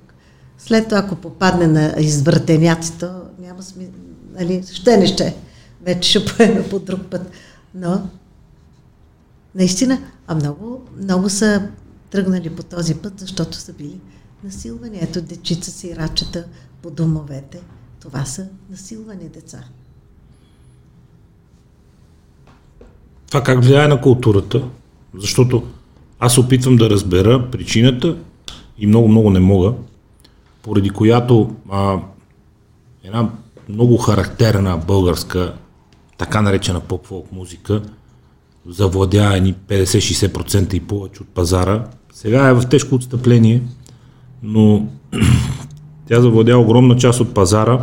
след 0.57 0.87
това, 0.87 0.97
ако 0.97 1.15
попадне 1.15 1.67
на 1.67 1.95
извъртеняци, 1.99 2.99
то 2.99 3.11
няма 3.39 3.63
смисъл. 3.63 3.93
Нали, 4.33 4.63
ще 4.73 4.97
не 4.97 5.07
ще. 5.07 5.35
Вече 5.81 6.09
ще 6.09 6.25
поеме 6.25 6.69
по 6.69 6.79
друг 6.79 6.99
път. 7.11 7.31
Но, 7.75 8.07
наистина, 9.55 10.01
а 10.27 10.35
много, 10.35 10.81
много 11.01 11.29
са 11.29 11.67
тръгнали 12.09 12.49
по 12.49 12.63
този 12.63 12.95
път, 12.95 13.13
защото 13.19 13.57
са 13.57 13.73
били 13.73 13.99
насилвани. 14.43 14.99
Ето 15.01 15.21
дечица 15.21 15.71
си, 15.71 15.95
рачета 15.95 16.45
по 16.83 16.91
домовете. 16.91 17.61
Това 18.01 18.25
са 18.25 18.47
насилвани 18.69 19.29
деца. 19.29 19.63
Това 23.27 23.43
как 23.43 23.63
влияе 23.63 23.87
на 23.87 24.01
културата? 24.01 24.63
Защото 25.17 25.63
аз 26.19 26.37
опитвам 26.37 26.75
да 26.75 26.89
разбера 26.89 27.51
причината 27.51 28.17
и 28.77 28.87
много-много 28.87 29.29
не 29.29 29.39
мога, 29.39 29.73
поради 30.61 30.89
която 30.89 31.55
а, 31.71 31.99
една 33.03 33.29
много 33.69 33.97
характерна 33.97 34.77
българска, 34.77 35.53
така 36.17 36.41
наречена 36.41 36.79
поп-фолк 36.79 37.31
музика, 37.31 37.81
завладя 38.67 39.35
едни 39.35 39.55
50-60% 39.67 40.73
и 40.73 40.79
повече 40.79 41.21
от 41.21 41.27
пазара. 41.27 41.87
Сега 42.13 42.47
е 42.47 42.53
в 42.53 42.69
тежко 42.69 42.95
отстъпление, 42.95 43.61
но 44.43 44.87
тя 46.07 46.21
завладя 46.21 46.57
огромна 46.57 46.97
част 46.97 47.19
от 47.19 47.33
пазара, 47.33 47.79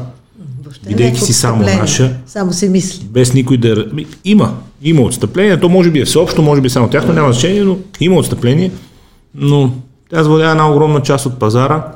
Бидейки 0.86 1.20
си 1.20 1.32
само 1.32 1.62
наша. 1.62 2.16
Само 2.26 2.52
се 2.52 2.68
мисли. 2.68 3.04
без 3.04 3.34
никой 3.34 3.56
да... 3.56 3.86
Има, 4.24 4.54
има 4.82 5.02
отстъпление, 5.02 5.60
то 5.60 5.68
може 5.68 5.90
би 5.90 6.00
е 6.00 6.04
всеобщо, 6.04 6.42
може 6.42 6.60
би 6.60 6.70
само 6.70 6.90
тяхно, 6.90 7.12
няма 7.12 7.32
значение, 7.32 7.64
но 7.64 7.78
има 8.00 8.16
отстъпление, 8.16 8.72
но 9.34 9.72
тя 10.10 10.22
завладя 10.22 10.50
една 10.50 10.70
огромна 10.70 11.02
част 11.02 11.26
от 11.26 11.38
пазара 11.38 11.92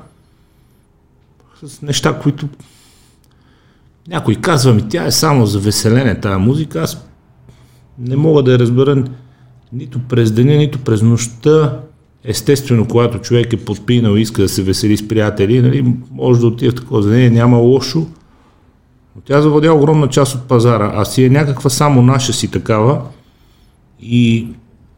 с 1.64 1.82
неща, 1.82 2.18
които 2.22 2.48
някой 4.08 4.34
казва 4.34 4.74
ми, 4.74 4.88
тя 4.88 5.04
е 5.04 5.10
само 5.10 5.46
за 5.46 5.58
веселене 5.58 6.20
тази 6.20 6.40
музика, 6.40 6.80
аз 6.80 7.06
не 7.98 8.16
мога 8.16 8.42
да 8.42 8.52
я 8.52 8.58
разбера 8.58 9.04
нито 9.72 10.00
през 10.08 10.32
деня, 10.32 10.56
нито 10.56 10.78
през 10.78 11.02
нощта. 11.02 11.78
Естествено, 12.24 12.88
когато 12.88 13.18
човек 13.18 13.52
е 13.52 13.56
подпинал 13.56 14.16
и 14.16 14.20
иска 14.20 14.42
да 14.42 14.48
се 14.48 14.62
весели 14.62 14.96
с 14.96 15.08
приятели, 15.08 15.62
нали, 15.62 15.84
може 16.12 16.40
да 16.40 16.46
отиде 16.46 16.70
в 16.70 16.74
такова 16.74 17.02
заведение, 17.02 17.30
няма 17.30 17.56
лошо, 17.56 18.06
но 19.16 19.22
тя 19.24 19.42
завладя 19.42 19.72
огромна 19.72 20.08
част 20.08 20.34
от 20.34 20.42
пазара, 20.42 20.92
а 20.94 21.04
си 21.04 21.24
е 21.24 21.30
някаква 21.30 21.70
само 21.70 22.02
наша 22.02 22.32
си 22.32 22.50
такава. 22.50 23.02
И 24.00 24.46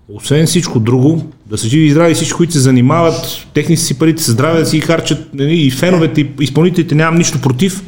освен 0.09 0.47
всичко 0.47 0.81
друго, 0.81 1.33
да 1.47 1.59
са 1.59 1.69
живи 1.69 1.87
и 1.87 1.91
здрави 1.91 2.15
всички, 2.15 2.35
които 2.35 2.53
се 2.53 2.59
занимават, 2.59 3.47
техни 3.55 3.77
си 3.77 3.99
парите 3.99 4.23
са 4.23 4.33
здраве 4.33 4.59
да 4.59 4.67
си 4.67 4.81
харчат 4.81 5.35
нали, 5.35 5.67
и 5.67 5.71
феновете, 5.71 6.21
и 6.21 6.31
изпълнителите 6.41 6.95
нямам 6.95 7.19
нищо 7.19 7.41
против, 7.41 7.83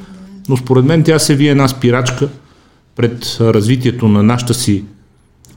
но 0.48 0.56
според 0.56 0.84
мен 0.84 1.02
тя 1.02 1.18
се 1.18 1.34
вие 1.34 1.50
една 1.50 1.68
спирачка 1.68 2.28
пред 2.96 3.36
развитието 3.40 4.08
на 4.08 4.22
нашата 4.22 4.54
си 4.54 4.84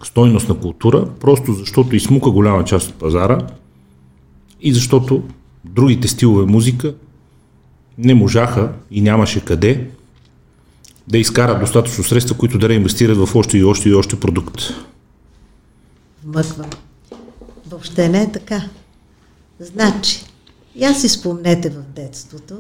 стойностна 0.03 0.55
култура, 0.55 1.05
просто 1.19 1.53
защото 1.53 1.95
измука 1.95 2.29
голяма 2.29 2.63
част 2.63 2.89
от 2.89 2.95
пазара 2.95 3.37
и 4.61 4.73
защото 4.73 5.23
другите 5.65 6.07
стилове 6.07 6.45
музика 6.45 6.93
не 7.97 8.13
можаха 8.13 8.71
и 8.91 9.01
нямаше 9.01 9.45
къде 9.45 9.87
да 11.07 11.17
изкарат 11.17 11.59
достатъчно 11.59 12.03
средства, 12.03 12.37
които 12.37 12.57
да 12.57 12.69
реинвестират 12.69 13.17
в 13.17 13.35
още 13.35 13.57
и 13.57 13.63
още 13.63 13.89
и 13.89 13.93
още 13.93 14.19
продукт. 14.19 14.61
Вмъквам. 16.23 16.69
Въобще 17.69 18.09
не 18.09 18.21
е 18.21 18.31
така. 18.31 18.63
Значи, 19.59 20.23
я 20.75 20.95
си 20.95 21.09
спомнете 21.09 21.69
в 21.69 21.81
детството, 21.95 22.55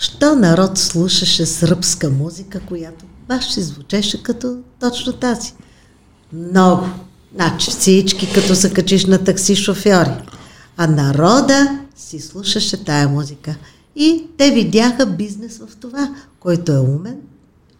що 0.00 0.36
народ 0.36 0.78
слушаше 0.78 1.46
сръбска 1.46 2.10
музика, 2.10 2.60
която 2.60 3.04
баш 3.28 3.52
си 3.52 3.62
звучеше 3.62 4.22
като 4.22 4.58
точно 4.80 5.12
тази. 5.12 5.52
Много. 6.32 6.86
Значи 7.34 7.70
всички, 7.70 8.32
като 8.34 8.54
се 8.54 8.72
качиш 8.72 9.06
на 9.06 9.24
такси 9.24 9.56
шофьори. 9.56 10.10
А 10.82 10.86
народа 10.86 11.78
си 11.96 12.20
слушаше 12.20 12.84
тая 12.84 13.08
музика. 13.08 13.56
И 13.96 14.24
те 14.36 14.50
видяха 14.50 15.06
бизнес 15.06 15.58
в 15.58 15.76
това, 15.76 16.14
който 16.38 16.72
е 16.72 16.78
умен 16.78 17.16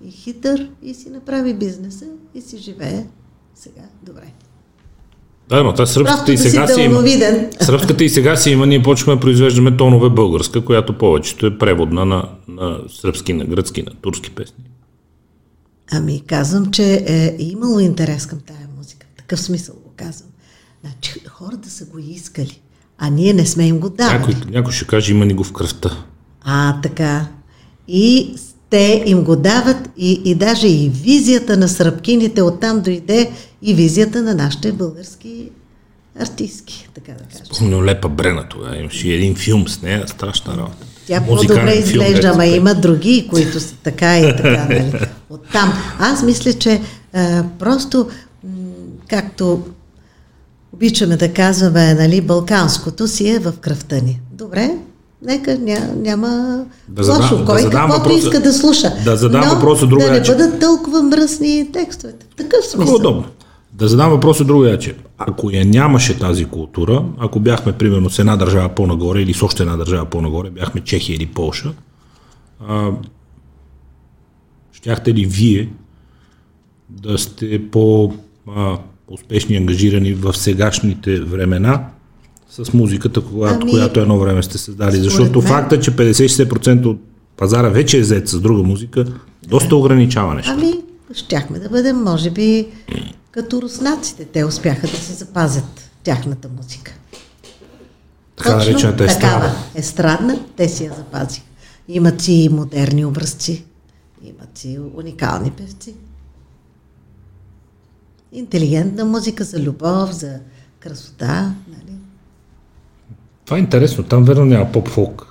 и 0.05 0.11
хитър 0.11 0.71
и 0.83 0.95
си 0.95 1.11
направи 1.11 1.55
бизнеса 1.55 2.05
и 2.35 2.41
си 2.41 2.59
живее 2.59 3.07
сега 3.55 3.83
добре. 4.03 4.33
Да, 5.49 5.65
но 5.65 5.75
та 5.75 5.87
сръбската 5.87 6.33
и 6.33 6.37
да 6.37 6.43
си 6.43 6.51
сега 6.51 6.67
си 6.67 6.81
има. 6.81 7.03
Сръбската 7.61 8.05
и 8.05 8.09
сега 8.09 8.37
си 8.37 8.51
има, 8.51 8.67
ние 8.67 8.83
почваме 8.83 9.17
да 9.17 9.21
произвеждаме 9.21 9.77
тонове 9.77 10.11
българска, 10.11 10.65
която 10.65 10.99
повечето 10.99 11.47
е 11.47 11.59
преводна 11.59 12.05
на, 12.05 12.29
на 12.49 12.79
сръбски, 12.89 13.33
на 13.33 13.45
гръцки, 13.45 13.83
на 13.83 13.95
турски 14.01 14.31
песни. 14.31 14.65
Ами 15.93 16.23
казвам, 16.27 16.71
че 16.71 17.05
е 17.07 17.37
имало 17.39 17.81
интерес 17.81 18.27
към 18.27 18.41
тая 18.41 18.69
музика. 18.79 19.07
Такъв 19.17 19.41
смисъл 19.41 19.75
го 19.75 19.93
казвам. 19.97 20.31
Значи 20.81 21.21
хората 21.29 21.71
са 21.71 21.85
го 21.85 21.99
искали, 21.99 22.61
а 23.01 23.11
ние 23.11 23.33
не 23.33 23.47
сме 23.47 23.65
им 23.65 23.79
го 23.79 23.91
дали. 23.91 24.13
Някой, 24.13 24.35
някой 24.51 24.73
ще 24.73 24.87
каже, 24.87 25.13
има 25.13 25.25
ни 25.25 25.35
го 25.35 25.45
в 25.45 25.53
кръвта. 25.53 25.91
А, 26.43 26.81
така. 26.81 27.27
И 27.89 28.35
те 28.71 29.03
им 29.07 29.23
го 29.23 29.37
дават 29.37 29.77
и, 29.97 30.23
и 30.25 30.35
даже 30.35 30.69
и 30.69 30.91
визията 30.95 31.57
на 31.57 31.69
сръбкините 31.69 32.43
оттам 32.43 32.81
дойде 32.81 33.31
и 33.63 33.75
визията 33.75 34.23
на 34.23 34.35
нашите 34.35 34.73
български 34.73 35.51
артистки, 36.21 36.89
така 36.95 37.13
да 37.13 37.25
кажа. 37.25 37.45
Помня 37.51 37.85
Лепа 37.85 38.09
Брена 38.09 38.45
тогава, 38.51 38.79
имаше 38.79 39.09
един 39.09 39.35
филм 39.37 39.69
с 39.69 39.83
нея, 39.83 40.05
страшна 40.09 40.53
работа. 40.53 40.87
Тя 41.07 41.21
по-добре 41.21 41.73
изглежда, 41.75 42.29
ама 42.29 42.43
се- 42.43 42.49
има 42.49 42.75
други, 42.75 43.27
които 43.31 43.61
са 43.61 43.75
така 43.75 44.19
и 44.19 44.37
така. 44.37 44.67
Нали? 44.71 44.93
Оттам. 45.31 45.73
Аз 45.99 46.23
мисля, 46.23 46.53
че 46.53 46.81
а, 47.13 47.45
просто, 47.59 48.09
м, 48.45 48.51
както 49.09 49.63
обичаме 50.73 51.17
да 51.17 51.33
казваме, 51.33 51.95
нали, 51.95 52.21
балканското 52.21 53.09
си 53.09 53.29
е 53.29 53.39
в 53.39 53.53
кръвта 53.53 53.97
ни. 53.97 54.21
Добре, 54.33 54.71
нека 55.23 55.59
ня, 55.59 55.91
няма 55.97 56.65
Да 56.89 57.05
задам- 57.05 57.23
лошо. 57.23 57.37
да 57.39 57.45
Кой 57.45 57.63
задам 57.63 57.81
каквото 57.81 58.09
въпроса- 58.09 58.19
иска 58.19 58.41
да 58.41 58.53
слуша. 58.53 58.93
да 59.05 59.17
задам 59.17 59.41
Но 59.41 59.55
въпроса 59.55 59.87
друго 59.87 60.03
Да 60.03 60.11
не 60.11 60.19
начин. 60.19 60.35
бъдат 60.35 60.61
толкова 60.61 61.03
мръсни 61.03 61.69
текстовете. 61.73 62.27
В 62.31 62.37
такъв 62.37 62.65
смисъл. 62.65 62.95
удобно. 62.97 63.25
Да 63.73 63.89
задам 63.89 64.11
въпроса 64.11 64.45
другия, 64.45 64.79
че 64.79 64.97
ако 65.19 65.51
я 65.51 65.65
нямаше 65.65 66.19
тази 66.19 66.45
култура, 66.45 67.05
ако 67.19 67.41
бяхме 67.41 67.73
примерно 67.73 68.11
с 68.11 68.19
една 68.19 68.37
държава 68.37 68.69
по-нагоре 68.69 69.21
или 69.21 69.35
с 69.35 69.43
още 69.43 69.63
една 69.63 69.77
държава 69.77 70.05
по-нагоре, 70.05 70.51
бяхме 70.51 70.81
Чехия 70.81 71.15
или 71.15 71.27
Полша, 71.27 71.73
а, 72.61 72.91
щяхте 74.73 75.15
ли 75.15 75.25
вие 75.25 75.69
да 76.91 77.19
сте 77.19 77.71
по 77.71 78.13
а, 78.49 78.77
успешни 79.11 79.57
ангажирани 79.57 80.15
в 80.15 80.35
сегашните 80.37 81.21
времена 81.21 81.89
с 82.51 82.73
музиката, 82.73 83.21
която, 83.21 83.59
Ами, 83.63 83.71
която 83.71 84.01
едно 84.01 84.19
време 84.19 84.43
сте 84.43 84.59
създали? 84.59 84.97
Защото 84.97 85.43
мен- 85.43 85.49
факта, 85.49 85.81
че 85.81 85.91
50-60% 85.91 86.87
от 86.87 87.01
пазара 87.37 87.69
вече 87.69 87.99
е 87.99 88.05
зет 88.05 88.29
с 88.29 88.41
друга 88.41 88.63
музика, 88.63 89.05
доста 89.49 89.77
ограничава 89.77 90.35
нещо. 90.35 90.53
Ами, 90.55 90.73
щяхме 91.15 91.59
да 91.59 91.69
бъдем, 91.69 92.03
може 92.03 92.31
би, 92.31 92.67
като 93.31 93.63
руснаците. 93.63 94.25
Те 94.25 94.45
успяха 94.45 94.87
да 94.87 94.97
си 94.97 95.13
запазят 95.13 95.91
тяхната 96.03 96.49
музика. 96.57 96.93
Така 98.37 98.57
наречената 98.57 99.07
такава 99.07 99.47
естрада. 99.47 99.55
естрадна, 99.75 100.41
те 100.57 100.69
си 100.69 100.85
я 100.85 100.93
запазиха. 100.97 101.45
Имат 101.89 102.21
си 102.21 102.33
и 102.33 102.49
модерни 102.49 103.05
образци. 103.05 103.65
имат 104.25 104.59
си 104.59 104.79
уникални 104.97 105.51
певци. 105.51 105.95
Интелигентна 108.33 109.05
музика 109.05 109.45
за 109.45 109.59
любов, 109.59 110.13
за 110.13 110.33
красота, 110.81 111.55
нали? 111.69 111.97
Това 113.45 113.57
е 113.57 113.61
интересно. 113.61 114.05
Там 114.05 114.25
верно 114.25 114.45
няма 114.45 114.73
поп-фолк. 114.73 115.27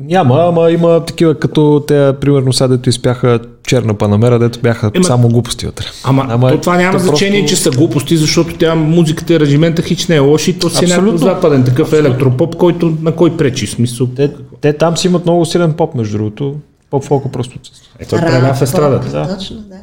Няма, 0.00 0.34
ама 0.38 0.70
има 0.70 1.04
такива 1.04 1.34
като 1.34 1.84
те, 1.88 2.12
примерно 2.20 2.52
сега 2.52 2.68
дето 2.68 2.88
изпяха 2.88 3.40
Черна 3.62 3.94
Панамера, 3.94 4.38
дето 4.38 4.60
бяха 4.60 4.90
Ема- 4.90 5.04
само 5.04 5.28
глупости 5.28 5.66
вътре. 5.66 5.84
Ама, 6.04 6.26
Ама 6.28 6.50
то 6.50 6.60
това 6.60 6.76
няма 6.76 6.98
значение, 6.98 7.46
че 7.46 7.56
са 7.56 7.70
глупости, 7.70 8.16
защото 8.16 8.58
тя 8.58 8.74
музиката 8.74 9.34
и 9.34 9.40
режимента 9.40 9.82
хич 9.82 10.06
не 10.06 10.16
е 10.16 10.20
лош 10.20 10.48
и 10.48 10.58
то 10.58 10.70
си 10.70 10.76
е 10.76 10.88
някакъв 10.88 11.04
Абсолютно. 11.04 11.18
западен 11.26 11.64
такъв 11.64 11.92
електропоп, 11.92 12.56
който 12.56 12.96
на 13.02 13.12
кой 13.12 13.36
пречи 13.36 13.66
смисъл. 13.66 14.06
Те, 14.06 14.30
те 14.60 14.72
там 14.72 14.96
си 14.96 15.06
имат 15.06 15.24
много 15.24 15.44
силен 15.44 15.72
поп, 15.72 15.94
между 15.94 16.18
другото. 16.18 16.56
Поп 16.90 17.04
фолка 17.04 17.28
просто 17.28 17.58
отсъства. 17.58 17.92
Е, 17.98 18.04
той 18.04 18.20
преля 18.20 18.54
в 18.54 18.62
естрадата. 18.62 19.10
Да. 19.10 19.36
Точно, 19.36 19.56
да. 19.56 19.76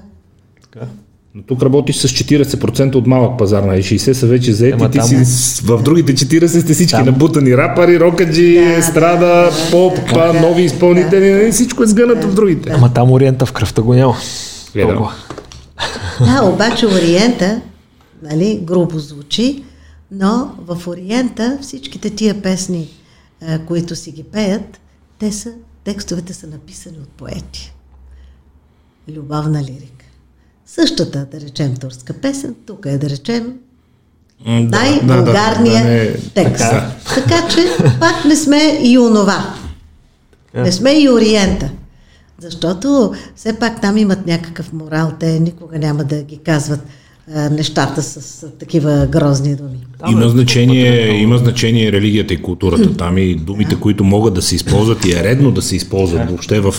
Така. 0.75 0.87
Но 1.35 1.43
тук 1.43 1.63
работиш 1.63 1.95
с 1.95 2.07
40% 2.07 2.95
от 2.95 3.07
малък 3.07 3.37
пазар, 3.39 3.63
на 3.63 3.73
60 3.73 4.11
са 4.13 4.27
вече 4.27 4.53
заети, 4.53 4.77
Ема 4.79 4.91
ти 4.91 4.97
там- 4.97 5.25
си 5.25 5.61
в 5.65 5.83
другите 5.83 6.13
40 6.15 6.61
сте 6.61 6.73
всички 6.73 6.91
Там- 6.91 7.05
набутани 7.05 7.57
рапъри, 7.57 7.99
рокаджи, 7.99 8.55
Да, 8.55 8.73
естрада, 8.73 9.25
да, 9.25 9.51
поп, 9.71 9.95
да, 10.13 10.33
да. 10.33 10.41
нови 10.41 10.63
изпълнители, 10.63 11.31
нали, 11.31 11.51
всичко 11.51 11.83
е 11.83 11.87
сгънато 11.87 12.27
в 12.27 12.33
другите. 12.35 12.69
Ама 12.71 12.93
там 12.93 13.11
ориента 13.11 13.45
в 13.45 13.51
кръвта 13.53 13.81
го 13.81 13.93
няма. 13.93 14.15
Е, 14.75 14.81
да. 14.81 14.87
Толкова. 14.87 15.13
Да, 16.19 16.43
обаче 16.45 16.85
Ориента, 16.87 17.61
нали, 18.23 18.59
грубо 18.63 18.99
звучи, 18.99 19.63
но 20.11 20.51
в 20.67 20.87
Ориента 20.87 21.57
всичките 21.61 22.09
тия 22.09 22.41
песни, 22.41 22.87
а, 23.47 23.59
които 23.59 23.95
си 23.95 24.11
ги 24.11 24.23
пеят, 24.23 24.79
те 25.19 25.31
са, 25.31 25.51
текстовете 25.83 26.33
са 26.33 26.47
написани 26.47 26.97
от 26.97 27.09
поети. 27.09 27.73
Любовна 29.15 29.63
лирика. 29.63 29.94
Същата, 30.65 31.25
да 31.31 31.39
речем, 31.39 31.75
турска 31.75 32.13
песен, 32.13 32.55
тук 32.65 32.85
е 32.85 32.97
да 32.97 33.09
речем 33.09 33.53
М, 34.45 34.61
да, 34.61 34.77
най-вулгарния 34.77 35.83
да, 35.83 35.89
да, 35.89 35.95
не- 35.95 36.13
текст. 36.33 36.57
така. 36.57 36.91
Така 37.15 37.47
че 37.49 37.65
пак 37.99 38.25
не 38.25 38.35
сме 38.35 38.79
и 38.83 38.97
онова. 38.97 39.53
Не 40.55 40.71
сме 40.71 40.91
и 40.91 41.09
Ориента. 41.09 41.69
Защото 42.39 43.13
все 43.35 43.59
пак 43.59 43.81
там 43.81 43.97
имат 43.97 44.27
някакъв 44.27 44.73
морал. 44.73 45.11
Те 45.19 45.39
никога 45.39 45.79
няма 45.79 46.03
да 46.03 46.23
ги 46.23 46.37
казват 46.37 46.79
а, 47.35 47.49
нещата 47.49 48.03
с, 48.03 48.21
с 48.21 48.47
такива 48.59 49.07
грозни 49.11 49.55
думи. 49.55 49.77
Има 50.11 50.29
значение, 50.29 51.17
има 51.21 51.37
значение 51.37 51.91
религията 51.91 52.33
и 52.33 52.41
културата. 52.41 52.97
Там 52.97 53.17
и 53.17 53.35
думите, 53.35 53.75
които 53.79 54.03
могат 54.03 54.33
да 54.33 54.41
се 54.41 54.55
използват 54.55 55.05
и 55.05 55.11
е 55.11 55.23
редно 55.23 55.51
да 55.51 55.61
се 55.61 55.75
използват 55.75 56.27
въобще 56.29 56.59
в 56.59 56.75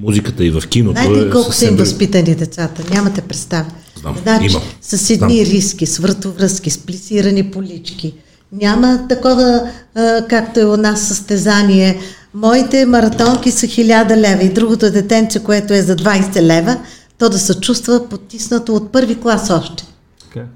музиката 0.00 0.44
и 0.44 0.50
в 0.50 0.62
киното. 0.68 1.00
Знаете 1.00 1.24
ли 1.24 1.28
е 1.28 1.30
колко 1.30 1.52
са 1.52 1.66
им 1.66 1.76
възпитани 1.76 2.34
децата? 2.34 2.94
Нямате 2.94 3.20
представа. 3.20 3.70
Знам, 4.00 4.16
значи, 4.22 4.46
имам. 4.46 4.62
с 4.80 5.10
едни 5.10 5.46
риски, 5.46 5.86
с 5.86 5.98
вратовръзки, 5.98 6.70
с 6.70 6.78
плисирани 6.78 7.50
полички. 7.50 8.14
Няма 8.52 9.06
такова, 9.08 9.70
а, 9.94 10.26
както 10.28 10.60
е 10.60 10.64
у 10.64 10.76
нас 10.76 11.08
състезание. 11.08 11.98
Моите 12.34 12.86
маратонки 12.86 13.50
са 13.50 13.66
1000 13.66 14.16
лева 14.16 14.42
и 14.42 14.52
другото 14.52 14.90
детенце, 14.90 15.44
което 15.44 15.74
е 15.74 15.82
за 15.82 15.96
20 15.96 16.42
лева, 16.42 16.76
то 17.18 17.28
да 17.28 17.38
се 17.38 17.60
чувства 17.60 18.08
потиснато 18.08 18.74
от 18.74 18.92
първи 18.92 19.20
клас 19.20 19.50
още. 19.50 19.84
Така. 20.20 20.46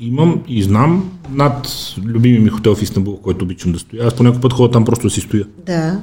Имам 0.00 0.42
и 0.48 0.62
знам 0.62 1.10
над 1.30 1.68
любими 2.04 2.38
ми 2.38 2.48
хотел 2.48 2.74
в 2.74 2.82
Истанбул, 2.82 3.16
който 3.16 3.44
обичам 3.44 3.72
да 3.72 3.78
стоя. 3.78 4.06
Аз 4.06 4.14
по 4.14 4.22
някой 4.22 4.40
път 4.40 4.52
ходя 4.52 4.72
там 4.72 4.84
просто 4.84 5.06
да 5.06 5.10
си 5.10 5.20
стоя. 5.20 5.46
Да. 5.66 6.00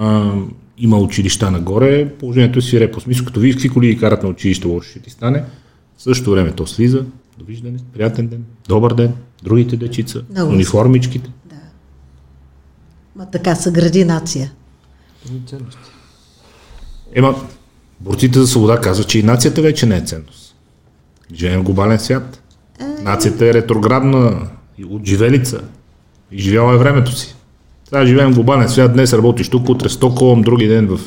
А, 0.00 0.32
има 0.78 0.98
училища 0.98 1.50
нагоре, 1.50 2.08
положението 2.08 2.58
е 2.58 2.62
свирепо. 2.62 3.00
Смисъл, 3.00 3.26
като 3.26 3.40
видиш 3.40 3.54
какви 3.56 3.68
коли 3.68 3.86
ги 3.86 3.98
карат 3.98 4.22
на 4.22 4.28
училище, 4.28 4.66
лошо 4.66 4.90
ще 4.90 5.00
ти 5.00 5.10
стане. 5.10 5.44
В 5.96 6.02
същото 6.02 6.30
време 6.30 6.52
то 6.52 6.66
слиза. 6.66 7.04
Довиждане, 7.38 7.78
приятен 7.92 8.28
ден, 8.28 8.44
добър 8.68 8.94
ден, 8.94 9.12
другите 9.42 9.76
дечица, 9.76 10.24
Много 10.30 10.52
униформичките. 10.52 11.30
Да. 11.44 11.56
Ма 13.16 13.30
така 13.30 13.54
се 13.54 13.72
гради 13.72 14.04
нация. 14.04 14.52
Ема, 17.14 17.34
борците 18.00 18.38
за 18.38 18.46
свобода 18.46 18.80
казват, 18.80 19.08
че 19.08 19.18
и 19.18 19.22
нацията 19.22 19.62
вече 19.62 19.86
не 19.86 19.96
е 19.96 20.00
ценност. 20.00 20.56
Живеем 21.34 21.60
в 21.60 21.64
глобален 21.64 21.98
свят. 21.98 22.42
Нацията 23.02 23.46
е 23.46 23.54
ретроградна 23.54 24.48
и 24.78 24.84
отживелица. 24.84 25.60
И 26.30 26.38
живяла 26.38 26.74
е 26.74 26.78
времето 26.78 27.12
си. 27.12 27.36
Сега 27.92 28.06
живеем 28.06 28.30
в 28.30 28.34
глобален 28.34 28.68
свят, 28.68 28.92
днес 28.92 29.12
работиш 29.12 29.48
тук, 29.48 29.68
утре 29.68 29.88
Стокхолм, 29.88 30.42
други 30.42 30.68
ден 30.68 30.88
в 30.96 31.00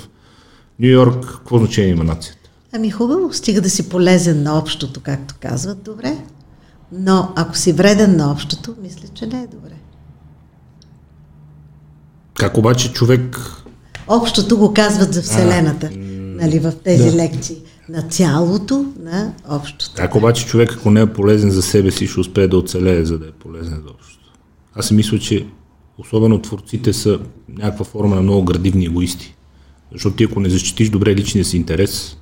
Нью 0.79 0.89
Йорк. 0.89 1.25
Какво 1.25 1.57
значение 1.57 1.91
има 1.91 2.03
нацията? 2.03 2.49
Ами 2.73 2.91
хубаво, 2.91 3.33
стига 3.33 3.61
да 3.61 3.69
си 3.69 3.89
полезен 3.89 4.43
на 4.43 4.57
общото, 4.57 4.99
както 4.99 5.35
казват, 5.39 5.83
добре. 5.83 6.17
Но 6.91 7.31
ако 7.35 7.57
си 7.57 7.73
вреден 7.73 8.17
на 8.17 8.31
общото, 8.31 8.75
мисля, 8.81 9.07
че 9.13 9.25
не 9.25 9.41
е 9.41 9.47
добре. 9.47 9.73
Как 12.33 12.57
обаче 12.57 12.93
човек 12.93 13.39
Общото 14.07 14.57
го 14.57 14.73
казват 14.73 15.13
за 15.13 15.21
Вселената, 15.21 15.89
нали, 16.41 16.59
в 16.59 16.73
тези 16.83 17.11
да. 17.11 17.17
лекции. 17.17 17.57
На 17.89 18.01
цялото, 18.01 18.85
на 19.03 19.33
общото. 19.49 19.91
Как 19.95 20.15
обаче 20.15 20.45
човек, 20.45 20.73
ако 20.73 20.91
не 20.91 21.01
е 21.01 21.13
полезен 21.13 21.51
за 21.51 21.61
себе 21.61 21.91
си, 21.91 22.07
ще 22.07 22.19
успее 22.19 22.47
да 22.47 22.57
оцелее, 22.57 23.05
за 23.05 23.19
да 23.19 23.25
е 23.25 23.31
полезен 23.31 23.81
за 23.85 23.89
общото? 23.89 24.33
Аз 24.75 24.87
си 24.87 24.93
мисля, 24.93 25.19
че 25.19 25.45
особено 25.97 26.41
творците 26.41 26.93
са 26.93 27.19
някаква 27.49 27.85
форма 27.85 28.15
на 28.15 28.21
много 28.21 28.43
градивни 28.43 28.85
егоисти. 28.85 29.35
Защото 29.91 30.15
ти 30.15 30.23
ако 30.23 30.39
не 30.39 30.49
защитиш 30.49 30.89
добре 30.89 31.15
личния 31.15 31.45
си 31.45 31.57
интерес, 31.57 32.17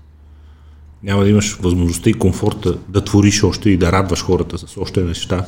няма 1.03 1.23
да 1.23 1.29
имаш 1.29 1.57
възможността 1.61 2.09
и 2.09 2.13
комфорта 2.13 2.77
да 2.89 3.03
твориш 3.03 3.43
още 3.43 3.69
и 3.69 3.77
да 3.77 3.91
радваш 3.91 4.23
хората 4.23 4.57
с 4.57 4.77
още 4.77 5.03
неща. 5.03 5.45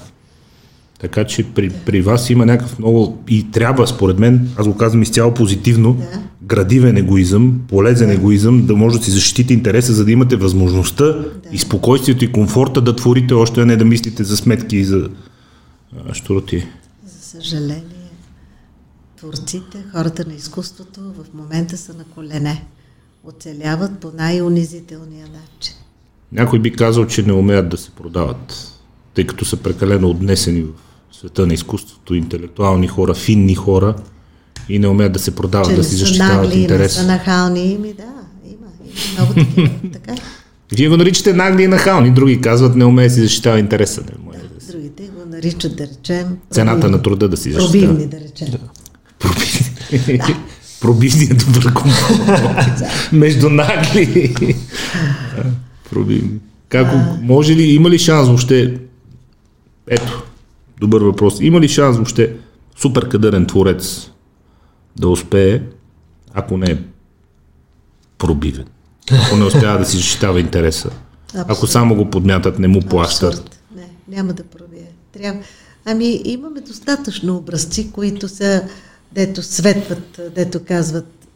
Така 1.00 1.24
че 1.24 1.44
при, 1.44 1.70
при 1.70 2.02
вас 2.02 2.30
има 2.30 2.46
някакъв 2.46 2.80
много 2.80 3.24
и 3.30 3.52
трябва, 3.52 3.88
според 3.88 4.20
мен, 4.20 4.50
аз 4.58 4.68
го 4.68 4.78
казвам 4.78 5.02
изцяло 5.02 5.34
позитивно, 5.34 5.94
Да. 5.94 6.20
градивен 6.42 6.98
егоизъм, 6.98 7.60
полезен 7.68 8.10
егоизъм, 8.10 8.66
да 8.66 8.76
може 8.76 8.98
да 8.98 9.04
си 9.04 9.12
защитите 9.12 9.54
интереса, 9.54 9.94
за 9.94 10.06
да 10.06 10.12
имате 10.12 10.36
възможността 10.36 11.16
и 11.52 11.58
спокойствието 11.58 12.26
и 12.26 12.32
комфорта 12.32 12.82
да 12.82 12.96
творите 12.96 13.34
още, 13.34 13.62
а 13.62 13.66
не 13.66 13.78
да 13.78 13.86
мислите 13.86 14.24
за 14.24 14.38
сметки 14.38 14.78
и 14.78 14.86
за 14.86 15.10
а, 16.10 16.14
щуроти. 16.14 16.68
За 17.06 17.22
съжаление, 17.22 17.84
творците, 19.18 19.84
хората 19.92 20.26
на 20.28 20.34
изкуството 20.34 21.00
в 21.02 21.34
момента 21.34 21.78
са 21.78 21.94
на 21.94 22.04
колене. 22.04 22.66
Оцеляват 23.24 24.00
по 24.00 24.12
най-унизителния 24.18 25.28
начин. 25.28 25.76
Някой 26.32 26.60
би 26.60 26.74
казал, 26.74 27.08
че 27.08 27.24
не 27.24 27.34
умеят 27.34 27.70
да 27.70 27.78
се 27.78 27.90
продават, 27.92 28.72
тъй 29.14 29.28
като 29.28 29.46
са 29.46 29.58
прекалено 29.58 30.10
отнесени 30.10 30.62
в 30.62 31.16
света 31.16 31.48
на 31.48 31.54
изкуството, 31.54 32.16
интелектуални 32.16 32.88
хора, 32.88 33.14
финни 33.14 33.56
хора 33.56 33.96
и 34.70 34.80
не 34.80 34.88
умеят 34.88 35.14
да 35.14 35.20
се 35.20 35.36
продават, 35.36 35.68
Че 35.68 35.72
да 35.74 35.78
не 35.78 35.84
си 35.84 35.96
защитават 35.96 36.44
нагли, 36.44 36.56
не 36.56 36.62
интерес. 36.62 36.94
са 36.94 37.08
нахални. 37.08 37.72
Ими 37.72 37.94
да, 37.94 38.04
има, 38.46 38.68
има 38.86 39.12
много 39.18 39.34
такива. 39.34 39.70
така. 39.94 40.16
Вие 40.72 40.90
го 40.90 40.98
наричате 40.98 41.34
нагли 41.34 41.64
и 41.64 41.68
нахални, 41.68 42.12
други 42.12 42.42
казват 42.42 42.76
не 42.76 42.86
умее 42.86 43.08
да 43.08 43.14
си 43.14 43.22
защитава 43.22 43.60
интереса. 43.60 44.02
Не 44.02 44.28
умее 44.28 44.42
да 44.56 44.62
си. 44.66 44.72
Другите 44.72 45.04
го 45.04 45.30
наричат, 45.30 45.76
да 45.76 45.88
речем... 45.88 46.38
Цената 46.52 46.80
пробивни. 46.80 46.98
на 46.98 47.04
труда 47.04 47.30
да 47.30 47.38
си 47.38 47.52
защитава. 47.52 47.88
Пробивни, 47.88 48.08
да 48.08 48.20
речем. 48.20 48.48
Пробивни. 48.48 48.70
Пробивни 50.82 51.24
е 51.24 51.34
добър 51.34 51.74
компромис. 51.74 52.82
Между 53.12 53.50
нагли. 53.50 54.36
Пробивни. 55.90 56.40
Как, 56.70 56.88
може 57.22 57.56
ли, 57.56 57.64
има 57.64 57.90
ли 57.90 58.00
шанс 58.00 58.28
въобще, 58.28 58.80
ето, 59.88 60.24
добър 60.80 61.02
въпрос, 61.02 61.38
има 61.42 61.60
ли 61.60 61.68
шанс 61.68 61.96
въобще 61.96 62.36
супер 62.78 63.10
кадърен 63.10 63.46
творец 63.46 64.10
да 64.96 65.10
успее, 65.10 65.62
ако 66.34 66.58
не 66.58 66.72
е 66.72 66.78
пробивен? 68.18 68.66
Ако 69.12 69.36
не 69.36 69.46
успява 69.46 69.80
да 69.80 69.86
си 69.86 69.98
защитава 69.98 70.40
интереса? 70.40 70.90
Ако 71.34 71.52
Абсолютно. 71.52 71.68
само 71.68 71.96
го 71.96 72.10
подмятат, 72.10 72.60
не 72.60 72.68
му 72.68 72.82
плащат. 72.82 73.34
Абсурд. 73.34 73.60
Не, 73.76 74.16
няма 74.18 74.34
да 74.34 74.44
пробие. 74.44 74.92
Трябва. 75.14 75.40
Ами 75.86 76.22
имаме 76.26 76.62
достатъчно 76.62 77.36
образци, 77.36 77.92
които 77.92 78.30
са, 78.30 78.64
дето 79.16 79.44
светват, 79.44 80.20
дето 80.36 80.60
казват 80.68 81.28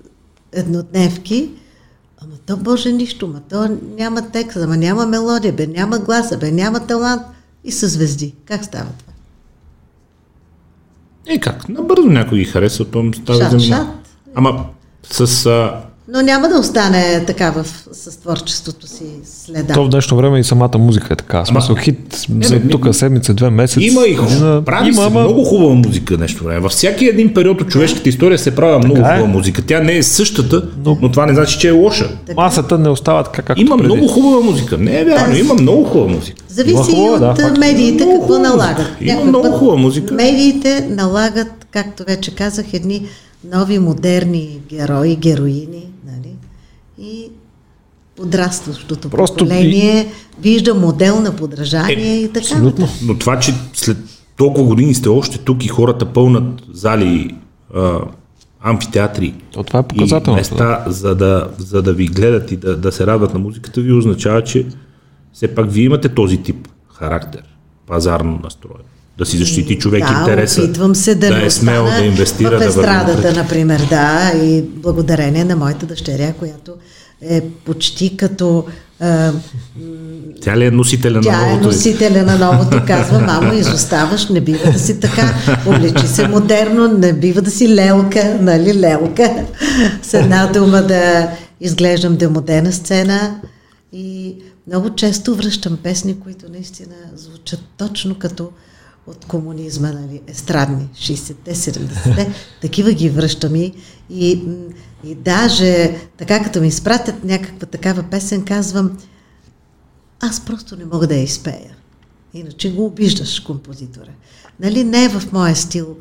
еднодневки, 0.52 1.50
ама 2.22 2.34
то 2.46 2.58
Боже 2.58 2.92
нищо, 2.92 3.28
ма 3.28 3.42
то 3.50 3.78
няма 3.98 4.32
текст, 4.32 4.58
ама 4.58 4.78
няма 4.78 5.06
мелодия, 5.06 5.54
бе, 5.54 5.68
няма 5.68 6.00
гласа, 6.00 6.38
бе, 6.38 6.52
няма 6.52 6.88
талант 6.88 7.22
и 7.64 7.72
са 7.72 7.88
звезди. 7.88 8.36
Как 8.46 8.66
става 8.66 8.90
това? 9.00 9.14
Е, 11.28 11.40
как? 11.40 11.70
Набързо 11.70 12.08
някой 12.08 12.38
ги 12.38 12.46
харесва, 12.46 12.86
то 12.86 13.12
става 13.14 13.60
Шат, 13.60 13.62
шат. 13.62 13.88
Ама 14.36 14.66
с 15.04 15.46
а, 15.46 15.89
но 16.10 16.22
няма 16.22 16.50
да 16.50 16.56
остане 16.56 17.24
така 17.28 17.52
в, 17.52 17.66
с 17.92 18.18
творчеството 18.18 18.88
си 18.88 19.04
следа. 19.26 19.74
То 19.74 19.86
в 19.86 19.90
днешно 19.90 20.18
време 20.18 20.40
и 20.40 20.44
самата 20.44 20.78
музика 20.78 21.08
е 21.12 21.16
така. 21.16 21.46
Смисъл 21.46 21.76
хит 21.76 22.26
за 22.42 22.62
тук 22.62 22.88
седмица, 22.92 23.34
две 23.34 23.50
месеца. 23.50 23.84
Има 23.84 24.02
и 24.04 24.16
година. 24.16 24.62
прави 24.66 24.88
има, 24.88 24.96
се 24.96 25.08
ама- 25.08 25.20
много 25.20 25.44
хубава 25.44 25.74
музика 25.76 26.18
нещо 26.18 26.44
време. 26.44 26.60
Във 26.60 26.72
всяки 26.72 27.06
един 27.06 27.34
период 27.34 27.62
от 27.62 27.70
човешката 27.70 28.10
история 28.10 28.40
се 28.40 28.56
прави 28.56 28.78
много 28.78 28.98
е. 28.98 29.04
хубава 29.04 29.26
музика. 29.26 29.62
Тя 29.62 29.80
не 29.80 29.94
е 29.94 30.04
същата, 30.04 30.64
но, 30.86 30.98
Но- 31.02 31.12
това 31.12 31.26
не 31.26 31.34
значи, 31.34 31.60
че 31.60 31.68
е 31.68 31.72
лоша. 31.72 32.10
Масата 32.36 32.78
не 32.78 32.90
остава 32.90 33.24
така, 33.24 33.42
както 33.42 33.62
Има 33.62 33.78
преди. 33.78 33.88
много 33.88 34.08
хубава 34.08 34.42
музика. 34.42 34.78
Не 34.78 35.00
е 35.00 35.06
вярно, 35.06 35.38
има 35.38 35.54
много 35.54 35.84
хубава 35.84 36.08
музика. 36.10 36.44
Зависи 36.50 36.76
хубава, 36.76 37.18
и 37.18 37.20
да, 37.20 37.28
от 37.28 37.42
факт. 37.42 37.58
медиите 37.58 37.98
какво 38.00 38.20
хубава 38.20 38.40
налагат. 38.40 38.88
Има 39.02 39.14
Някой 39.14 39.28
много 39.30 39.52
хубава 39.52 39.78
музика. 39.78 40.14
Медиите 40.14 40.88
налагат, 40.90 41.52
както 41.72 42.04
вече 42.04 42.36
казах, 42.36 42.74
едни 42.74 43.06
нови 43.46 43.80
модерни 43.80 44.60
герои, 44.70 45.16
героини? 45.16 45.86
И 47.00 47.32
подрастващото 48.16 49.10
Просто 49.10 49.38
поколение 49.38 50.12
вижда 50.40 50.76
модел 50.76 51.22
на 51.22 51.36
подражание 51.36 52.14
Е, 52.14 52.22
и 52.22 52.28
така. 52.28 52.40
Абсолютно. 52.40 52.86
нататък. 52.86 53.02
Но 53.08 53.18
това, 53.18 53.40
че 53.40 53.54
след 53.74 53.98
толкова 54.38 54.68
години 54.68 54.94
сте 54.94 55.10
още 55.10 55.38
тук 55.38 55.66
и 55.66 55.68
хората 55.68 56.06
пълнат 56.06 56.64
зали, 56.72 57.36
а, 57.76 58.00
амфитеатри 58.62 59.34
То 59.52 59.64
това 59.64 59.80
е 59.80 59.84
и 59.96 60.32
места, 60.32 60.84
за 60.88 61.16
да, 61.16 61.50
за 61.58 61.82
да 61.82 61.94
ви 61.94 62.08
гледат 62.08 62.52
и 62.52 62.58
да, 62.58 62.78
да 62.78 62.92
се 62.92 63.08
радват 63.08 63.34
на 63.34 63.40
музиката, 63.40 63.82
ви 63.82 63.94
означава, 63.94 64.44
че 64.44 64.66
все 65.34 65.56
пак 65.56 65.72
вие 65.72 65.84
имате 65.84 66.10
този 66.10 66.38
тип 66.38 66.68
характер, 66.94 67.44
пазарно 67.88 68.40
настроен. 68.44 68.84
Да 69.20 69.26
си 69.26 69.38
защити 69.38 69.76
човек 69.80 70.04
да, 70.04 70.20
интереса, 70.20 70.62
опитвам 70.62 70.96
се 70.96 71.16
да, 71.16 71.28
да 71.28 71.38
не 71.38 71.46
е 71.46 71.50
смел 71.50 71.86
да 71.86 72.06
инвестира, 72.06 72.56
в 72.56 72.60
да 72.60 72.66
естрадата, 72.66 73.18
напред. 73.18 73.36
например, 73.36 73.80
да, 73.90 74.32
и 74.44 74.62
благодарение 74.62 75.44
на 75.44 75.56
моята 75.56 75.86
дъщеря, 75.86 76.34
която 76.34 76.74
е 77.22 77.42
почти 77.42 78.18
като 78.18 78.66
а, 79.00 79.32
Тя 80.42 80.58
ли 80.58 80.66
е 80.66 80.72
носителя 80.72 81.14
на 81.14 81.22
Тя 81.22 81.42
е 81.42 81.50
новото? 81.50 81.68
носителя 81.68 82.24
на 82.24 82.38
новото, 82.38 82.82
казва, 82.88 83.20
мамо, 83.20 83.54
изоставаш, 83.54 84.30
не 84.30 84.42
бива 84.42 84.72
да 84.72 84.80
си 84.80 85.00
така, 85.00 85.34
облечи 85.68 86.08
се 86.08 86.28
модерно, 86.28 86.88
не 86.88 87.14
бива 87.14 87.42
да 87.42 87.52
си 87.52 87.76
лелка, 87.76 88.38
нали, 88.42 88.80
лелка. 88.80 89.46
С 90.02 90.14
една 90.14 90.48
дума 90.48 90.82
да 90.82 91.30
изглеждам 91.62 92.16
демодена 92.16 92.72
сцена 92.72 93.40
и 93.94 94.36
много 94.68 94.90
често 94.96 95.36
връщам 95.36 95.78
песни, 95.84 96.20
които 96.20 96.46
наистина 96.52 96.96
звучат 97.16 97.60
точно 97.78 98.16
като 98.16 98.50
от 99.10 99.26
комунизма, 99.26 99.92
нали, 99.92 100.22
естрадни, 100.28 100.90
60-те, 100.96 101.56
70-те, 101.56 102.34
такива 102.62 102.92
ги 102.92 103.10
връщам 103.10 103.56
и, 103.56 103.74
и, 104.10 104.44
и 105.04 105.16
даже 105.16 105.98
така 106.18 106.44
като 106.44 106.62
ми 106.62 106.68
изпратят 106.68 107.24
някаква 107.24 107.68
такава 107.68 108.04
песен, 108.04 108.46
казвам, 108.46 108.98
аз 110.20 110.46
просто 110.46 110.76
не 110.76 110.86
мога 110.86 111.08
да 111.08 111.16
я 111.16 111.24
изпея. 111.24 111.76
Иначе 112.34 112.74
го 112.74 112.86
обиждаш 112.86 113.40
композитора. 113.40 114.12
Нали, 114.60 114.84
не 114.84 115.06
е 115.06 115.10
в 115.10 115.32
моя 115.34 115.56
стил. 115.56 115.98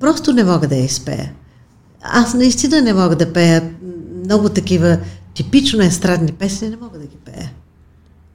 Просто 0.00 0.32
не 0.32 0.44
мога 0.44 0.68
да 0.68 0.76
я 0.76 0.84
изпея. 0.84 1.32
Аз 2.02 2.34
наистина 2.34 2.82
не 2.82 2.94
мога 2.94 3.16
да 3.16 3.32
пея 3.32 3.74
много 4.24 4.48
такива 4.48 4.98
типично 5.34 5.82
естрадни 5.82 6.32
песни, 6.32 6.68
не 6.68 6.76
мога 6.76 6.98
да 6.98 7.06
ги 7.06 7.16
пея. 7.24 7.52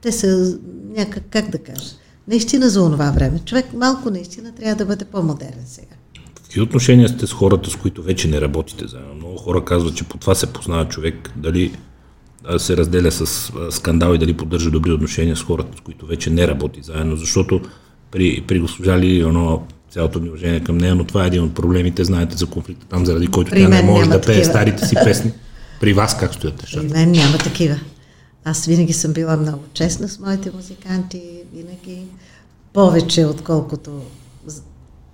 Те 0.00 0.12
са 0.12 0.58
някак, 0.96 1.24
как 1.30 1.50
да 1.50 1.58
кажа, 1.58 1.90
наистина 2.30 2.70
за 2.70 2.82
онова 2.82 3.10
време. 3.10 3.38
Човек 3.38 3.66
малко 3.74 4.10
наистина 4.10 4.52
трябва 4.54 4.74
да 4.74 4.84
бъде 4.84 5.04
по-модерен 5.04 5.64
сега. 5.66 5.94
Какви 6.34 6.60
отношения 6.60 7.08
сте 7.08 7.26
с 7.26 7.32
хората, 7.32 7.70
с 7.70 7.76
които 7.76 8.02
вече 8.02 8.28
не 8.28 8.40
работите 8.40 8.86
заедно? 8.86 9.14
Много 9.14 9.36
хора 9.36 9.64
казват, 9.64 9.94
че 9.96 10.04
по 10.04 10.18
това 10.18 10.34
се 10.34 10.46
познава 10.46 10.88
човек, 10.88 11.30
дали 11.36 11.72
се 12.58 12.76
разделя 12.76 13.12
с 13.12 13.52
скандал 13.70 14.14
и 14.14 14.18
дали 14.18 14.32
поддържа 14.32 14.70
добри 14.70 14.92
отношения 14.92 15.36
с 15.36 15.42
хората, 15.42 15.78
с 15.78 15.80
които 15.80 16.06
вече 16.06 16.30
не 16.30 16.48
работи 16.48 16.80
заедно, 16.82 17.16
защото 17.16 17.60
при, 18.10 18.44
при 18.48 18.60
госпожа 18.60 18.98
Лили 18.98 19.16
Иванова 19.16 19.58
цялото 19.90 20.20
ми 20.20 20.28
уважение 20.28 20.60
към 20.60 20.78
нея, 20.78 20.94
но 20.94 21.04
това 21.04 21.24
е 21.24 21.26
един 21.26 21.42
от 21.42 21.54
проблемите, 21.54 22.04
знаете 22.04 22.36
за 22.36 22.46
конфликта 22.46 22.86
там, 22.86 23.06
заради 23.06 23.26
който 23.26 23.50
При 23.50 23.62
тя 23.62 23.68
не 23.68 23.82
може 23.82 24.10
да 24.10 24.20
пее 24.20 24.34
такива. 24.34 24.44
старите 24.44 24.86
си 24.86 24.94
песни. 25.04 25.32
При 25.80 25.92
вас 25.92 26.18
как 26.18 26.34
стоят 26.34 26.56
При 26.56 26.62
нещата? 26.62 26.94
мен 26.94 27.10
няма 27.10 27.38
такива. 27.38 27.76
Аз 28.44 28.66
винаги 28.66 28.92
съм 28.92 29.12
била 29.12 29.36
много 29.36 29.62
честна 29.72 30.08
с 30.08 30.18
моите 30.18 30.50
музиканти, 30.54 31.22
винаги 31.54 32.02
повече, 32.72 33.26
отколкото 33.26 34.00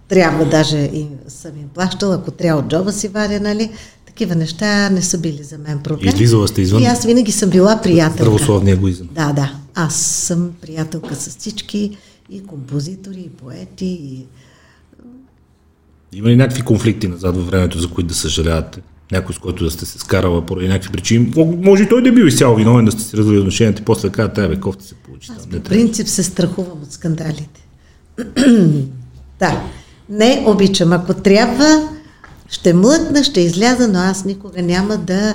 трябва 0.08 0.44
даже 0.44 0.78
и 0.78 1.06
съм 1.28 1.56
им 1.56 1.68
плащала, 1.74 2.14
ако 2.14 2.30
трябва 2.30 2.62
от 2.62 2.68
джоба 2.68 2.92
си 2.92 3.08
варя, 3.08 3.40
нали? 3.40 3.70
Такива 4.06 4.34
неща 4.34 4.90
не 4.90 5.02
са 5.02 5.18
били 5.18 5.42
за 5.42 5.58
мен 5.58 5.78
проблем. 5.78 6.14
Излизала 6.14 6.48
сте 6.48 6.62
извън 6.62 6.82
И 6.82 6.86
аз 6.86 7.04
винаги 7.04 7.32
съм 7.32 7.50
била 7.50 7.80
приятелка. 7.82 8.22
Здравословния 8.22 8.72
егоизъм. 8.72 9.08
Да, 9.12 9.32
да. 9.32 9.54
Аз 9.74 9.96
съм 9.96 10.52
приятелка 10.60 11.14
с 11.14 11.38
всички 11.38 11.96
и 12.30 12.46
композитори, 12.46 13.20
и 13.20 13.28
поети, 13.28 13.86
и 13.86 14.26
Има 16.12 16.28
ли 16.28 16.36
някакви 16.36 16.62
конфликти 16.62 17.08
назад 17.08 17.36
във 17.36 17.46
времето, 17.46 17.80
за 17.80 17.88
които 17.88 18.08
да 18.08 18.14
съжалявате? 18.14 18.80
Някой, 19.12 19.34
с 19.34 19.38
който 19.38 19.64
да 19.64 19.70
сте 19.70 19.86
се 19.86 19.98
скарала 19.98 20.46
поради 20.46 20.68
някакви 20.68 20.92
причини. 20.92 21.30
Мо- 21.30 21.64
Може 21.64 21.82
и 21.82 21.88
той 21.88 22.02
да 22.02 22.08
е 22.08 22.12
бил 22.12 22.24
изцяло 22.24 22.56
виновен 22.56 22.84
да 22.84 22.92
сте 22.92 23.02
си 23.02 23.16
развали 23.16 23.38
отношенията 23.38 23.82
и 23.82 23.84
после 23.84 24.08
да 24.08 24.12
кажа, 24.14 24.32
тебе, 24.32 24.60
кофти 24.60 24.86
се 24.86 24.94
получи. 24.94 25.30
Не 25.52 25.62
По 25.62 25.68
принцип 25.68 26.08
се 26.08 26.22
страхувам 26.22 26.82
от 26.82 26.92
скандалите. 26.92 27.66
да, 29.40 29.62
не 30.08 30.44
обичам. 30.46 30.92
Ако 30.92 31.14
трябва, 31.14 31.88
ще 32.48 32.74
млъкна, 32.74 33.24
ще 33.24 33.40
изляза, 33.40 33.88
но 33.88 33.98
аз 33.98 34.24
никога 34.24 34.62
няма 34.62 34.96
да... 34.96 35.34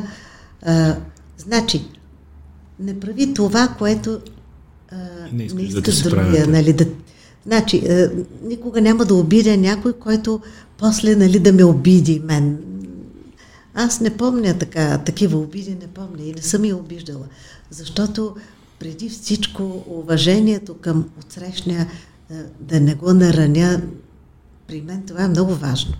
А, 0.65 0.95
значи, 1.37 1.81
не 2.79 2.99
прави 2.99 3.33
това, 3.33 3.67
което 3.77 4.19
а, 4.91 4.95
Не 5.33 5.47
не 5.55 5.61
искаш 5.61 6.01
да 6.01 6.09
другия. 6.09 6.47
Нали, 6.47 6.73
да, 6.73 6.85
значи, 7.45 7.77
а, 7.89 8.11
никога 8.43 8.81
няма 8.81 9.05
да 9.05 9.15
обидя 9.15 9.57
някой, 9.57 9.93
който 9.93 10.41
после 10.77 11.15
нали, 11.15 11.39
да 11.39 11.53
ме 11.53 11.63
обиди 11.63 12.21
мен. 12.25 12.57
Аз 13.73 14.01
не 14.01 14.17
помня 14.17 14.57
така, 14.57 14.97
такива 14.97 15.37
обиди, 15.37 15.75
не 15.81 15.87
помня 15.87 16.23
и 16.23 16.33
не 16.33 16.41
съм 16.41 16.65
я 16.65 16.77
обиждала, 16.77 17.25
защото 17.69 18.35
преди 18.79 19.09
всичко 19.09 19.83
уважението 19.87 20.73
към 20.73 21.09
отсрещния 21.19 21.87
а, 22.31 22.33
да 22.59 22.79
не 22.79 22.95
го 22.95 23.13
нараня, 23.13 23.81
при 24.67 24.81
мен 24.81 25.03
това 25.07 25.23
е 25.23 25.27
много 25.27 25.55
важно. 25.55 25.93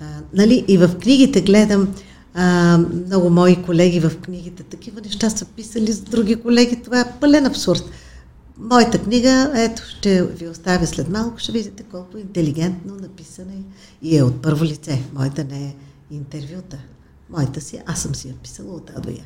А, 0.00 0.04
нали, 0.34 0.64
и 0.68 0.78
в 0.78 0.98
книгите 1.02 1.40
гледам 1.40 1.94
а, 2.34 2.78
много 3.06 3.30
мои 3.30 3.62
колеги 3.62 4.00
в 4.00 4.18
книгите, 4.20 4.62
такива 4.62 5.00
неща 5.00 5.30
са 5.30 5.44
писали 5.44 5.92
с 5.92 6.00
други 6.00 6.36
колеги, 6.36 6.82
това 6.84 7.00
е 7.00 7.12
пълен 7.20 7.46
абсурд. 7.46 7.90
Моята 8.58 8.98
книга, 8.98 9.52
ето, 9.54 9.82
ще 9.98 10.24
ви 10.24 10.48
оставя 10.48 10.86
след 10.86 11.08
малко, 11.08 11.38
ще 11.38 11.52
видите 11.52 11.82
колко 11.82 12.18
интелигентно 12.18 12.94
написана 12.94 13.52
е 13.52 13.62
и 14.02 14.16
е 14.18 14.22
от 14.22 14.42
първо 14.42 14.64
лице. 14.64 15.02
Моята 15.14 15.44
не 15.44 15.64
е 15.64 15.74
интервюта. 16.10 16.76
Моята 17.30 17.60
си, 17.60 17.78
аз 17.86 18.02
съм 18.02 18.14
си 18.14 18.28
я 18.28 18.34
писала 18.34 18.74
от 18.74 18.90
А 18.96 19.00
до 19.00 19.10
Я. 19.10 19.24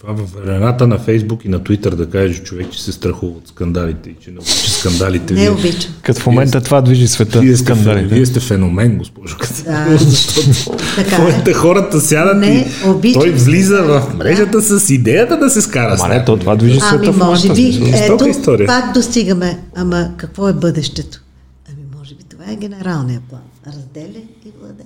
Това 0.00 0.12
във 0.12 0.32
времената 0.32 0.86
на 0.86 0.98
Фейсбук 0.98 1.44
и 1.44 1.48
на 1.48 1.64
Твитър 1.64 1.94
да 1.94 2.10
каже 2.10 2.42
човек, 2.42 2.70
че 2.70 2.82
се 2.82 2.92
страхува 2.92 3.32
от 3.38 3.48
скандалите 3.48 4.10
и 4.10 4.14
че 4.20 4.30
не 4.30 4.38
обича 4.38 4.70
скандалите. 4.70 5.34
Не 5.34 5.50
обичам. 5.50 5.92
Като 6.02 6.20
в 6.20 6.26
момента 6.26 6.60
това 6.60 6.80
движи 6.80 7.08
света. 7.08 7.40
вие, 7.40 7.56
сте, 7.56 7.64
скандалите. 7.64 8.14
вие 8.14 8.26
сте 8.26 8.40
феномен, 8.40 8.98
госпожо. 8.98 9.36
Да. 9.64 9.98
Защото 9.98 10.76
Така 10.96 11.16
в 11.16 11.18
е. 11.18 11.22
момента 11.22 11.54
хората 11.54 12.00
сядат 12.00 12.36
Не 12.38 12.46
и 12.84 12.88
обичам 12.88 13.22
той 13.22 13.30
влиза 13.30 13.82
в 13.82 14.14
мрежата 14.14 14.62
с 14.80 14.90
идеята 14.90 15.38
да 15.38 15.50
се 15.50 15.60
скара 15.60 15.96
Ама 16.00 16.14
не, 16.14 16.24
то 16.24 16.36
това 16.36 16.56
движи 16.56 16.80
света 16.80 16.94
Ами, 16.96 17.06
в 17.06 17.16
момента. 17.18 17.24
може 17.26 17.52
би, 17.54 17.90
ето, 17.94 18.26
история. 18.28 18.66
пак 18.66 18.94
достигаме. 18.94 19.58
Ама 19.74 20.10
какво 20.16 20.48
е 20.48 20.52
бъдещето? 20.52 21.22
Ами, 21.68 21.82
може 21.98 22.14
би 22.14 22.22
това 22.24 22.44
е 22.52 22.56
генералният 22.56 23.22
план. 23.22 23.40
Разделя 23.66 24.22
и 24.46 24.52
владей. 24.60 24.84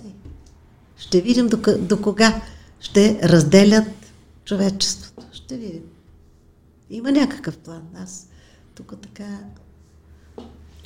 Ще 1.03 1.21
видим 1.21 1.49
до, 1.49 1.59
до 1.79 2.01
кога 2.01 2.41
ще 2.81 3.21
разделят 3.23 3.85
човечеството. 4.45 5.27
Ще 5.33 5.57
видим. 5.57 5.81
Има 6.91 7.13
някакъв 7.13 7.57
план. 7.57 7.83
Аз 8.03 8.27
тук 8.75 8.95
така... 9.03 9.25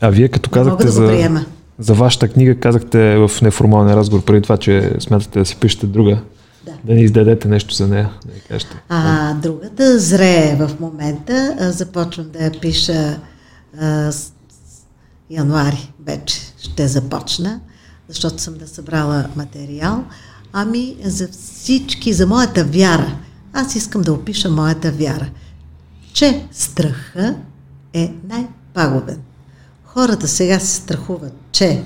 А 0.00 0.08
вие 0.10 0.28
като 0.28 0.50
Не 0.50 0.54
казахте 0.54 0.84
да 0.84 0.90
за, 0.92 1.06
приема. 1.06 1.44
за 1.78 1.94
вашата 1.94 2.28
книга, 2.28 2.60
казахте 2.60 3.16
в 3.16 3.30
неформалния 3.42 3.96
разговор 3.96 4.24
преди 4.24 4.42
това, 4.42 4.56
че 4.56 4.92
смятате 5.00 5.38
да 5.38 5.44
си 5.44 5.56
пишете 5.56 5.86
друга. 5.86 6.22
Да. 6.64 6.72
Да 6.84 6.94
ни 6.94 7.02
издадете 7.02 7.48
нещо 7.48 7.74
за 7.74 7.88
нея. 7.88 8.10
Да 8.26 8.32
ни 8.34 8.40
кажете. 8.40 8.82
А 8.88 9.34
другата 9.34 9.98
зрее 9.98 10.56
в 10.56 10.80
момента. 10.80 11.56
Започвам 11.72 12.30
да 12.30 12.44
я 12.44 12.60
пиша 12.60 13.20
а, 13.80 14.12
с, 14.12 14.16
с 14.16 14.32
януари 15.30 15.92
вече 16.06 16.40
ще 16.58 16.88
започна, 16.88 17.60
защото 18.08 18.42
съм 18.42 18.54
да 18.54 18.68
събрала 18.68 19.28
материал. 19.36 20.04
Ами 20.52 20.96
за 21.04 21.28
всички, 21.28 22.12
за 22.12 22.26
моята 22.26 22.64
вяра. 22.64 23.18
Аз 23.52 23.74
искам 23.74 24.02
да 24.02 24.12
опиша 24.12 24.50
моята 24.50 24.92
вяра, 24.92 25.30
че 26.12 26.48
страха 26.52 27.36
е 27.92 28.14
най-пагубен. 28.28 29.20
Хората 29.84 30.28
сега 30.28 30.58
се 30.60 30.74
страхуват, 30.74 31.32
че 31.52 31.82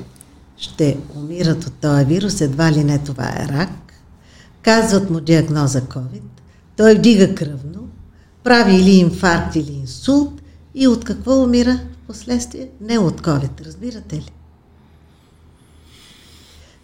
ще 0.57 0.99
умират 1.17 1.65
от 1.67 1.73
този 1.73 2.05
вирус, 2.05 2.41
едва 2.41 2.73
ли 2.73 2.85
не 2.85 2.99
това 2.99 3.25
е 3.25 3.49
рак. 3.49 3.71
казват 4.63 5.11
му 5.11 5.21
диагноза 5.21 5.81
COVID, 5.81 6.23
той 6.77 6.95
вдига 6.95 7.35
кръвно, 7.35 7.89
прави 8.45 8.75
или 8.75 8.91
инфаркт, 8.91 9.57
или 9.57 9.73
инсулт 9.73 10.43
и 10.75 10.89
от 10.89 11.05
какво 11.05 11.43
умира 11.43 11.81
в 12.05 12.07
последствие? 12.07 12.69
Не 12.81 12.99
от 12.99 13.21
COVID, 13.21 13.67
разбирате 13.67 14.17
ли? 14.17 14.33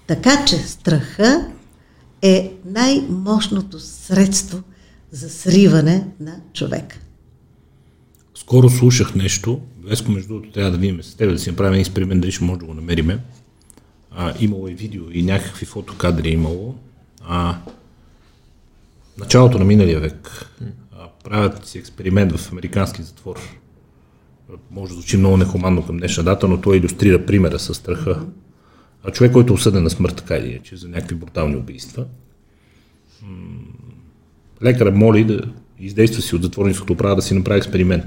Така 0.07 0.45
че 0.45 0.57
страха 0.57 1.51
е 2.23 2.53
най-мощното 2.65 3.81
средство 3.81 4.63
за 5.11 5.31
сриване 5.31 6.07
на 6.21 6.41
човека. 6.53 6.99
Скоро 8.35 8.71
слушах 8.71 9.15
нещо, 9.15 9.61
Веско, 9.87 10.11
между 10.11 10.29
другото, 10.29 10.51
трябва 10.51 10.71
да 10.71 10.79
видим 10.79 11.03
с 11.03 11.15
теб, 11.15 11.31
да 11.31 11.39
си 11.39 11.51
направим 11.51 11.81
експеримент, 11.81 12.21
дали 12.21 12.33
ще 12.33 12.45
може 12.45 12.61
да 12.61 12.67
го 12.67 12.75
намериме. 12.75 13.19
А, 14.11 14.35
имало 14.41 14.69
е 14.69 14.75
видео 14.75 15.05
и 15.13 15.23
някакви 15.23 15.67
фотокадри 15.67 16.29
е 16.29 16.33
имало. 16.33 16.75
А, 17.23 17.59
началото 19.19 19.59
на 19.59 19.65
миналия 19.65 20.01
век 20.01 20.51
а, 20.93 21.09
правят 21.25 21.67
си 21.67 21.79
експеримент 21.79 22.37
в 22.37 22.53
американски 22.53 23.03
затвор. 23.03 23.37
Може 24.71 24.89
да 24.89 24.95
звучи 24.95 25.17
много 25.17 25.37
нехуманно 25.37 25.87
към 25.87 25.97
днешна 25.97 26.25
дата, 26.25 26.49
но 26.49 26.61
той 26.61 26.77
иллюстрира 26.77 27.27
примера 27.27 27.59
с 27.59 27.75
страха. 27.75 28.27
А 29.09 29.11
човек, 29.11 29.33
който 29.33 29.53
е 29.53 29.55
осъден 29.55 29.83
на 29.83 29.91
смърт, 29.91 30.17
така 30.17 30.37
или 30.37 30.51
иначе, 30.51 30.77
за 30.77 30.89
някакви 30.89 31.15
брутални 31.15 31.57
убийства, 31.57 32.05
лекарът 34.63 34.95
моли 34.95 35.25
да 35.25 35.41
издейства 35.81 36.23
си 36.23 36.37
от 36.37 36.43
затворническото 36.43 36.95
право 36.95 37.17
да 37.17 37.23
си 37.23 37.35
направи 37.35 37.59
експеримент. 37.59 38.05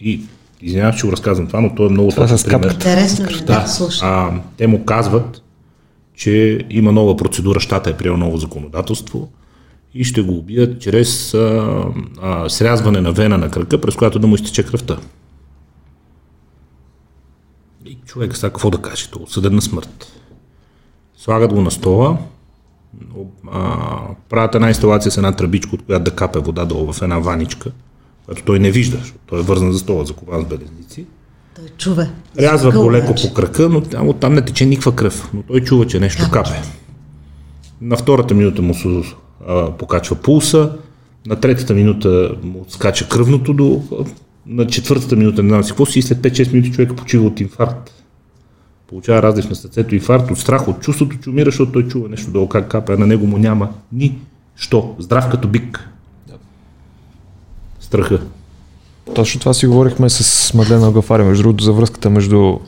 И 0.00 0.20
извинявам, 0.62 0.96
че 0.96 1.06
го 1.06 1.12
разказвам 1.12 1.46
това, 1.46 1.60
но 1.60 1.74
то 1.74 1.86
е 1.86 1.90
много 1.90 2.10
Това 2.10 2.28
точен 2.28 2.50
пример. 2.50 2.72
Интересно 2.72 3.24
е 3.24 3.44
да, 3.44 3.66
слушай. 3.66 4.08
А, 4.08 4.40
те 4.56 4.66
му 4.66 4.84
казват, 4.84 5.42
че 6.14 6.60
има 6.70 6.92
нова 6.92 7.16
процедура, 7.16 7.60
щата 7.60 7.90
е 7.90 7.96
приел 7.96 8.16
ново 8.16 8.36
законодателство 8.36 9.28
и 9.94 10.04
ще 10.04 10.22
го 10.22 10.38
убият 10.38 10.80
чрез 10.80 11.34
а, 11.34 11.84
а, 12.22 12.48
срязване 12.48 13.00
на 13.00 13.12
вена 13.12 13.38
на 13.38 13.50
кръка, 13.50 13.80
през 13.80 13.94
която 13.94 14.18
да 14.18 14.26
му 14.26 14.34
изтече 14.34 14.62
кръвта. 14.62 14.98
Човек 18.12 18.36
сега 18.36 18.50
какво 18.50 18.70
да 18.70 18.78
каже? 18.78 19.08
Той 19.10 19.22
е 19.22 19.24
осъден 19.24 19.54
на 19.54 19.62
смърт. 19.62 20.12
Слагат 21.16 21.52
го 21.52 21.60
на 21.60 21.70
стола, 21.70 22.18
а, 23.52 23.98
правят 24.28 24.54
една 24.54 24.68
инсталация 24.68 25.12
с 25.12 25.16
една 25.16 25.32
тръбичка, 25.32 25.74
от 25.74 25.82
която 25.82 26.04
да 26.04 26.10
капе 26.10 26.38
вода 26.38 26.64
долу 26.64 26.92
в 26.92 27.02
една 27.02 27.18
ваничка, 27.18 27.70
която 28.24 28.42
той 28.44 28.58
не 28.58 28.70
вижда, 28.70 28.96
защото 28.96 29.20
той 29.26 29.38
е 29.40 29.42
вързан 29.42 29.72
за 29.72 29.78
стола, 29.78 30.04
закован 30.04 30.42
с 30.42 30.44
белезници. 30.44 31.06
Той 31.56 31.64
чува. 31.78 32.08
Рязва 32.38 32.72
го 32.72 32.92
леко 32.92 33.14
по 33.22 33.34
крака, 33.34 33.68
но 33.68 33.80
там, 33.80 34.08
оттам 34.08 34.34
не 34.34 34.44
тече 34.44 34.66
никаква 34.66 34.96
кръв. 34.96 35.30
Но 35.34 35.42
той 35.42 35.60
чува, 35.60 35.86
че 35.86 36.00
нещо 36.00 36.30
Капче. 36.30 36.52
капе. 36.52 36.68
На 37.80 37.96
втората 37.96 38.34
минута 38.34 38.62
му 38.62 38.74
се 38.74 39.02
а, 39.48 39.70
покачва 39.70 40.16
пулса, 40.16 40.72
на 41.26 41.36
третата 41.36 41.74
минута 41.74 42.34
му 42.42 42.64
скача 42.68 43.08
кръвното 43.08 43.54
до... 43.54 43.82
На 44.46 44.66
четвъртата 44.66 45.16
минута 45.16 45.42
не 45.42 45.48
знам 45.48 45.64
си 45.64 45.70
какво 45.70 45.86
си 45.86 45.98
и 45.98 46.02
след 46.02 46.18
5-6 46.18 46.52
минути 46.52 46.72
човека 46.72 46.96
почива 46.96 47.26
от 47.26 47.40
инфаркт. 47.40 48.01
Получава 48.92 49.22
разлив 49.22 49.50
на 49.50 49.56
сърцето, 49.56 49.94
инфаркт, 49.94 50.30
от 50.30 50.38
страх, 50.38 50.68
от 50.68 50.80
чувството, 50.80 51.16
че 51.22 51.30
умира, 51.30 51.44
защото 51.44 51.72
той 51.72 51.88
чува 51.88 52.08
нещо 52.08 52.30
долу 52.30 52.48
как 52.48 52.68
капе, 52.68 52.92
а 52.92 52.96
на 52.96 53.06
него 53.06 53.26
му 53.26 53.38
няма 53.38 53.68
нищо. 53.92 54.94
Здрав 54.98 55.30
като 55.30 55.48
бик. 55.48 55.88
Страха. 57.80 58.20
Точно 59.14 59.40
това 59.40 59.54
си 59.54 59.66
говорихме 59.66 60.10
с 60.10 60.54
Мадлена 60.54 60.92
Гафари, 60.92 61.22
между 61.22 61.42
другото, 61.42 61.64
за 61.64 61.72
връзката 61.72 62.10
между 62.10 62.58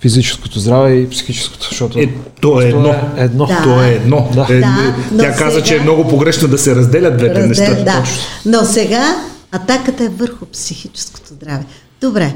физическото 0.00 0.58
здраве 0.60 0.94
и 0.94 1.10
психическото, 1.10 1.66
защото 1.70 1.98
Е, 1.98 2.14
то 2.40 2.60
е 2.62 2.68
едно. 2.68 2.88
е 2.88 3.00
едно. 3.16 3.46
Да. 3.46 3.62
То 3.64 3.82
е 3.82 3.88
едно. 3.88 4.28
Да. 4.34 4.46
Е, 4.50 4.60
Да, 4.60 4.94
тя 5.18 5.32
каза, 5.36 5.62
че 5.62 5.76
е 5.76 5.80
много 5.80 6.08
погрешно 6.08 6.48
да 6.48 6.58
се 6.58 6.74
разделят 6.76 7.16
двете 7.16 7.46
неща. 7.46 7.66
Раздел, 7.66 7.84
да. 7.84 8.04
Но 8.46 8.64
сега 8.64 9.16
атаката 9.52 10.04
е 10.04 10.08
върху 10.08 10.46
психическото 10.46 11.28
здраве. 11.28 11.64
Добре, 12.00 12.34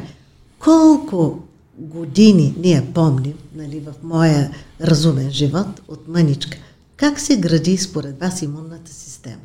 колко 0.58 1.38
години 1.78 2.54
ние 2.58 2.82
помним, 2.94 3.34
нали, 3.56 3.80
в 3.80 3.92
моя 4.02 4.50
разумен 4.82 5.30
живот 5.30 5.66
от 5.88 6.08
мъничка, 6.08 6.58
как 6.96 7.20
се 7.20 7.36
гради 7.36 7.76
според 7.76 8.20
вас 8.20 8.42
имунната 8.42 8.92
система? 8.92 9.42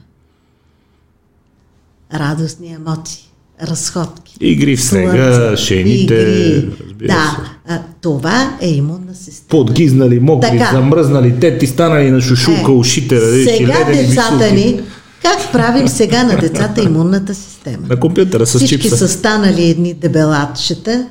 Радостни 2.13 2.73
емоции, 2.73 3.23
разходки. 3.63 4.37
Игри 4.41 4.75
в 4.77 4.83
снега, 4.83 5.57
шените, 5.57 6.13
игри. 6.15 7.07
Да, 7.07 7.37
а, 7.67 7.81
това 8.01 8.57
е 8.61 8.69
имунна 8.69 9.15
система. 9.15 9.49
Подгизнали, 9.49 10.19
мокри, 10.19 10.49
Така. 10.49 10.69
замръзнали, 10.73 11.39
те 11.39 11.57
ти 11.57 11.67
станали 11.67 12.11
на 12.11 12.21
шушулка, 12.21 12.71
Е, 12.71 12.75
ушите, 12.75 13.15
нали, 13.15 13.43
сега 13.57 13.79
ледени 13.79 14.07
децата 14.07 14.51
ни, 14.51 14.81
как 15.21 15.51
правим 15.51 15.87
сега 15.87 16.23
на 16.23 16.37
децата 16.37 16.81
имунната 16.81 17.35
система? 17.35 17.87
На 17.87 17.99
компютъра 17.99 18.45
с 18.45 18.55
Всички 18.57 18.81
чипса. 18.81 18.97
са 18.97 19.07
станали 19.07 19.69
едни 19.69 19.93
дебелатчета 19.93 21.07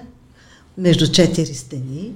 между 0.79 1.13
четири 1.13 1.55
стени 1.55 2.13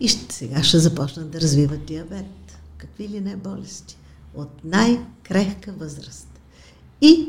и 0.00 0.08
сега 0.08 0.62
ще 0.62 0.78
започнат 0.78 1.30
да 1.30 1.40
развиват 1.40 1.84
диабет. 1.84 2.26
Какви 2.78 3.08
ли 3.08 3.20
не 3.20 3.36
болести. 3.36 3.96
От 4.34 4.48
най-крехка 4.64 5.72
възраст. 5.78 6.28
И, 7.00 7.28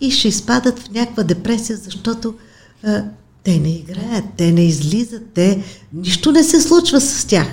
и 0.00 0.10
ще 0.10 0.28
изпадат 0.28 0.78
в 0.78 0.90
някаква 0.90 1.22
депресия, 1.22 1.76
защото 1.76 2.34
а, 2.84 3.04
те 3.42 3.58
не 3.58 3.68
играят, 3.68 4.24
те 4.36 4.52
не 4.52 4.64
излизат, 4.64 5.22
те... 5.34 5.64
Нищо 5.92 6.32
не 6.32 6.42
се 6.42 6.60
случва 6.60 7.00
с 7.00 7.24
тях. 7.24 7.48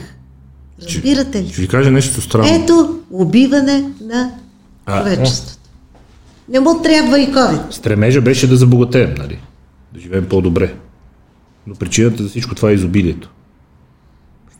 Разбирате 0.83 1.43
ли? 1.43 1.49
Ще 1.49 1.61
ви 1.61 1.67
кажа 1.67 1.91
нещо 1.91 2.21
странно. 2.21 2.63
Ето 2.63 2.99
убиване 3.11 3.93
на 4.01 4.31
А, 4.85 5.03
човечеството. 5.03 5.69
Не 6.49 6.59
му 6.59 6.81
трябва 6.81 7.19
и 7.19 7.27
COVID. 7.27 7.71
Стремежа 7.71 8.21
беше 8.21 8.47
да 8.47 8.57
забогатеем, 8.57 9.13
нали? 9.17 9.39
Да 9.93 9.99
живеем 9.99 10.29
по-добре. 10.29 10.75
Но 11.69 11.75
причината 11.75 12.23
за 12.23 12.29
всичко 12.29 12.55
това 12.55 12.69
е 12.69 12.73
изобилието. 12.73 13.29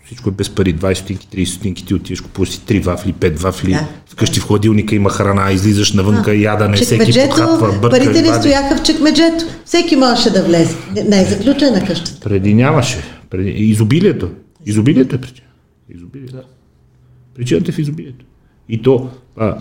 Всичко 0.06 0.30
е 0.30 0.32
без 0.32 0.50
пари. 0.50 0.76
20 0.76 0.94
стотинки, 0.94 1.28
30 1.28 1.46
стотинки, 1.46 1.86
ти 1.86 1.94
отиваш, 1.94 2.22
купуваш 2.22 2.50
си 2.50 2.62
3 2.68 2.84
вафли, 2.84 3.14
5 3.14 3.38
вафли. 3.38 3.72
Да. 3.72 3.88
Вкъщи 4.06 4.40
в 4.40 4.44
хладилника 4.44 4.96
има 4.96 5.10
храна, 5.10 5.52
излизаш 5.52 5.94
навънка, 5.94 6.36
ядане, 6.36 6.78
всеки 6.78 7.20
подхапва, 7.22 7.80
бърка, 7.82 7.90
парите 7.90 8.22
не 8.22 8.34
стояха 8.34 8.78
в 8.78 8.84
чекмеджето. 8.84 9.46
Всеки 9.66 9.96
можеше 9.96 10.30
да 10.30 10.44
влезе. 10.44 10.76
Не, 11.08 11.22
е 11.22 11.26
заключена 11.26 11.86
къщата. 11.86 12.20
Преди 12.20 12.54
нямаше. 12.54 12.98
Преди... 13.30 13.50
Изобилието. 13.50 14.30
Изобилието 14.66 15.16
е 15.16 15.22
причина. 15.22 15.48
Изобилието. 15.96 16.38
Причината 17.36 17.72
е 17.72 17.74
в 17.74 17.80
изобилието. 17.80 18.26
И 18.70 18.82
то, 18.82 19.10
а, 19.38 19.58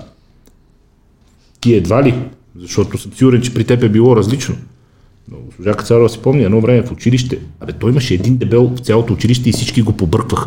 ти 1.60 1.74
едва 1.74 2.02
ли, 2.02 2.14
защото 2.56 2.98
съм 2.98 3.12
сигурен, 3.12 3.40
че 3.40 3.54
при 3.54 3.64
теб 3.64 3.82
е 3.82 3.88
било 3.88 4.16
различно. 4.16 4.56
Но 5.32 5.36
госпожа 5.46 5.74
Кацарова 5.74 6.08
си 6.08 6.18
помня 6.18 6.42
едно 6.42 6.60
време 6.60 6.82
в 6.82 6.92
училище. 6.92 7.38
Абе, 7.60 7.72
той 7.72 7.90
имаше 7.90 8.14
един 8.14 8.36
дебел 8.36 8.72
в 8.76 8.78
цялото 8.78 9.12
училище 9.12 9.48
и 9.48 9.52
всички 9.52 9.82
го 9.82 9.92
побъркваха. 9.92 10.46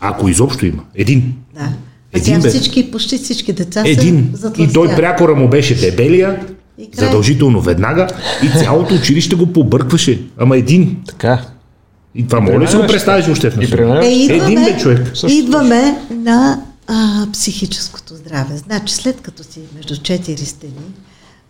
Ако 0.00 0.28
изобщо 0.28 0.66
има. 0.66 0.82
Един. 0.94 1.34
Да. 1.54 1.68
Един, 2.12 2.40
бе. 2.40 2.48
всички, 2.48 2.90
почти 2.90 3.18
всички 3.18 3.52
деца 3.52 3.82
Един. 3.86 4.32
са 4.36 4.52
И 4.58 4.72
той 4.72 4.96
прякора 4.96 5.34
му 5.34 5.48
беше 5.48 5.74
дебелия, 5.74 6.46
И 6.78 6.90
край. 6.90 7.06
задължително 7.06 7.60
веднага, 7.60 8.08
и 8.42 8.58
цялото 8.58 8.94
училище 8.94 9.36
го 9.36 9.46
побъркваше. 9.52 10.22
Ама 10.38 10.56
един. 10.56 10.96
Така. 11.06 11.44
И 12.14 12.26
това 12.26 12.40
може 12.40 12.58
ли 12.58 12.68
си 12.68 12.76
го 12.76 12.86
представиш 12.86 13.26
въобще 13.26 13.50
в 13.50 13.56
Е, 13.58 13.64
идваме, 13.64 14.44
Един 14.44 14.64
бе 14.64 14.78
човек. 14.78 15.12
идваме 15.28 15.98
на 16.10 16.60
а, 16.86 17.26
психическото 17.32 18.14
здраве. 18.14 18.56
Значи 18.56 18.94
след 18.94 19.20
като 19.20 19.44
си 19.44 19.60
между 19.76 19.96
четири 19.96 20.44
стени, 20.44 20.72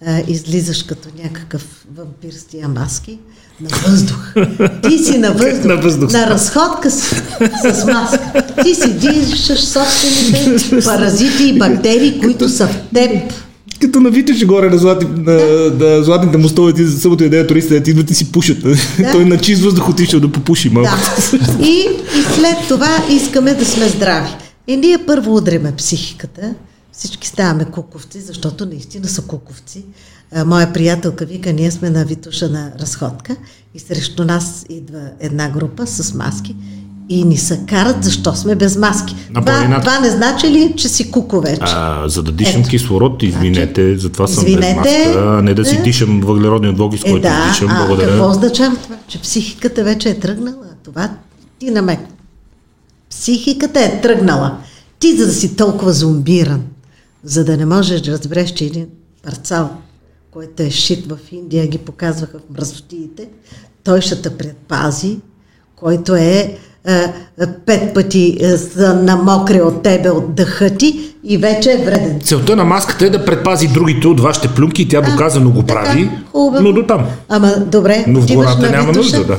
а, 0.06 0.22
излизаш 0.28 0.82
като 0.82 1.08
някакъв 1.22 1.86
вампир 1.96 2.32
с 2.32 2.44
тия 2.44 2.68
маски, 2.68 3.18
на 3.60 3.68
въздух. 3.88 4.34
Ти 4.82 4.98
си 4.98 5.18
на 5.18 5.32
въздух. 5.32 5.64
на 5.64 5.76
въздух 5.76 6.12
На 6.12 6.30
разходка 6.30 6.90
с, 6.90 7.00
с 7.74 7.86
маска. 7.86 8.42
Ти 8.64 8.74
си 8.74 8.92
дишаш 8.92 9.60
собствените 9.60 10.80
паразити 10.84 11.44
и 11.44 11.58
бактерии, 11.58 12.20
които 12.20 12.48
са 12.48 12.66
в 12.66 12.82
теб. 12.94 13.32
Като 13.80 14.00
навиташ 14.00 14.46
горе 14.46 14.70
на, 14.70 14.78
злати, 14.78 15.06
на, 15.16 15.32
на 15.80 16.02
златните 16.02 16.38
мостове, 16.38 16.72
ти 16.72 16.84
за 16.84 17.00
събота 17.00 17.24
и 17.24 17.26
неделя 17.26 17.46
туристите, 17.46 17.82
ти 17.82 17.90
идват 17.90 18.10
и 18.10 18.14
си 18.14 18.32
пушат. 18.32 18.58
Той 19.12 19.24
на 19.24 19.38
чист 19.38 19.62
въздух 19.62 19.88
отишъл 19.88 20.20
да 20.20 20.32
попуши 20.32 20.70
малко. 20.70 20.90
Да. 21.32 21.64
И, 21.66 21.88
и 22.18 22.22
след 22.34 22.56
това 22.68 23.04
искаме 23.10 23.54
да 23.54 23.64
сме 23.64 23.88
здрави. 23.88 24.30
И 24.68 24.76
ние 24.76 24.98
първо 25.06 25.36
удриме 25.36 25.72
психиката, 25.76 26.54
всички 26.96 27.28
ставаме 27.28 27.64
куковци, 27.64 28.20
защото 28.20 28.66
наистина 28.66 29.08
са 29.08 29.22
куковци. 29.22 29.84
Моя 30.46 30.72
приятелка 30.72 31.24
вика, 31.24 31.52
ние 31.52 31.70
сме 31.70 31.90
на 31.90 32.04
Витуша 32.04 32.48
на 32.48 32.72
разходка 32.80 33.36
и 33.74 33.78
срещу 33.78 34.24
нас 34.24 34.66
идва 34.68 35.00
една 35.20 35.48
група 35.48 35.86
с 35.86 36.14
маски 36.14 36.56
и 37.08 37.24
ни 37.24 37.36
се 37.36 37.60
карат 37.68 38.04
защо 38.04 38.34
сме 38.34 38.54
без 38.54 38.76
маски. 38.76 39.16
Това, 39.34 39.80
това 39.80 40.00
не 40.00 40.10
значи 40.10 40.46
ли, 40.48 40.74
че 40.76 40.88
си 40.88 41.10
куко 41.10 41.40
вече? 41.40 41.62
А, 41.62 42.08
за 42.08 42.22
да 42.22 42.32
дишам 42.32 42.60
Ето. 42.60 42.70
кислород, 42.70 43.22
извинете, 43.22 43.98
затова 43.98 44.26
съм 44.26 44.46
Извинете. 44.46 44.80
без 44.82 45.06
маска, 45.06 45.42
не 45.42 45.54
да 45.54 45.64
си 45.64 45.76
Е. 45.76 45.82
дишам 45.82 46.20
въглеродния 46.20 46.72
двуокис, 46.72 47.00
Е, 47.04 47.10
който 47.10 47.22
да, 47.22 47.48
дишам. 47.48 47.68
а 47.70 47.86
Благодаря. 47.86 48.08
какво 48.08 48.30
означава 48.30 48.76
това? 48.76 48.96
Че 49.08 49.20
психиката 49.20 49.84
вече 49.84 50.08
е 50.10 50.18
тръгнала. 50.20 50.64
Това 50.84 51.10
ти 51.58 51.70
намек. 51.70 52.00
Психиката 53.10 53.80
е 53.80 54.00
тръгнала. 54.00 54.58
Ти, 54.98 55.16
за 55.16 55.26
да 55.26 55.32
си 55.32 55.56
толкова 55.56 55.92
зомбиран, 55.92 56.62
за 57.24 57.44
да 57.44 57.56
не 57.56 57.66
можеш 57.66 58.00
да 58.00 58.12
разбереш, 58.12 58.50
че 58.50 58.64
един 58.64 58.86
парцал, 59.22 59.70
който 60.30 60.62
е 60.62 60.70
шит 60.70 61.06
в 61.06 61.18
Индия, 61.32 61.66
ги 61.66 61.78
показваха 61.78 62.38
в 62.38 62.50
мразотиите, 62.50 63.28
той 63.84 64.00
ще 64.00 64.22
те 64.22 64.36
предпази, 64.36 65.18
който 65.76 66.14
е 66.14 66.58
е, 66.86 67.12
пет 67.66 67.94
пъти 67.94 68.38
е, 68.40 68.82
намокре 68.82 69.62
от 69.62 69.82
тебе 69.82 70.10
от 70.10 70.34
дъха 70.34 70.70
ти 70.70 71.14
и 71.24 71.38
вече 71.38 71.72
е 71.72 71.84
вреден. 71.84 72.20
Целта 72.20 72.56
на 72.56 72.64
маската 72.64 73.06
е 73.06 73.10
да 73.10 73.24
предпази 73.24 73.68
другите 73.68 74.08
от 74.08 74.20
вашите 74.20 74.48
плюнки 74.48 74.82
и 74.82 74.88
тя 74.88 75.00
доказано 75.00 75.50
го 75.50 75.62
прави, 75.62 76.10
хубаво. 76.32 76.62
но 76.62 76.72
до 76.72 76.86
там. 76.86 77.06
Ама 77.28 77.52
добре, 77.66 78.04
Но 78.08 78.20
в 78.20 78.34
гората 78.34 78.70
няма 78.70 78.92
нужда, 78.92 79.24
да. 79.24 79.38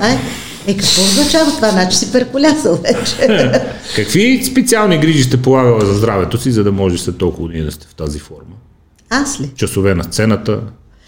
Е, 0.67 0.77
какво 0.77 1.01
означава 1.01 1.51
това? 1.51 1.69
Значи 1.69 1.97
си 1.97 2.11
перколясал 2.11 2.75
вече. 2.75 3.51
Какви 3.95 4.43
специални 4.43 4.97
грижи 4.97 5.23
сте 5.23 5.41
полагала 5.41 5.85
за 5.85 5.93
здравето 5.93 6.37
си, 6.37 6.51
за 6.51 6.63
да 6.63 6.71
може 6.71 6.97
след 6.97 7.17
толкова 7.17 7.47
години 7.47 7.65
да 7.65 7.71
сте 7.71 7.87
в 7.87 7.95
тази 7.95 8.19
форма? 8.19 8.55
Аз 9.09 9.41
ли? 9.41 9.51
Часове 9.55 9.95
на 9.95 10.03
сцената, 10.03 10.61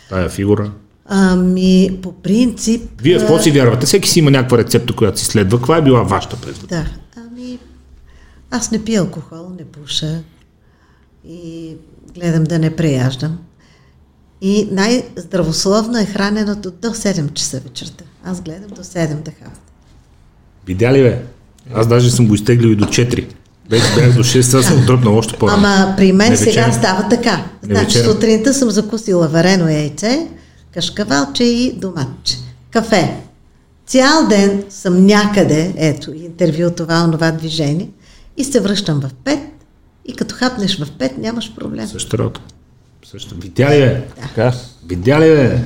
тая 0.09 0.29
фигура. 0.29 0.71
Ами, 1.05 1.99
по 2.01 2.11
принцип... 2.11 2.81
Вие 3.01 3.17
в 3.17 3.19
какво 3.19 3.39
си 3.39 3.51
вярвате? 3.51 3.85
Всеки 3.85 4.09
си 4.09 4.19
има 4.19 4.31
някаква 4.31 4.57
рецепта, 4.57 4.93
която 4.93 5.19
си 5.19 5.25
следва. 5.25 5.57
Каква 5.57 5.77
е 5.77 5.81
била 5.81 6.03
вашата 6.03 6.35
през 6.35 6.59
Да, 6.59 6.85
ами, 7.17 7.59
аз 8.51 8.71
не 8.71 8.83
пия 8.83 9.01
алкохол, 9.01 9.49
не 9.59 9.65
пуша 9.65 10.19
и 11.29 11.75
гледам 12.15 12.43
да 12.43 12.59
не 12.59 12.75
преяждам. 12.75 13.37
И 14.41 14.67
най-здравословно 14.71 15.97
е 15.97 16.05
храненото 16.05 16.71
до 16.71 16.87
7 16.87 17.33
часа 17.33 17.59
вечерта. 17.59 18.03
Аз 18.27 18.41
гледам 18.41 18.69
до 18.75 18.83
7 18.83 19.13
да 19.13 19.31
хапна. 19.31 19.51
Видя 20.67 20.93
ли 20.93 21.01
бе? 21.01 21.21
Аз 21.73 21.87
даже 21.87 22.11
съм 22.11 22.27
го 22.27 22.35
изтеглил 22.35 22.69
и 22.69 22.75
до 22.75 22.85
4. 22.85 23.27
Вече 23.69 23.85
бях 23.95 24.15
до 24.15 24.23
6, 24.23 24.41
сега 24.41 24.63
съм 24.63 24.85
дръпнал 24.85 25.17
още 25.17 25.37
по 25.37 25.47
Ама 25.49 25.93
при 25.97 26.11
мен 26.11 26.31
Не 26.31 26.37
сега 26.37 26.71
става 26.71 27.09
така. 27.09 27.45
Значи 27.61 27.97
сутринта 27.97 28.53
съм 28.53 28.69
закусила 28.69 29.27
варено 29.27 29.69
яйце, 29.69 30.27
кашкавалче 30.73 31.43
и 31.43 31.73
доматче. 31.73 32.37
Кафе. 32.71 33.21
Цял 33.85 34.27
ден 34.29 34.63
съм 34.69 35.05
някъде, 35.05 35.73
ето, 35.77 36.13
интервю, 36.13 36.71
това, 36.71 37.03
онова 37.03 37.31
движение, 37.31 37.89
и 38.37 38.43
се 38.43 38.59
връщам 38.59 38.99
в 38.99 39.09
5, 39.25 39.39
и 40.05 40.13
като 40.13 40.35
хапнеш 40.35 40.79
в 40.79 40.85
5, 40.85 41.17
нямаш 41.17 41.55
проблем. 41.55 41.87
Същата 41.87 42.17
работа. 42.17 42.41
Същата. 43.05 43.35
Видя 43.41 43.75
ли 43.75 43.79
бе? 43.79 44.07
Така. 44.21 44.53
Видя 44.87 45.19
ли 45.19 45.25
бе? 45.25 45.59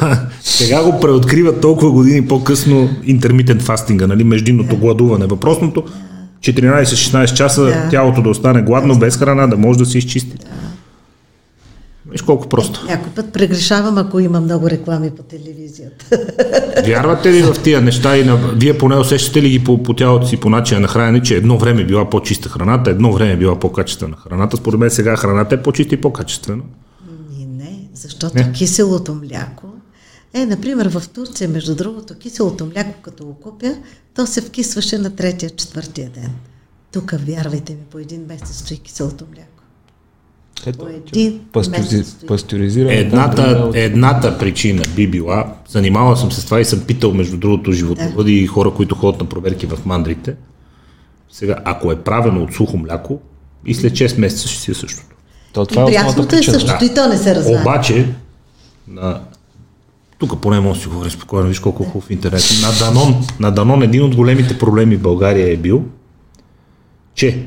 Сега 0.40 0.84
го 0.84 1.00
преоткрива 1.00 1.60
толкова 1.60 1.90
години 1.90 2.28
по-късно 2.28 2.88
интермитент 3.04 3.62
фастинга, 3.62 4.06
нали, 4.06 4.24
междинното 4.24 4.76
гладуване. 4.76 5.26
Въпросното 5.26 5.84
14-16 6.40 7.34
часа 7.34 7.62
Да. 7.62 7.88
тялото 7.90 8.22
да 8.22 8.28
остане 8.30 8.62
гладно, 8.62 8.98
без 8.98 9.16
храна, 9.16 9.46
да 9.46 9.56
може 9.56 9.78
да 9.78 9.86
се 9.86 9.98
изчисти. 9.98 10.36
Виж 12.10 12.22
колко 12.22 12.48
просто. 12.48 12.84
Някой 12.88 13.12
път 13.12 13.32
прегрешавам, 13.32 13.98
ако 13.98 14.20
има 14.20 14.40
много 14.40 14.70
реклами 14.70 15.10
по 15.10 15.22
телевизията. 15.22 16.18
Вярвате 16.86 17.32
ли 17.32 17.42
в 17.42 17.54
тия 17.62 17.80
неща 17.80 18.16
и 18.18 18.24
на... 18.24 18.36
вие 18.36 18.78
поне 18.78 18.96
усещате 18.96 19.42
ли 19.42 19.48
ги 19.50 19.64
по, 19.64 19.82
по 19.82 19.94
тялото 19.94 20.26
си 20.26 20.36
по 20.36 20.50
начина 20.50 20.80
на 20.80 20.88
хранене, 20.88 21.22
че 21.22 21.36
едно 21.36 21.58
време 21.58 21.84
била 21.84 22.10
по-чиста 22.10 22.48
храната, 22.48 22.90
едно 22.90 23.12
време 23.12 23.36
била 23.36 23.58
по-качествена 23.58 24.16
храната. 24.16 24.56
Според 24.56 24.80
мен 24.80 24.90
сега 24.90 25.16
храната 25.16 25.54
е 25.54 25.62
по-чиста 25.62 25.94
и 25.94 26.00
по-качествена. 26.00 26.62
И 27.40 27.46
не, 27.46 27.78
защото 27.94 28.38
Не. 28.38 28.52
киселото 28.52 29.14
мляко 29.14 29.66
е, 30.34 30.46
например, 30.46 30.88
в 30.88 31.08
Турция, 31.08 31.48
между 31.48 31.74
другото, 31.74 32.14
киселото 32.14 32.66
мляко, 32.66 32.94
като 33.02 33.24
го 33.24 33.34
купя, 33.34 33.74
то 34.14 34.26
се 34.26 34.40
вкисваше 34.40 34.98
на 34.98 35.16
третия, 35.16 35.50
четвъртия 35.50 36.10
ден. 36.10 36.30
Тук, 36.92 37.14
вярвайте 37.26 37.72
ми, 37.72 37.80
по 37.90 37.98
един 37.98 38.24
месец 38.28 38.56
стои 38.56 38.76
киселото 38.78 39.24
мляко. 39.34 39.48
Ето, 40.66 40.78
По 40.78 40.88
един 40.88 41.40
стои. 42.10 42.26
пастюризиране. 42.28 42.94
Едната, 42.94 43.70
едната 43.74 44.38
причина 44.38 44.82
би 44.96 45.08
била, 45.08 45.54
занимавал 45.68 46.16
съм 46.16 46.32
се 46.32 46.40
с 46.40 46.44
това 46.44 46.60
и 46.60 46.64
съм 46.64 46.80
питал, 46.80 47.14
между 47.14 47.36
другото, 47.36 47.72
животновъди 47.72 48.32
и 48.32 48.46
хора, 48.46 48.70
които 48.74 48.94
ходят 48.94 49.20
на 49.20 49.28
проверки 49.28 49.66
в 49.66 49.78
мандрите. 49.84 50.34
Сега, 51.32 51.56
ако 51.64 51.92
е 51.92 52.02
правено 52.02 52.42
от 52.42 52.52
сухо 52.54 52.76
мляко, 52.76 53.20
и 53.66 53.74
след 53.74 53.92
6 53.92 54.18
месеца 54.18 54.48
ще 54.48 54.60
си 54.60 54.70
е 54.70 54.74
същото. 54.74 55.16
То, 55.52 55.62
И 55.62 55.66
това 55.66 55.82
е 55.82 55.86
прясното 55.86 56.22
е 56.22 56.28
причина. 56.28 56.60
същото, 56.60 56.84
и 56.84 56.94
то 56.94 57.08
не 57.08 57.18
се 57.18 57.34
разнася. 57.34 57.60
Обаче, 57.60 58.14
на... 58.88 59.20
тук 60.22 60.40
поне 60.40 60.60
може 60.60 60.78
да 60.78 60.82
си 60.82 60.88
говорим 60.88 61.10
спокойно, 61.10 61.48
виж 61.48 61.60
колко 61.60 61.84
хубав 61.84 62.10
интернет. 62.10 62.42
На 62.62 62.86
Данон, 62.86 63.24
на 63.40 63.50
Данон 63.50 63.82
един 63.82 64.02
от 64.02 64.16
големите 64.16 64.58
проблеми 64.58 64.96
в 64.96 65.02
България 65.02 65.52
е 65.52 65.56
бил, 65.56 65.84
че 67.14 67.46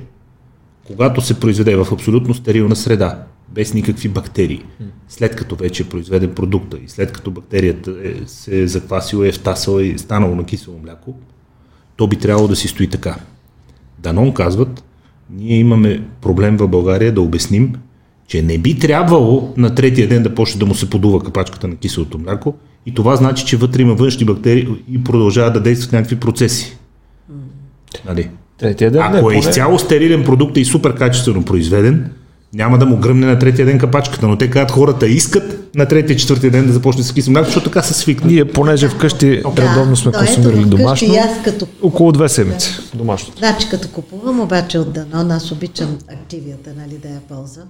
когато 0.88 1.22
се 1.22 1.40
произведе 1.40 1.76
в 1.76 1.88
абсолютно 1.92 2.34
стерилна 2.34 2.76
среда, 2.76 3.24
без 3.50 3.74
никакви 3.74 4.10
бактерии, 4.10 4.66
след 5.08 5.36
като 5.36 5.56
вече 5.56 5.84
е 5.84 5.90
произведен 5.90 6.34
продукта 6.36 6.78
и 6.86 6.90
след 6.90 7.12
като 7.12 7.32
бактерията 7.32 7.96
е, 8.04 8.14
се 8.26 8.62
е 8.62 8.68
заквасила, 8.68 9.28
е 9.28 9.32
втасала 9.32 9.84
и 9.84 9.92
е 9.92 9.98
станало 9.98 10.36
на 10.36 10.46
кисело 10.46 10.80
мляко, 10.84 11.16
то 11.96 12.08
би 12.08 12.16
трябвало 12.16 12.48
да 12.48 12.56
си 12.56 12.68
стои 12.68 12.88
така. 12.90 13.16
Данон 14.00 14.34
казват, 14.34 14.84
ние 15.30 15.58
имаме 15.58 16.04
проблем 16.22 16.58
в 16.58 16.68
България 16.68 17.14
да 17.14 17.22
обясним, 17.22 17.74
че 18.28 18.42
не 18.42 18.58
би 18.58 18.80
трябвало 18.80 19.54
на 19.58 19.76
третия 19.76 20.08
ден 20.08 20.24
да 20.24 20.36
почне 20.36 20.60
да 20.60 20.66
му 20.66 20.76
се 20.76 20.90
подува 20.90 21.20
капачката 21.20 21.68
на 21.68 21.76
киселото 21.76 22.20
мляко 22.20 22.54
и 22.86 22.94
това 22.94 23.16
значи, 23.16 23.46
че 23.46 23.58
вътре 23.58 23.82
има 23.82 23.94
външни 23.94 24.26
бактерии 24.26 24.68
и 24.92 25.04
продължават 25.04 25.54
да 25.54 25.60
действат 25.60 25.94
някакви 25.94 26.16
процеси. 26.16 26.78
Нали? 28.06 28.30
Третия 28.58 28.92
ден, 28.92 29.02
не, 29.02 29.08
Ако 29.08 29.32
е 29.32 29.34
поне- 29.34 29.40
изцяло 29.40 29.80
стерилен 29.80 30.24
продукт 30.24 30.58
и 30.58 30.66
супер 30.66 30.96
качествено 30.96 31.46
произведен, 31.46 32.12
няма 32.54 32.78
да 32.78 32.86
му 32.86 32.98
гръмне 32.98 33.26
на 33.26 33.40
третия 33.40 33.66
ден 33.66 33.80
капачката, 33.80 34.28
но 34.28 34.38
те 34.38 34.50
казват 34.50 34.72
хората 34.72 35.08
искат 35.08 35.76
на 35.76 35.88
третия, 35.88 36.18
четвъртия 36.18 36.52
ден 36.52 36.68
да 36.68 36.74
започне 36.74 37.04
с 37.04 37.14
кисело 37.14 37.34
мляко, 37.34 37.46
защото 37.46 37.70
така 37.70 37.82
са 37.82 37.94
свикнали. 37.94 38.34
Ние, 38.34 38.46
понеже 38.46 38.90
вкъщи 38.90 39.42
редовно 39.58 39.96
сме 39.96 40.12
но 40.12 40.20
ето 40.20 40.26
консумирали 40.26 40.66
домашно, 40.66 41.16
аз 41.16 41.44
като 41.44 41.68
около 41.82 42.12
две 42.12 42.30
седмици 42.30 42.80
домашно. 42.94 43.34
Значи, 43.38 43.70
като 43.70 43.88
купувам 43.88 44.40
обаче 44.40 44.80
от 44.80 44.94
Данон, 44.94 45.32
аз 45.32 45.52
обичам 45.52 45.98
активията, 46.14 46.70
нали, 46.78 46.98
да 46.98 47.08
я 47.08 47.20
ползвам. 47.20 47.66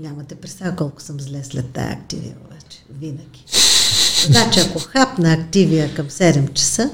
Нямате 0.00 0.34
представа 0.34 0.76
колко 0.76 1.02
съм 1.02 1.20
зле 1.20 1.44
след 1.44 1.66
тая 1.66 1.92
активия, 1.92 2.34
обаче. 2.46 2.84
Винаги. 3.00 3.44
Значи, 4.26 4.60
ако 4.60 4.78
хапна 4.78 5.32
активия 5.32 5.94
към 5.94 6.06
7 6.06 6.52
часа, 6.52 6.90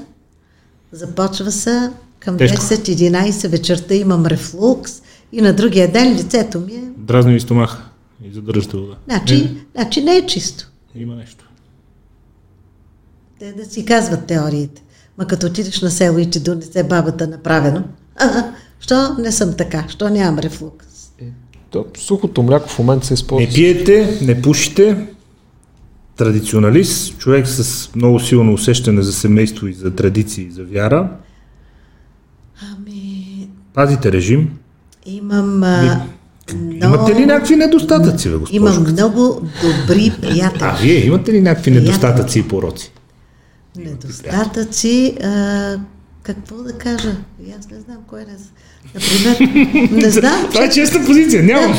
започва 0.91 1.51
се 1.51 1.91
към 2.19 2.37
Тежко. 2.37 2.57
10-11 2.57 3.47
вечерта 3.47 3.95
имам 3.95 4.25
рефлукс 4.25 5.01
и 5.31 5.41
на 5.41 5.53
другия 5.53 5.91
ден 5.91 6.15
лицето 6.15 6.59
ми 6.59 6.73
е... 6.73 6.83
Дразни 6.97 7.33
ви 7.33 7.39
стомаха 7.39 7.83
и 8.23 8.33
задържате 8.33 8.77
вода. 8.77 8.95
Значи, 9.09 9.57
значи 9.75 10.03
не 10.03 10.15
е 10.15 10.25
чисто. 10.25 10.71
Има 10.95 11.15
нещо. 11.15 11.49
Те 13.39 13.53
да 13.53 13.65
си 13.65 13.85
казват 13.85 14.25
теориите. 14.25 14.83
Ма 15.17 15.27
като 15.27 15.47
отидеш 15.47 15.81
на 15.81 15.91
село 15.91 16.19
и 16.19 16.29
ти 16.29 16.39
донесе 16.39 16.83
бабата 16.83 17.27
направено, 17.27 17.83
а, 18.15 18.43
що 18.79 19.15
не 19.19 19.31
съм 19.31 19.53
така, 19.53 19.85
що 19.89 20.09
нямам 20.09 20.39
рефлукс. 20.39 21.00
То, 21.71 21.85
сухото 21.97 22.43
мляко 22.43 22.69
в 22.69 22.79
момента 22.79 23.05
се 23.05 23.13
използва. 23.13 23.47
Не 23.47 23.53
пиете, 23.53 24.19
не 24.21 24.41
пушите. 24.41 25.07
Традиционалист, 26.15 27.17
човек 27.17 27.47
с 27.47 27.89
много 27.95 28.19
силно 28.19 28.53
усещане 28.53 29.01
за 29.01 29.13
семейство 29.13 29.67
и 29.67 29.73
за 29.73 29.95
традиции 29.95 30.43
и 30.43 30.51
за 30.51 30.63
вяра. 30.63 31.09
Ами, 32.61 33.47
Пазите 33.73 34.11
режим. 34.11 34.49
имам... 35.05 35.63
А, 35.63 36.05
Имате 36.83 37.15
ли 37.15 37.25
някакви 37.25 37.55
недостатъци, 37.55 38.29
бе, 38.29 38.35
госпожо? 38.35 38.55
Имам 38.55 38.91
много 38.91 39.41
добри 39.61 40.13
приятели. 40.21 40.59
А 40.61 40.77
вие 40.81 41.05
имате 41.05 41.33
ли 41.33 41.41
някакви 41.41 41.71
недостатъци 41.71 42.39
и 42.39 42.47
пороци? 42.47 42.91
Недостатъци, 43.77 45.17
а, 45.23 45.75
какво 46.23 46.55
да 46.55 46.73
кажа? 46.73 47.15
И 47.41 47.51
аз 47.51 47.69
не 47.69 47.79
знам 47.79 47.97
кой 48.07 48.19
не... 48.19 48.33
Например, 48.95 49.39
не 49.91 50.09
знам, 50.11 50.47
Това 50.51 50.63
е 50.63 50.69
честа 50.69 51.05
позиция, 51.05 51.43
нямам. 51.43 51.73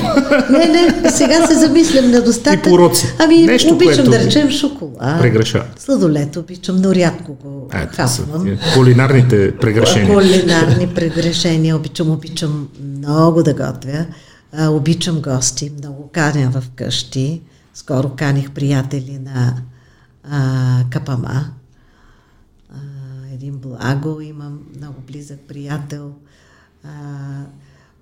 Не, 0.50 0.66
не, 0.66 1.10
сега 1.10 1.46
се 1.46 1.54
замислям 1.56 2.10
недостатък. 2.10 2.60
И 2.60 2.70
пороци. 2.70 3.06
Ами, 3.18 3.46
Нещо, 3.46 3.74
обичам 3.74 3.96
което 3.96 4.10
да 4.10 4.18
речем 4.18 4.50
шоколад. 4.50 5.20
прегрешава. 5.20 5.64
Сладолет 5.78 6.36
обичам, 6.36 6.76
но 6.76 6.94
рядко 6.94 7.34
го 7.34 7.68
А, 7.72 7.86
хапвам. 7.86 8.46
кулинарните 8.74 9.56
прегрешения. 9.56 10.14
Кулинарни 10.14 10.88
прегрешения. 10.88 11.76
Обичам, 11.76 12.10
обичам 12.10 12.68
много 12.98 13.42
да 13.42 13.54
готвя. 13.54 14.06
А, 14.52 14.68
обичам 14.68 15.20
гости, 15.20 15.72
много 15.78 16.10
каня 16.12 16.50
в 16.50 16.64
къщи. 16.76 17.40
Скоро 17.74 18.08
каних 18.08 18.50
приятели 18.50 19.18
на 19.24 19.54
а, 20.30 20.38
Капама. 20.90 21.44
Един 23.42 23.58
благо, 23.58 24.20
имам 24.20 24.60
много 24.76 25.00
близък 25.00 25.40
приятел. 25.40 26.14
А, 26.84 26.90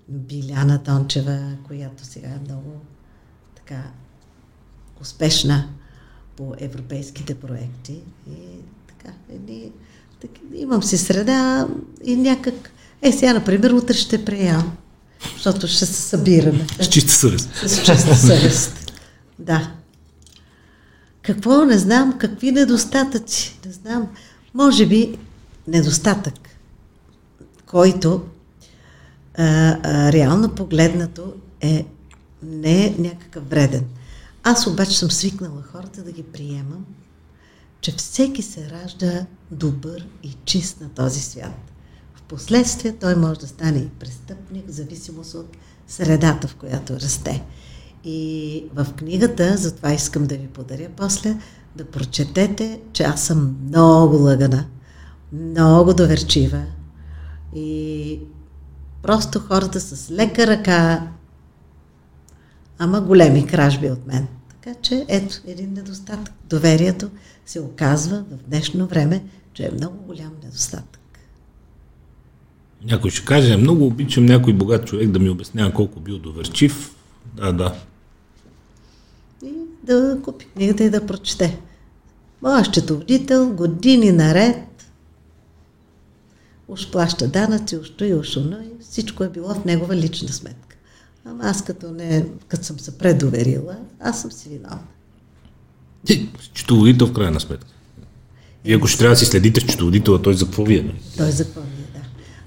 Биляна 0.09 0.83
Тончева, 0.83 1.57
която 1.67 2.05
сега 2.05 2.29
е 2.29 2.45
много 2.45 2.81
така 3.57 3.83
успешна 5.01 5.69
по 6.37 6.55
европейските 6.59 7.35
проекти. 7.35 8.01
И 8.31 8.37
така, 8.89 9.15
едни, 9.33 9.73
так, 10.21 10.31
имам 10.55 10.83
си 10.83 10.99
среда 10.99 11.69
и 12.05 12.17
някак... 12.17 12.71
Е, 13.03 13.13
сега, 13.13 13.33
например, 13.35 13.71
утре 13.71 13.95
ще 13.95 14.25
преям. 14.25 14.77
защото 15.35 15.67
ще 15.67 15.87
се 15.87 16.03
събираме. 16.03 16.67
С 16.81 16.87
чиста 16.87 17.13
съвест. 17.13 17.51
С 17.55 17.85
чиста 17.85 18.17
съвест. 18.17 18.93
Да. 19.39 19.73
Какво? 21.23 21.65
Не 21.65 21.79
знам. 21.79 22.19
Какви 22.19 22.53
недостатъци? 22.53 23.59
Не 23.67 23.73
знам. 23.73 24.09
Може 24.55 24.87
би 24.87 25.19
недостатък, 25.69 26.35
който 27.67 28.23
а, 29.39 29.45
а, 29.83 30.13
реално 30.13 30.55
погледнато 30.55 31.35
е 31.61 31.87
не 32.43 32.87
е 32.87 32.95
някакъв 32.99 33.51
вреден. 33.51 33.85
Аз 34.43 34.67
обаче 34.67 34.99
съм 34.99 35.11
свикнала 35.11 35.63
хората 35.63 36.03
да 36.03 36.13
ги 36.13 36.23
приемам, 36.23 36.87
че 37.81 37.93
всеки 37.93 38.43
се 38.43 38.71
ражда 38.71 39.27
добър 39.51 40.07
и 40.23 40.37
чист 40.45 40.81
на 40.81 40.89
този 40.89 41.21
свят. 41.21 41.73
Впоследствие 42.15 42.93
той 42.93 43.17
може 43.17 43.41
да 43.41 43.47
стане 43.47 43.79
и 43.79 43.89
престъпник, 43.89 44.69
в 44.69 44.73
зависимост 44.73 45.35
от 45.35 45.57
средата, 45.89 46.49
в 46.49 46.55
която 46.55 47.01
расте. 47.01 47.45
И 48.05 48.65
в 48.75 48.87
книгата, 48.97 49.57
затова 49.57 49.93
искам 49.93 50.27
да 50.27 50.37
ви 50.37 50.47
подаря 50.47 50.89
после, 50.97 51.37
да 51.77 51.85
прочетете, 51.85 52.81
че 52.93 53.03
аз 53.03 53.23
съм 53.23 53.57
много 53.69 54.17
лъгана, 54.17 54.67
много 55.33 55.95
доверчива 55.95 56.63
и 57.55 58.21
просто 59.03 59.41
хората 59.41 59.81
с 59.81 60.11
лека 60.11 60.47
ръка, 60.47 61.09
ама 62.79 63.01
големи 63.01 63.47
кражби 63.47 63.91
от 63.91 64.07
мен. 64.07 64.27
Така 64.49 64.81
че 64.83 65.05
ето 65.09 65.35
един 65.47 65.73
недостатък. 65.73 66.35
Доверието 66.49 67.11
се 67.47 67.61
оказва 67.61 68.25
в 68.31 68.49
днешно 68.49 68.87
време, 68.87 69.25
че 69.53 69.67
е 69.67 69.71
много 69.75 69.97
голям 70.07 70.33
недостатък. 70.45 71.01
Някой 72.85 73.11
ще 73.11 73.25
каже, 73.25 73.57
много 73.57 73.87
обичам 73.87 74.27
някой 74.27 74.53
богат 74.53 74.87
човек 74.87 75.11
да 75.11 75.19
ми 75.19 75.31
обяснява 75.31 75.73
колко 75.73 76.01
бил 76.01 76.19
доверчив. 76.19 76.95
Да, 77.37 77.53
да. 77.53 77.75
И 79.45 79.53
да 79.83 80.19
купи 80.25 80.47
книгата 80.47 80.85
и 80.85 80.91
да 80.91 81.07
прочете. 81.07 81.61
Моя 82.43 82.65
счетоводител 82.65 83.53
години 83.53 84.13
наред 84.13 84.57
уж 86.71 86.91
плаща 86.91 87.29
данъци, 87.29 87.77
уж 87.77 87.91
той, 87.91 88.15
уж 88.15 88.37
оно 88.37 88.57
и 88.63 88.83
всичко 88.91 89.25
е 89.25 89.29
било 89.29 89.55
в 89.55 89.65
негова 89.65 89.97
лична 89.97 90.29
сметка. 90.29 90.77
Ама 91.25 91.45
аз 91.45 91.65
като, 91.65 91.91
не, 91.91 92.27
като 92.49 92.65
съм 92.65 92.79
се 92.79 92.99
предоверила, 92.99 93.77
аз 94.01 94.21
съм 94.21 94.33
си 94.33 94.49
виновна. 94.49 94.87
Счетоводител 96.55 97.07
в 97.07 97.13
крайна 97.13 97.41
сметка. 97.41 97.67
И 98.65 98.73
ако 98.73 98.87
ще 98.87 98.99
трябва 98.99 99.15
да 99.15 99.19
си 99.19 99.27
следите 99.27 99.61
счетоводителя, 99.61 100.23
той 100.23 100.35
за 100.35 100.45
какво 100.45 100.65
вие? 100.65 100.83
нали? 100.83 101.01
Той 101.17 101.31
за 101.31 101.45
какво 101.45 101.61
ви 101.61 101.67
е, 101.67 101.99
да. 101.99 102.05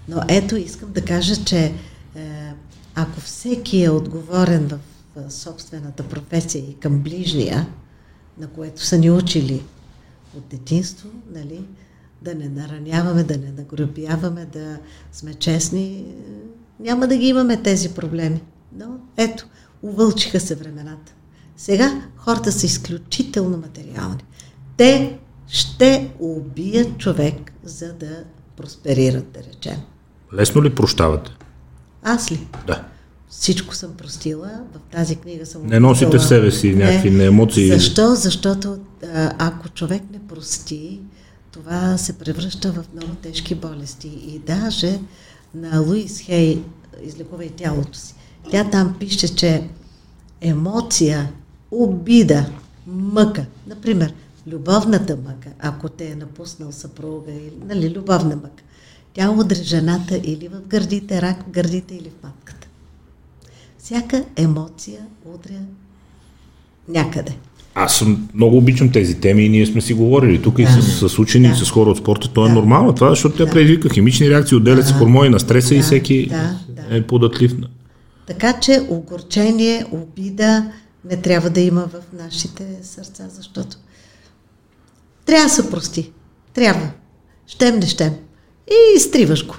Но 0.08 0.22
ето 0.28 0.56
искам 0.56 0.92
да 0.92 1.02
кажа, 1.02 1.46
че 1.46 1.58
е, 1.60 1.74
ако 2.96 3.22
всеки 3.22 3.84
е 3.84 3.90
отговорен 3.90 4.68
в, 4.68 4.80
в 5.16 5.32
собствената 5.32 6.04
професия 6.04 6.62
и 6.70 6.80
към 6.80 7.00
ближния, 7.00 7.68
на 8.38 8.48
което 8.48 8.84
са 8.86 8.98
ни 8.98 9.12
учили 9.12 9.64
от 10.38 10.44
детинство, 10.48 11.10
нали, 11.34 11.62
да 12.24 12.36
не 12.36 12.50
нараняваме, 12.50 13.24
да 13.24 13.38
не 13.38 13.52
нагробяваме, 13.58 14.46
да 14.54 14.78
сме 15.12 15.34
честни, 15.34 16.06
няма 16.80 17.08
да 17.08 17.18
ги 17.18 17.28
имаме 17.28 17.64
тези 17.64 17.90
проблеми. 17.90 18.42
Но 18.78 18.86
ето, 19.18 19.48
увълчиха 19.82 20.40
се 20.40 20.56
времената. 20.56 21.14
Сега 21.58 22.02
хората 22.18 22.52
са 22.52 22.66
изключително 22.66 23.58
материални. 23.58 24.24
Те 24.78 25.20
ще 25.48 26.12
убият 26.20 26.98
човек, 26.98 27.54
за 27.64 27.94
да 27.94 28.24
просперират, 28.58 29.32
да 29.32 29.40
речем. 29.40 29.78
Лесно 30.34 30.64
ли 30.64 30.76
прощавате? 30.76 31.32
Аз 32.04 32.32
ли? 32.32 32.48
Да. 32.68 32.84
Всичко 33.30 33.76
съм 33.76 33.94
простила, 33.94 34.62
в 34.74 34.92
тази 34.92 35.16
книга 35.16 35.46
съм 35.46 35.68
Не 35.68 35.80
носите 35.80 36.18
в 36.18 36.28
себе 36.28 36.52
си 36.52 36.76
някакви 36.76 37.12
не, 37.12 37.26
емоции. 37.26 37.72
Защо? 37.72 38.16
Защото 38.16 38.78
ако 39.38 39.70
човек 39.70 40.04
не 40.12 40.20
прости, 40.28 41.02
това 41.54 41.98
се 41.98 42.18
превръща 42.18 42.72
в 42.72 42.86
много 42.94 43.16
тежки 43.16 43.56
болести. 43.56 44.08
И 44.08 44.40
даже 44.40 45.00
на 45.56 45.80
Луис 45.80 46.22
Хей, 46.22 46.64
излекувай 47.04 47.50
тялото 47.50 47.98
си, 47.98 48.16
тя 48.52 48.70
там 48.70 48.96
пише, 49.00 49.36
че 49.36 49.70
емоция, 50.42 51.32
обида, 51.72 52.50
мъка, 52.88 53.46
например, 53.68 54.14
любовната 54.48 55.16
мъка, 55.16 55.50
ако 55.60 55.90
те 55.90 56.12
е 56.12 56.16
напуснал 56.16 56.72
съпруга, 56.72 57.32
или, 57.32 57.54
нали, 57.66 57.96
любовна 57.96 58.36
мъка, 58.36 58.64
тя 59.14 59.32
удря 59.32 59.64
жената 59.64 60.18
или 60.24 60.48
в 60.48 60.62
гърдите, 60.68 61.22
рак 61.22 61.44
в 61.44 61.50
гърдите 61.50 61.96
или 61.96 62.10
в 62.10 62.24
матката. 62.24 62.68
Всяка 63.78 64.26
емоция 64.36 65.08
удря 65.26 65.62
някъде. 66.88 67.38
Аз 67.76 67.96
съм, 67.98 68.30
много 68.34 68.58
обичам 68.58 68.92
тези 68.92 69.16
теми 69.20 69.46
и 69.46 69.50
ние 69.50 69.66
сме 69.66 69.82
си 69.82 69.94
говорили 69.94 70.42
тук 70.42 70.60
и 70.60 70.64
Да. 70.64 70.82
с, 70.82 71.10
с 71.10 71.20
учени, 71.20 71.48
Да. 71.48 71.54
и 71.54 71.58
с 71.58 71.72
хора 71.72 71.90
от 71.90 71.98
спорта. 71.98 72.30
То 72.34 72.46
е 72.46 72.50
Да. 72.50 72.56
нормално 72.56 72.94
това, 72.94 73.10
защото 73.10 73.38
тя 73.38 73.46
Да. 73.46 73.52
предизвика 73.52 73.90
химични 73.90 74.30
реакции, 74.30 74.58
отделят 74.58 74.88
се 74.88 74.94
хормони 74.94 75.30
на 75.30 75.40
стреса 75.40 75.74
и 75.76 75.78
Да, 75.78 75.84
всеки 75.84 76.28
да, 76.28 76.58
е 76.92 77.02
податлив. 77.02 77.56
Така 78.28 78.60
че 78.60 78.82
огорчение, 78.90 79.86
обида 79.92 80.66
не 81.10 81.18
трябва 81.18 81.50
да 81.50 81.62
има 81.62 81.82
в 81.82 82.24
нашите 82.24 82.64
сърца, 82.84 83.24
защото 83.30 83.78
трябва 85.26 85.44
да 85.46 85.50
се 85.54 85.70
прости. 85.70 86.12
Трябва. 86.54 86.90
Щем, 87.48 87.80
не 87.80 87.86
щем. 87.88 88.14
И 88.68 88.98
изтриваш 88.98 89.48
го. 89.48 89.56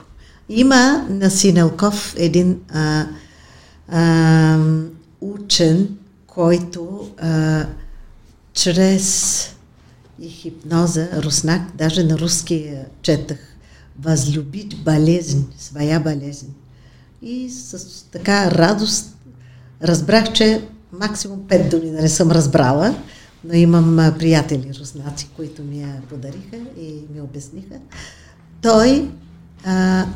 Има 0.48 1.06
на 1.10 1.30
Синелков 1.30 2.14
един 2.18 2.56
а, 2.74 3.06
а, 3.88 4.58
учен, 5.20 5.88
който 6.26 7.08
а, 7.22 7.64
чрез 8.54 9.48
и 10.20 10.28
хипноза, 10.28 11.08
руснак, 11.22 11.76
даже 11.76 12.04
на 12.04 12.18
руски 12.18 12.70
четах, 13.02 13.38
възлюбить 13.98 14.84
болезнь, 14.84 15.52
своя 15.58 16.00
болезнь. 16.00 16.54
И 17.22 17.50
с 17.50 18.04
така 18.12 18.50
радост 18.50 19.16
разбрах, 19.82 20.32
че 20.32 20.62
максимум 20.92 21.48
пет 21.48 21.70
думи 21.70 21.90
не 21.90 22.08
съм 22.08 22.30
разбрала, 22.30 22.94
но 23.44 23.54
имам 23.54 24.14
приятели 24.18 24.72
руснаци, 24.80 25.28
които 25.36 25.62
ми 25.62 25.80
я 25.80 26.02
подариха 26.08 26.56
и 26.80 26.94
ми 27.14 27.20
обясниха. 27.20 27.74
Той 28.62 29.10
а, 29.64 30.06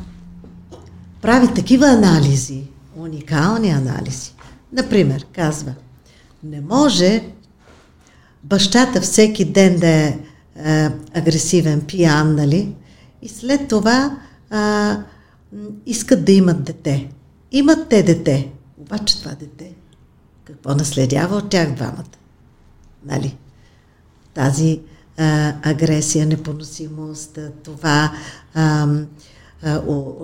прави 1.23 1.55
такива 1.55 1.87
анализи, 1.87 2.63
уникални 2.97 3.71
анализи. 3.71 4.33
Например, 4.73 5.27
казва, 5.33 5.75
не 6.43 6.61
може 6.61 7.23
бащата 8.45 9.01
всеки 9.01 9.45
ден 9.45 9.79
да 9.79 9.89
е, 9.89 10.19
е 10.65 10.91
агресивен, 11.15 11.81
пиян, 11.81 12.35
нали? 12.35 12.75
И 13.23 13.29
след 13.29 13.69
това 13.69 14.19
а, 14.51 14.97
искат 15.87 16.25
да 16.25 16.33
имат 16.33 16.65
дете. 16.65 17.09
Имат 17.53 17.89
те 17.89 18.03
дете. 18.03 18.51
Обаче 18.79 19.19
това 19.21 19.35
дете, 19.35 19.73
какво 20.45 20.75
наследява 20.75 21.37
от 21.37 21.51
тях 21.51 21.75
двамата? 21.75 22.05
Нали? 23.07 23.37
Тази 24.35 24.81
а, 25.17 25.55
агресия, 25.63 26.27
непоносимост, 26.27 27.39
а, 27.39 27.53
това 27.65 28.13
а, 28.55 28.89
а, 29.63 29.83
о, 29.89 30.15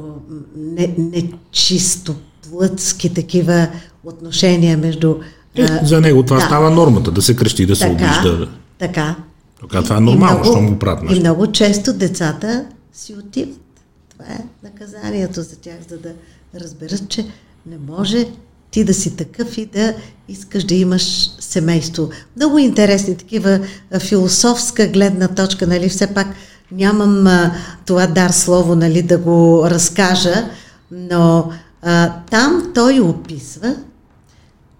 не, 0.56 0.94
нечисто 0.98 2.16
плътски 2.50 3.14
такива 3.14 3.68
отношения 4.04 4.78
между 4.78 5.16
Е, 5.56 5.66
за 5.82 6.00
него 6.00 6.22
това 6.22 6.36
да. 6.36 6.46
става 6.46 6.70
нормата, 6.70 7.10
да 7.10 7.22
се 7.22 7.36
крещи, 7.36 7.66
да 7.66 7.76
се 7.76 7.86
обижда. 7.88 8.48
Така. 8.78 9.16
Така, 9.60 9.82
това 9.82 9.96
е 9.96 10.00
нормално, 10.00 10.38
много- 10.38 10.52
щом 10.52 10.68
го 10.68 10.78
правят. 10.78 11.16
И 11.16 11.20
много 11.20 11.52
често 11.52 11.92
децата 11.92 12.64
си 12.92 13.14
отиват. 13.14 13.60
Това 14.10 14.24
е 14.24 14.38
наказанието 14.62 15.42
за 15.42 15.56
тях, 15.56 15.76
за 15.90 15.98
да 15.98 16.12
разберат, 16.60 17.08
че 17.08 17.26
не 17.66 17.76
може 17.88 18.26
ти 18.70 18.84
да 18.84 18.94
си 18.94 19.16
такъв 19.16 19.58
и 19.58 19.66
да 19.66 19.94
искаш 20.28 20.64
да 20.64 20.74
имаш 20.74 21.30
семейство. 21.40 22.08
Много 22.36 22.58
интересни 22.58 23.16
такива 23.16 23.60
философска 24.00 24.86
гледна 24.86 25.28
точка, 25.28 25.66
нали, 25.66 25.88
все 25.88 26.06
пак 26.06 26.26
нямам 26.72 27.26
а, 27.26 27.54
това 27.86 28.06
дар 28.06 28.30
слово, 28.30 28.76
нали, 28.76 29.02
да 29.02 29.18
го 29.18 29.64
разкажа, 29.70 30.48
но 30.90 31.50
а, 31.82 32.12
там 32.30 32.70
той 32.74 33.00
описва 33.00 33.74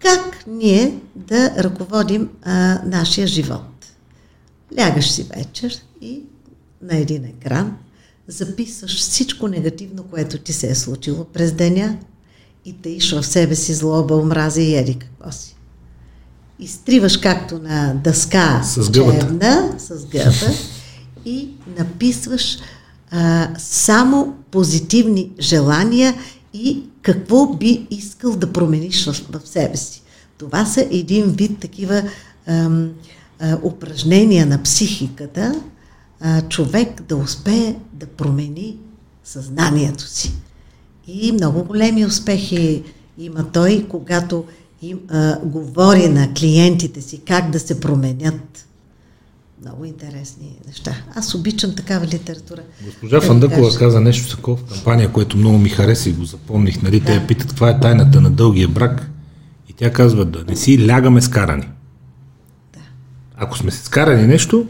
как 0.05 0.47
ние 0.47 0.99
да 1.17 1.51
ръководим 1.59 2.29
а, 2.43 2.81
нашия 2.87 3.27
живот. 3.27 3.87
Лягаш 4.79 5.11
си 5.11 5.27
вечер 5.37 5.77
и 6.01 6.23
на 6.83 6.97
един 6.97 7.25
екран 7.25 7.77
записваш 8.29 8.99
всичко 8.99 9.49
негативно, 9.49 10.03
което 10.03 10.39
ти 10.39 10.53
се 10.53 10.71
е 10.71 10.75
случило 10.75 11.25
през 11.25 11.53
деня 11.53 11.97
и 12.65 12.73
таиш 12.73 13.13
в 13.13 13.23
себе 13.23 13.55
си 13.55 13.75
злоба, 13.75 14.15
омраза 14.15 14.61
и 14.61 14.77
еди 14.77 14.95
какво 14.95 15.33
си. 15.33 15.57
Изтриваш 16.59 17.17
както 17.17 17.59
на 17.59 17.95
дъска 17.95 18.63
С 18.63 18.91
гъбата. 18.91 19.19
черна, 19.19 19.75
с 19.79 20.07
гъба 20.07 20.55
и 21.25 21.49
написваш 21.79 22.59
а, 23.11 23.49
само 23.59 24.37
позитивни 24.51 25.31
желания 25.41 26.15
и 26.55 26.83
какво 27.05 27.47
би 27.47 27.87
искал 27.91 28.37
да 28.37 28.53
промениш 28.53 29.07
в, 29.07 29.13
в 29.13 29.49
себе 29.49 29.77
си. 29.77 30.03
Това 30.39 30.67
са 30.67 30.89
един 30.91 31.25
вид 31.25 31.61
такива 31.61 32.03
ам, 32.47 32.91
а, 33.41 33.59
упражнения 33.63 34.47
на 34.47 34.63
психиката, 34.63 35.63
а, 36.21 36.43
човек 36.43 37.03
да 37.03 37.17
успее 37.17 37.77
да 37.93 38.07
промени 38.07 38.77
съзнанието 39.25 40.05
си. 40.09 40.33
И 41.07 41.33
много 41.33 41.65
големи 41.65 42.07
успехи 42.07 42.83
има 43.19 43.53
той, 43.53 43.87
когато 43.89 44.45
им, 44.83 45.01
а, 45.09 45.39
говори 45.45 46.09
на 46.09 46.35
клиентите 46.35 47.03
си 47.03 47.19
как 47.19 47.51
да 47.51 47.61
се 47.61 47.81
променят. 47.81 48.64
Много 49.65 49.85
интересни 49.85 50.57
неща. 50.67 50.95
Аз 51.15 51.35
обичам 51.35 51.75
такава 51.75 52.07
литература. 52.07 52.61
Госпожа 52.85 53.17
Да 53.17 53.27
Фандъкова 53.27 53.67
кажа. 53.67 53.79
каза 53.79 54.01
нещо 54.01 54.37
такова 54.37 54.57
в 54.57 54.65
кампания, 54.65 55.13
което 55.13 55.37
много 55.37 55.59
ми 55.59 55.69
хареса 55.69 56.09
и 56.09 56.13
го 56.13 56.25
запомних. 56.25 56.83
Нали? 56.83 57.01
Те 57.01 57.15
я 57.15 57.27
питат 57.27 57.49
каква 57.49 57.71
е 57.71 57.81
тайната 57.81 58.21
на 58.21 58.31
дългия 58.31 58.69
брак. 58.69 59.11
И 59.69 59.73
тя 59.73 59.93
казва 59.93 60.25
да 60.25 60.45
не 60.49 60.57
си 60.57 60.89
лягаме 60.89 61.23
скарани. 61.23 61.69
Ако 63.37 63.59
сме 63.59 63.71
се 63.71 63.85
скарани 63.85 64.27
нещо, 64.27 64.67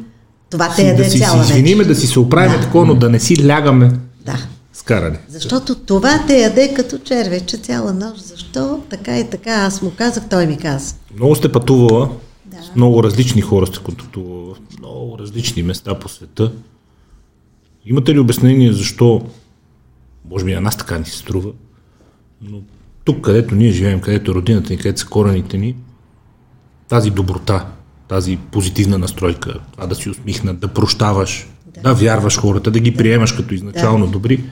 Това 0.51 0.71
си, 0.71 0.77
те 0.77 0.83
яде 0.83 1.05
да 1.05 1.11
си, 1.11 1.19
цяла 1.19 1.45
си 1.45 1.53
извиниме, 1.53 1.85
да 1.85 1.95
си 1.95 2.07
се 2.07 2.19
оправиме 2.19 2.57
Да. 2.57 2.63
такова, 2.63 2.87
но 2.87 2.95
да 2.95 3.11
не 3.11 3.21
си 3.21 3.49
лягаме 3.49 3.93
Да. 4.27 4.39
скарани. 4.73 5.17
Защото 5.29 5.75
това 5.75 6.25
те 6.27 6.39
яде 6.39 6.75
като 6.75 6.99
червече 6.99 7.57
цяла 7.57 7.93
нощ. 7.93 8.25
Защо? 8.25 8.81
Така 8.91 9.19
и 9.19 9.31
така. 9.31 9.51
Аз 9.53 9.83
му 9.83 9.93
казах, 9.99 10.29
той 10.31 10.47
ми 10.47 10.59
каза. 10.59 10.95
Много 11.17 11.35
сте 11.35 11.53
пътувала, 11.53 12.07
Да. 12.07 12.13
Много 12.77 13.03
различни 13.03 13.41
хора 13.41 13.67
сте 13.67 13.79
контактувала 13.79 14.55
в 14.55 14.79
много 14.79 15.19
различни 15.19 15.63
места 15.63 15.99
по 15.99 16.09
света. 16.09 16.53
Имате 17.87 18.15
ли 18.15 18.19
обяснение 18.19 18.73
защо, 18.73 19.27
може 20.31 20.45
би 20.45 20.55
на 20.55 20.61
нас 20.61 20.77
така 20.77 20.99
ни 20.99 21.05
се 21.05 21.19
струва, 21.19 21.53
но 22.43 22.63
тук, 23.05 23.21
където 23.21 23.55
ние 23.55 23.71
живеем, 23.71 24.01
където 24.01 24.31
е 24.31 24.35
родината 24.35 24.73
ни, 24.73 24.77
където 24.77 25.01
са 25.01 25.07
корените 25.07 25.59
ни, 25.59 25.77
тази 26.89 27.11
доброта, 27.11 27.67
тази 28.09 28.37
позитивна 28.37 28.99
настройка, 28.99 29.61
това 29.73 29.87
да 29.87 29.95
си 29.95 30.11
усмихнат, 30.11 30.59
да 30.59 30.69
прощаваш, 30.69 31.49
да, 31.75 31.81
да 31.81 31.95
вярваш 31.95 32.39
хората, 32.39 32.71
да 32.71 32.81
ги 32.81 32.97
приемаш 32.97 33.33
като 33.33 33.55
изначално 33.55 34.07
Да. 34.07 34.13
добри, 34.13 34.45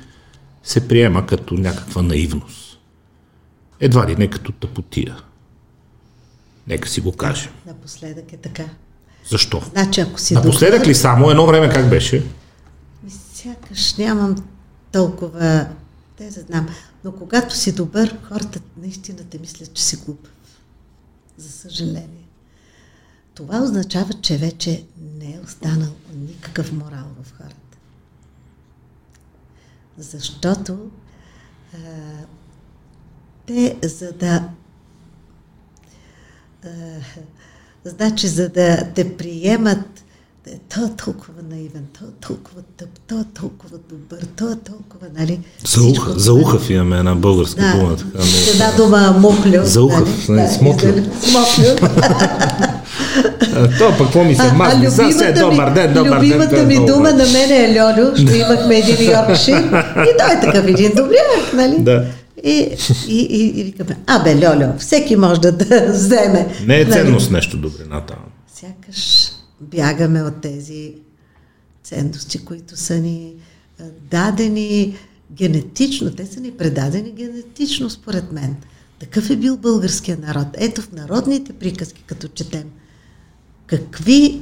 се 0.62 0.88
приема 0.88 1.26
като 1.26 1.54
някаква 1.54 2.02
наивност. 2.02 2.78
Едва 3.80 4.08
ли 4.08 4.16
не 4.16 4.28
като 4.28 4.52
тъпотия. 4.52 5.16
Нека 6.66 6.88
си 6.88 7.00
го 7.00 7.12
кажем. 7.12 7.52
Напоследък 7.66 8.32
е 8.32 8.36
така. 8.36 8.64
Защо? 9.30 9.62
Значи, 9.72 10.00
ако 10.00 10.20
си 10.20 10.34
Напоследък 10.34 10.78
добър, 10.78 10.90
ли 10.90 10.94
само? 10.94 11.30
Едно 11.30 11.46
време 11.46 11.74
как 11.74 11.90
беше? 11.90 12.24
Сякаш 13.34 13.96
нямам 13.96 14.36
толкова... 14.92 15.68
Те 16.16 16.24
да 16.24 16.40
знам. 16.40 16.68
Но 17.04 17.12
когато 17.12 17.56
си 17.56 17.72
добър, 17.72 18.18
хората 18.22 18.60
наистина 18.76 19.18
те 19.30 19.38
мислят, 19.38 19.74
че 19.74 19.84
си 19.84 19.96
глупав. 19.96 20.32
За 21.36 21.52
съжаление. 21.52 22.28
Това 23.34 23.62
означава, 23.62 24.12
че 24.12 24.36
вече 24.36 24.84
не 25.18 25.34
е 25.34 25.40
останал 25.44 25.92
никакъв 26.14 26.72
морал 26.72 27.06
в 27.22 27.32
хората. 27.38 27.56
Защото 29.98 30.90
а, 31.74 31.78
те, 33.46 33.78
за 33.82 34.12
да 34.12 34.48
значи, 37.84 38.28
за 38.28 38.48
да 38.48 38.84
те 38.94 39.16
приемат, 39.16 40.02
е, 40.46 40.58
той 40.74 40.84
е 40.84 40.90
толкова 41.04 41.32
наивен, 41.50 41.84
той 41.98 42.08
е 42.08 42.26
толкова 42.26 42.62
тъп, 42.76 42.88
той 43.08 43.20
е 43.20 43.24
толкова 43.40 43.78
добър, 43.90 44.26
той 44.36 44.52
е 44.52 44.56
толкова, 44.56 45.06
нали? 45.18 45.40
За 45.66 45.80
уха, 45.80 45.88
всичко 45.88 46.18
за 46.18 46.30
това. 46.30 46.40
ухав 46.42 46.70
имаме 46.70 46.98
една 46.98 47.14
българска 47.14 47.60
Да, 47.60 47.72
дума. 47.72 47.96
Така, 47.96 48.18
но... 48.18 48.52
една 48.52 48.72
дума 48.76 49.18
муклю. 49.20 49.60
За 49.64 49.82
ухав, 49.82 50.28
не, 50.28 50.48
смоклю. 50.48 50.92
Смоклю. 51.20 51.88
То 53.78 53.88
пък 53.88 53.98
какво 53.98 54.24
ми 54.24 54.34
се 54.34 54.52
мазни? 54.52 54.90
Сега 54.90 55.12
се 55.12 55.26
е 55.26 55.32
добър 55.32 55.70
ден, 55.70 55.94
добър 55.94 56.10
ден. 56.10 56.18
любимата 56.18 56.60
е 56.60 56.66
ми 56.66 56.86
дума 56.86 57.12
на 57.12 57.24
мен 57.24 57.50
е 57.50 57.80
Льолю, 57.80 58.16
ще 58.16 58.38
имахме 58.38 58.78
един 58.78 59.10
Йоркшир 59.10 59.58
и 59.96 60.16
той 60.18 60.32
е 60.36 60.40
такъв 60.40 60.66
един 60.66 60.92
добряк, 60.96 61.52
нали? 61.54 61.76
Да. 61.78 62.04
И, 62.44 62.76
и, 63.08 63.22
и, 63.30 63.60
и 63.60 63.64
викаме, 63.64 63.98
абе, 64.06 64.46
Льолю, 64.46 64.78
всеки 64.78 65.16
може 65.16 65.40
да, 65.40 65.52
да 65.52 65.92
вземе. 65.92 66.54
Не 66.66 66.80
е 66.80 66.84
Нали? 66.84 66.92
ценност 66.92 67.30
нещо 67.30 67.56
добрината. 67.56 68.16
Сякаш 68.54 69.30
бягаме 69.60 70.22
от 70.22 70.40
тези 70.40 70.94
ценности, 71.82 72.44
които 72.44 72.76
са 72.76 72.98
ни 72.98 73.34
дадени 74.10 74.96
генетично. 75.32 76.10
Те 76.10 76.26
са 76.26 76.40
ни 76.40 76.50
предадени 76.50 77.12
генетично, 77.12 77.90
според 77.90 78.32
мен. 78.32 78.56
Такъв 79.00 79.30
е 79.30 79.36
бил 79.36 79.56
българския 79.56 80.18
народ. 80.26 80.46
Ето 80.54 80.82
в 80.82 80.92
народните 80.92 81.52
приказки, 81.52 82.04
като 82.06 82.28
четем, 82.28 82.64
какви 83.66 84.40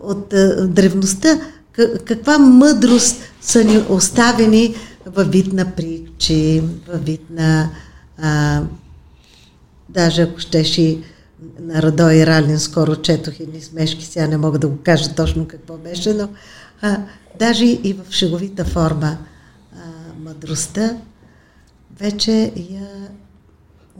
от 0.00 0.28
древността, 0.68 1.40
каква 2.04 2.38
мъдрост 2.38 3.16
са 3.40 3.64
ни 3.64 3.84
оставени 3.88 4.74
във 5.06 5.30
вид 5.30 5.52
на 5.52 5.74
притчи, 5.74 6.62
във 6.88 7.04
вид 7.04 7.30
на 7.30 7.70
а, 8.18 8.62
даже 9.88 10.22
ако 10.22 10.40
щеш 10.40 10.78
и 10.78 11.02
на 11.60 11.82
Радой 11.82 12.26
Ралин, 12.26 12.58
скоро 12.58 12.96
четох 12.96 13.40
едни 13.40 13.60
смешки, 13.60 14.04
сега 14.04 14.26
не 14.26 14.36
мога 14.36 14.58
да 14.58 14.68
го 14.68 14.78
кажа 14.84 15.14
точно 15.14 15.48
какво 15.48 15.76
беше, 15.76 16.14
но 16.14 16.28
а, 16.82 16.98
даже 17.38 17.64
и 17.64 17.92
в 17.92 18.12
шеговита 18.12 18.64
форма 18.64 19.18
а, 19.76 19.78
мъдростта 20.24 20.96
вече 22.00 22.52
я 22.70 22.88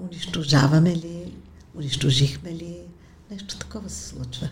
унищожаваме 0.05 0.91
ли, 0.91 1.33
унищожихме 1.79 2.51
ли, 2.51 2.77
нещо 3.31 3.59
такова 3.59 3.91
се 3.91 4.09
случва. 4.09 4.49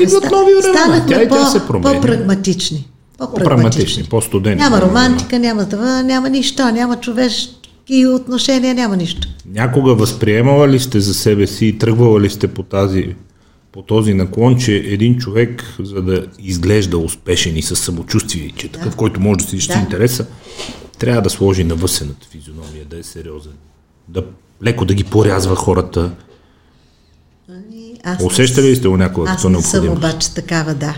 Идват 0.00 0.30
нови 0.30 0.54
времена, 0.54 0.84
станахме 0.84 1.16
и 1.16 1.28
тя 1.28 1.44
по- 1.44 1.50
се 1.50 1.66
променя. 1.66 1.94
По-прагматични. 1.94 2.90
По-прагматични, 3.18 4.04
по-студени. 4.04 4.56
Няма 4.56 4.82
романтика, 4.82 5.38
няма 5.38 5.68
това, 5.68 6.02
няма 6.02 6.30
нищо, 6.30 6.72
няма 6.72 7.00
човешки 7.00 8.06
отношения, 8.06 8.74
няма 8.74 8.96
нищо. 8.96 9.28
Някога 9.46 9.94
възприемала 9.94 10.68
ли 10.68 10.80
сте 10.80 11.00
за 11.00 11.14
себе 11.14 11.46
си 11.46 11.66
и 11.66 11.78
тръгвала 11.78 12.20
ли 12.20 12.30
сте 12.30 12.48
по, 12.48 12.62
тази, 12.62 13.14
по 13.72 13.82
този 13.82 14.14
наклон, 14.14 14.58
че 14.58 14.74
един 14.74 15.18
човек, 15.18 15.64
за 15.82 16.02
да 16.02 16.26
изглежда 16.38 16.98
успешен 16.98 17.56
и 17.56 17.62
със 17.62 17.80
самочувствие, 17.80 18.52
че 18.56 18.66
е 18.66 18.70
такъв, 18.70 18.96
който 18.96 19.20
може 19.20 19.38
да 19.38 19.44
си 19.44 19.68
Да. 19.68 19.78
интереса, 19.78 20.26
трябва 20.98 21.22
да 21.22 21.30
сложи 21.30 21.64
на 21.64 21.74
въсената 21.74 22.26
физиономия, 22.30 22.84
да 22.84 22.98
е 22.98 23.02
сериозен, 23.02 23.52
да 24.08 24.24
леко 24.64 24.84
да 24.84 24.94
ги 24.94 25.04
порязва 25.04 25.56
хората. 25.56 26.10
Ами, 27.48 27.94
Аз 28.04 28.22
Усещали 28.22 28.66
ли 28.66 28.76
сте 28.76 28.88
го 28.88 28.96
някога 28.96 29.30
Аз 29.30 29.44
не 29.44 29.62
съм 29.62 29.88
обаче 29.88 30.34
такава, 30.34 30.74
да. 30.74 30.94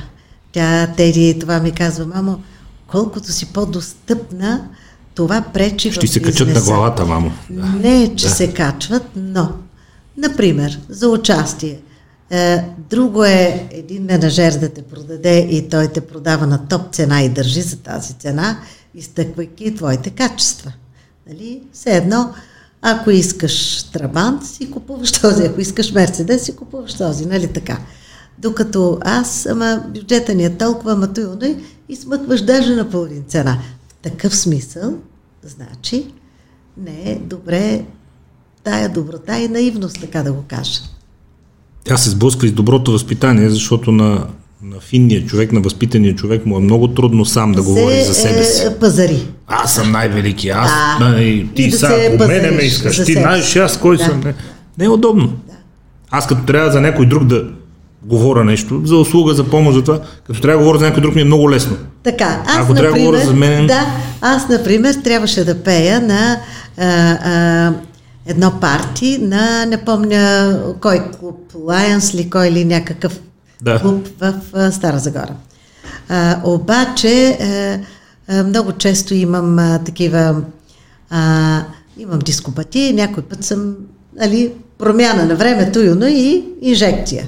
Тя, 0.53 0.87
Теди, 0.97 1.39
това 1.41 1.61
ми 1.61 1.73
казва, 1.73 2.07
мамо, 2.07 2.41
колкото 2.87 3.33
си 3.33 3.47
по-достъпна, 3.47 4.69
това 5.15 5.45
пречи 5.55 5.93
Ще 5.93 6.07
в 6.07 6.11
се 6.11 6.23
качат 6.23 6.55
на 6.55 6.61
главата, 6.61 7.07
мамо. 7.07 7.33
Да. 7.51 7.67
Не, 7.67 8.17
че 8.17 8.29
се 8.29 8.55
качват, 8.55 9.07
но, 9.17 9.49
например, 10.17 10.81
за 10.89 11.09
участие. 11.09 11.79
Е, 12.31 12.65
друго 12.91 13.25
е 13.25 13.69
един 13.71 14.03
менажер 14.05 14.53
да 14.53 14.69
те 14.69 14.83
продаде 14.83 15.39
и 15.39 15.69
той 15.69 15.89
те 15.89 16.01
продава 16.01 16.47
на 16.47 16.69
топ 16.69 16.95
цена 16.95 17.23
и 17.23 17.29
държи 17.29 17.63
за 17.63 17.77
тази 17.77 18.15
цена, 18.15 18.59
изтъквайки 18.95 19.75
твоите 19.75 20.11
качества. 20.11 20.73
Нали? 21.29 21.63
Все 21.73 21.97
едно, 21.97 22.33
ако 22.83 23.11
искаш 23.11 23.83
Трабант, 23.83 24.47
си 24.47 24.71
купуваш 24.71 25.13
този, 25.13 25.43
ако 25.43 25.61
искаш 25.61 25.93
Мерцедес, 25.93 26.43
си 26.43 26.57
купуваш 26.57 26.95
този, 26.95 27.27
нали 27.27 27.47
така? 27.47 27.79
Докато 28.43 28.99
аз, 29.01 29.47
ама 29.47 29.83
бюджета 29.89 30.35
ни 30.35 30.45
е 30.45 30.57
толкова, 30.57 30.93
ама 30.93 31.13
той 31.13 31.25
оной, 31.25 31.57
и 31.89 31.97
смъкваш 31.97 32.41
даже 32.43 32.75
на 32.75 32.91
половин 32.91 33.25
цена. 33.29 33.59
В 33.89 33.95
такъв 34.03 34.37
смисъл, 34.37 34.95
значи, 35.43 36.07
не 36.77 37.11
е 37.11 37.19
добре 37.23 37.85
тая 38.65 38.89
доброта 38.89 39.39
и 39.39 39.49
наивност, 39.49 40.01
така 40.01 40.23
да 40.23 40.33
го 40.33 40.45
кажа. 40.49 40.81
Тя 41.85 41.97
се 41.97 42.11
сблъсква 42.11 42.47
и 42.47 42.51
с 42.51 42.53
доброто 42.53 42.93
възпитание, 42.93 43.51
защото 43.51 43.93
на, 43.93 44.27
на 44.63 44.81
финния 44.81 45.27
човек, 45.27 45.53
на 45.53 45.61
възпитания 45.61 46.15
човек 46.15 46.47
му 46.47 46.57
е 46.57 46.61
много 46.61 46.89
трудно 46.89 47.25
сам 47.25 47.53
да 47.53 47.63
говори 47.63 48.05
за 48.05 48.15
себе 48.15 48.45
си. 48.45 48.67
Е, 48.67 48.79
пазари. 48.79 49.27
Аз 49.47 49.75
съм 49.75 49.93
най-велики, 49.93 50.49
аз, 50.49 50.71
Да. 50.99 51.09
най- 51.09 51.25
И 51.25 51.49
ти 51.49 51.71
да 51.71 51.77
сега, 51.77 51.89
се 51.89 52.07
ако 52.07 52.27
мене 52.27 52.51
ме 52.51 52.63
искаш, 52.63 53.05
ти 53.05 53.13
знаеш 53.13 53.57
аз 53.57 53.77
кой 53.79 53.97
Да. 53.97 54.05
съм. 54.05 54.21
Не, 54.21 54.35
не 54.79 54.85
е 54.85 54.89
удобно. 54.89 55.33
Аз 56.11 56.27
като 56.27 56.45
трябва 56.45 56.73
за 56.73 56.81
някой 56.81 57.07
друг 57.07 57.25
да 57.25 57.51
говоря 58.03 58.45
нещо, 58.45 58.81
за 58.85 58.97
услуга, 58.97 59.35
за 59.35 59.45
помощ, 59.45 59.75
за 59.75 59.85
това, 59.85 60.01
като 60.27 60.41
трябва 60.41 60.59
да 60.59 60.65
говоря 60.65 60.79
за 60.79 60.85
някой 60.87 61.03
друг 61.03 61.15
ми 61.15 61.21
е 61.21 61.25
много 61.25 61.51
лесно. 61.51 61.77
Така, 62.03 62.43
аз, 62.47 62.57
Ако 62.57 62.75
трябва 62.75 62.99
да 62.99 63.05
например, 63.05 63.25
за 63.27 63.33
мен- 63.35 63.67
да, 63.67 63.87
аз, 64.21 64.49
например, 64.49 64.95
трябваше 64.95 65.45
да 65.45 65.63
пея 65.63 66.01
на 66.01 66.41
а, 66.79 66.87
а, 67.25 67.73
едно 68.27 68.53
парти 68.61 69.19
на, 69.21 69.67
не 69.67 69.77
помня 69.77 70.61
кой 70.81 71.03
клуб, 71.11 71.53
Lions 71.55 72.15
ли, 72.15 72.31
кой 72.31 72.51
ли 72.51 72.65
някакъв 72.65 73.21
Да. 73.63 73.81
клуб 73.81 74.09
в 74.21 74.35
а, 74.53 74.71
Стара 74.73 74.99
Загора. 74.99 75.35
А, 76.09 76.41
обаче, 76.45 77.39
а, 77.41 77.79
а, 78.29 78.43
много 78.43 78.73
често 78.73 79.15
имам 79.15 79.59
а, 79.59 79.79
такива 79.85 80.37
А, 81.11 81.61
имам 81.99 82.19
дископатия, 82.19 82.95
някой 82.95 83.23
път 83.23 83.45
съм, 83.45 83.75
нали, 84.21 84.53
промяна 84.79 85.25
на 85.25 85.35
времето 85.35 85.81
юно 85.81 86.07
и 86.07 86.45
инжекция. 86.63 87.25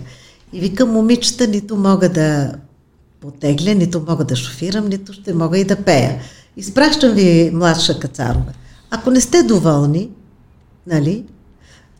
И 0.52 0.60
викам, 0.60 0.90
момичета, 0.90 1.46
нито 1.48 1.76
мога 1.76 2.08
да 2.08 2.54
потегля, 3.20 3.74
нито 3.74 4.04
мога 4.08 4.24
да 4.24 4.36
шофирам, 4.36 4.88
нито 4.88 5.12
ще 5.12 5.34
мога 5.34 5.58
и 5.58 5.64
да 5.64 5.76
пея. 5.76 6.20
Изпращам 6.56 7.12
ви 7.12 7.50
младша 7.54 8.00
Кацарова. 8.00 8.52
Ако 8.90 9.10
не 9.10 9.20
сте 9.20 9.42
доволни, 9.42 10.10
нали, 10.86 11.24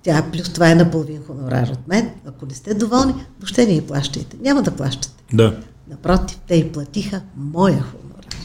тя 0.02 0.26
плюс 0.32 0.52
това 0.52 0.70
е 0.70 0.74
на 0.74 0.90
половин 0.90 1.22
хонорар 1.26 1.68
от 1.68 1.88
мен, 1.88 2.10
ако 2.26 2.46
не 2.46 2.54
сте 2.54 2.74
доволни, 2.74 3.14
въобще 3.38 3.66
не 3.66 3.72
и 3.72 3.86
плащайте. 3.86 4.36
Няма 4.40 4.62
да 4.62 4.70
плащате. 4.70 5.24
Да. 5.32 5.58
Напротив, 5.88 6.38
те 6.48 6.54
и 6.54 6.72
платиха 6.72 7.22
моя 7.36 7.82
хонорар. 7.82 8.36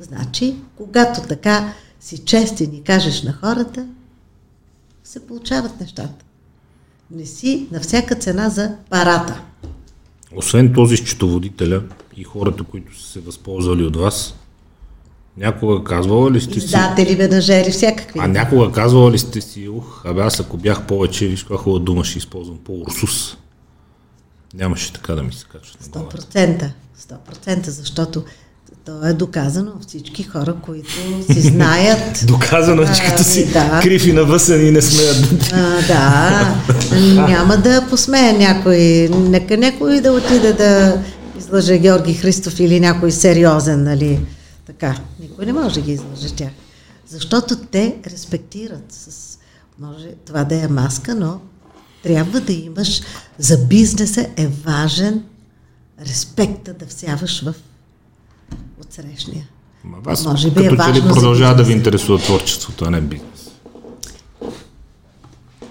Значи, 0.00 0.56
когато 0.76 1.20
така 1.20 1.72
си 2.00 2.18
честен 2.18 2.74
и 2.74 2.82
кажеш 2.82 3.22
на 3.22 3.32
хората, 3.32 3.86
се 5.04 5.26
получават 5.26 5.80
нещата. 5.80 6.24
Не 7.10 7.26
си 7.26 7.66
на 7.72 7.80
всяка 7.80 8.14
цена 8.14 8.48
за 8.48 8.76
парата. 8.90 9.42
Освен 10.36 10.74
този 10.74 10.96
счетоводителя 10.96 11.82
и 12.16 12.24
хората, 12.24 12.64
които 12.64 13.00
са 13.00 13.12
се 13.12 13.20
възползвали 13.20 13.84
от 13.84 13.96
вас, 13.96 14.34
някога 15.36 15.84
казвала 15.84 16.30
ли 16.30 16.40
сте 16.40 16.60
си... 16.60 16.66
Издатели, 16.66 17.16
менажери, 17.16 17.70
всякакви. 17.70 18.20
А 18.22 18.28
някога 18.28 18.72
казвала 18.72 19.10
ли 19.10 19.18
сте 19.18 19.40
си, 19.40 19.68
ух, 19.68 20.06
абе 20.06 20.20
аз 20.20 20.40
ако 20.40 20.56
бях 20.56 20.86
повече, 20.86 21.26
виж 21.26 21.42
каква 21.42 21.56
хубава 21.56 21.84
дума 21.84 22.04
ще 22.04 22.18
използвам, 22.18 22.58
по-урсус. 22.64 23.36
Нямаше 24.54 24.92
така 24.92 25.14
да 25.14 25.22
ми 25.22 25.32
се 25.32 25.46
главата. 25.90 26.18
100%. 26.18 26.70
100%, 26.98 27.68
защото 27.68 28.24
то 28.86 29.06
е 29.06 29.12
доказано 29.12 29.70
от 29.70 29.88
всички 29.88 30.22
хора, 30.22 30.54
които 30.62 30.90
си 31.32 31.40
знаят. 31.40 32.24
Доказано, 32.26 32.94
че 32.94 33.02
като 33.02 33.24
си 33.24 33.42
Ами, 33.42 33.70
да. 33.70 33.80
крив 33.82 34.06
и 34.06 34.12
навъсен 34.12 34.66
и 34.66 34.70
не 34.70 34.82
смеят 34.82 35.38
да... 35.38 35.46
А, 35.52 35.82
да, 35.86 37.26
няма 37.28 37.56
да 37.56 37.86
посмея 37.90 38.38
някой. 38.38 39.08
Нека 39.12 39.56
някой 39.56 40.00
да 40.00 40.12
отиде 40.12 40.52
да 40.52 41.02
излъже 41.38 41.78
Георги 41.78 42.14
Христов 42.14 42.60
или 42.60 42.80
някой 42.80 43.12
сериозен, 43.12 43.82
нали? 43.82 44.20
Така. 44.66 44.96
Никой 45.20 45.46
не 45.46 45.52
може 45.52 45.74
да 45.74 45.80
ги 45.80 45.92
излъже 45.92 46.34
тях. 46.34 46.50
Защото 47.08 47.56
те 47.56 47.96
респектират. 48.06 48.84
С... 48.92 49.38
Може 49.80 50.08
това 50.26 50.44
да 50.44 50.54
е 50.54 50.68
маска, 50.68 51.14
но 51.14 51.40
трябва 52.02 52.40
да 52.40 52.52
имаш. 52.52 53.00
За 53.38 53.58
бизнеса 53.58 54.26
е 54.36 54.46
важен 54.46 55.22
респекта 56.06 56.74
да 56.74 56.86
всяваш 56.86 57.44
в 57.44 57.54
отсрещния. 58.80 59.48
Ма 59.84 59.96
вас, 60.04 60.24
Може 60.24 60.50
би 60.50 60.64
е 60.64 60.68
като 60.68 60.82
че 60.84 60.88
ли 60.88 60.92
важно 60.92 61.08
за 61.08 61.14
продължава 61.14 61.54
да 61.56 61.64
ви 61.64 61.72
интересува 61.72 62.18
творчеството, 62.18 62.84
а 62.84 62.90
не 62.90 63.00
бизнес. 63.00 63.50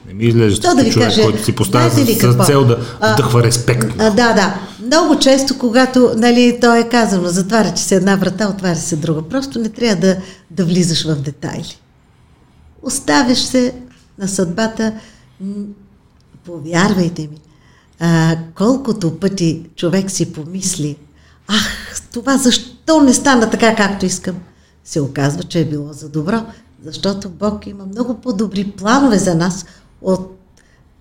Не 0.07 0.13
ми 0.13 0.23
изглежда 0.23 0.75
да 0.75 0.89
човек, 0.89 1.07
кажа, 1.07 1.23
който 1.23 1.45
си 1.45 1.55
поставя 1.55 1.89
за 1.89 2.17
какво? 2.17 2.43
цел 2.43 2.65
да 2.65 2.75
вдъхва 3.13 3.43
респект. 3.43 3.93
А, 3.99 4.09
да, 4.09 4.33
да. 4.33 4.59
Много 4.85 5.19
често, 5.19 5.57
когато 5.57 6.11
нали, 6.17 6.57
то 6.61 6.75
е 6.75 6.89
казано, 6.89 7.27
затваря 7.27 7.73
че 7.73 7.83
се 7.83 7.95
една 7.95 8.15
врата, 8.15 8.49
отваря 8.49 8.75
се 8.75 8.95
друга. 8.95 9.21
Просто 9.21 9.59
не 9.59 9.69
трябва 9.69 9.95
да, 9.95 10.17
да 10.51 10.65
влизаш 10.65 11.03
в 11.03 11.15
детайли. 11.15 11.77
Оставяш 12.81 13.39
се 13.39 13.73
на 14.17 14.27
съдбата. 14.27 14.93
Повярвайте 16.45 17.21
ми, 17.21 17.37
а, 17.99 18.37
колкото 18.55 19.19
пъти 19.19 19.61
човек 19.75 20.11
си 20.11 20.33
помисли, 20.33 20.95
ах, 21.47 22.01
това 22.13 22.37
защо 22.37 23.01
не 23.01 23.13
стана 23.13 23.49
така, 23.49 23.75
както 23.75 24.05
искам, 24.05 24.35
се 24.83 25.01
оказва, 25.01 25.43
че 25.43 25.59
е 25.59 25.65
било 25.65 25.93
за 25.93 26.09
добро, 26.09 26.45
защото 26.85 27.29
Бог 27.29 27.67
има 27.67 27.85
много 27.85 28.21
по-добри 28.21 28.63
планове 28.63 29.17
за 29.17 29.35
нас 29.35 29.65
от 30.01 30.39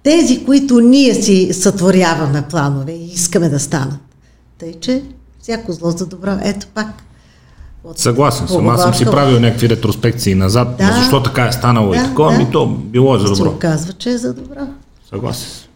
тези, 0.03 0.45
които 0.45 0.81
ние 0.81 1.15
си 1.15 1.53
сътворяваме 1.53 2.43
планове 2.43 2.93
и 2.93 3.05
искаме 3.07 3.49
да 3.49 3.61
станат. 3.61 4.01
Тъй, 4.59 4.75
че 4.81 5.03
всяко 5.43 5.73
зло 5.73 5.91
за 5.91 6.07
добро. 6.07 6.39
Ето 6.43 6.67
пак. 6.67 6.87
От 7.85 7.99
Съгласен 7.99 8.49
съм. 8.49 8.69
Аз 8.69 8.83
съм 8.83 8.95
си 8.95 9.05
правил 9.05 9.41
някакви 9.41 9.69
ретроспекции 9.69 10.35
назад, 10.35 10.77
Да. 10.79 10.93
защо 10.93 11.23
така 11.23 11.47
е 11.47 11.53
станало 11.53 11.95
и 11.95 11.99
Да, 11.99 12.05
такова, 12.05 12.33
да. 12.33 12.39
ми 12.39 12.51
то 12.53 12.67
било 12.67 13.17
е 13.17 13.19
за 13.19 13.27
Се 13.27 13.35
добро. 13.35 13.51
оказва, 13.51 13.93
че 13.93 14.11
е 14.11 14.19
за 14.19 14.35
добро. 14.35 14.61
Съгласен 15.11 15.51
съм. 15.51 15.69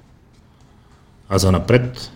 А 1.28 1.39
за 1.39 1.53
напред, 1.53 2.11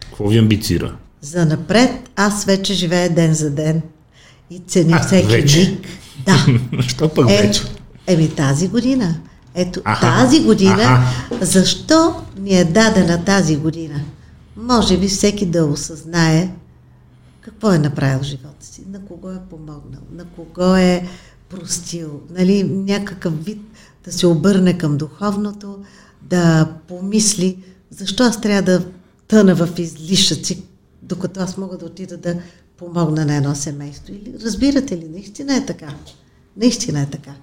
какво 0.00 0.28
ви 0.28 0.38
амбицира? 0.38 0.96
За 1.24 1.46
напред 1.46 1.90
аз 2.16 2.44
вече 2.44 2.74
живея 2.74 3.14
ден 3.14 3.34
за 3.34 3.50
ден 3.50 3.82
и 4.50 4.58
ценя 4.58 5.00
всеки 5.06 5.26
вече. 5.26 5.58
миг. 5.58 5.86
Да. 6.26 6.46
Що 6.82 7.08
пък 7.08 7.30
Е, 7.30 7.42
вече? 7.42 7.62
еми 8.06 8.30
тази 8.30 8.68
година. 8.68 9.14
Ето 9.54 9.80
Аха. 9.84 10.00
тази 10.00 10.40
година. 10.40 10.82
Аха. 10.82 11.44
Защо 11.46 12.14
ни 12.38 12.58
е 12.58 12.64
дадена 12.64 13.24
тази 13.24 13.56
година? 13.56 14.00
Може 14.56 14.98
би 14.98 15.08
всеки 15.08 15.46
да 15.46 15.64
осъзнае 15.64 16.50
какво 17.40 17.72
е 17.72 17.78
направил 17.78 18.22
живота 18.22 18.66
си, 18.66 18.82
на 18.90 19.00
кого 19.00 19.30
е 19.30 19.40
помогнал, 19.50 20.00
на 20.12 20.24
кого 20.26 20.76
е 20.76 21.08
простил, 21.48 22.20
нали, 22.30 22.64
някакъв 22.64 23.44
вид 23.44 23.60
да 24.04 24.12
се 24.12 24.26
обърне 24.26 24.78
към 24.78 24.96
духовното, 24.96 25.78
да 26.22 26.68
помисли 26.88 27.56
защо 27.90 28.22
аз 28.24 28.40
трябва 28.40 28.62
да 28.62 28.84
тъна 29.28 29.54
в 29.54 29.68
излишъци, 29.78 30.62
докато 31.04 31.40
аз 31.40 31.56
мога 31.56 31.78
да 31.78 31.86
отида 31.86 32.16
да 32.16 32.36
помогна 32.76 33.26
на 33.26 33.36
едно 33.36 33.54
семейство. 33.54 34.12
Или, 34.12 34.34
разбирате 34.44 34.98
ли, 34.98 35.08
наистина 35.08 35.56
е 35.56 35.66
така. 35.66 35.94
Наистина 36.56 37.00
е 37.00 37.06
така. 37.06 37.34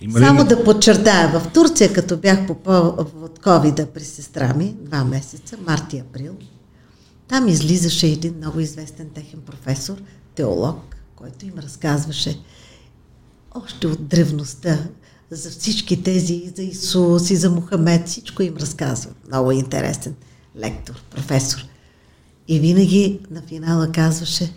Има 0.00 0.20
ли 0.20 0.24
Само 0.24 0.44
да 0.44 0.64
подчертая, 0.64 1.40
в 1.40 1.52
Турция, 1.52 1.92
като 1.92 2.16
бях 2.16 2.46
по 2.46 2.54
повод 2.54 3.38
covid 3.42 3.86
при 3.86 4.04
сестра 4.04 4.54
ми, 4.54 4.76
два 4.80 5.04
месеца, 5.04 5.56
март 5.66 5.92
и 5.92 5.98
април, 5.98 6.32
там 7.28 7.48
излизаше 7.48 8.06
един 8.06 8.36
много 8.36 8.60
известен 8.60 9.10
техен 9.14 9.40
професор, 9.40 10.02
теолог, 10.34 10.96
който 11.16 11.46
им 11.46 11.54
разказваше 11.58 12.40
още 13.54 13.86
от 13.86 14.06
древността 14.06 14.78
за 15.30 15.50
всички 15.50 16.02
тези, 16.02 16.34
и 16.34 16.52
за 16.56 16.62
Исус, 16.62 17.30
и 17.30 17.36
за 17.36 17.50
Мухамед, 17.50 18.08
всичко 18.08 18.42
им 18.42 18.56
разказва. 18.56 19.10
Много 19.26 19.50
интересен 19.50 20.14
лектор, 20.56 20.94
професор. 21.10 21.66
И 22.48 22.60
винаги 22.60 23.20
на 23.30 23.42
финала 23.42 23.92
казваше 23.92 24.52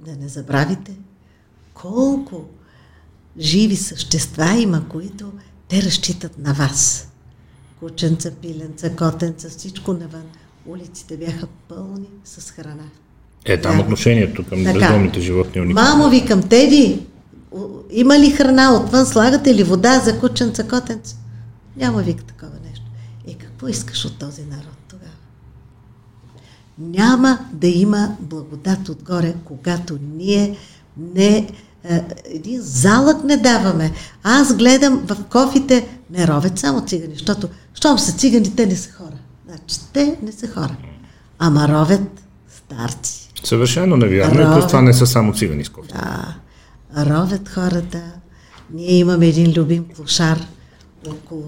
да 0.00 0.16
не 0.16 0.28
забравите 0.28 0.92
колко 1.74 2.44
живи 3.38 3.76
същества 3.76 4.54
има, 4.58 4.88
които 4.88 5.32
те 5.68 5.82
разчитат 5.82 6.38
на 6.38 6.52
вас. 6.54 7.08
Кученца, 7.80 8.30
пиленца, 8.42 8.96
котенца, 8.96 9.48
всичко 9.48 9.92
навън. 9.92 10.22
Улиците 10.66 11.16
бяха 11.16 11.46
пълни 11.68 12.06
с 12.24 12.50
храна. 12.50 12.84
Е, 13.44 13.60
там 13.60 13.76
Да. 13.76 13.82
отношението 13.82 14.44
към 14.46 14.64
Така. 14.64 14.78
бездомните 14.78 15.20
животни 15.20 15.58
е 15.58 15.62
уникално. 15.62 15.98
Мамо, 15.98 16.10
викам, 16.10 16.42
Теди, 16.42 17.06
има 17.90 18.18
ли 18.18 18.30
храна 18.30 18.74
отвън? 18.74 19.06
Слагате 19.06 19.54
ли 19.54 19.62
вода 19.62 20.00
за 20.00 20.20
кученца, 20.20 20.68
котенца? 20.68 21.16
Няма 21.76 22.02
вика 22.02 22.24
такова 22.24 22.52
нещо. 22.70 22.84
Е, 23.26 23.34
какво 23.34 23.68
искаш 23.68 24.04
от 24.04 24.18
този 24.18 24.42
народ? 24.42 24.77
Няма 26.78 27.38
да 27.52 27.66
има 27.66 28.16
благодат 28.20 28.88
отгоре, 28.88 29.34
когато 29.44 29.98
ние 30.16 30.56
не 31.14 31.46
е, 31.84 32.04
един 32.24 32.60
залък 32.60 33.24
не 33.24 33.36
даваме. 33.36 33.92
Аз 34.22 34.56
гледам 34.56 35.06
в 35.06 35.16
кофите 35.30 35.88
не 36.10 36.26
ровят 36.26 36.58
само 36.58 36.86
цигани, 36.86 37.14
защото 37.14 37.48
щом 37.74 37.98
са 37.98 38.12
цигани, 38.12 38.56
те 38.56 38.66
не 38.66 38.76
са 38.76 38.92
хора. 38.92 39.16
Значи, 39.48 39.76
те 39.92 40.18
не 40.22 40.32
са 40.32 40.48
хора. 40.48 40.76
Ама 41.38 41.68
ровят 41.68 42.24
старци. 42.48 43.30
Съвършено 43.44 43.96
невярно. 43.96 44.40
И 44.40 44.54
плюс 44.54 44.66
това 44.66 44.82
не 44.82 44.94
са 44.94 45.06
само 45.06 45.34
цигани 45.34 45.64
с 45.64 45.68
кофе. 45.68 45.88
Да, 45.92 46.34
ровят 47.06 47.48
хората. 47.48 48.02
Ние 48.74 48.92
имаме 48.92 49.26
един 49.26 49.52
любим 49.56 49.84
клошар 49.96 50.46
около 51.06 51.42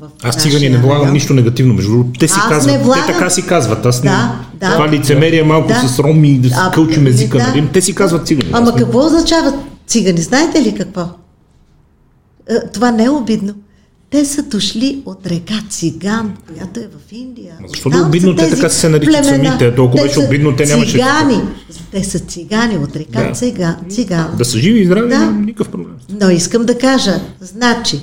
в 0.00 0.08
Аз 0.22 0.36
цигани 0.36 0.68
не 0.68 0.78
влагам 0.78 1.12
нищо 1.12 1.34
негативно. 1.34 1.74
Между 1.74 1.90
другото, 1.90 2.18
те 2.20 2.28
си 2.28 2.34
Аз 2.38 2.48
казват, 2.48 2.82
влагам. 2.82 3.06
те 3.06 3.12
така 3.12 3.30
си 3.30 3.42
казват. 3.42 3.86
Аз 3.86 4.02
Да, 4.02 4.10
не... 4.10 4.58
да. 4.60 4.72
Това 4.72 4.88
лицемерие 4.88 5.42
малко 5.42 5.68
Да. 5.68 5.88
с 5.88 5.98
роми 5.98 6.38
да 6.38 6.48
А, 6.48 6.50
си 6.50 6.70
кълчим 6.74 7.06
езика. 7.06 7.38
да. 7.38 7.46
Нали? 7.46 7.68
Те 7.72 7.80
си 7.80 7.94
казват 7.94 8.26
цигани. 8.26 8.50
Ама 8.52 8.72
не- 8.72 8.78
какво 8.78 9.06
означава 9.06 9.52
цигани? 9.86 10.20
Знаете 10.20 10.62
ли 10.62 10.74
какво? 10.74 11.02
Е, 12.50 12.68
Това 12.72 12.90
не 12.90 13.04
е 13.04 13.10
обидно. 13.10 13.54
Те 14.10 14.24
са 14.24 14.42
дошли 14.42 15.02
от 15.06 15.26
река 15.26 15.54
Циган, 15.70 16.36
която 16.48 16.80
е 16.80 16.88
в 16.98 17.12
Индия. 17.12 17.54
Ма 17.60 17.68
защо 17.68 17.90
да 17.90 17.98
е 17.98 18.02
обидно? 18.02 18.36
Те 18.36 18.50
така 18.50 18.68
се 18.68 18.88
наричат 18.88 19.12
племена. 19.22 19.46
самите. 19.48 19.74
Толкова 19.74 20.02
беше 20.02 20.20
обидно, 20.20 20.56
те 20.56 20.66
нямаше- 20.66 20.90
Цигани. 20.92 21.40
Те 21.92 22.04
са 22.04 22.18
цигани 22.18 22.76
от 22.76 22.96
река 22.96 23.22
Да. 23.22 23.32
Циган. 23.88 24.26
Да 24.38 24.44
са 24.44 24.58
живи 24.58 24.78
и 24.80 24.86
здрави, 24.86 25.08
Да. 25.08 25.30
никакъв 25.30 25.68
проблем. 25.68 25.92
Но 26.20 26.30
искам 26.30 26.64
да 26.64 26.78
кажа, 26.78 27.20
значи, 27.40 28.00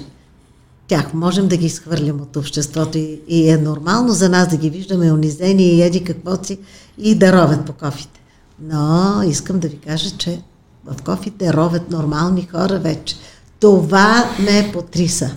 тях 0.93 1.13
можем 1.13 1.47
да 1.47 1.57
ги 1.57 1.65
изхвърлим 1.65 2.21
от 2.21 2.35
обществото 2.35 2.97
и, 2.97 3.19
и 3.27 3.49
е 3.49 3.57
нормално 3.57 4.13
за 4.13 4.29
нас 4.29 4.49
да 4.49 4.57
ги 4.57 4.69
виждаме 4.69 5.11
унизени 5.11 5.63
и 5.63 5.81
еди 5.81 6.03
какво 6.03 6.43
си 6.43 6.59
и 6.97 7.15
да 7.15 7.33
ровят 7.33 7.65
по 7.65 7.73
кофите. 7.73 8.21
Но 8.59 9.21
искам 9.27 9.59
да 9.59 9.67
ви 9.67 9.77
кажа, 9.77 10.17
че 10.17 10.41
в 10.85 11.03
кофите 11.03 11.53
ровят 11.53 11.91
нормални 11.91 12.47
хора 12.51 12.79
вече. 12.79 13.15
Това 13.59 14.29
ме 14.39 14.69
потриса. 14.73 15.35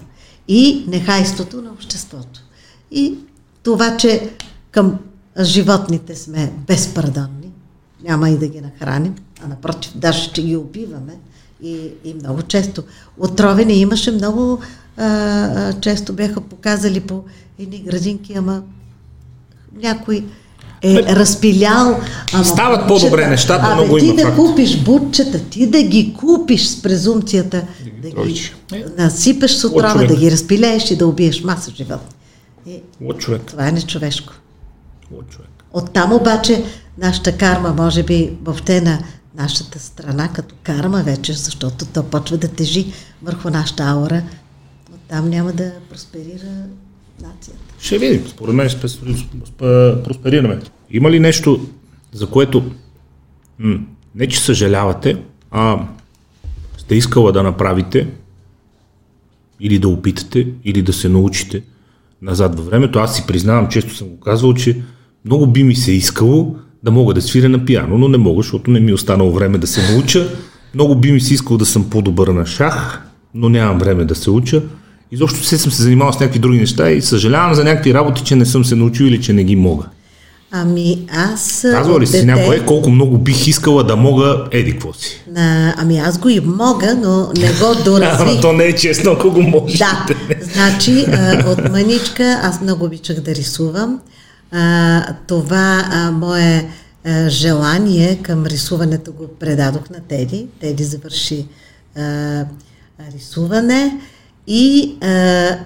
И 0.49 0.85
нехайството 0.89 1.63
на 1.63 1.71
обществото. 1.71 2.41
И 2.91 3.19
това, 3.63 3.97
че 3.97 4.31
към 4.71 4.99
животните 5.41 6.17
сме 6.17 6.53
безпардонни, 6.67 7.53
няма 8.05 8.31
и 8.31 8.39
да 8.39 8.49
ги 8.49 8.61
нахраним, 8.61 9.15
а 9.45 9.49
напротив, 9.49 9.93
даже 9.95 10.23
ще 10.23 10.43
ги 10.43 10.57
убиваме 10.57 11.19
и, 11.63 11.91
и 12.05 12.15
много 12.15 12.43
често. 12.43 12.83
Отровени 13.19 13.75
имаше 13.75 14.11
много, 14.11 14.61
а, 14.97 15.05
а, 15.07 15.73
често 15.81 16.13
бяха 16.13 16.41
показали 16.41 17.01
по 17.01 17.23
едни 17.59 17.79
градинки, 17.79 18.35
ама 18.37 18.63
някой 19.83 20.25
е 20.83 21.03
разпилял. 21.03 22.01
Ама 22.35 22.45
Стават 22.45 22.89
по-добре 22.89 23.27
нещата, 23.27 23.67
абе, 23.67 23.75
много 23.75 23.99
ти 23.99 24.05
има 24.07 24.15
да 24.17 24.23
факт. 24.23 24.37
купиш 24.37 24.83
бутчета, 24.83 25.39
ти 25.45 25.67
да 25.67 25.83
ги 25.83 26.15
купиш 26.21 26.67
с 26.67 26.83
презумцията, 26.83 27.63
да 28.03 28.09
ги, 28.11 28.15
да 28.71 28.77
ги 28.79 28.85
насипеш 28.99 29.51
с 29.51 29.65
отрова, 29.65 30.07
да 30.07 30.17
ги 30.17 30.31
разпилееш 30.31 30.91
и 30.91 30.97
да 30.97 31.07
убиеш 31.07 31.43
маса 31.43 31.71
животни. 31.77 32.17
И 32.67 32.81
Лош 33.01 33.17
човек. 33.17 33.43
това 33.47 33.69
е 33.69 33.73
нечовешко. 33.73 34.33
Лош 35.13 35.25
човек. 35.31 35.49
Оттам 35.73 36.13
обаче 36.13 36.65
нашата 36.99 37.37
карма, 37.37 37.75
може 37.77 38.03
би 38.03 38.33
въобще 38.45 38.81
на 38.81 38.99
нашата 39.39 39.79
страна 39.79 40.29
като 40.29 40.55
карма 40.63 41.03
вече, 41.03 41.33
защото 41.33 41.87
то 41.87 42.03
почва 42.03 42.37
да 42.37 42.49
тежи 42.49 42.93
върху 43.23 43.51
нашата 43.51 43.83
аура, 43.83 44.23
оттам 45.07 45.31
няма 45.31 45.53
да 45.53 45.73
просперира 45.91 46.53
нацията. 47.23 47.61
Ще 47.79 47.99
видим. 47.99 48.25
Според 48.29 48.55
мен 48.55 48.69
ще 48.69 48.89
спе- 48.89 49.27
спе- 49.47 50.03
просперираме. 50.03 50.59
Има 50.91 51.11
ли 51.11 51.21
нещо, 51.21 51.67
за 52.13 52.27
което 52.27 52.65
м- 53.59 53.79
не 54.15 54.27
че 54.29 54.41
съжалявате, 54.41 55.17
а 55.51 55.79
сте 56.79 56.95
искала 56.95 57.33
да 57.33 57.43
направите 57.43 58.09
или 59.61 59.79
да 59.79 59.89
опитате, 59.89 60.49
или 60.65 60.83
да 60.83 60.93
се 60.93 61.09
научите 61.09 61.63
назад 62.23 62.57
във 62.57 62.67
времето. 62.67 62.99
Аз 62.99 63.17
си 63.17 63.25
признавам, 63.27 63.69
често 63.69 63.97
съм 63.97 64.09
го 64.09 64.21
казвал, 64.21 64.55
че 64.55 64.83
много 65.25 65.47
би 65.47 65.63
ми 65.65 65.77
се 65.77 65.93
искало 65.93 66.57
да 66.83 66.91
мога 66.91 67.15
да 67.15 67.23
свиря 67.23 67.49
на 67.49 67.65
пиано, 67.65 67.99
но 67.99 68.09
не 68.09 68.19
мога, 68.19 68.43
защото 68.43 68.71
не 68.71 68.81
ми 68.81 68.91
е 68.91 68.95
останало 68.95 69.33
време 69.33 69.59
да 69.59 69.67
се 69.67 69.93
науча. 69.93 70.29
Много 70.75 70.95
би 70.97 71.13
ми 71.13 71.21
се 71.21 71.35
искало 71.35 71.59
да 71.59 71.67
съм 71.67 71.91
по-добър 71.91 72.29
на 72.29 72.47
шах, 72.47 73.07
но 73.35 73.49
нямам 73.49 73.79
време 73.79 74.05
да 74.05 74.15
се 74.15 74.31
уча. 74.31 74.63
Изобщо 75.13 75.41
все 75.41 75.59
съм 75.59 75.73
се 75.73 75.83
занимавал 75.83 76.13
с 76.13 76.21
някакви 76.21 76.39
други 76.39 76.59
неща 76.59 76.91
и 76.91 77.03
съжалявам 77.03 77.55
за 77.55 77.65
някакви 77.65 77.95
работи, 77.95 78.23
че 78.23 78.37
не 78.37 78.47
съм 78.47 78.65
се 78.65 78.75
научил 78.77 79.05
или 79.05 79.23
че 79.23 79.33
не 79.33 79.45
ги 79.45 79.57
мога. 79.57 79.85
Ами 80.51 81.07
аз... 81.13 81.67
Казва 81.71 82.01
ли 82.01 82.07
си 82.07 82.17
дете- 82.17 82.25
някое 82.25 82.67
колко 82.67 82.91
много 82.91 83.19
бих 83.19 83.47
искала 83.47 83.85
да 83.85 83.97
мога 83.97 84.45
еди 84.51 84.73
какво 84.73 84.93
си? 84.93 85.23
На, 85.31 85.75
ами 85.79 85.99
аз 85.99 86.19
го 86.19 86.29
и 86.29 86.41
мога, 86.41 86.95
но 86.95 87.33
не 87.37 87.53
го 87.53 87.65
Ама 87.67 87.75
доразвих. 87.85 88.41
то 88.41 88.53
не 88.53 88.65
е 88.65 88.73
честно, 88.75 89.11
ако 89.13 89.31
го 89.31 89.43
можеш. 89.43 89.79
Да, 89.79 90.07
значи 90.41 91.05
а, 91.09 91.45
от 91.51 91.73
маничка 91.73 92.41
аз 92.43 92.61
много 92.61 92.85
обичах 92.85 93.21
да 93.21 93.35
рисувам. 93.35 94.01
А, 94.53 95.03
това 95.27 95.85
а, 95.91 96.11
мое 96.11 96.69
а, 97.05 97.29
желание 97.29 98.19
към 98.23 98.47
рисуването 98.47 99.13
го 99.13 99.29
предадох 99.41 99.91
на 99.91 100.01
Теди. 100.09 100.47
Теди 100.61 100.85
завърши 100.85 101.47
а, 101.97 102.45
рисуване 103.15 104.01
и 104.47 104.97
а, 105.01 105.59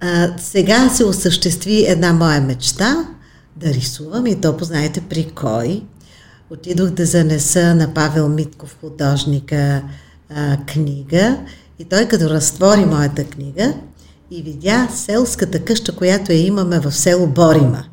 а, 0.00 0.32
сега 0.38 0.88
се 0.88 1.04
осъществи 1.04 1.84
една 1.88 2.12
моя 2.12 2.40
мечта 2.40 3.08
да 3.56 3.66
рисувам 3.66 4.26
и 4.26 4.40
то 4.40 4.56
познаете 4.56 5.00
при 5.00 5.30
кой. 5.30 5.82
Отидох 6.50 6.90
да 6.90 7.06
занеса 7.06 7.74
на 7.74 7.94
Павел 7.94 8.28
Митков, 8.28 8.76
художника, 8.80 9.82
а, 10.34 10.56
книга 10.66 11.38
и 11.78 11.84
той 11.84 12.08
като 12.08 12.30
разтвори 12.30 12.84
моята 12.84 13.24
книга 13.24 13.74
и 14.30 14.42
видя 14.42 14.88
селската 14.94 15.64
къща, 15.64 15.96
която 15.96 16.32
я 16.32 16.46
имаме 16.46 16.80
в 16.80 16.92
село 16.92 17.26
Борима. 17.26 17.84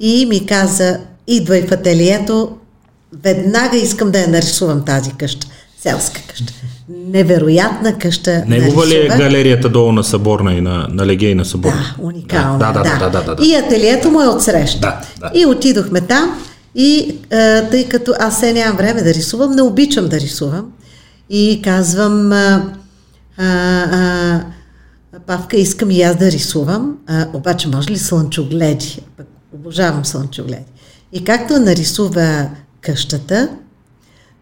И 0.00 0.26
ми 0.26 0.46
каза, 0.46 1.00
идвай 1.26 1.66
в 1.66 1.72
ателието, 1.72 2.56
веднага 3.22 3.76
искам 3.76 4.10
да 4.10 4.20
я 4.20 4.28
нарисувам 4.28 4.84
тази 4.84 5.12
къща. 5.12 5.46
Селска 5.82 6.20
къща. 6.28 6.52
Невероятна 6.88 7.98
къща. 7.98 8.44
Негова 8.46 8.86
ли 8.86 8.94
е 8.94 9.08
галерията 9.08 9.68
долу 9.68 9.92
на 9.92 10.04
Съборна 10.04 10.54
и 10.54 10.60
на, 10.60 10.88
на 10.90 11.06
Легей 11.06 11.30
и 11.30 11.34
на 11.34 11.44
Съборна? 11.44 11.94
Да, 11.98 12.04
уникална. 12.04 12.58
Да, 12.58 12.72
да, 12.72 12.82
да, 12.82 13.10
да, 13.10 13.22
да, 13.22 13.34
да. 13.34 13.46
И 13.46 13.54
ателието 13.54 14.10
му 14.10 14.20
е 14.20 14.28
отсреща. 14.28 14.80
Да, 14.80 15.00
да. 15.20 15.38
И 15.38 15.46
отидохме 15.46 16.00
там 16.00 16.38
и 16.74 17.16
а, 17.32 17.62
тъй 17.70 17.88
като 17.88 18.14
аз 18.18 18.40
се 18.40 18.52
нямам 18.52 18.76
време 18.76 19.02
да 19.02 19.14
рисувам, 19.14 19.52
не 19.52 19.62
обичам 19.62 20.08
да 20.08 20.20
рисувам. 20.20 20.72
И 21.30 21.60
казвам, 21.64 22.32
а, 22.32 22.72
а, 23.38 23.44
а, 23.92 24.40
Павка, 25.26 25.56
искам 25.56 25.90
и 25.90 26.02
аз 26.02 26.16
да 26.16 26.30
рисувам, 26.30 26.96
а, 27.06 27.26
обаче 27.32 27.68
може 27.68 27.90
ли 27.90 27.98
слънчогледи? 27.98 29.00
Пък 29.16 29.26
обожавам 29.52 30.04
слънчогледи. 30.04 30.64
И 31.12 31.24
както 31.24 31.58
нарисува 31.58 32.48
къщата, 32.80 33.48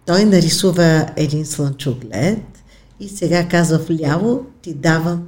той 0.07 0.25
нарисува 0.25 1.07
един 1.17 1.47
слънчоглед 1.47 2.39
и 3.01 3.09
сега 3.09 3.49
казва 3.49 3.79
вляво 3.79 4.47
ти 4.63 4.75
давам 4.75 5.23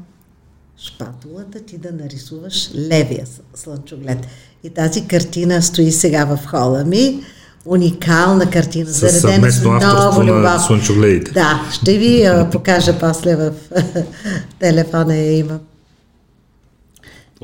шпатулата 0.79 1.61
ти 1.61 1.79
да 1.79 1.93
нарисуваш 1.93 2.71
левия 2.75 3.27
слънчоглед. 3.55 4.19
И 4.65 4.71
тази 4.71 5.07
картина 5.07 5.63
стои 5.63 5.93
сега 5.93 6.25
в 6.25 6.39
хола 6.47 6.85
ми. 6.85 7.21
Уникална 7.65 8.51
картина, 8.51 8.91
С 8.91 8.99
заредена 8.99 9.53
с 9.53 9.61
много 9.65 10.23
любов. 10.23 10.63
слънчогледите. 10.67 11.33
Да, 11.33 11.69
ще 11.73 11.99
ви 11.99 12.25
а, 12.25 12.51
покажа 12.53 12.99
после 12.99 13.37
в 13.37 13.53
телефона 14.59 15.17
я 15.17 15.39
има. 15.39 15.59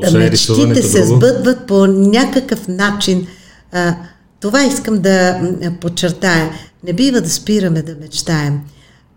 Та 0.02 0.06
Освен 0.09 0.22
мечтите 0.22 0.82
се 0.82 1.06
сбъдват 1.06 1.66
по 1.66 1.86
някакъв 1.86 2.68
начин. 2.68 3.26
А, 3.72 3.96
това 4.40 4.65
искам 4.65 5.01
да 5.02 5.40
подчертая. 5.81 6.52
Не 6.85 6.93
бива 6.93 7.20
да 7.20 7.31
спираме 7.31 7.82
да 7.82 7.97
мечтаем. 7.97 8.60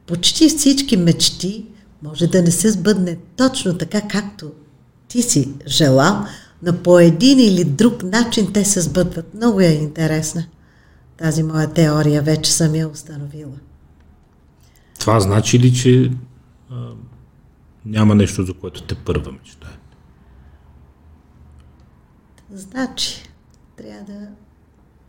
Почти 0.07 0.49
всички 0.49 0.98
мечти 0.98 1.65
може 2.03 2.27
да 2.27 2.41
не 2.41 2.52
се 2.52 2.72
сбъдне 2.72 3.18
точно 3.35 3.77
така, 3.77 4.02
както 4.02 4.52
ти 5.07 5.22
си 5.22 5.53
желал, 5.68 6.26
но 6.64 6.77
по 6.77 6.99
един 6.99 7.39
или 7.39 7.64
друг 7.64 8.03
начин 8.03 8.53
те 8.53 8.65
се 8.65 8.81
сбъдват. 8.81 9.34
Много 9.34 9.61
е 9.61 9.65
интересна. 9.65 10.45
Тази 11.18 11.43
моя 11.43 11.73
теория 11.73 12.22
вече 12.22 12.53
съм 12.53 12.76
я 12.76 12.88
установила. 12.88 13.57
Това 14.99 15.19
значи 15.19 15.60
ли, 15.60 15.73
че 15.73 16.11
а, 16.69 16.89
няма 17.85 18.15
нещо, 18.15 18.45
за 18.45 18.53
което 18.53 18.84
те 18.84 18.95
първа 18.95 19.31
мечтае? 19.31 19.77
Значи, 22.53 23.30
трябва 23.77 24.06
да 24.06 24.27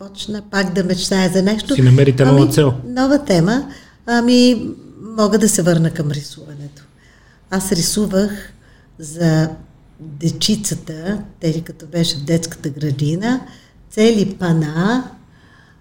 почна 0.03 0.43
пак 0.51 0.73
да 0.73 0.85
мечтая 0.85 1.31
за 1.31 1.43
нещо. 1.43 1.74
Си 1.74 1.83
намерите 1.83 2.24
нова 2.24 2.49
цел. 2.49 2.74
Нова 2.87 3.24
тема. 3.24 3.69
Ами, 4.07 4.69
мога 5.19 5.39
да 5.39 5.49
се 5.49 5.62
върна 5.62 5.91
към 5.91 6.11
рисуването. 6.11 6.83
Аз 7.51 7.73
рисувах 7.73 8.53
за 8.99 9.49
дечицата, 10.01 11.23
тези 11.41 11.62
като 11.62 11.87
беше 11.87 12.16
в 12.16 12.24
детската 12.24 12.69
градина, 12.69 13.41
цели 13.91 14.37
пана, 14.39 15.11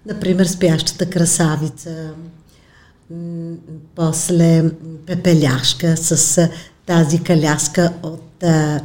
например 0.06 0.46
спящата 0.46 1.10
красавица, 1.10 2.10
после 3.94 4.70
пепеляшка 5.06 5.96
с 5.96 6.48
тази 6.86 7.22
каляска 7.22 7.92
от 8.02 8.42
а, 8.42 8.80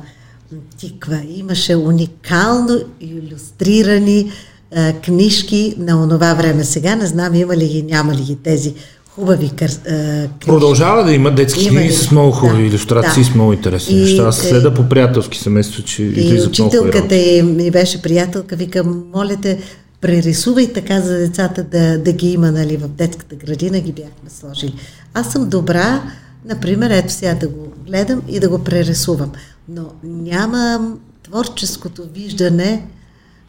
тиква. 0.77 1.21
Имаше 1.27 1.75
уникално 1.75 2.79
иллюстрирани 3.01 4.31
а, 4.75 4.93
книжки 4.93 5.75
на 5.77 6.03
онова 6.03 6.33
време. 6.33 6.63
Сега 6.63 6.95
не 6.95 7.05
знам 7.05 7.35
има 7.35 7.57
ли 7.57 7.67
ги, 7.67 7.83
няма 7.83 8.13
ли 8.13 8.21
ги 8.21 8.35
тези 8.35 8.73
хубави 9.09 9.49
кър, 9.49 9.69
а, 9.69 9.91
книжки. 10.27 10.45
Продължава 10.45 11.03
да 11.03 11.13
има 11.13 11.31
детски 11.31 11.65
Има 11.65 11.79
книги 11.79 11.93
с 11.93 12.11
много 12.11 12.31
хубави 12.31 12.61
Да, 12.61 12.67
иллюстрации, 12.67 13.23
да. 13.23 13.29
с 13.29 13.35
много 13.35 13.53
интересни 13.53 13.97
И, 13.97 14.01
неща. 14.01 14.23
Аз 14.23 14.43
е, 14.43 14.47
следа 14.47 14.73
по 14.73 14.89
приятелски 14.89 15.37
семейства, 15.37 15.83
че 15.83 16.03
И 16.03 16.41
учителката 16.47 17.15
и 17.15 17.41
ми 17.41 17.71
беше 17.71 18.01
приятелка, 18.01 18.55
вика, 18.55 18.83
моля 19.13 19.37
те, 19.41 19.59
прерисувай 20.01 20.73
така 20.73 21.01
за 21.01 21.17
децата 21.17 21.63
да, 21.63 21.97
да 21.97 22.11
ги 22.11 22.31
има, 22.31 22.51
нали, 22.51 22.77
в 22.77 22.87
детската 22.87 23.35
градина 23.35 23.79
ги 23.79 23.91
бяхме 23.91 24.29
сложили. 24.39 24.73
Аз 25.13 25.31
съм 25.31 25.49
добра, 25.49 26.01
например, 26.45 26.89
ето 26.89 27.13
сега 27.13 27.35
да 27.35 27.47
го 27.47 27.73
гледам 27.87 28.21
и 28.27 28.39
да 28.39 28.49
го 28.49 28.59
прерисувам, 28.59 29.31
но 29.69 29.83
нямам 30.03 30.99
творческото 31.23 32.03
виждане 32.13 32.83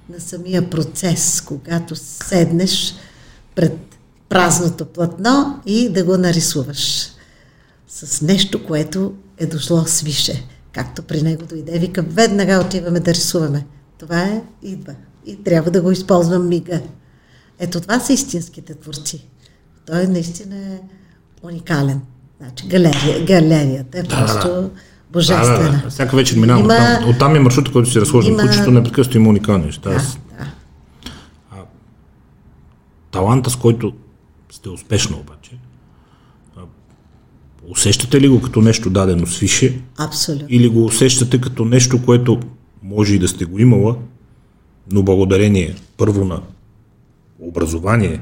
на 0.09 0.21
самия 0.21 0.71
процес, 0.71 1.41
когато 1.41 1.97
седнеш 1.97 2.95
пред 3.55 3.79
празното 4.29 4.87
платно 4.87 5.61
и 5.67 5.89
да 5.89 6.05
го 6.05 6.17
нарисуваш 6.17 7.13
с 7.89 8.23
нещо, 8.23 8.67
което 8.67 9.15
е 9.39 9.47
дошло 9.47 9.85
свише. 9.87 10.47
Както 10.73 11.03
при 11.03 11.23
него 11.23 11.47
дойде, 11.47 11.79
вика, 11.79 12.03
веднага 12.03 12.65
отиваме 12.67 13.01
да 13.01 13.15
рисуваме. 13.15 13.67
Това 13.99 14.23
е, 14.23 14.43
идва. 14.63 14.95
И 15.27 15.43
трябва 15.43 15.71
да 15.71 15.83
го 15.83 15.91
използвам 15.91 16.49
мига. 16.49 16.81
Ето 17.59 17.81
това 17.81 18.01
са 18.01 18.13
истинските 18.13 18.75
творци. 18.75 19.27
той 19.87 20.07
наистина 20.07 20.57
е 20.57 20.81
уникален. 21.43 22.01
Значи 22.41 22.69
галерия, 22.69 23.25
галерията 23.25 23.99
е 23.99 24.03
просто 24.03 24.49
да. 24.49 24.71
Божествена. 25.13 25.59
Да, 25.73 25.81
да, 25.85 25.91
всяка 25.91 26.17
вечер 26.17 26.37
минавам. 26.37 26.65
Има- 26.65 26.75
Оттам, 26.75 27.11
оттам 27.11 27.37
е 27.37 27.41
маршрута, 27.41 27.73
който 27.73 27.91
си 27.91 28.01
разхождам. 28.01 28.33
Има- 28.35 28.43
Кучето 28.43 28.71
непрекъснато 28.71 29.17
има 29.19 29.29
уникални 29.29 29.65
неща. 29.65 29.91
Да, 29.91 29.97
Аз- 29.97 30.19
да. 30.31 30.47
таланта, 33.11 33.51
с 33.51 33.57
който 33.57 33.93
сте 34.53 34.69
успешна 34.69 35.17
обаче, 35.17 35.51
а, 36.57 36.61
усещате 37.69 38.21
ли 38.21 38.29
го 38.29 38.43
като 38.43 38.61
нещо 38.61 38.91
дадено 38.91 39.27
свише 39.27 39.81
Абсолютно. 39.99 40.47
или 40.51 40.69
го 40.69 40.85
усещате 40.85 41.41
като 41.41 41.65
нещо, 41.65 42.05
което 42.05 42.41
може 42.83 43.15
и 43.15 43.19
да 43.19 43.29
сте 43.29 43.45
го 43.45 43.59
имала, 43.59 43.97
но 44.93 45.03
благодарение 45.03 45.75
първо 45.97 46.25
на 46.25 46.41
образование 47.41 48.21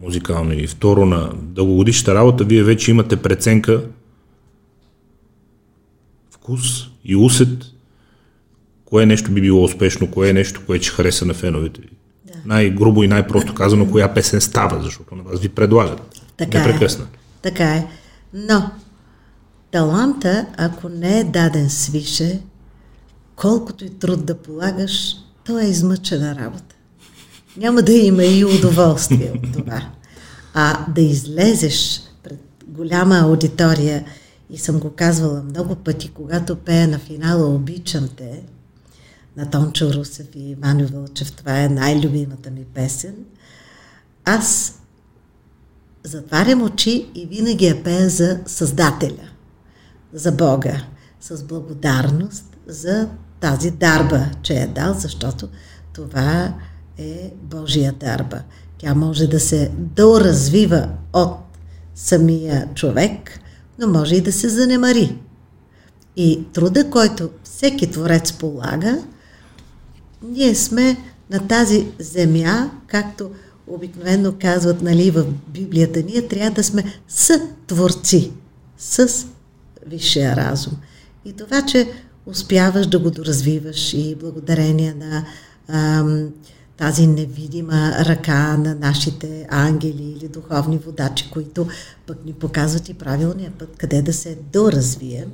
музикално 0.00 0.52
и 0.52 0.66
второ 0.66 1.06
на 1.06 1.30
дългогодишната 1.42 2.14
работа, 2.14 2.44
вие 2.44 2.62
вече 2.62 2.90
имате 2.90 3.16
преценка, 3.16 3.84
вкус 6.46 6.86
и 7.04 7.16
усет, 7.16 7.64
кое 8.84 9.06
нещо 9.06 9.30
би 9.30 9.40
било 9.40 9.64
успешно, 9.64 10.10
кое 10.10 10.28
е 10.28 10.32
нещо, 10.32 10.60
което 10.66 10.84
ще 10.84 10.94
хареса 10.94 11.26
на 11.26 11.34
феновете 11.34 11.80
ви. 11.80 11.88
Да. 12.26 12.32
Най-грубо 12.44 13.02
и 13.02 13.08
най-просто 13.08 13.54
казано, 13.54 13.90
коя 13.90 14.14
песен 14.14 14.40
става, 14.40 14.82
защото 14.82 15.14
на 15.14 15.22
вас 15.22 15.40
ви 15.40 15.48
предлагат. 15.48 16.22
Така 16.36 16.58
е. 16.58 16.66
Непрекъснато. 16.66 17.18
Така 17.42 17.74
е. 17.74 17.86
Но 18.34 18.70
таланта, 19.70 20.46
ако 20.56 20.88
не 20.88 21.20
е 21.20 21.24
даден 21.24 21.70
свише, 21.70 22.40
колкото 23.36 23.84
и 23.84 23.90
труд 23.90 24.26
да 24.26 24.34
полагаш, 24.34 25.16
то 25.44 25.58
е 25.58 25.64
измъчена 25.64 26.36
работа. 26.36 26.74
Няма 27.56 27.82
да 27.82 27.92
има 27.92 28.24
и 28.24 28.44
удоволствие 28.44 29.32
от 29.34 29.52
това. 29.52 29.82
А 30.54 30.86
да 30.94 31.00
излезеш 31.00 32.00
пред 32.22 32.40
голяма 32.66 33.18
аудитория, 33.18 34.04
и 34.50 34.58
съм 34.58 34.78
го 34.78 34.90
казвала 34.90 35.42
много 35.42 35.74
пъти, 35.74 36.08
когато 36.08 36.56
пея 36.56 36.88
на 36.88 36.98
финала 36.98 37.54
Обичам 37.54 38.08
те, 38.16 38.42
на 39.36 39.50
Тончо 39.50 39.92
Русев 39.92 40.26
и 40.34 40.50
Иван 40.50 40.86
Вълчев, 40.86 41.32
това 41.32 41.60
е 41.60 41.68
най-любимата 41.68 42.50
ми 42.50 42.64
песен, 42.64 43.14
аз 44.24 44.78
затварям 46.04 46.62
очи 46.62 47.10
и 47.14 47.26
винаги 47.26 47.66
я 47.66 47.82
пея 47.82 48.10
за 48.10 48.40
Създателя, 48.46 49.28
за 50.12 50.32
Бога, 50.32 50.84
с 51.20 51.42
благодарност 51.42 52.56
за 52.66 53.08
тази 53.40 53.70
дарба, 53.70 54.30
че 54.42 54.54
е 54.54 54.66
дал, 54.66 54.94
защото 54.94 55.48
това 55.92 56.54
е 56.98 57.32
Божия 57.42 57.92
дарба. 57.92 58.42
Тя 58.78 58.94
може 58.94 59.26
да 59.26 59.40
се 59.40 59.72
доразвива 59.76 60.88
от 61.12 61.38
самия 61.94 62.68
човек, 62.74 63.40
но 63.78 63.86
може 63.86 64.14
и 64.14 64.20
да 64.20 64.32
се 64.32 64.48
занемари. 64.48 65.18
И 66.16 66.44
труда, 66.52 66.90
който 66.90 67.30
всеки 67.44 67.90
творец 67.90 68.32
полага, 68.32 68.98
ние 70.22 70.54
сме 70.54 70.96
на 71.30 71.48
тази 71.48 71.86
земя, 71.98 72.70
както 72.86 73.30
обикновено 73.66 74.34
казват 74.40 74.82
нали, 74.82 75.10
в 75.10 75.24
Библията, 75.48 76.02
ние 76.02 76.28
трябва 76.28 76.50
да 76.50 76.64
сме 76.64 76.84
сътворци 77.08 78.30
с 78.78 79.26
висшия 79.86 80.36
разум. 80.36 80.72
И 81.24 81.32
това, 81.32 81.62
че 81.62 81.88
успяваш 82.26 82.86
да 82.86 82.98
го 82.98 83.10
доразвиваш 83.10 83.94
и 83.94 84.16
благодарение 84.20 84.94
на 84.94 85.24
ам, 85.68 86.28
тази 86.76 87.06
невидима 87.06 87.92
ръка 88.04 88.56
на 88.56 88.74
нашите 88.74 89.46
ангели 89.48 90.16
или 90.16 90.28
духовни 90.28 90.78
водачи, 90.78 91.30
които 91.32 91.66
пък 92.06 92.24
ни 92.26 92.32
показват 92.32 92.88
и 92.88 92.94
правилния 92.94 93.52
път, 93.58 93.68
къде 93.78 94.02
да 94.02 94.12
се 94.12 94.38
доразвием, 94.52 95.28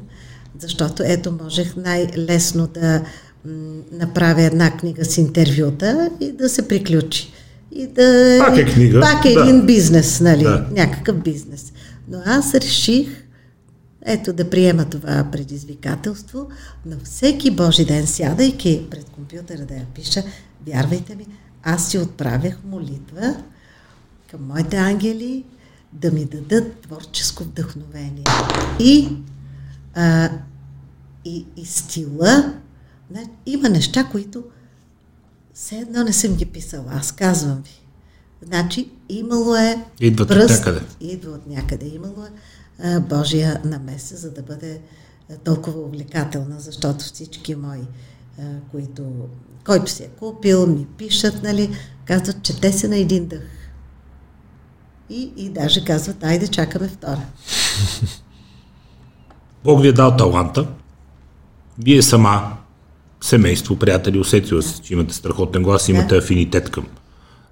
защото 0.59 1.03
ето 1.07 1.39
можех 1.43 1.77
най-лесно 1.77 2.67
да 2.67 3.03
м, 3.45 3.53
направя 3.93 4.43
една 4.43 4.77
книга 4.77 5.05
с 5.05 5.19
интервюта 5.19 6.11
и 6.21 6.33
да 6.33 6.49
се 6.49 6.69
приключи. 6.69 7.33
И 7.73 7.87
да, 7.87 8.39
Пак 8.47 8.57
е 8.57 8.65
книга, 8.65 9.01
Пак 9.01 9.25
е 9.25 9.35
да. 9.35 9.41
един 9.41 9.67
бизнес, 9.67 10.21
нали? 10.21 10.45
Да. 10.45 10.67
Някакъв 10.73 11.17
бизнес. 11.17 11.73
Но 12.09 12.19
аз 12.27 12.55
реших 12.55 13.09
ето 14.05 14.33
да 14.33 14.51
приема 14.51 14.85
това 14.85 15.29
предизвикателство, 15.33 16.49
но 16.87 16.97
всеки 17.05 17.51
Божи 17.51 17.85
ден, 17.85 18.07
сядайки 18.07 18.87
пред 18.91 19.05
компютъра 19.05 19.65
да 19.65 19.75
я 19.75 19.87
пиша, 19.95 20.23
вярвайте 20.67 21.15
ми, 21.15 21.27
аз 21.63 21.91
си 21.91 21.99
отправях 21.99 22.59
молитва 22.65 23.37
към 24.31 24.47
моите 24.47 24.77
ангели 24.77 25.45
да 25.93 26.13
ми 26.13 26.25
дадат 26.25 26.81
творческо 26.81 27.45
вдъхновение. 27.45 28.25
И, 28.81 29.17
а, 29.95 30.31
и, 31.25 31.47
и 31.57 31.67
стила, 31.67 32.55
не, 33.11 33.31
има 33.47 33.69
неща, 33.69 34.05
които 34.05 34.45
все 35.55 35.77
едно 35.77 36.05
не 36.05 36.13
съм 36.13 36.35
ги 36.35 36.47
писала, 36.47 36.93
аз 36.93 37.13
казвам 37.13 37.63
ви. 37.63 37.83
Значи, 38.43 38.91
имало 39.09 39.57
е 39.57 39.85
Идват 40.01 40.31
от 40.31 40.37
някъде. 40.37 40.81
Идва 41.01 41.33
от 41.33 41.47
някъде. 41.47 41.87
Имало 41.87 42.25
е 42.25 42.31
а, 42.83 43.01
Божия 43.01 43.61
намеса, 43.65 44.17
за 44.17 44.31
да 44.31 44.43
бъде 44.43 44.81
а, 45.31 45.37
толкова 45.37 45.81
увлекателна, 45.81 46.61
защото 46.61 47.05
всички 47.05 47.55
мои, 47.55 47.83
които, 48.71 49.03
който 49.67 49.91
си 49.91 50.03
е 50.03 50.09
купил, 50.09 50.67
ми 50.67 50.87
пишат, 50.99 51.43
нали, 51.43 51.71
казват, 52.05 52.43
че 52.43 52.61
те 52.61 52.73
са 52.73 52.89
на 52.89 52.97
един 52.97 53.27
дъх. 53.27 53.43
И, 55.11 55.33
и 55.37 55.49
даже 55.49 55.85
казват, 55.85 56.25
айде, 56.25 56.49
чакаме 56.49 56.89
втора. 56.89 57.23
Бог 59.65 59.83
ви 59.83 59.89
е 59.89 59.93
дал 59.93 60.17
таланта, 60.17 60.69
вие 61.79 62.03
сама, 62.03 62.57
семейство, 63.21 63.79
приятели, 63.79 64.19
усетила 64.19 64.63
се, 64.63 64.83
че 64.83 64.93
имате 64.93 65.15
страхотен 65.15 65.63
глас, 65.63 65.89
имате 65.89 66.17
афинитет 66.17 66.71
към 66.71 66.87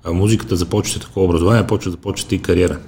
а 0.05 0.13
музиката, 0.13 0.57
започвате 0.57 1.07
такова 1.07 1.27
образование, 1.27 1.67
почва 1.67 1.91
започвате 1.91 2.35
и 2.35 2.43
кариера. 2.43 2.81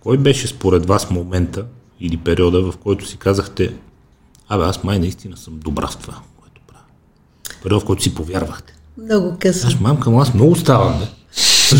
Кой 0.00 0.18
беше 0.18 0.46
според 0.46 0.86
вас 0.86 1.10
момента 1.10 1.66
или 2.00 2.16
периода, 2.16 2.72
в 2.72 2.76
който 2.76 3.06
си 3.06 3.16
казахте, 3.16 3.74
абе 4.48 4.64
аз 4.64 4.84
май 4.84 4.98
наистина 4.98 5.36
съм 5.36 5.58
добра 5.58 5.86
в 5.86 5.96
това, 5.96 6.14
което 6.40 6.60
правя? 6.66 6.84
Период, 7.62 7.82
в 7.82 7.86
който 7.86 8.02
си 8.02 8.14
повярвахте. 8.14 8.74
Много 9.04 9.36
късно. 9.40 9.68
Аз 9.68 9.80
мамка, 9.80 10.10
ама 10.10 10.22
аз 10.22 10.34
много 10.34 10.56
ставам, 10.56 10.98
бе. 10.98 11.06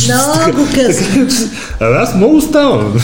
Много 0.04 0.68
късно. 0.74 1.28
Абе 1.80 1.96
аз 1.96 2.14
много 2.14 2.40
ставам. 2.40 2.94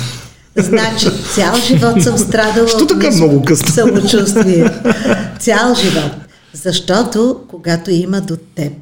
Значи, 0.56 1.06
цял 1.34 1.54
живот 1.56 2.02
съм 2.02 2.18
страдала 2.18 2.68
Що 2.68 2.78
от 2.78 2.88
така 2.88 3.06
ниско 3.08 3.26
много 3.26 3.44
късно? 3.44 3.68
самочувствие. 3.68 4.70
Цял 5.38 5.74
живот. 5.74 6.12
Защото, 6.52 7.44
когато 7.48 7.90
има 7.90 8.20
до 8.20 8.36
теб 8.36 8.72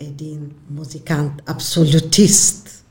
един 0.00 0.40
музикант, 0.70 1.32
абсолютист, 1.46 2.84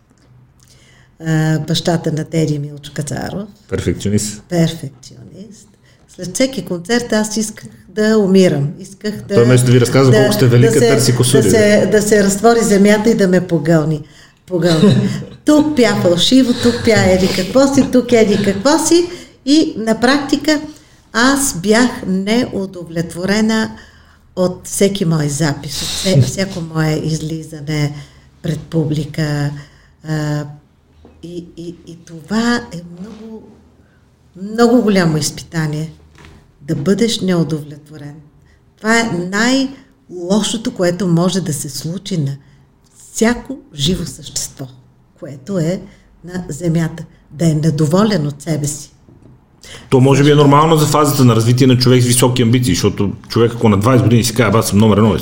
бащата 1.68 2.12
на 2.12 2.24
Тери 2.24 2.60
Милчо 2.60 2.92
Кацаров, 2.94 3.48
Перфекционист. 3.70 4.42
перфекционист, 4.50 5.68
след 6.16 6.34
всеки 6.36 6.66
концерт 6.66 7.14
аз 7.14 7.38
исках 7.38 7.66
да 7.90 8.18
умирам. 8.18 8.70
Исках 8.80 9.16
да... 9.16 9.36
Той 9.36 9.44
вместо 9.46 9.66
да 9.66 9.72
ви 9.72 9.82
разказва 9.82 10.14
колко 10.14 10.34
сте 10.34 10.48
велика, 10.48 10.74
се- 10.74 10.90
търси 10.90 11.16
косури, 11.16 11.42
Да 11.44 11.50
се, 11.50 11.90
да 11.92 12.02
се 12.02 12.24
разтвори 12.24 12.60
земята 12.64 13.10
и 13.10 13.16
да 13.16 13.28
ме 13.28 13.48
погълни. 13.48 14.02
погълни. 14.46 15.10
тук 15.46 15.78
пя 15.78 15.96
фалшиво, 16.02 16.54
тук 16.64 16.76
пя 16.86 17.12
еди 17.12 17.28
какво 17.36 17.74
си, 17.74 17.92
тук 17.92 18.12
еди 18.12 18.44
какво 18.44 18.80
си. 18.80 19.10
И 19.46 19.74
на 19.78 20.00
практика 20.00 20.62
аз 21.14 21.58
бях 21.58 21.90
неудовлетворена 22.08 23.72
от 24.36 24.68
всеки 24.68 25.06
мой 25.06 25.30
запис, 25.30 26.06
от 26.16 26.24
всяко 26.26 26.62
мое 26.62 27.02
излизане 27.04 27.94
пред 28.42 28.60
публика. 28.60 29.52
А, 30.08 30.46
и, 31.24 31.46
и, 31.58 31.76
и 31.88 31.98
това 32.06 32.56
е 32.56 32.82
много, 33.02 33.44
много 34.54 34.82
голямо 34.82 35.18
изпитание 35.18 35.92
да 36.68 36.76
бъдеш 36.76 37.20
неудовлетворен. 37.22 38.16
Това 38.78 39.00
е 39.00 39.12
най-лошото, 39.32 40.72
което 40.74 41.08
може 41.08 41.42
да 41.42 41.54
се 41.54 41.70
случи 41.70 42.18
на 42.18 42.38
всяко 43.14 43.58
живо 43.76 44.06
същество, 44.06 44.68
което 45.20 45.60
е 45.60 45.82
на 46.26 46.44
Земята. 46.50 47.06
Да 47.32 47.46
е 47.46 47.54
недоволен 47.54 48.28
от 48.28 48.42
себе 48.42 48.68
си. 48.68 48.90
То 49.90 50.00
може 50.00 50.24
би 50.24 50.32
е 50.32 50.36
нормално 50.36 50.78
за 50.78 50.86
фазата 50.86 51.26
на 51.26 51.36
развитие 51.36 51.68
на 51.68 51.78
човек 51.78 52.04
с 52.04 52.06
високи 52.06 52.42
амбиции, 52.42 52.74
защото 52.74 53.12
човек 53.30 53.52
ако 53.56 53.70
на 53.70 53.80
20 53.80 54.04
години 54.04 54.24
си 54.24 54.34
казва, 54.34 54.60
аз 54.60 54.68
съм 54.68 54.80
номер 54.80 54.98
едно, 54.98 55.18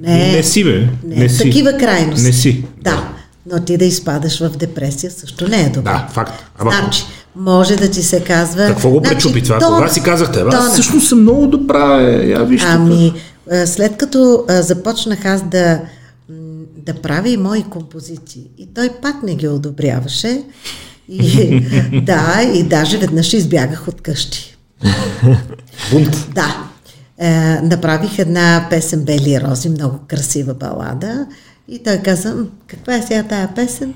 Не, 0.00 0.32
не 0.32 0.42
си 0.42 0.64
бе, 0.64 0.88
Не, 1.04 1.16
не 1.16 1.28
си. 1.28 1.42
такива 1.42 1.78
крайности. 1.78 2.26
Не 2.26 2.32
си. 2.32 2.64
Да, 2.82 3.14
но 3.52 3.64
ти 3.64 3.76
да 3.76 3.84
изпадаш 3.84 4.40
в 4.40 4.56
депресия 4.56 5.10
също 5.10 5.48
не 5.48 5.60
е 5.60 5.68
добре. 5.68 5.90
Да, 5.90 6.08
факт. 6.12 6.44
Ама 6.58 6.70
Значи, 6.70 7.02
може 7.36 7.76
да 7.76 7.90
ти 7.90 8.02
се 8.02 8.24
казва... 8.24 8.66
какво 8.66 8.90
го 8.90 8.98
значи, 8.98 9.14
пречупи 9.14 9.42
това? 9.42 9.58
тон- 9.60 9.74
Кога 9.74 9.88
си 9.88 10.02
казахте, 10.02 10.44
«Бе, 10.44 10.50
аз 10.52 10.72
всъщност 10.72 11.08
съм 11.08 11.20
много 11.20 11.46
добра, 11.46 12.00
е, 12.02 12.28
я 12.28 12.44
виж 12.44 12.60
тук». 12.60 12.70
Ами, 12.70 13.12
а, 13.52 13.66
след 13.66 13.96
като 13.96 14.44
а, 14.48 14.62
започнах 14.62 15.24
аз 15.24 15.42
да, 15.42 15.80
да 16.76 16.94
прави 16.94 17.36
мои 17.36 17.62
композиции. 17.62 18.42
И 18.58 18.68
той 18.74 18.90
пак 19.02 19.22
не 19.22 19.34
ги 19.34 19.48
одобряваше. 19.48 20.42
И, 21.08 21.60
да, 22.06 22.42
и 22.54 22.62
даже 22.62 22.98
веднъж 22.98 23.32
избягах 23.32 23.88
от 23.88 24.00
къщи. 24.00 24.56
Бунт. 25.90 26.28
Да. 26.34 26.64
Е, 27.18 27.30
направих 27.62 28.18
една 28.18 28.66
песен 28.70 29.00
Бели 29.04 29.40
рози, 29.40 29.68
много 29.68 29.98
красива 30.08 30.54
балада. 30.54 31.26
И 31.68 31.78
той 31.78 31.96
каза, 31.96 32.34
«М, 32.34 32.44
каква 32.66 32.94
е 32.94 33.02
сега 33.02 33.22
тая 33.22 33.54
песен? 33.54 33.94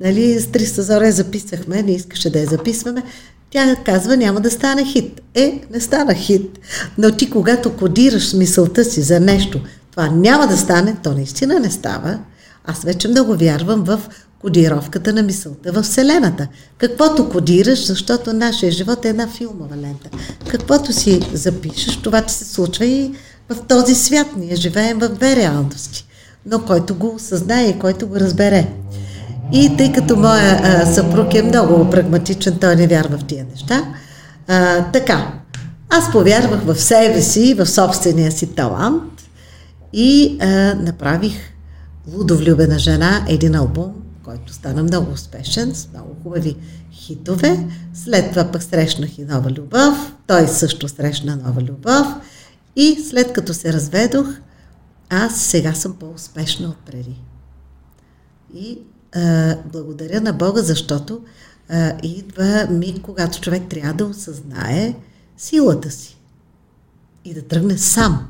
Нали, 0.00 0.40
с 0.40 0.46
300 0.46 0.80
зоре 0.80 1.12
записахме, 1.12 1.82
не 1.82 1.92
искаше 1.92 2.30
да 2.30 2.40
я 2.40 2.46
записваме. 2.46 3.02
Тя 3.50 3.76
казва, 3.84 4.16
няма 4.16 4.40
да 4.40 4.50
стане 4.50 4.84
хит. 4.84 5.20
Е, 5.34 5.60
не 5.70 5.80
стана 5.80 6.14
хит. 6.14 6.58
Но 6.98 7.16
ти, 7.16 7.30
когато 7.30 7.76
кодираш 7.76 8.32
мисълта 8.32 8.84
си 8.84 9.02
за 9.02 9.20
нещо, 9.20 9.60
това 9.90 10.10
няма 10.10 10.46
да 10.46 10.56
стане, 10.56 10.96
то 11.02 11.12
наистина 11.12 11.60
не 11.60 11.70
става. 11.70 12.18
Аз 12.64 12.82
вече 12.82 13.08
много 13.08 13.36
вярвам 13.36 13.84
в 13.84 14.00
кодировката 14.40 15.12
на 15.12 15.22
мисълта 15.22 15.72
в 15.72 15.82
Вселената. 15.82 16.48
Каквото 16.78 17.28
кодираш, 17.28 17.86
защото 17.86 18.32
нашия 18.32 18.72
живот 18.72 19.04
е 19.04 19.08
една 19.08 19.28
филмова 19.28 19.76
лента. 19.76 20.10
Каквото 20.48 20.92
си 20.92 21.20
запишеш, 21.32 21.96
това 21.96 22.22
ти 22.22 22.34
се 22.34 22.44
случва 22.44 22.86
и 22.86 23.12
в 23.48 23.56
този 23.68 23.94
свят. 23.94 24.26
Ние 24.36 24.56
живеем 24.56 24.98
в 24.98 25.08
две 25.08 25.36
реалности. 25.36 26.06
Но 26.46 26.64
който 26.64 26.94
го 26.94 27.14
осъзнае 27.14 27.68
и 27.68 27.78
който 27.78 28.08
го 28.08 28.16
разбере. 28.16 28.68
И 29.52 29.76
тъй 29.76 29.92
като 29.92 30.16
моя 30.16 30.60
а, 30.62 30.86
съпруг 30.86 31.34
е 31.34 31.42
много 31.42 31.90
прагматичен, 31.90 32.58
той 32.58 32.76
не 32.76 32.86
вярва 32.86 33.18
в 33.18 33.24
тия 33.24 33.46
неща. 33.50 33.94
А, 34.48 34.84
така, 34.92 35.32
аз 35.90 36.12
повярвах 36.12 36.60
в 36.64 36.80
себе 36.80 37.22
си, 37.22 37.54
в 37.54 37.66
собствения 37.66 38.32
си 38.32 38.54
талант 38.54 39.22
и 39.92 40.38
а, 40.40 40.74
направих 40.74 41.34
Лудовлюбена 42.14 42.78
жена, 42.78 43.24
един 43.28 43.54
албум, 43.54 43.92
който 44.24 44.52
стана 44.52 44.82
много 44.82 45.12
успешен, 45.12 45.74
с 45.74 45.88
много 45.92 46.16
хубави 46.22 46.56
хитове. 46.92 47.66
След 47.94 48.30
това 48.30 48.44
пък 48.52 48.62
срещнах 48.62 49.18
и 49.18 49.24
нова 49.24 49.50
любов, 49.50 50.12
той 50.26 50.48
също 50.48 50.88
срещна 50.88 51.36
нова 51.36 51.62
любов 51.62 52.06
и 52.76 52.98
след 53.10 53.32
като 53.32 53.54
се 53.54 53.72
разведох, 53.72 54.26
аз 55.10 55.40
сега 55.40 55.74
съм 55.74 55.92
по-успешна 55.92 56.68
от 56.68 56.76
преди. 56.86 57.22
И 58.54 58.78
а, 59.14 59.56
благодаря 59.72 60.20
на 60.20 60.32
Бога, 60.32 60.62
защото 60.62 61.22
а, 61.68 61.92
идва 62.02 62.66
миг, 62.70 63.02
когато 63.02 63.40
човек 63.40 63.62
трябва 63.68 63.94
да 63.94 64.06
осъзнае 64.06 64.94
силата 65.36 65.90
си 65.90 66.18
и 67.24 67.34
да 67.34 67.42
тръгне 67.42 67.78
сам. 67.78 68.28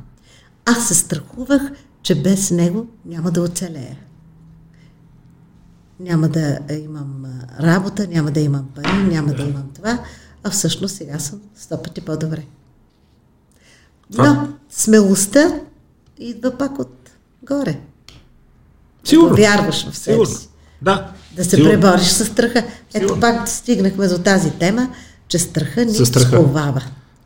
Аз 0.65 0.89
се 0.89 0.95
страхувах, 0.95 1.63
че 2.03 2.23
без 2.23 2.51
него 2.51 2.87
няма 3.05 3.31
да 3.31 3.43
оцелея. 3.43 3.99
Няма 6.01 6.29
да 6.29 6.59
имам 6.83 7.25
работа, 7.61 8.07
няма 8.07 8.31
да 8.31 8.41
имам 8.41 8.69
пари, 8.75 8.93
няма 8.93 9.35
да 9.35 9.43
имам 9.43 9.71
това, 9.75 10.05
а 10.45 10.51
всъщност 10.51 10.97
сега 10.97 11.19
съм 11.19 11.41
сто 11.57 11.83
пъти 11.83 12.01
по-добре. 12.01 12.47
Но 14.19 14.49
смелостта 14.71 15.61
идва 16.19 16.59
пак 16.59 16.79
от 16.79 17.11
горе. 17.43 17.81
Сигурно. 19.05 19.29
Да 19.29 19.43
вярваш 19.43 19.91
в 19.91 19.99
себе 19.99 20.27
си. 20.27 20.48
Да. 20.83 21.07
Да 21.37 21.45
се 21.45 21.51
Сигурно. 21.51 21.71
пребориш 21.71 22.07
с 22.07 22.25
страха. 22.27 22.59
Ето 22.95 23.09
Сигурно. 23.09 23.21
пак 23.21 23.49
стигнахме 23.49 24.09
до 24.09 24.19
тази 24.19 24.51
тема, 24.51 24.89
че 25.29 25.39
страха 25.39 25.85
ни 25.85 25.95
страха. 25.95 26.27
сковава. 26.27 26.83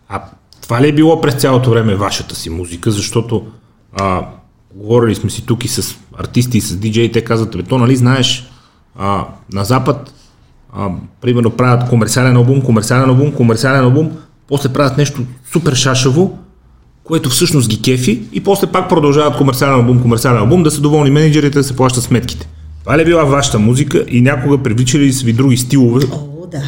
А 0.09 0.23
това 0.63 0.83
ли 0.83 0.89
е 0.89 0.93
било 0.93 1.21
през 1.21 1.35
цялото 1.35 1.71
време 1.71 1.95
вашата 1.95 2.35
си 2.35 2.51
музика? 2.51 2.91
Защото 2.91 3.47
а, 4.01 4.27
говорили 4.75 5.15
сме 5.15 5.31
си 5.31 5.47
тук 5.47 5.65
и 5.65 5.69
с 5.69 5.95
артисти, 6.19 6.59
и 6.59 6.61
с 6.61 6.77
диджеи, 6.77 7.13
те 7.13 7.25
казват, 7.25 7.57
бе, 7.57 7.63
то 7.63 7.79
нали 7.79 7.97
знаеш, 7.97 8.51
а, 8.99 9.25
на 9.53 9.65
Запад, 9.65 10.15
а, 10.73 10.89
примерно 11.21 11.51
правят 11.51 11.89
комерциален 11.89 12.37
албум, 12.37 12.63
комерциален 12.63 13.09
албум, 13.09 13.33
комерциален 13.33 13.85
албум, 13.85 14.11
после 14.49 14.69
правят 14.69 14.99
нещо 14.99 15.23
супер 15.53 15.75
шашаво, 15.75 16.39
което 17.05 17.31
всъщност 17.31 17.69
ги 17.69 17.83
кефи 17.83 18.23
и 18.33 18.41
после 18.45 18.67
пак 18.67 18.89
продължават 18.89 19.37
комерциален 19.37 19.75
албум, 19.75 20.03
комерциален 20.03 20.39
албум, 20.39 20.63
да 20.63 20.71
са 20.71 20.81
доволни 20.81 21.11
менеджерите, 21.11 21.59
да 21.59 21.65
се 21.65 21.77
плащат 21.77 22.05
сметките. 22.05 22.49
Това 22.83 22.99
ли 22.99 23.03
е 23.03 23.05
била 23.05 23.25
вашата 23.25 23.59
музика 23.59 24.05
и 24.09 24.21
някога 24.21 24.59
привличали 24.59 25.03
ли 25.03 25.13
са 25.13 25.25
ви 25.25 25.33
други 25.33 25.57
стилове, 25.57 26.05
О, 26.13 26.47
да. 26.47 26.63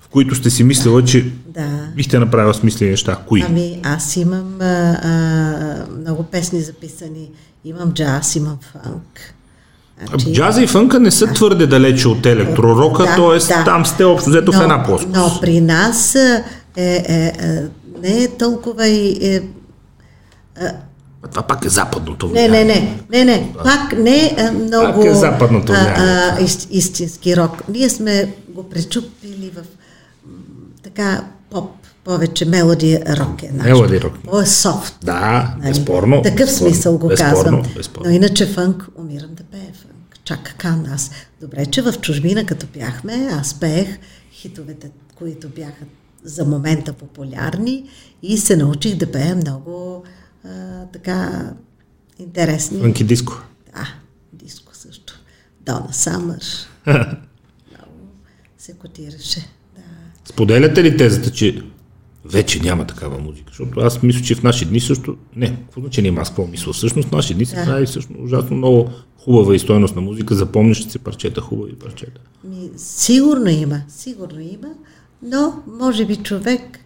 в 0.00 0.08
които 0.08 0.34
сте 0.34 0.50
си 0.50 0.64
мислила, 0.64 1.04
че 1.04 1.26
Да. 1.48 1.66
бихте 1.96 2.18
направила 2.18 2.54
смислени 2.54 2.90
неща? 2.90 3.18
Кои? 3.28 3.44
Ами 3.48 3.80
аз 3.82 4.16
имам 4.16 4.60
а, 4.60 4.64
а, 4.64 5.86
много 6.00 6.22
песни 6.22 6.60
записани. 6.60 7.30
Имам 7.64 7.92
джаз, 7.92 8.36
имам 8.36 8.58
фанк. 8.72 9.34
Значи, 10.08 10.32
Джаза 10.32 10.62
и 10.62 10.66
фънка 10.66 11.00
не 11.00 11.10
са 11.10 11.26
твърде 11.26 11.66
далече 11.66 12.08
от 12.08 12.26
електророка, 12.26 13.02
Да, 13.02 13.16
т.е. 13.16 13.54
да. 13.58 13.64
там 13.64 13.86
сте 13.86 14.04
общо 14.04 14.30
взето 14.30 14.52
в 14.52 14.60
една 14.62 14.82
плоскост. 14.84 15.14
но 15.16 15.38
при 15.40 15.60
нас 15.60 16.14
е, 16.14 16.44
е, 16.76 16.84
е, 17.08 17.32
не 18.02 18.22
е 18.22 18.28
толкова 18.28 18.86
и... 18.86 19.34
Е, 19.34 19.42
А 21.22 21.28
това 21.28 21.42
пак 21.42 21.64
е 21.64 21.68
западното 21.68 22.26
не, 22.26 22.48
влияние. 22.48 22.64
не, 22.64 22.98
не, 23.10 23.24
не, 23.24 23.36
не, 23.38 23.52
пак 23.64 23.98
не 23.98 24.34
е 24.38 24.50
много 24.50 25.00
Пак 25.00 25.04
е 25.10 25.14
западното 25.14 25.72
а, 25.72 25.76
а, 25.76 26.42
ист, 26.42 26.68
истински 26.70 27.36
рок. 27.36 27.68
Ние 27.68 27.90
сме 27.90 28.34
го 28.48 28.68
пречупили 28.68 29.52
в 29.56 29.60
така 30.82 31.24
поп, 31.50 31.70
повече 32.04 32.44
мелоди 32.44 32.98
рок 33.08 33.42
е 33.42 33.50
наш. 33.54 33.66
Мелоди 33.66 34.00
рок. 34.00 34.12
По 34.24 34.40
е 34.40 34.46
софт. 34.46 34.96
Да, 35.04 35.54
Нали? 35.58 35.68
безспорно. 35.68 36.22
Такъв 36.22 36.38
безспорно, 36.46 36.70
смисъл 36.70 36.98
го 36.98 37.08
безспорно, 37.08 37.34
казвам. 37.34 37.62
Безспорно. 37.76 38.10
Но 38.10 38.14
иначе 38.14 38.46
фънк, 38.46 38.88
умирам 38.98 39.30
да 39.34 39.42
пея 39.42 39.72
фънк. 39.82 40.18
Чака 40.24 40.54
кан 40.58 40.86
аз. 40.94 41.10
Добре, 41.40 41.66
че 41.66 41.82
в 41.82 41.92
чужбина 42.00 42.46
като 42.46 42.66
бяхме, 42.78 43.28
аз 43.32 43.54
пеех 43.54 43.98
хитовете, 44.32 44.90
които 45.14 45.48
бяха 45.48 45.84
за 46.24 46.44
момента 46.44 46.92
популярни 46.92 47.84
и 48.22 48.38
се 48.38 48.56
научих 48.56 48.94
да 48.96 49.12
пея 49.12 49.36
много 49.36 50.02
а, 50.44 50.84
така 50.86 51.50
интересни. 52.18 52.80
Фънки 52.80 53.04
диско. 53.04 53.42
Да, 53.74 53.88
диско 54.32 54.76
също. 54.76 55.20
Дона 55.60 55.88
Самър. 55.92 56.38
много 56.86 57.92
се 58.58 58.72
котираше. 58.72 59.40
Да. 59.76 59.82
Споделяте 60.24 60.82
ли 60.84 60.96
тезата, 60.96 61.30
че 61.30 61.62
вече 62.24 62.60
няма 62.62 62.86
такава 62.86 63.18
музика? 63.18 63.46
Защото 63.48 63.80
аз 63.80 64.02
мисля, 64.02 64.22
че 64.22 64.34
в 64.34 64.42
наши 64.42 64.64
дни 64.64 64.80
също... 64.80 65.16
Не, 65.36 65.56
какво 65.56 65.80
значение 65.80 66.08
има 66.08 66.20
аз 66.20 66.28
какво 66.28 66.46
мисля? 66.46 66.72
Всъщност 66.72 67.08
в 67.08 67.12
наши 67.12 67.34
дни 67.34 67.46
се 67.46 67.56
Да. 67.56 67.64
прави 67.64 67.86
всъщност 67.86 68.20
ужасно 68.24 68.56
много 68.56 68.90
хубава 69.18 69.54
и 69.54 69.58
стойностна 69.58 70.00
музика, 70.00 70.34
запомнящи 70.34 70.90
се 70.90 70.98
парчета, 70.98 71.40
хубави 71.40 71.74
парчета. 71.74 72.20
Ми, 72.44 72.70
сигурно 72.76 73.48
има, 73.48 73.80
сигурно 73.88 74.40
има, 74.40 74.68
но 75.22 75.62
може 75.78 76.06
би 76.06 76.16
човек, 76.16 76.79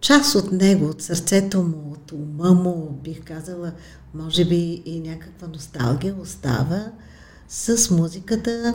част 0.00 0.34
от 0.34 0.52
него, 0.52 0.86
от 0.86 1.02
сърцето 1.02 1.62
му, 1.62 1.92
от 1.92 2.12
ума 2.12 2.50
му, 2.50 3.00
бих 3.04 3.24
казала, 3.24 3.72
може 4.14 4.44
би 4.44 4.82
и 4.84 5.00
някаква 5.00 5.48
носталгия 5.48 6.14
остава 6.20 6.86
с 7.48 7.90
музиката, 7.90 8.74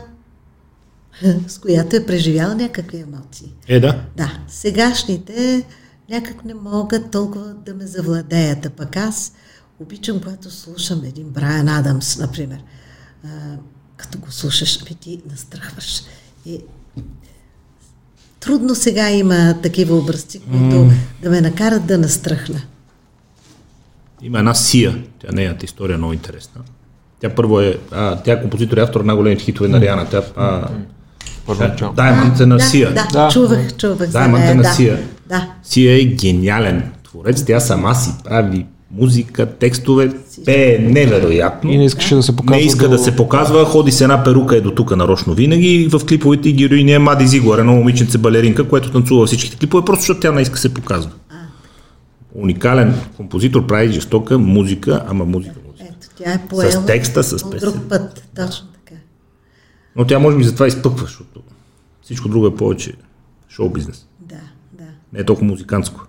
с 1.47 1.57
която 1.57 1.95
е 1.95 2.05
преживял 2.05 2.55
някакви 2.55 2.99
емоции. 2.99 3.53
Е, 3.67 3.79
да. 3.79 4.05
Да, 4.17 4.39
сегашните 4.47 5.65
някак 6.09 6.45
не 6.45 6.53
могат 6.53 7.11
толкова 7.11 7.53
да 7.65 7.73
ме 7.73 7.87
завладеят, 7.87 8.65
а 8.65 8.69
пък 8.69 8.97
аз 8.97 9.33
обичам, 9.79 10.19
когато 10.19 10.51
слушам 10.51 11.03
един 11.03 11.29
Брайан 11.29 11.69
Адамс, 11.69 12.17
например. 12.17 12.63
А, 13.23 13.29
като 13.97 14.17
го 14.17 14.31
слушаш, 14.31 14.79
ами 14.81 14.95
ти 14.95 15.21
настрахваш. 15.31 16.03
И 16.45 16.61
трудно 18.39 18.75
сега 18.75 19.09
има 19.09 19.61
такива 19.63 19.95
образци, 19.97 20.39
които 20.39 20.75
mm. 20.75 20.93
Да 21.23 21.29
ме 21.29 21.41
накарат 21.41 21.85
да 21.85 21.97
настръхна. 21.97 22.61
Има 24.21 24.39
една 24.39 24.53
Сия, 24.53 24.97
тя 25.19 25.27
нейната 25.31 25.65
история 25.65 25.93
е 25.93 25.97
много 25.97 26.13
интересна. 26.13 26.61
Тя 27.19 27.29
първо 27.29 27.61
е, 27.61 27.77
а, 27.91 28.15
тя 28.15 28.31
е 28.33 28.41
композитор 28.41 28.77
и 28.77 28.79
автор 28.79 29.01
на 29.01 29.15
големите 29.15 29.43
хитове 29.43 29.69
на 29.69 29.81
Риана. 29.81 30.09
Тя, 30.09 30.21
а, 30.35 30.67
Първоначално. 31.45 31.95
Diamond 31.95 32.43
е 32.43 32.45
на 32.45 32.59
Сия. 32.59 32.93
Да, 32.93 33.07
Да. 33.13 33.29
чувах, 33.31 33.75
чувах 33.77 34.09
е 34.13 34.27
нея. 34.27 34.55
на 34.55 34.63
Сия. 34.63 34.99
да. 35.29 35.49
Сия 35.63 36.01
е 36.01 36.05
гениален 36.05 36.91
творец, 37.03 37.45
тя 37.45 37.59
сама 37.59 37.95
си 37.95 38.11
прави 38.23 38.65
музика, 38.91 39.45
текстове, 39.49 40.13
пее 40.45 40.79
невероятно. 40.79 41.71
И 41.71 41.77
не 41.77 41.85
искаше 41.85 42.15
да 42.15 42.23
се 42.23 42.35
показва. 42.35 42.55
Не 42.55 42.61
иска 42.61 42.85
до- 42.85 42.89
да 42.89 42.99
се 42.99 43.15
показва, 43.15 43.65
ходи 43.65 43.91
с 43.91 44.01
една 44.01 44.23
перука 44.23 44.57
е 44.57 44.61
до 44.61 44.71
тук 44.71 44.95
нарочно 44.95 45.33
винаги 45.33 45.67
и 45.67 45.87
в 45.87 45.99
клиповете 45.99 46.49
и 46.49 46.53
героини 46.53 46.91
е 46.91 46.99
Мади 46.99 47.27
Зиглар, 47.27 47.59
едно 47.59 47.73
момиченце 47.73 48.17
балеринка, 48.17 48.63
което 48.63 48.91
танцува 48.91 49.25
всичките 49.25 49.57
клипове, 49.57 49.85
просто 49.85 50.01
защото 50.01 50.19
тя 50.19 50.31
не 50.31 50.41
иска 50.41 50.53
да 50.53 50.59
се 50.59 50.73
показва. 50.73 51.11
Уникален 52.33 52.95
композитор, 53.17 53.67
прави 53.67 53.91
жестока 53.91 54.37
музика, 54.37 55.03
ама 55.07 55.25
музика, 55.25 55.55
музика. 55.67 55.85
Ето, 55.89 56.07
тя 56.17 56.31
е 56.33 56.39
поела 56.39 56.71
С 56.71 56.85
текста, 56.85 57.23
с 57.23 57.49
песен. 57.51 57.59
друг 57.61 57.89
път. 57.89 58.23
Точно 58.35 58.67
така. 58.67 58.99
Но 59.95 60.05
тя 60.05 60.19
може 60.19 60.37
би 60.37 60.43
затова 60.43 60.67
изпъква, 60.67 61.05
защото 61.05 61.41
всичко 62.01 62.29
друго 62.29 62.47
е 62.47 62.55
повече 62.55 62.93
шоу 63.49 63.69
бизнес. 63.69 64.05
Да, 64.19 64.35
да. 64.73 64.83
Не 65.13 65.19
е 65.19 65.23
толкова 65.23 65.47
музикантско. 65.47 66.07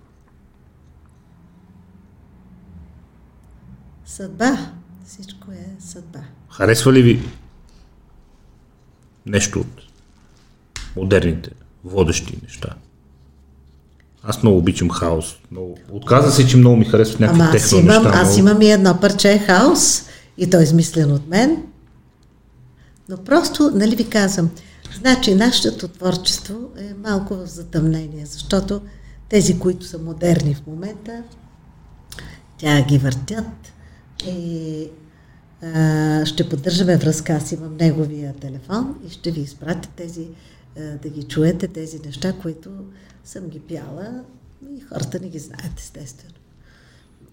Съдба. 4.17 4.59
всичко 5.07 5.53
е 5.53 5.67
съдба. 5.79 6.19
Харесва 6.51 6.93
ли 6.93 7.03
ви 7.03 7.23
нещо 9.27 9.61
от 9.61 9.83
модерните, 10.97 11.51
водещи 11.85 12.39
неща? 12.43 12.75
Аз 14.23 14.43
много 14.43 14.59
обичам 14.59 14.91
хаос. 14.91 15.37
Много... 15.51 15.79
Отказа 15.91 16.33
се, 16.33 16.47
че 16.47 16.57
много 16.57 16.77
ми 16.77 16.85
харесват 16.85 17.21
някакви 17.21 17.41
Ама 17.41 17.51
аз 17.51 17.63
техно 17.63 17.79
имам, 17.79 18.03
неща. 18.03 18.19
аз 18.19 18.37
много... 18.37 18.51
имам 18.51 18.63
и 18.63 18.71
едно 18.71 19.01
парче 19.01 19.39
хаос 19.39 20.03
и 20.39 20.51
той 20.51 20.61
е 20.61 20.65
измислен 20.65 21.13
от 21.13 21.29
мен. 21.29 21.63
Но 23.09 23.17
просто, 23.17 23.71
нали 23.75 23.97
ви 23.97 24.09
казвам, 24.09 24.51
значи 25.01 25.35
нашето 25.35 25.89
творчество 25.89 26.71
е 26.79 26.95
малко 27.09 27.35
в 27.35 27.47
затъмнение, 27.47 28.27
защото 28.27 28.81
тези, 29.29 29.59
които 29.59 29.87
са 29.87 29.99
модерни 29.99 30.55
в 30.55 30.67
момента, 30.67 31.23
тя 32.59 32.83
ги 32.83 32.99
въртят 32.99 33.73
и 34.25 34.89
а, 35.63 36.27
ще 36.27 36.49
поддържаме 36.49 36.97
връзка. 36.97 37.33
Аз 37.33 37.53
имам 37.53 37.77
неговия 37.77 38.35
телефон 38.35 38.95
и 39.09 39.11
ще 39.11 39.31
ви 39.31 39.41
изпратя 39.41 39.89
тези, 39.97 40.27
а, 40.79 40.81
да 41.03 41.09
ги 41.09 41.23
чуете 41.23 41.69
тези 41.69 42.01
неща, 42.07 42.33
които 42.33 42.71
съм 43.25 43.49
ги 43.49 43.61
пяла 43.61 44.23
и 44.77 44.81
хората 44.81 45.21
не 45.21 45.29
ги 45.29 45.39
знаят, 45.39 45.79
естествено. 45.79 46.35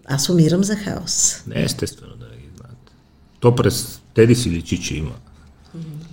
Аз 0.06 0.28
умирам 0.28 0.64
за 0.64 0.76
хаос. 0.76 1.42
Не 1.46 1.62
естествено 1.62 2.16
да 2.16 2.26
не 2.26 2.36
ги 2.36 2.48
знаете. 2.56 2.92
То 3.40 3.54
през 3.54 4.00
Теди 4.14 4.34
си 4.34 4.50
личи, 4.50 4.82
че 4.82 4.96
има 4.96 5.12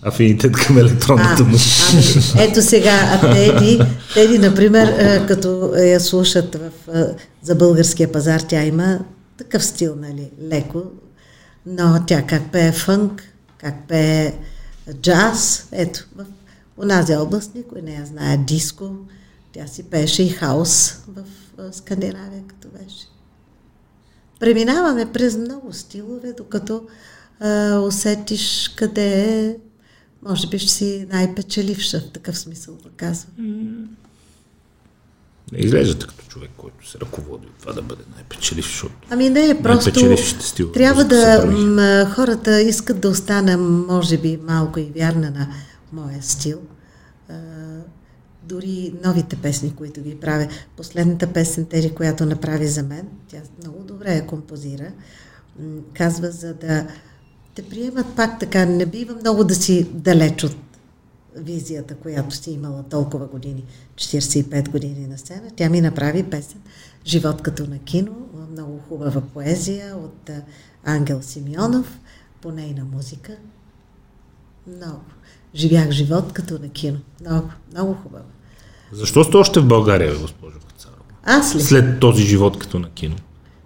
афинитет 0.01 0.55
към 0.55 0.77
електронната 0.77 1.43
музика. 1.43 1.75
ами, 1.93 2.43
ето 2.43 2.61
сега, 2.61 3.19
а 3.23 3.33
Теди, 3.33 3.79
Теди, 4.13 4.39
например, 4.39 4.95
като 5.27 5.75
я 5.75 5.99
слушат 5.99 6.55
в, 6.55 6.71
за 7.41 7.55
българския 7.55 8.11
пазар, 8.11 8.39
тя 8.39 8.63
има 8.63 8.99
такъв 9.41 9.65
стил, 9.65 9.95
нали, 9.95 10.31
леко, 10.41 10.83
но 11.65 12.05
тя 12.07 12.25
как 12.27 12.51
пее 12.51 12.71
фънк, 12.71 13.23
как 13.57 13.87
пее 13.87 14.39
джаз, 14.93 15.67
ето, 15.71 16.07
в 16.15 16.25
онази 16.77 17.15
област 17.15 17.55
никой 17.55 17.81
не 17.81 17.93
я 17.93 18.05
знае, 18.05 18.37
диско, 18.37 18.95
тя 19.53 19.67
си 19.67 19.83
пееше 19.83 20.23
и 20.23 20.29
хаос 20.29 20.99
в 21.07 21.23
Скандинавия, 21.73 22.43
като 22.47 22.67
беше. 22.67 23.07
Преминаваме 24.39 25.11
през 25.11 25.37
много 25.37 25.73
стилове, 25.73 26.33
докато 26.33 26.87
а, 27.39 27.79
усетиш 27.79 28.73
къде 28.77 29.45
е, 29.47 29.57
може 30.23 30.47
би 30.47 30.59
ще 30.59 30.71
си 30.71 31.07
най-печеливша 31.11 31.99
в 31.99 32.11
такъв 32.11 32.37
смисъл, 32.37 32.75
да 32.75 32.89
казвам. 32.89 33.35
Не 35.51 35.59
изглеждате 35.59 36.07
като 36.07 36.25
човек, 36.27 36.49
който 36.57 36.89
се 36.89 36.99
ръководи 36.99 37.47
от 37.47 37.53
това 37.59 37.73
да 37.73 37.81
бъде 37.81 38.03
най-печелив, 38.15 38.65
защото 38.65 38.93
Ами 39.09 39.29
не, 39.29 39.61
просто 39.63 40.15
стилове, 40.39 40.73
трябва 40.73 41.03
да 41.03 41.45
да, 41.45 42.11
хората 42.15 42.61
искат 42.61 42.99
да 42.99 43.09
остана, 43.09 43.57
може 43.57 44.17
би, 44.17 44.39
малко 44.47 44.79
и 44.79 44.91
вярна 44.95 45.31
на 45.31 45.47
моя 45.93 46.23
стил. 46.23 46.59
А, 47.29 47.33
дори 48.43 48.93
новите 49.03 49.35
песни, 49.35 49.75
които 49.75 50.01
ги 50.01 50.15
правя. 50.15 50.47
Последната 50.77 51.27
песен, 51.27 51.65
Тери, 51.65 51.89
която 51.89 52.25
направи 52.25 52.67
за 52.67 52.83
мен, 52.83 53.07
тя 53.27 53.37
много 53.61 53.83
добре 53.83 54.15
я 54.15 54.27
композира, 54.27 54.91
казва 55.93 56.31
за 56.31 56.53
да 56.53 56.87
те 57.55 57.63
приемат 57.63 58.15
пак 58.15 58.39
така, 58.39 58.65
не 58.65 58.85
бива 58.85 59.15
много 59.15 59.43
да 59.43 59.55
си 59.55 59.87
далеч 59.93 60.43
от 60.43 60.55
визията, 61.35 61.95
която 61.95 62.35
си 62.35 62.51
имала 62.51 62.83
толкова 62.83 63.25
години, 63.25 63.63
45 63.95 64.69
години 64.69 65.07
на 65.07 65.17
сцена. 65.17 65.51
Тя 65.55 65.69
ми 65.69 65.81
направи 65.81 66.23
песен 66.23 66.61
Живот 67.05 67.41
като 67.41 67.67
на 67.67 67.79
кино, 67.79 68.11
много 68.51 68.79
хубава 68.89 69.21
поезия 69.21 69.95
от 69.95 70.29
Ангел 70.85 71.21
Симеонов, 71.21 71.99
по 72.41 72.51
нейна 72.51 72.85
музика. 72.93 73.35
Много. 74.67 75.01
Живях 75.55 75.91
живот 75.91 76.33
като 76.33 76.59
на 76.59 76.69
кино. 76.69 76.97
Много, 77.21 77.49
много 77.71 77.93
хубаво. 77.93 78.25
Защо 78.91 79.23
сте 79.23 79.37
още 79.37 79.59
в 79.59 79.67
България, 79.67 80.19
госпожо 80.19 80.59
Кацарова? 80.67 81.01
Аз 81.23 81.55
ли? 81.55 81.61
След 81.61 81.99
този 81.99 82.23
живот 82.23 82.59
като 82.59 82.79
на 82.79 82.89
кино. 82.89 83.15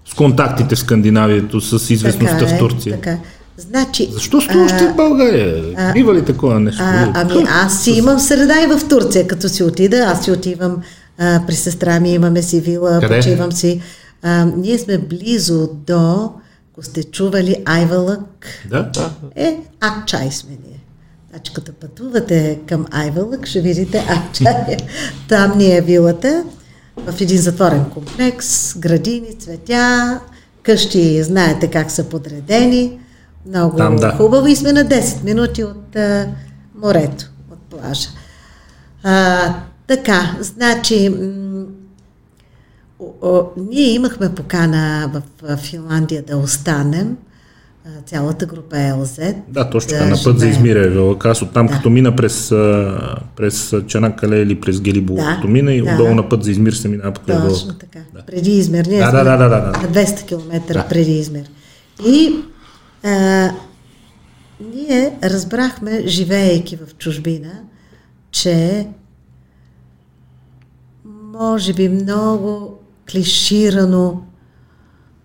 С 0.05 0.13
контактите 0.13 0.75
в 0.75 0.79
Скандинавието, 0.79 1.61
с 1.61 1.89
известността 1.93 2.37
Така 2.37 2.51
в 2.51 2.55
е, 2.55 2.57
Турция. 2.57 2.95
Така. 2.95 3.19
Значи, 3.57 4.09
Защо 4.11 4.41
сте 4.41 4.57
още 4.57 4.87
в 4.87 4.95
България? 4.95 5.93
Бива 5.93 6.15
ли 6.15 6.25
такова 6.25 6.59
нещо? 6.59 6.83
А, 6.83 7.11
ами 7.15 7.45
аз 7.49 7.83
си 7.83 7.91
имам 7.91 8.19
среда 8.19 8.53
и 8.63 8.67
в 8.67 8.87
Турция, 8.89 9.27
като 9.27 9.49
си 9.49 9.63
отида, 9.63 9.97
аз 9.97 10.23
си 10.23 10.31
отивам 10.31 10.77
а, 11.17 11.41
при 11.47 11.55
сестра 11.55 11.99
ми, 11.99 12.13
имаме 12.13 12.41
си 12.41 12.61
вила, 12.61 12.99
Къде? 13.01 13.15
почивам 13.19 13.51
си. 13.51 13.81
А, 14.23 14.45
ние 14.57 14.77
сме 14.77 14.97
близо 14.97 15.69
до, 15.87 16.31
ако 16.73 16.83
сте 16.83 17.03
чували, 17.03 17.55
Айвалък, 17.65 18.21
Да? 18.69 18.83
да. 18.93 19.11
е, 19.35 19.57
Акчай 19.81 20.31
сме 20.31 20.51
ние. 20.67 20.79
Значи 21.29 21.53
като 21.53 21.73
пътувате 21.73 22.59
към 22.67 22.85
Айвалък, 22.91 23.45
ще 23.47 23.61
видите 23.61 24.05
Акчай. 24.09 24.77
Там 25.29 25.57
ни 25.57 25.77
е 25.77 25.81
вилата, 25.81 26.43
в 26.97 27.21
един 27.21 27.37
затворен 27.37 27.85
комплекс, 27.93 28.77
градини, 28.77 29.33
цветя, 29.39 30.19
къщи, 30.63 31.23
знаете 31.23 31.67
как 31.67 31.91
са 31.91 32.03
подредени. 32.03 32.99
Много 33.47 33.77
Там, 33.77 33.95
да. 33.95 34.11
хубаво 34.11 34.47
и 34.47 34.55
сме 34.55 34.73
на 34.73 34.81
10 34.81 35.23
минути 35.23 35.63
от 35.63 35.95
а, 35.95 36.27
морето, 36.75 37.25
от 37.51 37.59
плажа. 37.59 38.09
А, 39.03 39.39
така, 39.87 40.35
значи, 40.41 41.09
м- 41.11 41.65
о, 43.21 43.41
ние 43.69 43.89
имахме 43.89 44.29
покана 44.29 45.11
в, 45.13 45.21
в 45.43 45.57
Финландия 45.57 46.23
да 46.23 46.37
останем, 46.37 47.17
а, 47.85 47.89
цялата 48.01 48.45
група 48.45 48.95
ЛЗ. 48.95 49.19
Да, 49.49 49.69
точно 49.69 49.89
да 49.89 49.97
така. 49.97 50.05
На 50.05 50.15
път 50.15 50.39
за 50.39 50.45
живеем. 50.45 50.51
Измир 50.51 50.75
е 50.75 50.89
вела. 50.89 51.15
Аз 51.23 51.41
оттам 51.41 51.67
Да. 51.67 51.73
като 51.73 51.89
мина 51.89 52.15
през, 52.15 52.49
през 53.35 53.73
Чанакале 53.87 54.37
или 54.37 54.61
през 54.61 54.81
Гелибо, 54.81 55.15
Да, 55.15 55.33
като 55.35 55.47
мина 55.47 55.73
и 55.73 55.81
да. 55.81 55.93
отдолу 55.93 56.15
на 56.15 56.29
път 56.29 56.43
за 56.43 56.51
Измир 56.51 56.73
се 56.73 56.87
минава 56.87 57.11
покрай. 57.11 57.37
Точно 57.39 57.73
така. 57.73 57.99
Преди 58.27 58.51
Измир. 58.51 58.85
Ние 58.85 58.99
Да, 58.99 59.11
да, 59.11 59.23
да, 59.23 59.37
да, 59.37 59.49
да, 59.49 59.61
да. 59.61 59.79
на 59.79 59.93
200 59.95 60.25
км 60.25 60.85
преди 60.89 61.11
Измир. 61.11 61.43
И 62.05 62.35
а, 63.05 63.51
ние 64.73 65.17
разбрахме, 65.23 66.03
живеейки 66.07 66.75
в 66.77 66.95
чужбина, 66.97 67.51
че 68.31 68.87
може 71.33 71.73
би 71.73 71.89
много 71.89 72.73
клиширано 73.11 74.21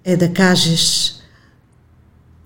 е 0.05 0.17
да 0.17 0.33
кажеш 0.33 1.13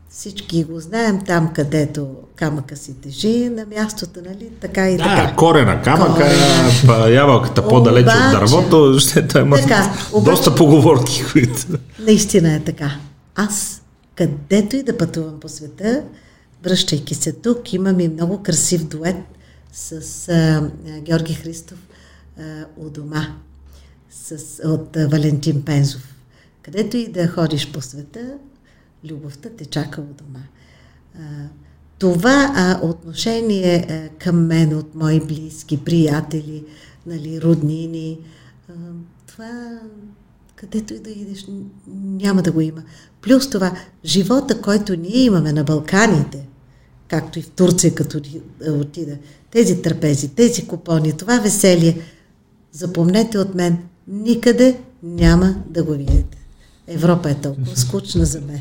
всички 0.09 0.65
го 0.65 0.81
знаем 0.81 1.21
там, 1.27 1.53
където 1.55 2.07
камъка 2.37 2.77
си 2.77 2.95
тежи, 2.95 3.49
на 3.49 3.67
мястото, 3.67 4.21
нали? 4.25 4.49
Така 4.61 4.91
и 4.91 4.97
Да, 4.97 5.05
така. 5.05 5.37
корена, 5.37 5.83
камъка, 5.83 6.13
Корена. 6.87 7.11
ябълката 7.11 7.69
по-далеч 7.69 8.07
от 8.07 8.13
Обаче- 8.13 8.31
дървото, 8.31 8.99
ще 8.99 9.23
да 9.23 9.41
има 9.41 9.57
Така, 9.57 9.93
обаче- 10.13 10.31
доста 10.31 10.55
поговорки, 10.55 11.25
които... 11.33 11.67
Наистина 11.99 12.55
е 12.55 12.61
така. 12.61 12.91
Аз, 13.37 13.83
където 14.15 14.77
и 14.77 14.83
да 14.83 14.99
пътувам 14.99 15.41
по 15.41 15.49
света, 15.49 16.05
връщайки 16.63 17.15
се 17.15 17.33
тук, 17.33 17.73
имам 17.73 18.01
и 18.01 18.09
много 18.09 18.43
красив 18.43 18.89
дует 18.89 19.17
с 19.73 20.29
а, 20.29 20.71
Георги 21.01 21.35
Христов 21.35 21.79
а, 22.39 22.65
у 22.77 22.91
дома, 22.91 23.37
с, 24.11 24.61
от 24.65 24.97
а, 24.97 25.09
Валентин 25.09 25.63
Пензов. 25.63 26.15
Където 26.63 26.97
и 26.97 27.09
да 27.09 27.29
ходиш 27.29 27.73
по 27.73 27.81
света, 27.81 28.39
любовта 29.05 29.49
те 29.59 29.65
чака 29.65 30.01
у 30.01 30.25
дома. 30.25 30.41
А, 31.19 31.49
това 31.99 32.53
а, 32.57 32.81
отношение 32.87 33.87
а, 33.89 34.19
към 34.19 34.47
мен 34.47 34.77
от 34.77 34.95
мои 34.95 35.21
близки, 35.21 35.85
приятели, 35.85 36.65
нали, 37.07 37.43
роднини, 37.43 38.19
а, 38.69 38.73
това 39.27 39.81
където 40.57 40.95
и 40.95 40.99
да 40.99 41.11
идеш, 41.11 41.47
няма 41.97 42.43
да 42.43 42.53
го 42.53 42.61
има. 42.61 42.83
Плюс 43.25 43.51
това, 43.51 43.73
живота, 44.05 44.61
който 44.61 44.97
ние 44.97 45.17
имаме 45.17 45.53
на 45.53 45.65
Балканите, 45.65 46.47
както 47.09 47.39
и 47.39 47.43
в 47.43 47.51
Турция, 47.51 47.95
като 47.95 48.21
е, 48.67 48.71
отида, 48.71 49.17
тези 49.51 49.83
трапези, 49.83 50.29
тези 50.29 50.67
купони, 50.67 51.13
това 51.13 51.39
веселие, 51.39 51.99
запомнете 52.73 53.39
от 53.39 53.55
мен, 53.55 53.79
никъде 54.09 54.79
няма 55.03 55.55
да 55.71 55.85
го 55.85 55.93
видите. 55.93 56.39
Европа 56.87 57.31
е 57.31 57.35
толкова 57.35 57.67
скучна 57.77 58.25
за 58.25 58.41
мен. 58.41 58.61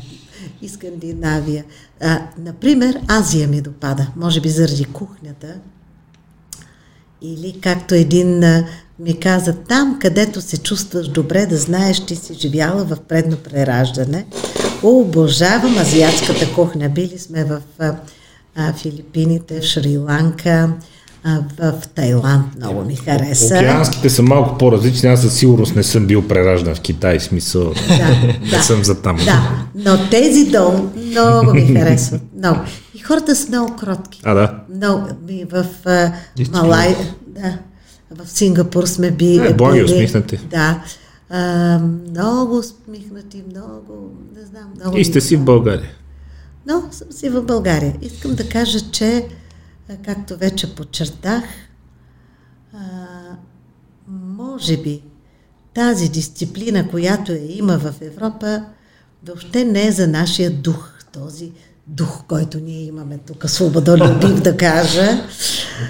И 0.62 0.68
Скандинавия. 0.68 1.64
А, 2.00 2.22
например, 2.38 3.00
Азия 3.08 3.48
ми 3.48 3.60
допада, 3.60 4.10
може 4.16 4.40
би 4.40 4.48
заради 4.48 4.84
кухнята, 4.84 5.54
или 7.22 7.60
както 7.60 7.94
един 7.94 8.44
а, 8.44 8.66
ми 8.98 9.20
каза, 9.20 9.52
там 9.52 9.98
където 10.00 10.40
се 10.40 10.58
чувстваш 10.58 11.08
добре, 11.08 11.46
да 11.46 11.56
знаеш, 11.56 12.06
ти 12.06 12.16
си 12.16 12.34
живяла 12.34 12.84
в 12.84 12.96
предно 13.08 13.36
прераждане. 13.36 14.26
О, 14.82 14.88
обожавам 14.88 15.78
азиатската 15.78 16.54
кухня. 16.54 16.88
Били 16.88 17.18
сме 17.18 17.44
в 17.44 17.60
а, 17.78 17.94
а, 18.56 18.72
Филипините, 18.72 19.60
в 19.60 19.64
Шри-Ланка, 19.64 20.68
а, 21.24 21.40
в 21.58 21.72
Тайланд 21.94 22.56
много 22.56 22.84
ми 22.84 22.96
хареса. 22.96 23.56
Океанските 23.56 24.10
са 24.10 24.22
малко 24.22 24.58
по-различни. 24.58 25.08
Аз 25.08 25.20
със 25.20 25.34
сигурност 25.34 25.76
не 25.76 25.82
съм 25.82 26.06
бил 26.06 26.28
прераждан 26.28 26.74
в 26.74 26.80
Китай, 26.80 27.20
смисъл. 27.20 27.72
Да, 27.88 28.08
не 28.42 28.50
да. 28.50 28.62
съм 28.62 28.84
за 28.84 29.02
там. 29.02 29.16
Да, 29.24 29.64
но 29.74 30.10
тези 30.10 30.50
долу 30.50 30.90
много 30.96 31.54
ми 31.54 31.74
харесват. 31.74 32.22
Много. 32.38 32.60
И 32.94 32.98
хората 32.98 33.36
са 33.36 33.48
много 33.48 33.76
кротки. 33.76 34.20
А, 34.24 34.34
да. 34.34 34.54
Много. 34.76 35.08
В 35.50 35.66
а. 35.84 36.12
Малай, 36.52 36.96
да, 37.26 37.58
в 38.14 38.28
Сингапур 38.30 38.86
сме 38.86 39.10
би, 39.10 39.36
Е, 39.36 39.54
благи, 39.54 39.78
били. 39.80 39.84
усмихнати. 39.84 40.36
Да. 40.36 40.84
А, 41.30 41.78
много 42.10 42.58
усмихнати, 42.58 43.44
много, 43.50 44.12
не 44.36 44.46
знам, 44.46 44.72
много. 44.80 44.96
И 44.96 45.04
сте 45.04 45.20
си 45.20 45.36
в 45.36 45.44
България. 45.44 45.90
Но 46.66 46.82
съм 46.90 47.12
си 47.12 47.28
в 47.28 47.42
България. 47.42 47.96
Искам 48.02 48.34
да 48.34 48.48
кажа, 48.48 48.90
че, 48.90 49.28
както 50.04 50.36
вече 50.36 50.74
подчертах, 50.74 51.44
а, 52.74 52.78
може 54.08 54.76
би 54.76 55.02
тази 55.74 56.08
дисциплина, 56.08 56.88
която 56.90 57.32
я 57.32 57.56
има 57.58 57.78
в 57.78 57.94
Европа, 58.00 58.64
въобще 59.26 59.64
не 59.64 59.86
е 59.86 59.92
за 59.92 60.08
нашия 60.08 60.50
дух, 60.50 60.90
този 61.12 61.52
дух, 61.86 62.24
който 62.28 62.58
ние 62.58 62.82
имаме 62.82 63.18
тук, 63.26 63.50
свободолюбив 63.50 64.40
да 64.40 64.56
кажа. 64.56 65.22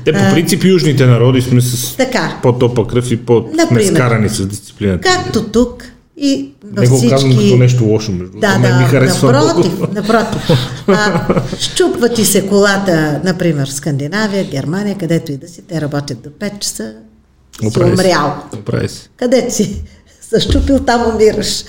Те 0.04 0.12
по 0.12 0.18
принцип 0.32 0.64
южните 0.64 1.06
народи 1.06 1.42
сме 1.42 1.60
с 1.60 1.96
Така, 1.96 2.38
по-топа 2.42 2.86
кръв 2.86 3.10
и 3.10 3.16
по 3.16 3.40
сме 3.42 3.62
Например. 3.62 3.94
скарани 3.94 4.28
с 4.28 4.46
дисциплината. 4.46 5.00
както 5.08 5.44
тук 5.44 5.84
и 6.16 6.50
във 6.64 6.80
Не 6.80 6.88
го 6.88 6.94
всички... 6.96 7.10
казвам 7.10 7.32
като 7.32 7.56
нещо 7.56 7.84
лошо, 7.84 8.12
между 8.12 8.38
Да, 8.38 8.58
да, 8.58 8.78
ми 8.78 8.84
харесва 8.84 9.32
напротив, 9.32 9.72
много. 9.72 9.92
напротив. 9.94 10.42
А, 10.88 11.26
щупва 11.58 12.08
ти 12.08 12.24
се 12.24 12.46
колата, 12.46 13.20
например, 13.24 13.68
в 13.68 13.72
Скандинавия, 13.72 14.44
Германия, 14.44 14.96
където 14.98 15.32
и 15.32 15.36
да 15.36 15.48
си, 15.48 15.62
те 15.62 15.80
работят 15.80 16.22
до 16.22 16.28
5 16.30 16.58
часа, 16.58 16.92
си 17.60 17.66
Оправи 17.66 17.96
се. 17.96 18.02
умрял. 18.02 18.34
Къде 19.16 19.50
си 19.50 19.82
се 20.20 20.40
щупил, 20.40 20.78
там 20.78 21.14
умираш. 21.14 21.64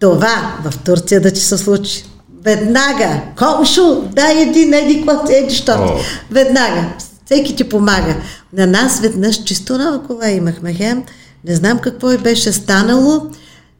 Това 0.00 0.56
в 0.64 0.78
Турция 0.78 1.20
да 1.20 1.30
ти 1.30 1.40
се 1.40 1.58
случи. 1.58 2.04
Веднага, 2.46 3.20
комшо, 3.38 4.04
дай 4.12 4.42
един, 4.42 4.74
еди, 4.74 5.04
какво, 5.06 5.32
еди, 5.32 5.54
що. 5.54 6.00
Веднага. 6.30 6.84
Всеки 7.24 7.56
ти 7.56 7.64
помага. 7.64 8.16
На 8.52 8.66
нас 8.66 9.00
веднъж 9.00 9.44
чисто 9.44 9.78
нова 9.78 10.02
кола 10.02 10.30
имахме, 10.30 10.74
хем. 10.74 11.02
Не 11.44 11.54
знам 11.54 11.78
какво 11.78 12.12
и 12.12 12.18
беше 12.18 12.52
станало. 12.52 13.26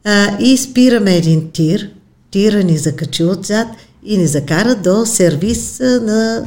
А, 0.05 0.37
и 0.39 0.57
спираме 0.57 1.15
един 1.15 1.51
тир. 1.51 1.89
Тира 2.31 2.63
ни 2.63 2.77
закачи 2.77 3.23
отзад 3.23 3.67
и 4.03 4.17
ни 4.17 4.27
закара 4.27 4.75
до 4.75 5.05
сервис 5.05 5.79
на... 5.79 6.43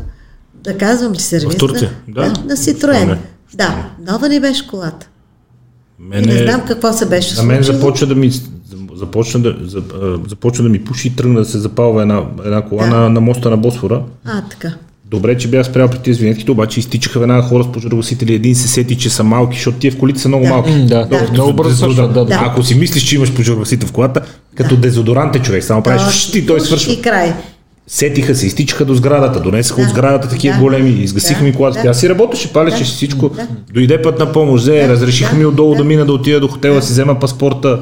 Да 0.55 0.79
казвам 0.79 1.13
ли 1.13 1.21
сервис? 1.21 1.55
В 1.55 1.59
Турция? 1.59 1.91
На, 2.09 2.15
Да. 2.15 2.43
на, 2.45 2.57
Ситроен. 2.57 3.09
Не? 3.09 3.19
Да, 3.55 3.91
нова 4.09 4.29
ни 4.29 4.41
беше 4.41 4.69
колата. 4.69 5.07
И 6.01 6.03
Мене, 6.03 6.35
не 6.35 6.43
знам 6.43 6.63
какво 6.69 6.93
се 6.93 7.07
беше 7.07 7.37
на 7.37 7.43
мен 7.43 7.65
случило. 7.65 7.79
започва 7.79 8.07
да 8.07 8.15
ми 8.15 8.33
започна 9.01 9.41
да, 9.41 9.57
за- 9.63 9.83
а, 10.03 10.29
започна 10.29 10.63
да 10.63 10.71
ми 10.71 10.85
пуши 10.85 11.09
и 11.09 11.17
тръгна 11.17 11.39
да 11.39 11.45
се 11.45 11.59
запалва 11.59 12.03
една, 12.03 12.23
една 12.45 12.63
кола 12.63 12.85
Да. 12.85 12.91
на, 12.91 13.11
на 13.11 13.21
моста 13.21 13.51
на 13.51 13.57
Босфора. 13.57 14.03
А, 14.25 14.43
така. 14.51 14.69
Добре, 15.05 15.39
че 15.39 15.49
бях 15.49 15.67
спрял 15.67 15.89
при 15.89 15.99
тези 15.99 16.21
винетките, 16.21 16.51
обаче 16.51 16.81
изтичаха 16.81 17.19
веднага 17.19 17.43
хора 17.43 17.65
с 17.65 17.73
пожарогасители. 17.73 18.35
Един 18.35 18.55
се 18.55 18.69
сети, 18.69 18.99
че 18.99 19.11
са 19.11 19.25
малки, 19.25 19.57
защото 19.57 19.79
тия 19.79 19.93
в 19.93 19.99
колите 19.99 20.21
са 20.21 20.29
много 20.29 20.45
Да. 20.45 20.51
малки. 20.51 20.73
Да, 20.73 21.05
Да. 21.05 21.29
много 21.33 21.53
бързо 21.53 21.89
да, 21.89 22.09
да. 22.09 22.25
Да. 22.25 22.41
Ако 22.43 22.63
си 22.63 22.75
мислиш, 22.75 23.03
че 23.03 23.17
имаш 23.17 23.35
пожарогасител 23.35 23.89
в 23.89 23.93
колата, 23.93 24.21
като 24.55 24.77
дезодорант 24.77 25.37
е 25.37 25.43
човек, 25.43 25.65
само 25.65 25.83
правиш 25.83 26.03
Точно. 26.03 26.13
щ 26.13 26.35
и 26.35 26.47
той 26.47 26.61
свършва. 26.61 26.93
И 26.93 27.03
край. 27.03 27.33
Сетиха 27.87 28.35
се, 28.35 28.47
изтичаха 28.47 28.85
до 28.85 28.95
сградата, 28.95 29.41
донесаха 29.41 29.77
Да. 29.77 29.83
от 29.83 29.91
сградата 29.91 30.29
такива 30.29 30.55
Да. 30.55 30.61
големи, 30.61 30.91
изгасиха 30.91 31.39
Да. 31.39 31.45
ми 31.45 31.53
колата. 31.53 31.79
Да. 31.79 31.83
Тя 31.83 31.95
си 31.95 32.09
работеше, 32.09 32.53
палеше 32.53 32.79
Да. 32.79 32.85
си 32.85 32.95
всичко. 32.97 33.29
Да. 33.29 33.47
Дойде 33.75 34.03
път 34.03 34.19
на 34.19 34.33
помощ, 34.33 34.63
взе, 34.63 34.73
Да. 34.77 34.89
разрешиха 34.89 35.31
Да. 35.33 35.39
ми 35.39 35.47
отдолу 35.47 35.71
да. 35.71 35.77
Да. 35.77 35.85
мина 35.85 36.07
да 36.07 36.13
отида 36.13 36.41
до 36.41 36.49
хотела, 36.49 36.83
си 36.83 36.93
взема 36.93 37.19
паспорта. 37.19 37.81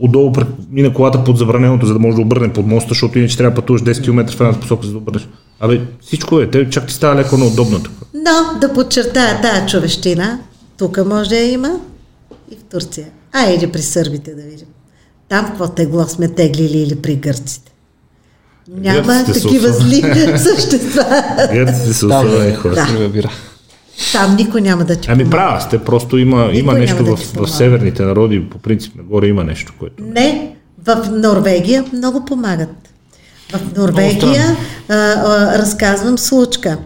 Отдолу 0.00 0.32
пред- 0.32 0.46
мина 0.70 0.92
колата 0.92 1.24
под 1.24 1.38
забраненото, 1.38 1.86
за 1.86 1.92
да 1.92 1.98
може 1.98 2.16
да 2.16 2.22
обърне 2.22 2.52
под 2.52 2.66
моста, 2.66 2.88
защото 2.88 3.18
иначе 3.18 3.36
трябва 3.36 3.50
да 3.50 3.54
пътуваш 3.54 3.82
10 3.82 4.04
км 4.04 4.32
в 4.32 4.40
една 4.40 4.60
посока, 4.60 4.86
за 4.86 4.92
да 4.92 4.98
обърнеш. 4.98 5.28
Абе, 5.60 5.80
всичко 6.00 6.40
е, 6.40 6.50
те 6.50 6.70
чак 6.70 6.86
ти 6.86 6.94
става 6.94 7.16
леко 7.16 7.36
неудобно 7.36 7.82
тук. 7.82 7.92
Но 8.14 8.58
да 8.60 8.72
подчертая 8.72 9.40
тая 9.40 9.66
човещина, 9.66 10.38
тук 10.78 10.98
може 11.06 11.28
да 11.28 11.36
има 11.36 11.80
и 12.52 12.56
в 12.56 12.62
Турция. 12.70 13.06
А, 13.32 13.50
иди 13.50 13.66
при 13.66 13.82
сърбите 13.82 14.34
да 14.34 14.42
видим. 14.42 14.66
Там 15.28 15.46
какво 15.46 15.68
тегло 15.68 16.04
сме 16.04 16.28
теглили 16.28 16.78
или 16.78 16.96
при 16.96 17.16
гърците. 17.16 17.72
Няма 18.70 19.02
Гърците 19.02 19.40
такива 19.40 19.68
зли 19.72 20.02
същества. 20.38 21.04
Гърците 21.52 21.94
са 21.94 22.06
особени 22.06 22.54
хора. 22.54 22.74
Да. 22.74 23.30
Там 24.12 24.36
никой 24.36 24.60
няма 24.60 24.84
да 24.84 24.96
ти 24.96 25.08
Ами 25.10 25.24
помага. 25.24 25.36
права 25.36 25.60
сте, 25.60 25.78
просто 25.78 26.18
има, 26.18 26.50
има 26.52 26.72
нещо 26.72 27.04
да 27.04 27.16
в, 27.16 27.20
в 27.34 27.50
северните 27.50 28.02
народи, 28.02 28.50
по 28.50 28.58
принцип 28.58 28.94
нагоре 28.96 29.26
има 29.26 29.44
нещо, 29.44 29.72
което... 29.78 30.02
Не, 30.02 30.52
в 30.86 31.10
Норвегия 31.12 31.84
много 31.92 32.24
помагат. 32.24 32.70
В 33.52 33.76
Норвегия 33.76 34.56
а, 34.88 34.94
а, 34.94 35.58
разказвам 35.58 36.18
случка. 36.18 36.78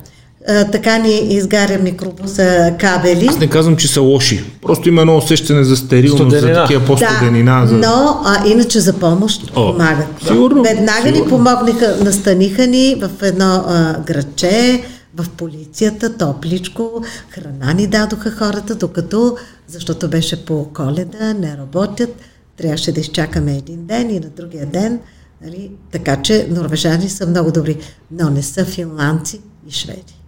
А, 0.48 0.64
така 0.64 0.98
ни 0.98 1.16
изгаря 1.18 1.78
микробуса 1.78 2.74
кабели. 2.80 3.26
Аз 3.26 3.38
не 3.38 3.46
казвам, 3.46 3.76
че 3.76 3.88
са 3.88 4.00
лоши. 4.00 4.44
Просто 4.62 4.88
има 4.88 5.00
едно 5.00 5.16
усещане 5.16 5.64
за 5.64 5.76
стерилност, 5.76 6.22
Студенина. 6.22 6.54
за 6.54 6.60
такива 6.60 6.84
по-студенина. 6.84 7.66
за... 7.66 7.74
но 7.74 8.20
а, 8.24 8.46
иначе 8.48 8.80
за 8.80 8.92
помощ 8.92 9.42
О, 9.54 9.72
помагат. 9.72 10.06
сигурно, 10.26 10.62
Веднага 10.62 11.10
ни 11.10 11.16
сигурно. 11.16 11.28
помогнаха, 11.36 11.96
настаниха 12.04 12.66
ни 12.66 12.96
в 13.00 13.22
едно 13.22 13.64
а, 13.68 13.96
градче, 14.06 14.82
в 15.14 15.30
полицията, 15.30 16.16
топличко, 16.16 17.04
храна 17.30 17.72
ни 17.72 17.86
дадоха 17.86 18.30
хората, 18.30 18.74
докато, 18.74 19.36
защото 19.66 20.10
беше 20.10 20.44
по 20.44 20.68
коледа, 20.74 21.34
не 21.34 21.56
работят, 21.56 22.20
трябваше 22.56 22.92
да 22.92 23.00
изчакаме 23.00 23.56
един 23.56 23.86
ден 23.86 24.10
и 24.10 24.20
на 24.20 24.28
другия 24.28 24.66
ден. 24.66 25.00
Нали? 25.44 25.70
Така 25.90 26.22
че 26.22 26.46
норвежани 26.50 27.08
са 27.08 27.26
много 27.26 27.52
добри, 27.52 27.78
но 28.10 28.30
не 28.30 28.42
са 28.42 28.64
финландци 28.64 29.40
и 29.68 29.72
шведи. 29.72 30.20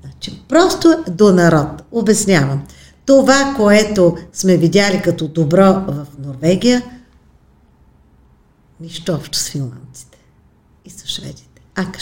Значи, 0.00 0.42
просто 0.48 1.04
до 1.10 1.32
народ. 1.32 1.82
Обяснявам. 1.92 2.66
Това, 3.06 3.54
което 3.56 4.16
сме 4.32 4.56
видяли 4.56 5.02
като 5.02 5.28
добро 5.28 5.72
в 5.72 6.06
Норвегия, 6.18 6.82
нищо 8.80 9.12
общо 9.14 9.38
с 9.38 9.48
финландците 9.48 10.18
и 10.84 10.90
с 10.90 11.06
шведите. 11.06 11.62
А 11.74 11.92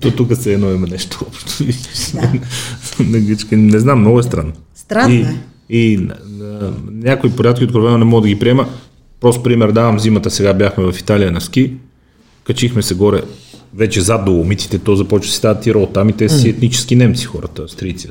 То 0.00 0.10
тук 0.10 0.34
се 0.36 0.54
едно 0.54 0.70
има 0.70 0.86
нещо 0.86 1.18
общо. 1.28 1.64
Да. 2.14 2.32
на 3.04 3.20
гичка. 3.20 3.56
Не 3.56 3.78
знам, 3.78 4.00
много 4.00 4.18
е 4.18 4.22
странно. 4.22 4.52
Странно 4.74 5.14
и, 5.14 5.20
е. 5.20 5.36
И 5.70 5.96
на, 5.96 6.16
на, 6.28 6.72
някои 6.90 7.36
порядки 7.36 7.64
откровено 7.64 7.98
не 7.98 8.04
мога 8.04 8.22
да 8.22 8.28
ги 8.28 8.38
приема. 8.38 8.68
Просто 9.20 9.42
пример 9.42 9.72
давам, 9.72 10.00
зимата 10.00 10.30
сега 10.30 10.54
бяхме 10.54 10.92
в 10.92 11.00
Италия 11.00 11.32
на 11.32 11.40
ски, 11.40 11.72
качихме 12.44 12.82
се 12.82 12.94
горе, 12.94 13.22
вече 13.74 14.00
зад 14.00 14.24
доломитите, 14.24 14.78
то 14.78 14.96
започва 14.96 15.26
да 15.26 15.32
си 15.32 15.36
става 15.36 15.60
тирол 15.60 15.86
там 15.86 16.08
и 16.08 16.12
те 16.12 16.28
са 16.28 16.38
си 16.38 16.48
етнически 16.48 16.96
немци 16.96 17.24
хората, 17.24 17.62
австрийци. 17.62 18.08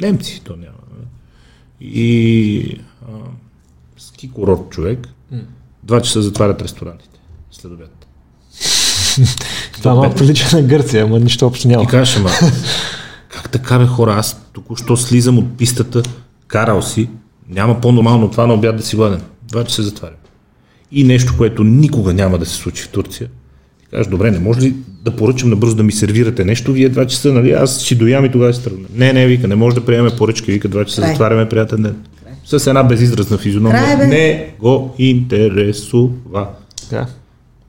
Немци, 0.00 0.40
то 0.44 0.56
няма. 0.56 0.70
И 1.80 2.76
а, 3.02 3.12
ски 3.98 4.30
курорт 4.30 4.70
човек, 4.70 5.08
два 5.82 6.00
часа 6.00 6.22
затварят 6.22 6.62
ресторантите 6.62 7.20
след 7.50 7.72
обяд. 7.72 8.06
Това 9.82 9.94
малко 9.94 10.16
прилича 10.16 10.56
на 10.56 10.62
Гърция, 10.62 11.04
ама 11.04 11.20
нищо 11.20 11.46
общо 11.46 11.68
няма. 11.68 11.82
И 11.82 11.86
кажеш, 11.86 12.16
ама, 12.16 12.30
как 13.28 13.50
така 13.50 13.78
бе 13.78 13.86
хора, 13.86 14.14
аз 14.18 14.40
току-що 14.52 14.96
слизам 14.96 15.38
от 15.38 15.56
пистата, 15.58 16.02
карал 16.48 16.82
си, 16.82 17.08
няма 17.48 17.80
по-нормално 17.80 18.30
това 18.30 18.46
на 18.46 18.54
обяд 18.54 18.76
да 18.76 18.82
си 18.82 18.96
гладен. 18.96 19.20
Два 19.48 19.64
часа 19.64 19.82
затварям. 19.82 20.16
И 20.92 21.04
нещо, 21.04 21.34
което 21.38 21.64
никога 21.64 22.12
няма 22.12 22.38
да 22.38 22.46
се 22.46 22.54
случи 22.54 22.82
в 22.82 22.88
Турция. 22.88 23.28
И 23.82 23.86
кажеш, 23.90 24.06
добре, 24.06 24.30
не 24.30 24.38
може 24.38 24.60
ли 24.60 24.74
да 25.04 25.16
поръчам 25.16 25.50
набързо 25.50 25.74
да 25.74 25.82
ми 25.82 25.92
сервирате 25.92 26.44
нещо, 26.44 26.72
вие 26.72 26.88
два 26.88 27.06
часа, 27.06 27.32
нали, 27.32 27.52
аз 27.52 27.80
ще 27.84 27.94
доям 27.94 28.24
и 28.24 28.32
тогава 28.32 28.52
ще 28.52 28.64
тръгна. 28.64 28.86
Не, 28.94 29.12
не, 29.12 29.26
вика, 29.26 29.48
не 29.48 29.54
може 29.54 29.74
да 29.74 29.84
приемем 29.84 30.12
поръчки, 30.18 30.52
вика, 30.52 30.68
два 30.68 30.84
часа 30.84 31.00
Край. 31.00 31.10
затваряме, 31.10 31.48
приятен 31.48 31.82
ден. 31.82 31.96
С 32.44 32.66
една 32.66 32.82
безизразна 32.82 33.38
физиономия. 33.38 33.84
Край, 33.84 33.96
бе. 33.96 34.06
не 34.06 34.54
го 34.60 34.94
интересува. 34.98 36.46
Да. 36.90 37.06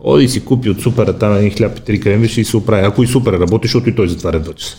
Оди 0.04 0.28
си 0.28 0.46
купи 0.46 0.70
от 0.70 0.82
супера 0.82 1.18
там 1.18 1.38
един 1.38 1.52
хляб 1.52 1.78
и 1.78 1.82
три 1.82 2.00
кремвиши 2.00 2.42
и 2.42 2.46
се 2.46 2.58
оправи. 2.58 2.86
Ако 2.86 3.04
и 3.04 3.08
супер 3.08 3.34
работи, 3.34 3.68
защото 3.68 3.90
и 3.90 3.96
той 3.96 4.10
затваря 4.10 4.40
два 4.40 4.54
часа. 4.54 4.78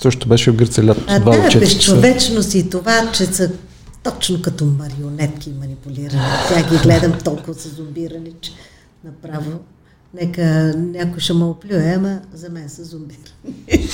Също 0.00 0.28
беше 0.28 0.50
в 0.50 0.56
Гърция 0.56 0.84
лято. 0.84 1.04
А 1.06 1.18
да, 1.18 1.58
безчовечност 1.58 2.54
и 2.54 2.70
това, 2.70 3.10
че 3.12 3.26
са 3.26 3.50
точно 4.02 4.42
като 4.42 4.64
марионетки 4.64 5.52
манипулирани. 5.60 6.22
Тя 6.48 6.62
ги 6.70 6.76
гледам 6.82 7.12
толкова 7.24 7.54
са 7.54 7.68
зомбирани, 7.68 8.32
че 8.40 8.52
направо 9.04 9.60
нека 10.14 10.74
някой 10.76 11.20
ще 11.20 11.32
ме 11.32 11.44
оплюе, 11.44 11.94
ама 11.96 12.20
за 12.34 12.50
мен 12.50 12.68
са 12.68 12.84
зомбирани. 12.84 13.24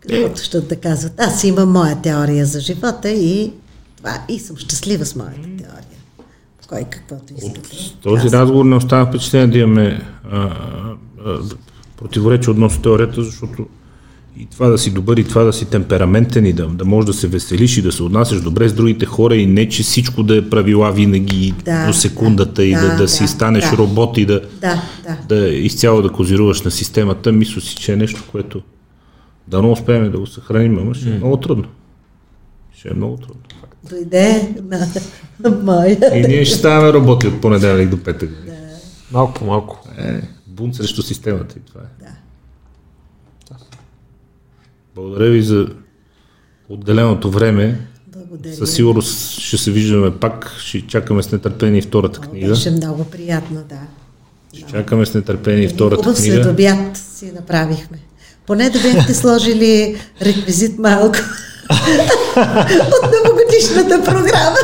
Каквото 0.00 0.42
ще 0.42 0.60
да 0.60 0.76
казват. 0.76 1.12
Аз 1.20 1.44
имам 1.44 1.72
моя 1.72 2.02
теория 2.02 2.46
за 2.46 2.60
живота 2.60 3.10
и 3.10 3.52
това 3.96 4.22
и 4.28 4.38
съм 4.38 4.56
щастлива 4.56 5.06
с 5.06 5.16
моята 5.16 5.42
теория. 5.42 5.93
Кой 6.68 6.84
каквото 6.90 7.34
иска. 7.38 7.46
От 7.46 8.02
този 8.02 8.30
разговор 8.30 8.64
не 8.64 8.74
остава 8.74 9.06
впечатление 9.06 9.46
да 9.46 9.58
имаме 9.58 10.00
а, 10.30 10.38
а, 11.26 11.38
противоречие 11.96 12.50
относно 12.50 12.82
теорията, 12.82 13.22
защото 13.22 13.66
И 14.40 14.46
това 14.46 14.68
да 14.68 14.78
си 14.78 14.90
добър, 14.90 15.16
и 15.16 15.24
това 15.24 15.44
да 15.44 15.52
си 15.52 15.64
темпераментен, 15.64 16.46
и 16.46 16.52
да, 16.52 16.66
да 16.66 16.84
можеш 16.84 17.06
да 17.06 17.12
се 17.12 17.28
веселиш 17.28 17.76
и 17.76 17.82
да 17.82 17.92
се 17.92 18.02
отнасяш 18.02 18.40
добре 18.40 18.68
с 18.68 18.72
другите 18.72 19.06
хора, 19.06 19.36
и 19.36 19.46
не, 19.46 19.68
че 19.68 19.82
всичко 19.82 20.22
да 20.22 20.36
е 20.36 20.50
правила 20.50 20.92
винаги 20.92 21.54
Да, 21.64 21.86
до 21.86 21.92
секундата, 21.92 22.52
да, 22.52 22.64
и 22.64 22.74
да, 22.74 22.80
да, 22.88 22.96
да, 22.96 23.08
си 23.08 23.26
станеш 23.26 23.70
да. 23.70 23.76
робот 23.76 24.18
и 24.18 24.26
да, 24.26 24.40
Да, 24.60 24.82
да. 25.02 25.18
да 25.28 25.48
изцяло 25.48 26.02
да 26.02 26.08
козируваш 26.12 26.62
на 26.62 26.70
системата, 26.70 27.32
мисля 27.32 27.60
си, 27.60 27.76
че 27.76 27.92
е 27.92 27.96
нещо, 27.96 28.24
което 28.32 28.62
да 29.48 29.62
не 29.62 29.68
успеем 29.68 30.10
да 30.10 30.18
го 30.18 30.26
съхраним, 30.26 30.78
ама 30.78 30.94
ще 30.94 31.10
е 31.10 31.18
много 31.18 31.36
трудно. 31.36 31.64
Ще 32.78 32.88
е 32.88 32.94
много 32.94 33.16
трудно. 33.16 33.42
Дойде 33.90 34.54
на 34.68 34.86
моя. 35.62 36.18
И 36.18 36.28
ние 36.28 36.44
ще 36.44 36.58
ставаме 36.58 36.92
роботи 36.92 37.26
от 37.26 37.40
понеделник 37.40 37.88
до 37.88 38.02
петък. 38.02 38.30
Малко 39.12 39.34
по 39.34 39.44
малко. 39.44 39.88
Е, 39.98 40.20
бунт 40.46 40.74
срещу 40.76 41.02
системата 41.02 41.54
и 41.58 41.62
това 41.62 41.80
е. 41.80 42.04
Да. 42.04 42.10
Благодаря 44.94 45.30
ви 45.30 45.42
за 45.42 45.68
отделеното 46.68 47.30
време. 47.30 47.86
Благодаря. 48.06 48.54
Със 48.54 48.74
сигурност 48.74 49.40
ще 49.40 49.58
се 49.58 49.70
виждаме 49.70 50.16
пак. 50.16 50.54
Ще 50.58 50.80
чакаме 50.80 51.22
с 51.22 51.32
нетърпение 51.32 51.82
втората 51.82 52.20
книга. 52.20 52.48
Беше 52.48 52.70
много 52.70 53.04
приятно, 53.04 53.64
да. 53.68 53.80
Ще 54.52 54.66
чакаме 54.66 55.06
с 55.06 55.14
нетърпение 55.14 55.64
и 55.64 55.68
втората 55.68 56.02
Хубав 56.02 56.16
книга. 56.16 56.34
следобяд 56.34 56.96
си 56.96 57.32
направихме. 57.32 57.98
Поне 58.46 58.70
да 58.70 58.78
бяхте 58.82 59.14
сложили 59.14 59.96
реквизит 60.22 60.78
малко 60.78 61.18
от 62.86 63.10
новогодишната 63.12 64.04
програма. 64.04 64.56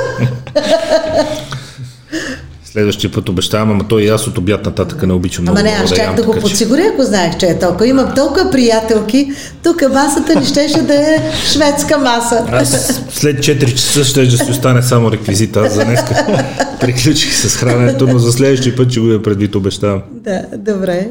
Следващия 2.72 3.12
път 3.12 3.28
обещавам, 3.28 3.70
ама 3.70 3.88
той 3.88 4.02
и 4.02 4.08
аз 4.08 4.26
от 4.26 4.38
обяд 4.38 4.64
нататък 4.64 5.06
не 5.06 5.12
обичам 5.12 5.42
много. 5.42 5.58
Ама 5.58 5.68
не, 5.68 5.76
аз 5.84 5.98
ям, 5.98 6.14
да 6.14 6.22
го 6.22 6.32
подсигуря, 6.32 6.82
ако 6.92 7.02
знаех, 7.02 7.38
че 7.38 7.46
е 7.46 7.58
толкова. 7.58 7.86
Имам 7.86 8.14
толкова 8.14 8.50
приятелки, 8.50 9.32
тук 9.62 9.82
масата 9.92 10.40
ни 10.40 10.46
щеше 10.46 10.82
да 10.82 10.94
е 10.94 11.32
шведска 11.52 11.98
маса. 11.98 12.44
Аз 12.52 13.02
след 13.10 13.38
4 13.38 13.74
часа 13.74 14.04
ще 14.04 14.26
да 14.26 14.38
си 14.38 14.50
остане 14.50 14.82
само 14.82 15.12
реквизит. 15.12 15.56
Аз 15.56 15.74
за 15.74 15.84
днес 15.84 16.00
приключих 16.80 17.34
с 17.34 17.56
храненето, 17.56 18.06
но 18.06 18.18
за 18.18 18.32
следващия 18.32 18.76
път 18.76 18.90
ще 18.90 19.00
го 19.00 19.06
я 19.06 19.22
предвид, 19.22 19.54
обещавам. 19.54 20.02
Да, 20.12 20.42
добре. 20.58 21.08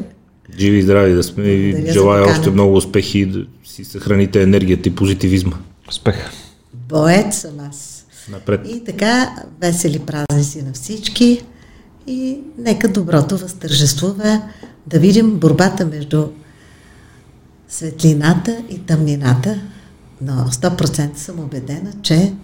Живи 0.58 0.78
и 0.78 0.82
здрави 0.82 1.14
да 1.14 1.22
сме 1.22 1.44
и 1.44 1.92
желая 1.92 2.24
още 2.30 2.50
много 2.50 2.76
успехи 2.76 3.26
да 3.26 3.38
си 3.64 3.84
съхраните 3.84 4.42
енергията 4.42 4.88
и 4.88 4.94
позитивизма. 4.94 5.56
Успех. 5.90 6.30
Боец 6.74 7.38
съм 7.38 7.60
аз. 7.60 8.06
Напред. 8.28 8.60
И 8.68 8.84
така, 8.84 9.36
весели 9.60 9.98
празници 9.98 10.62
на 10.62 10.72
всички 10.72 11.44
и 12.06 12.40
нека 12.58 12.88
доброто 12.88 13.38
възтържествува 13.38 14.42
да 14.86 14.98
видим 14.98 15.38
борбата 15.38 15.86
между 15.86 16.28
светлината 17.68 18.62
и 18.68 18.78
тъмнината, 18.78 19.60
но 20.20 20.32
100% 20.32 21.16
съм 21.16 21.40
убедена, 21.40 21.92
че 22.02 22.34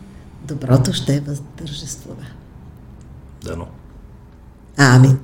доброто 0.45 0.93
ще 0.93 1.21
възтържествува. 1.21 2.27
Дано. 3.45 3.67
Амин. 4.77 5.19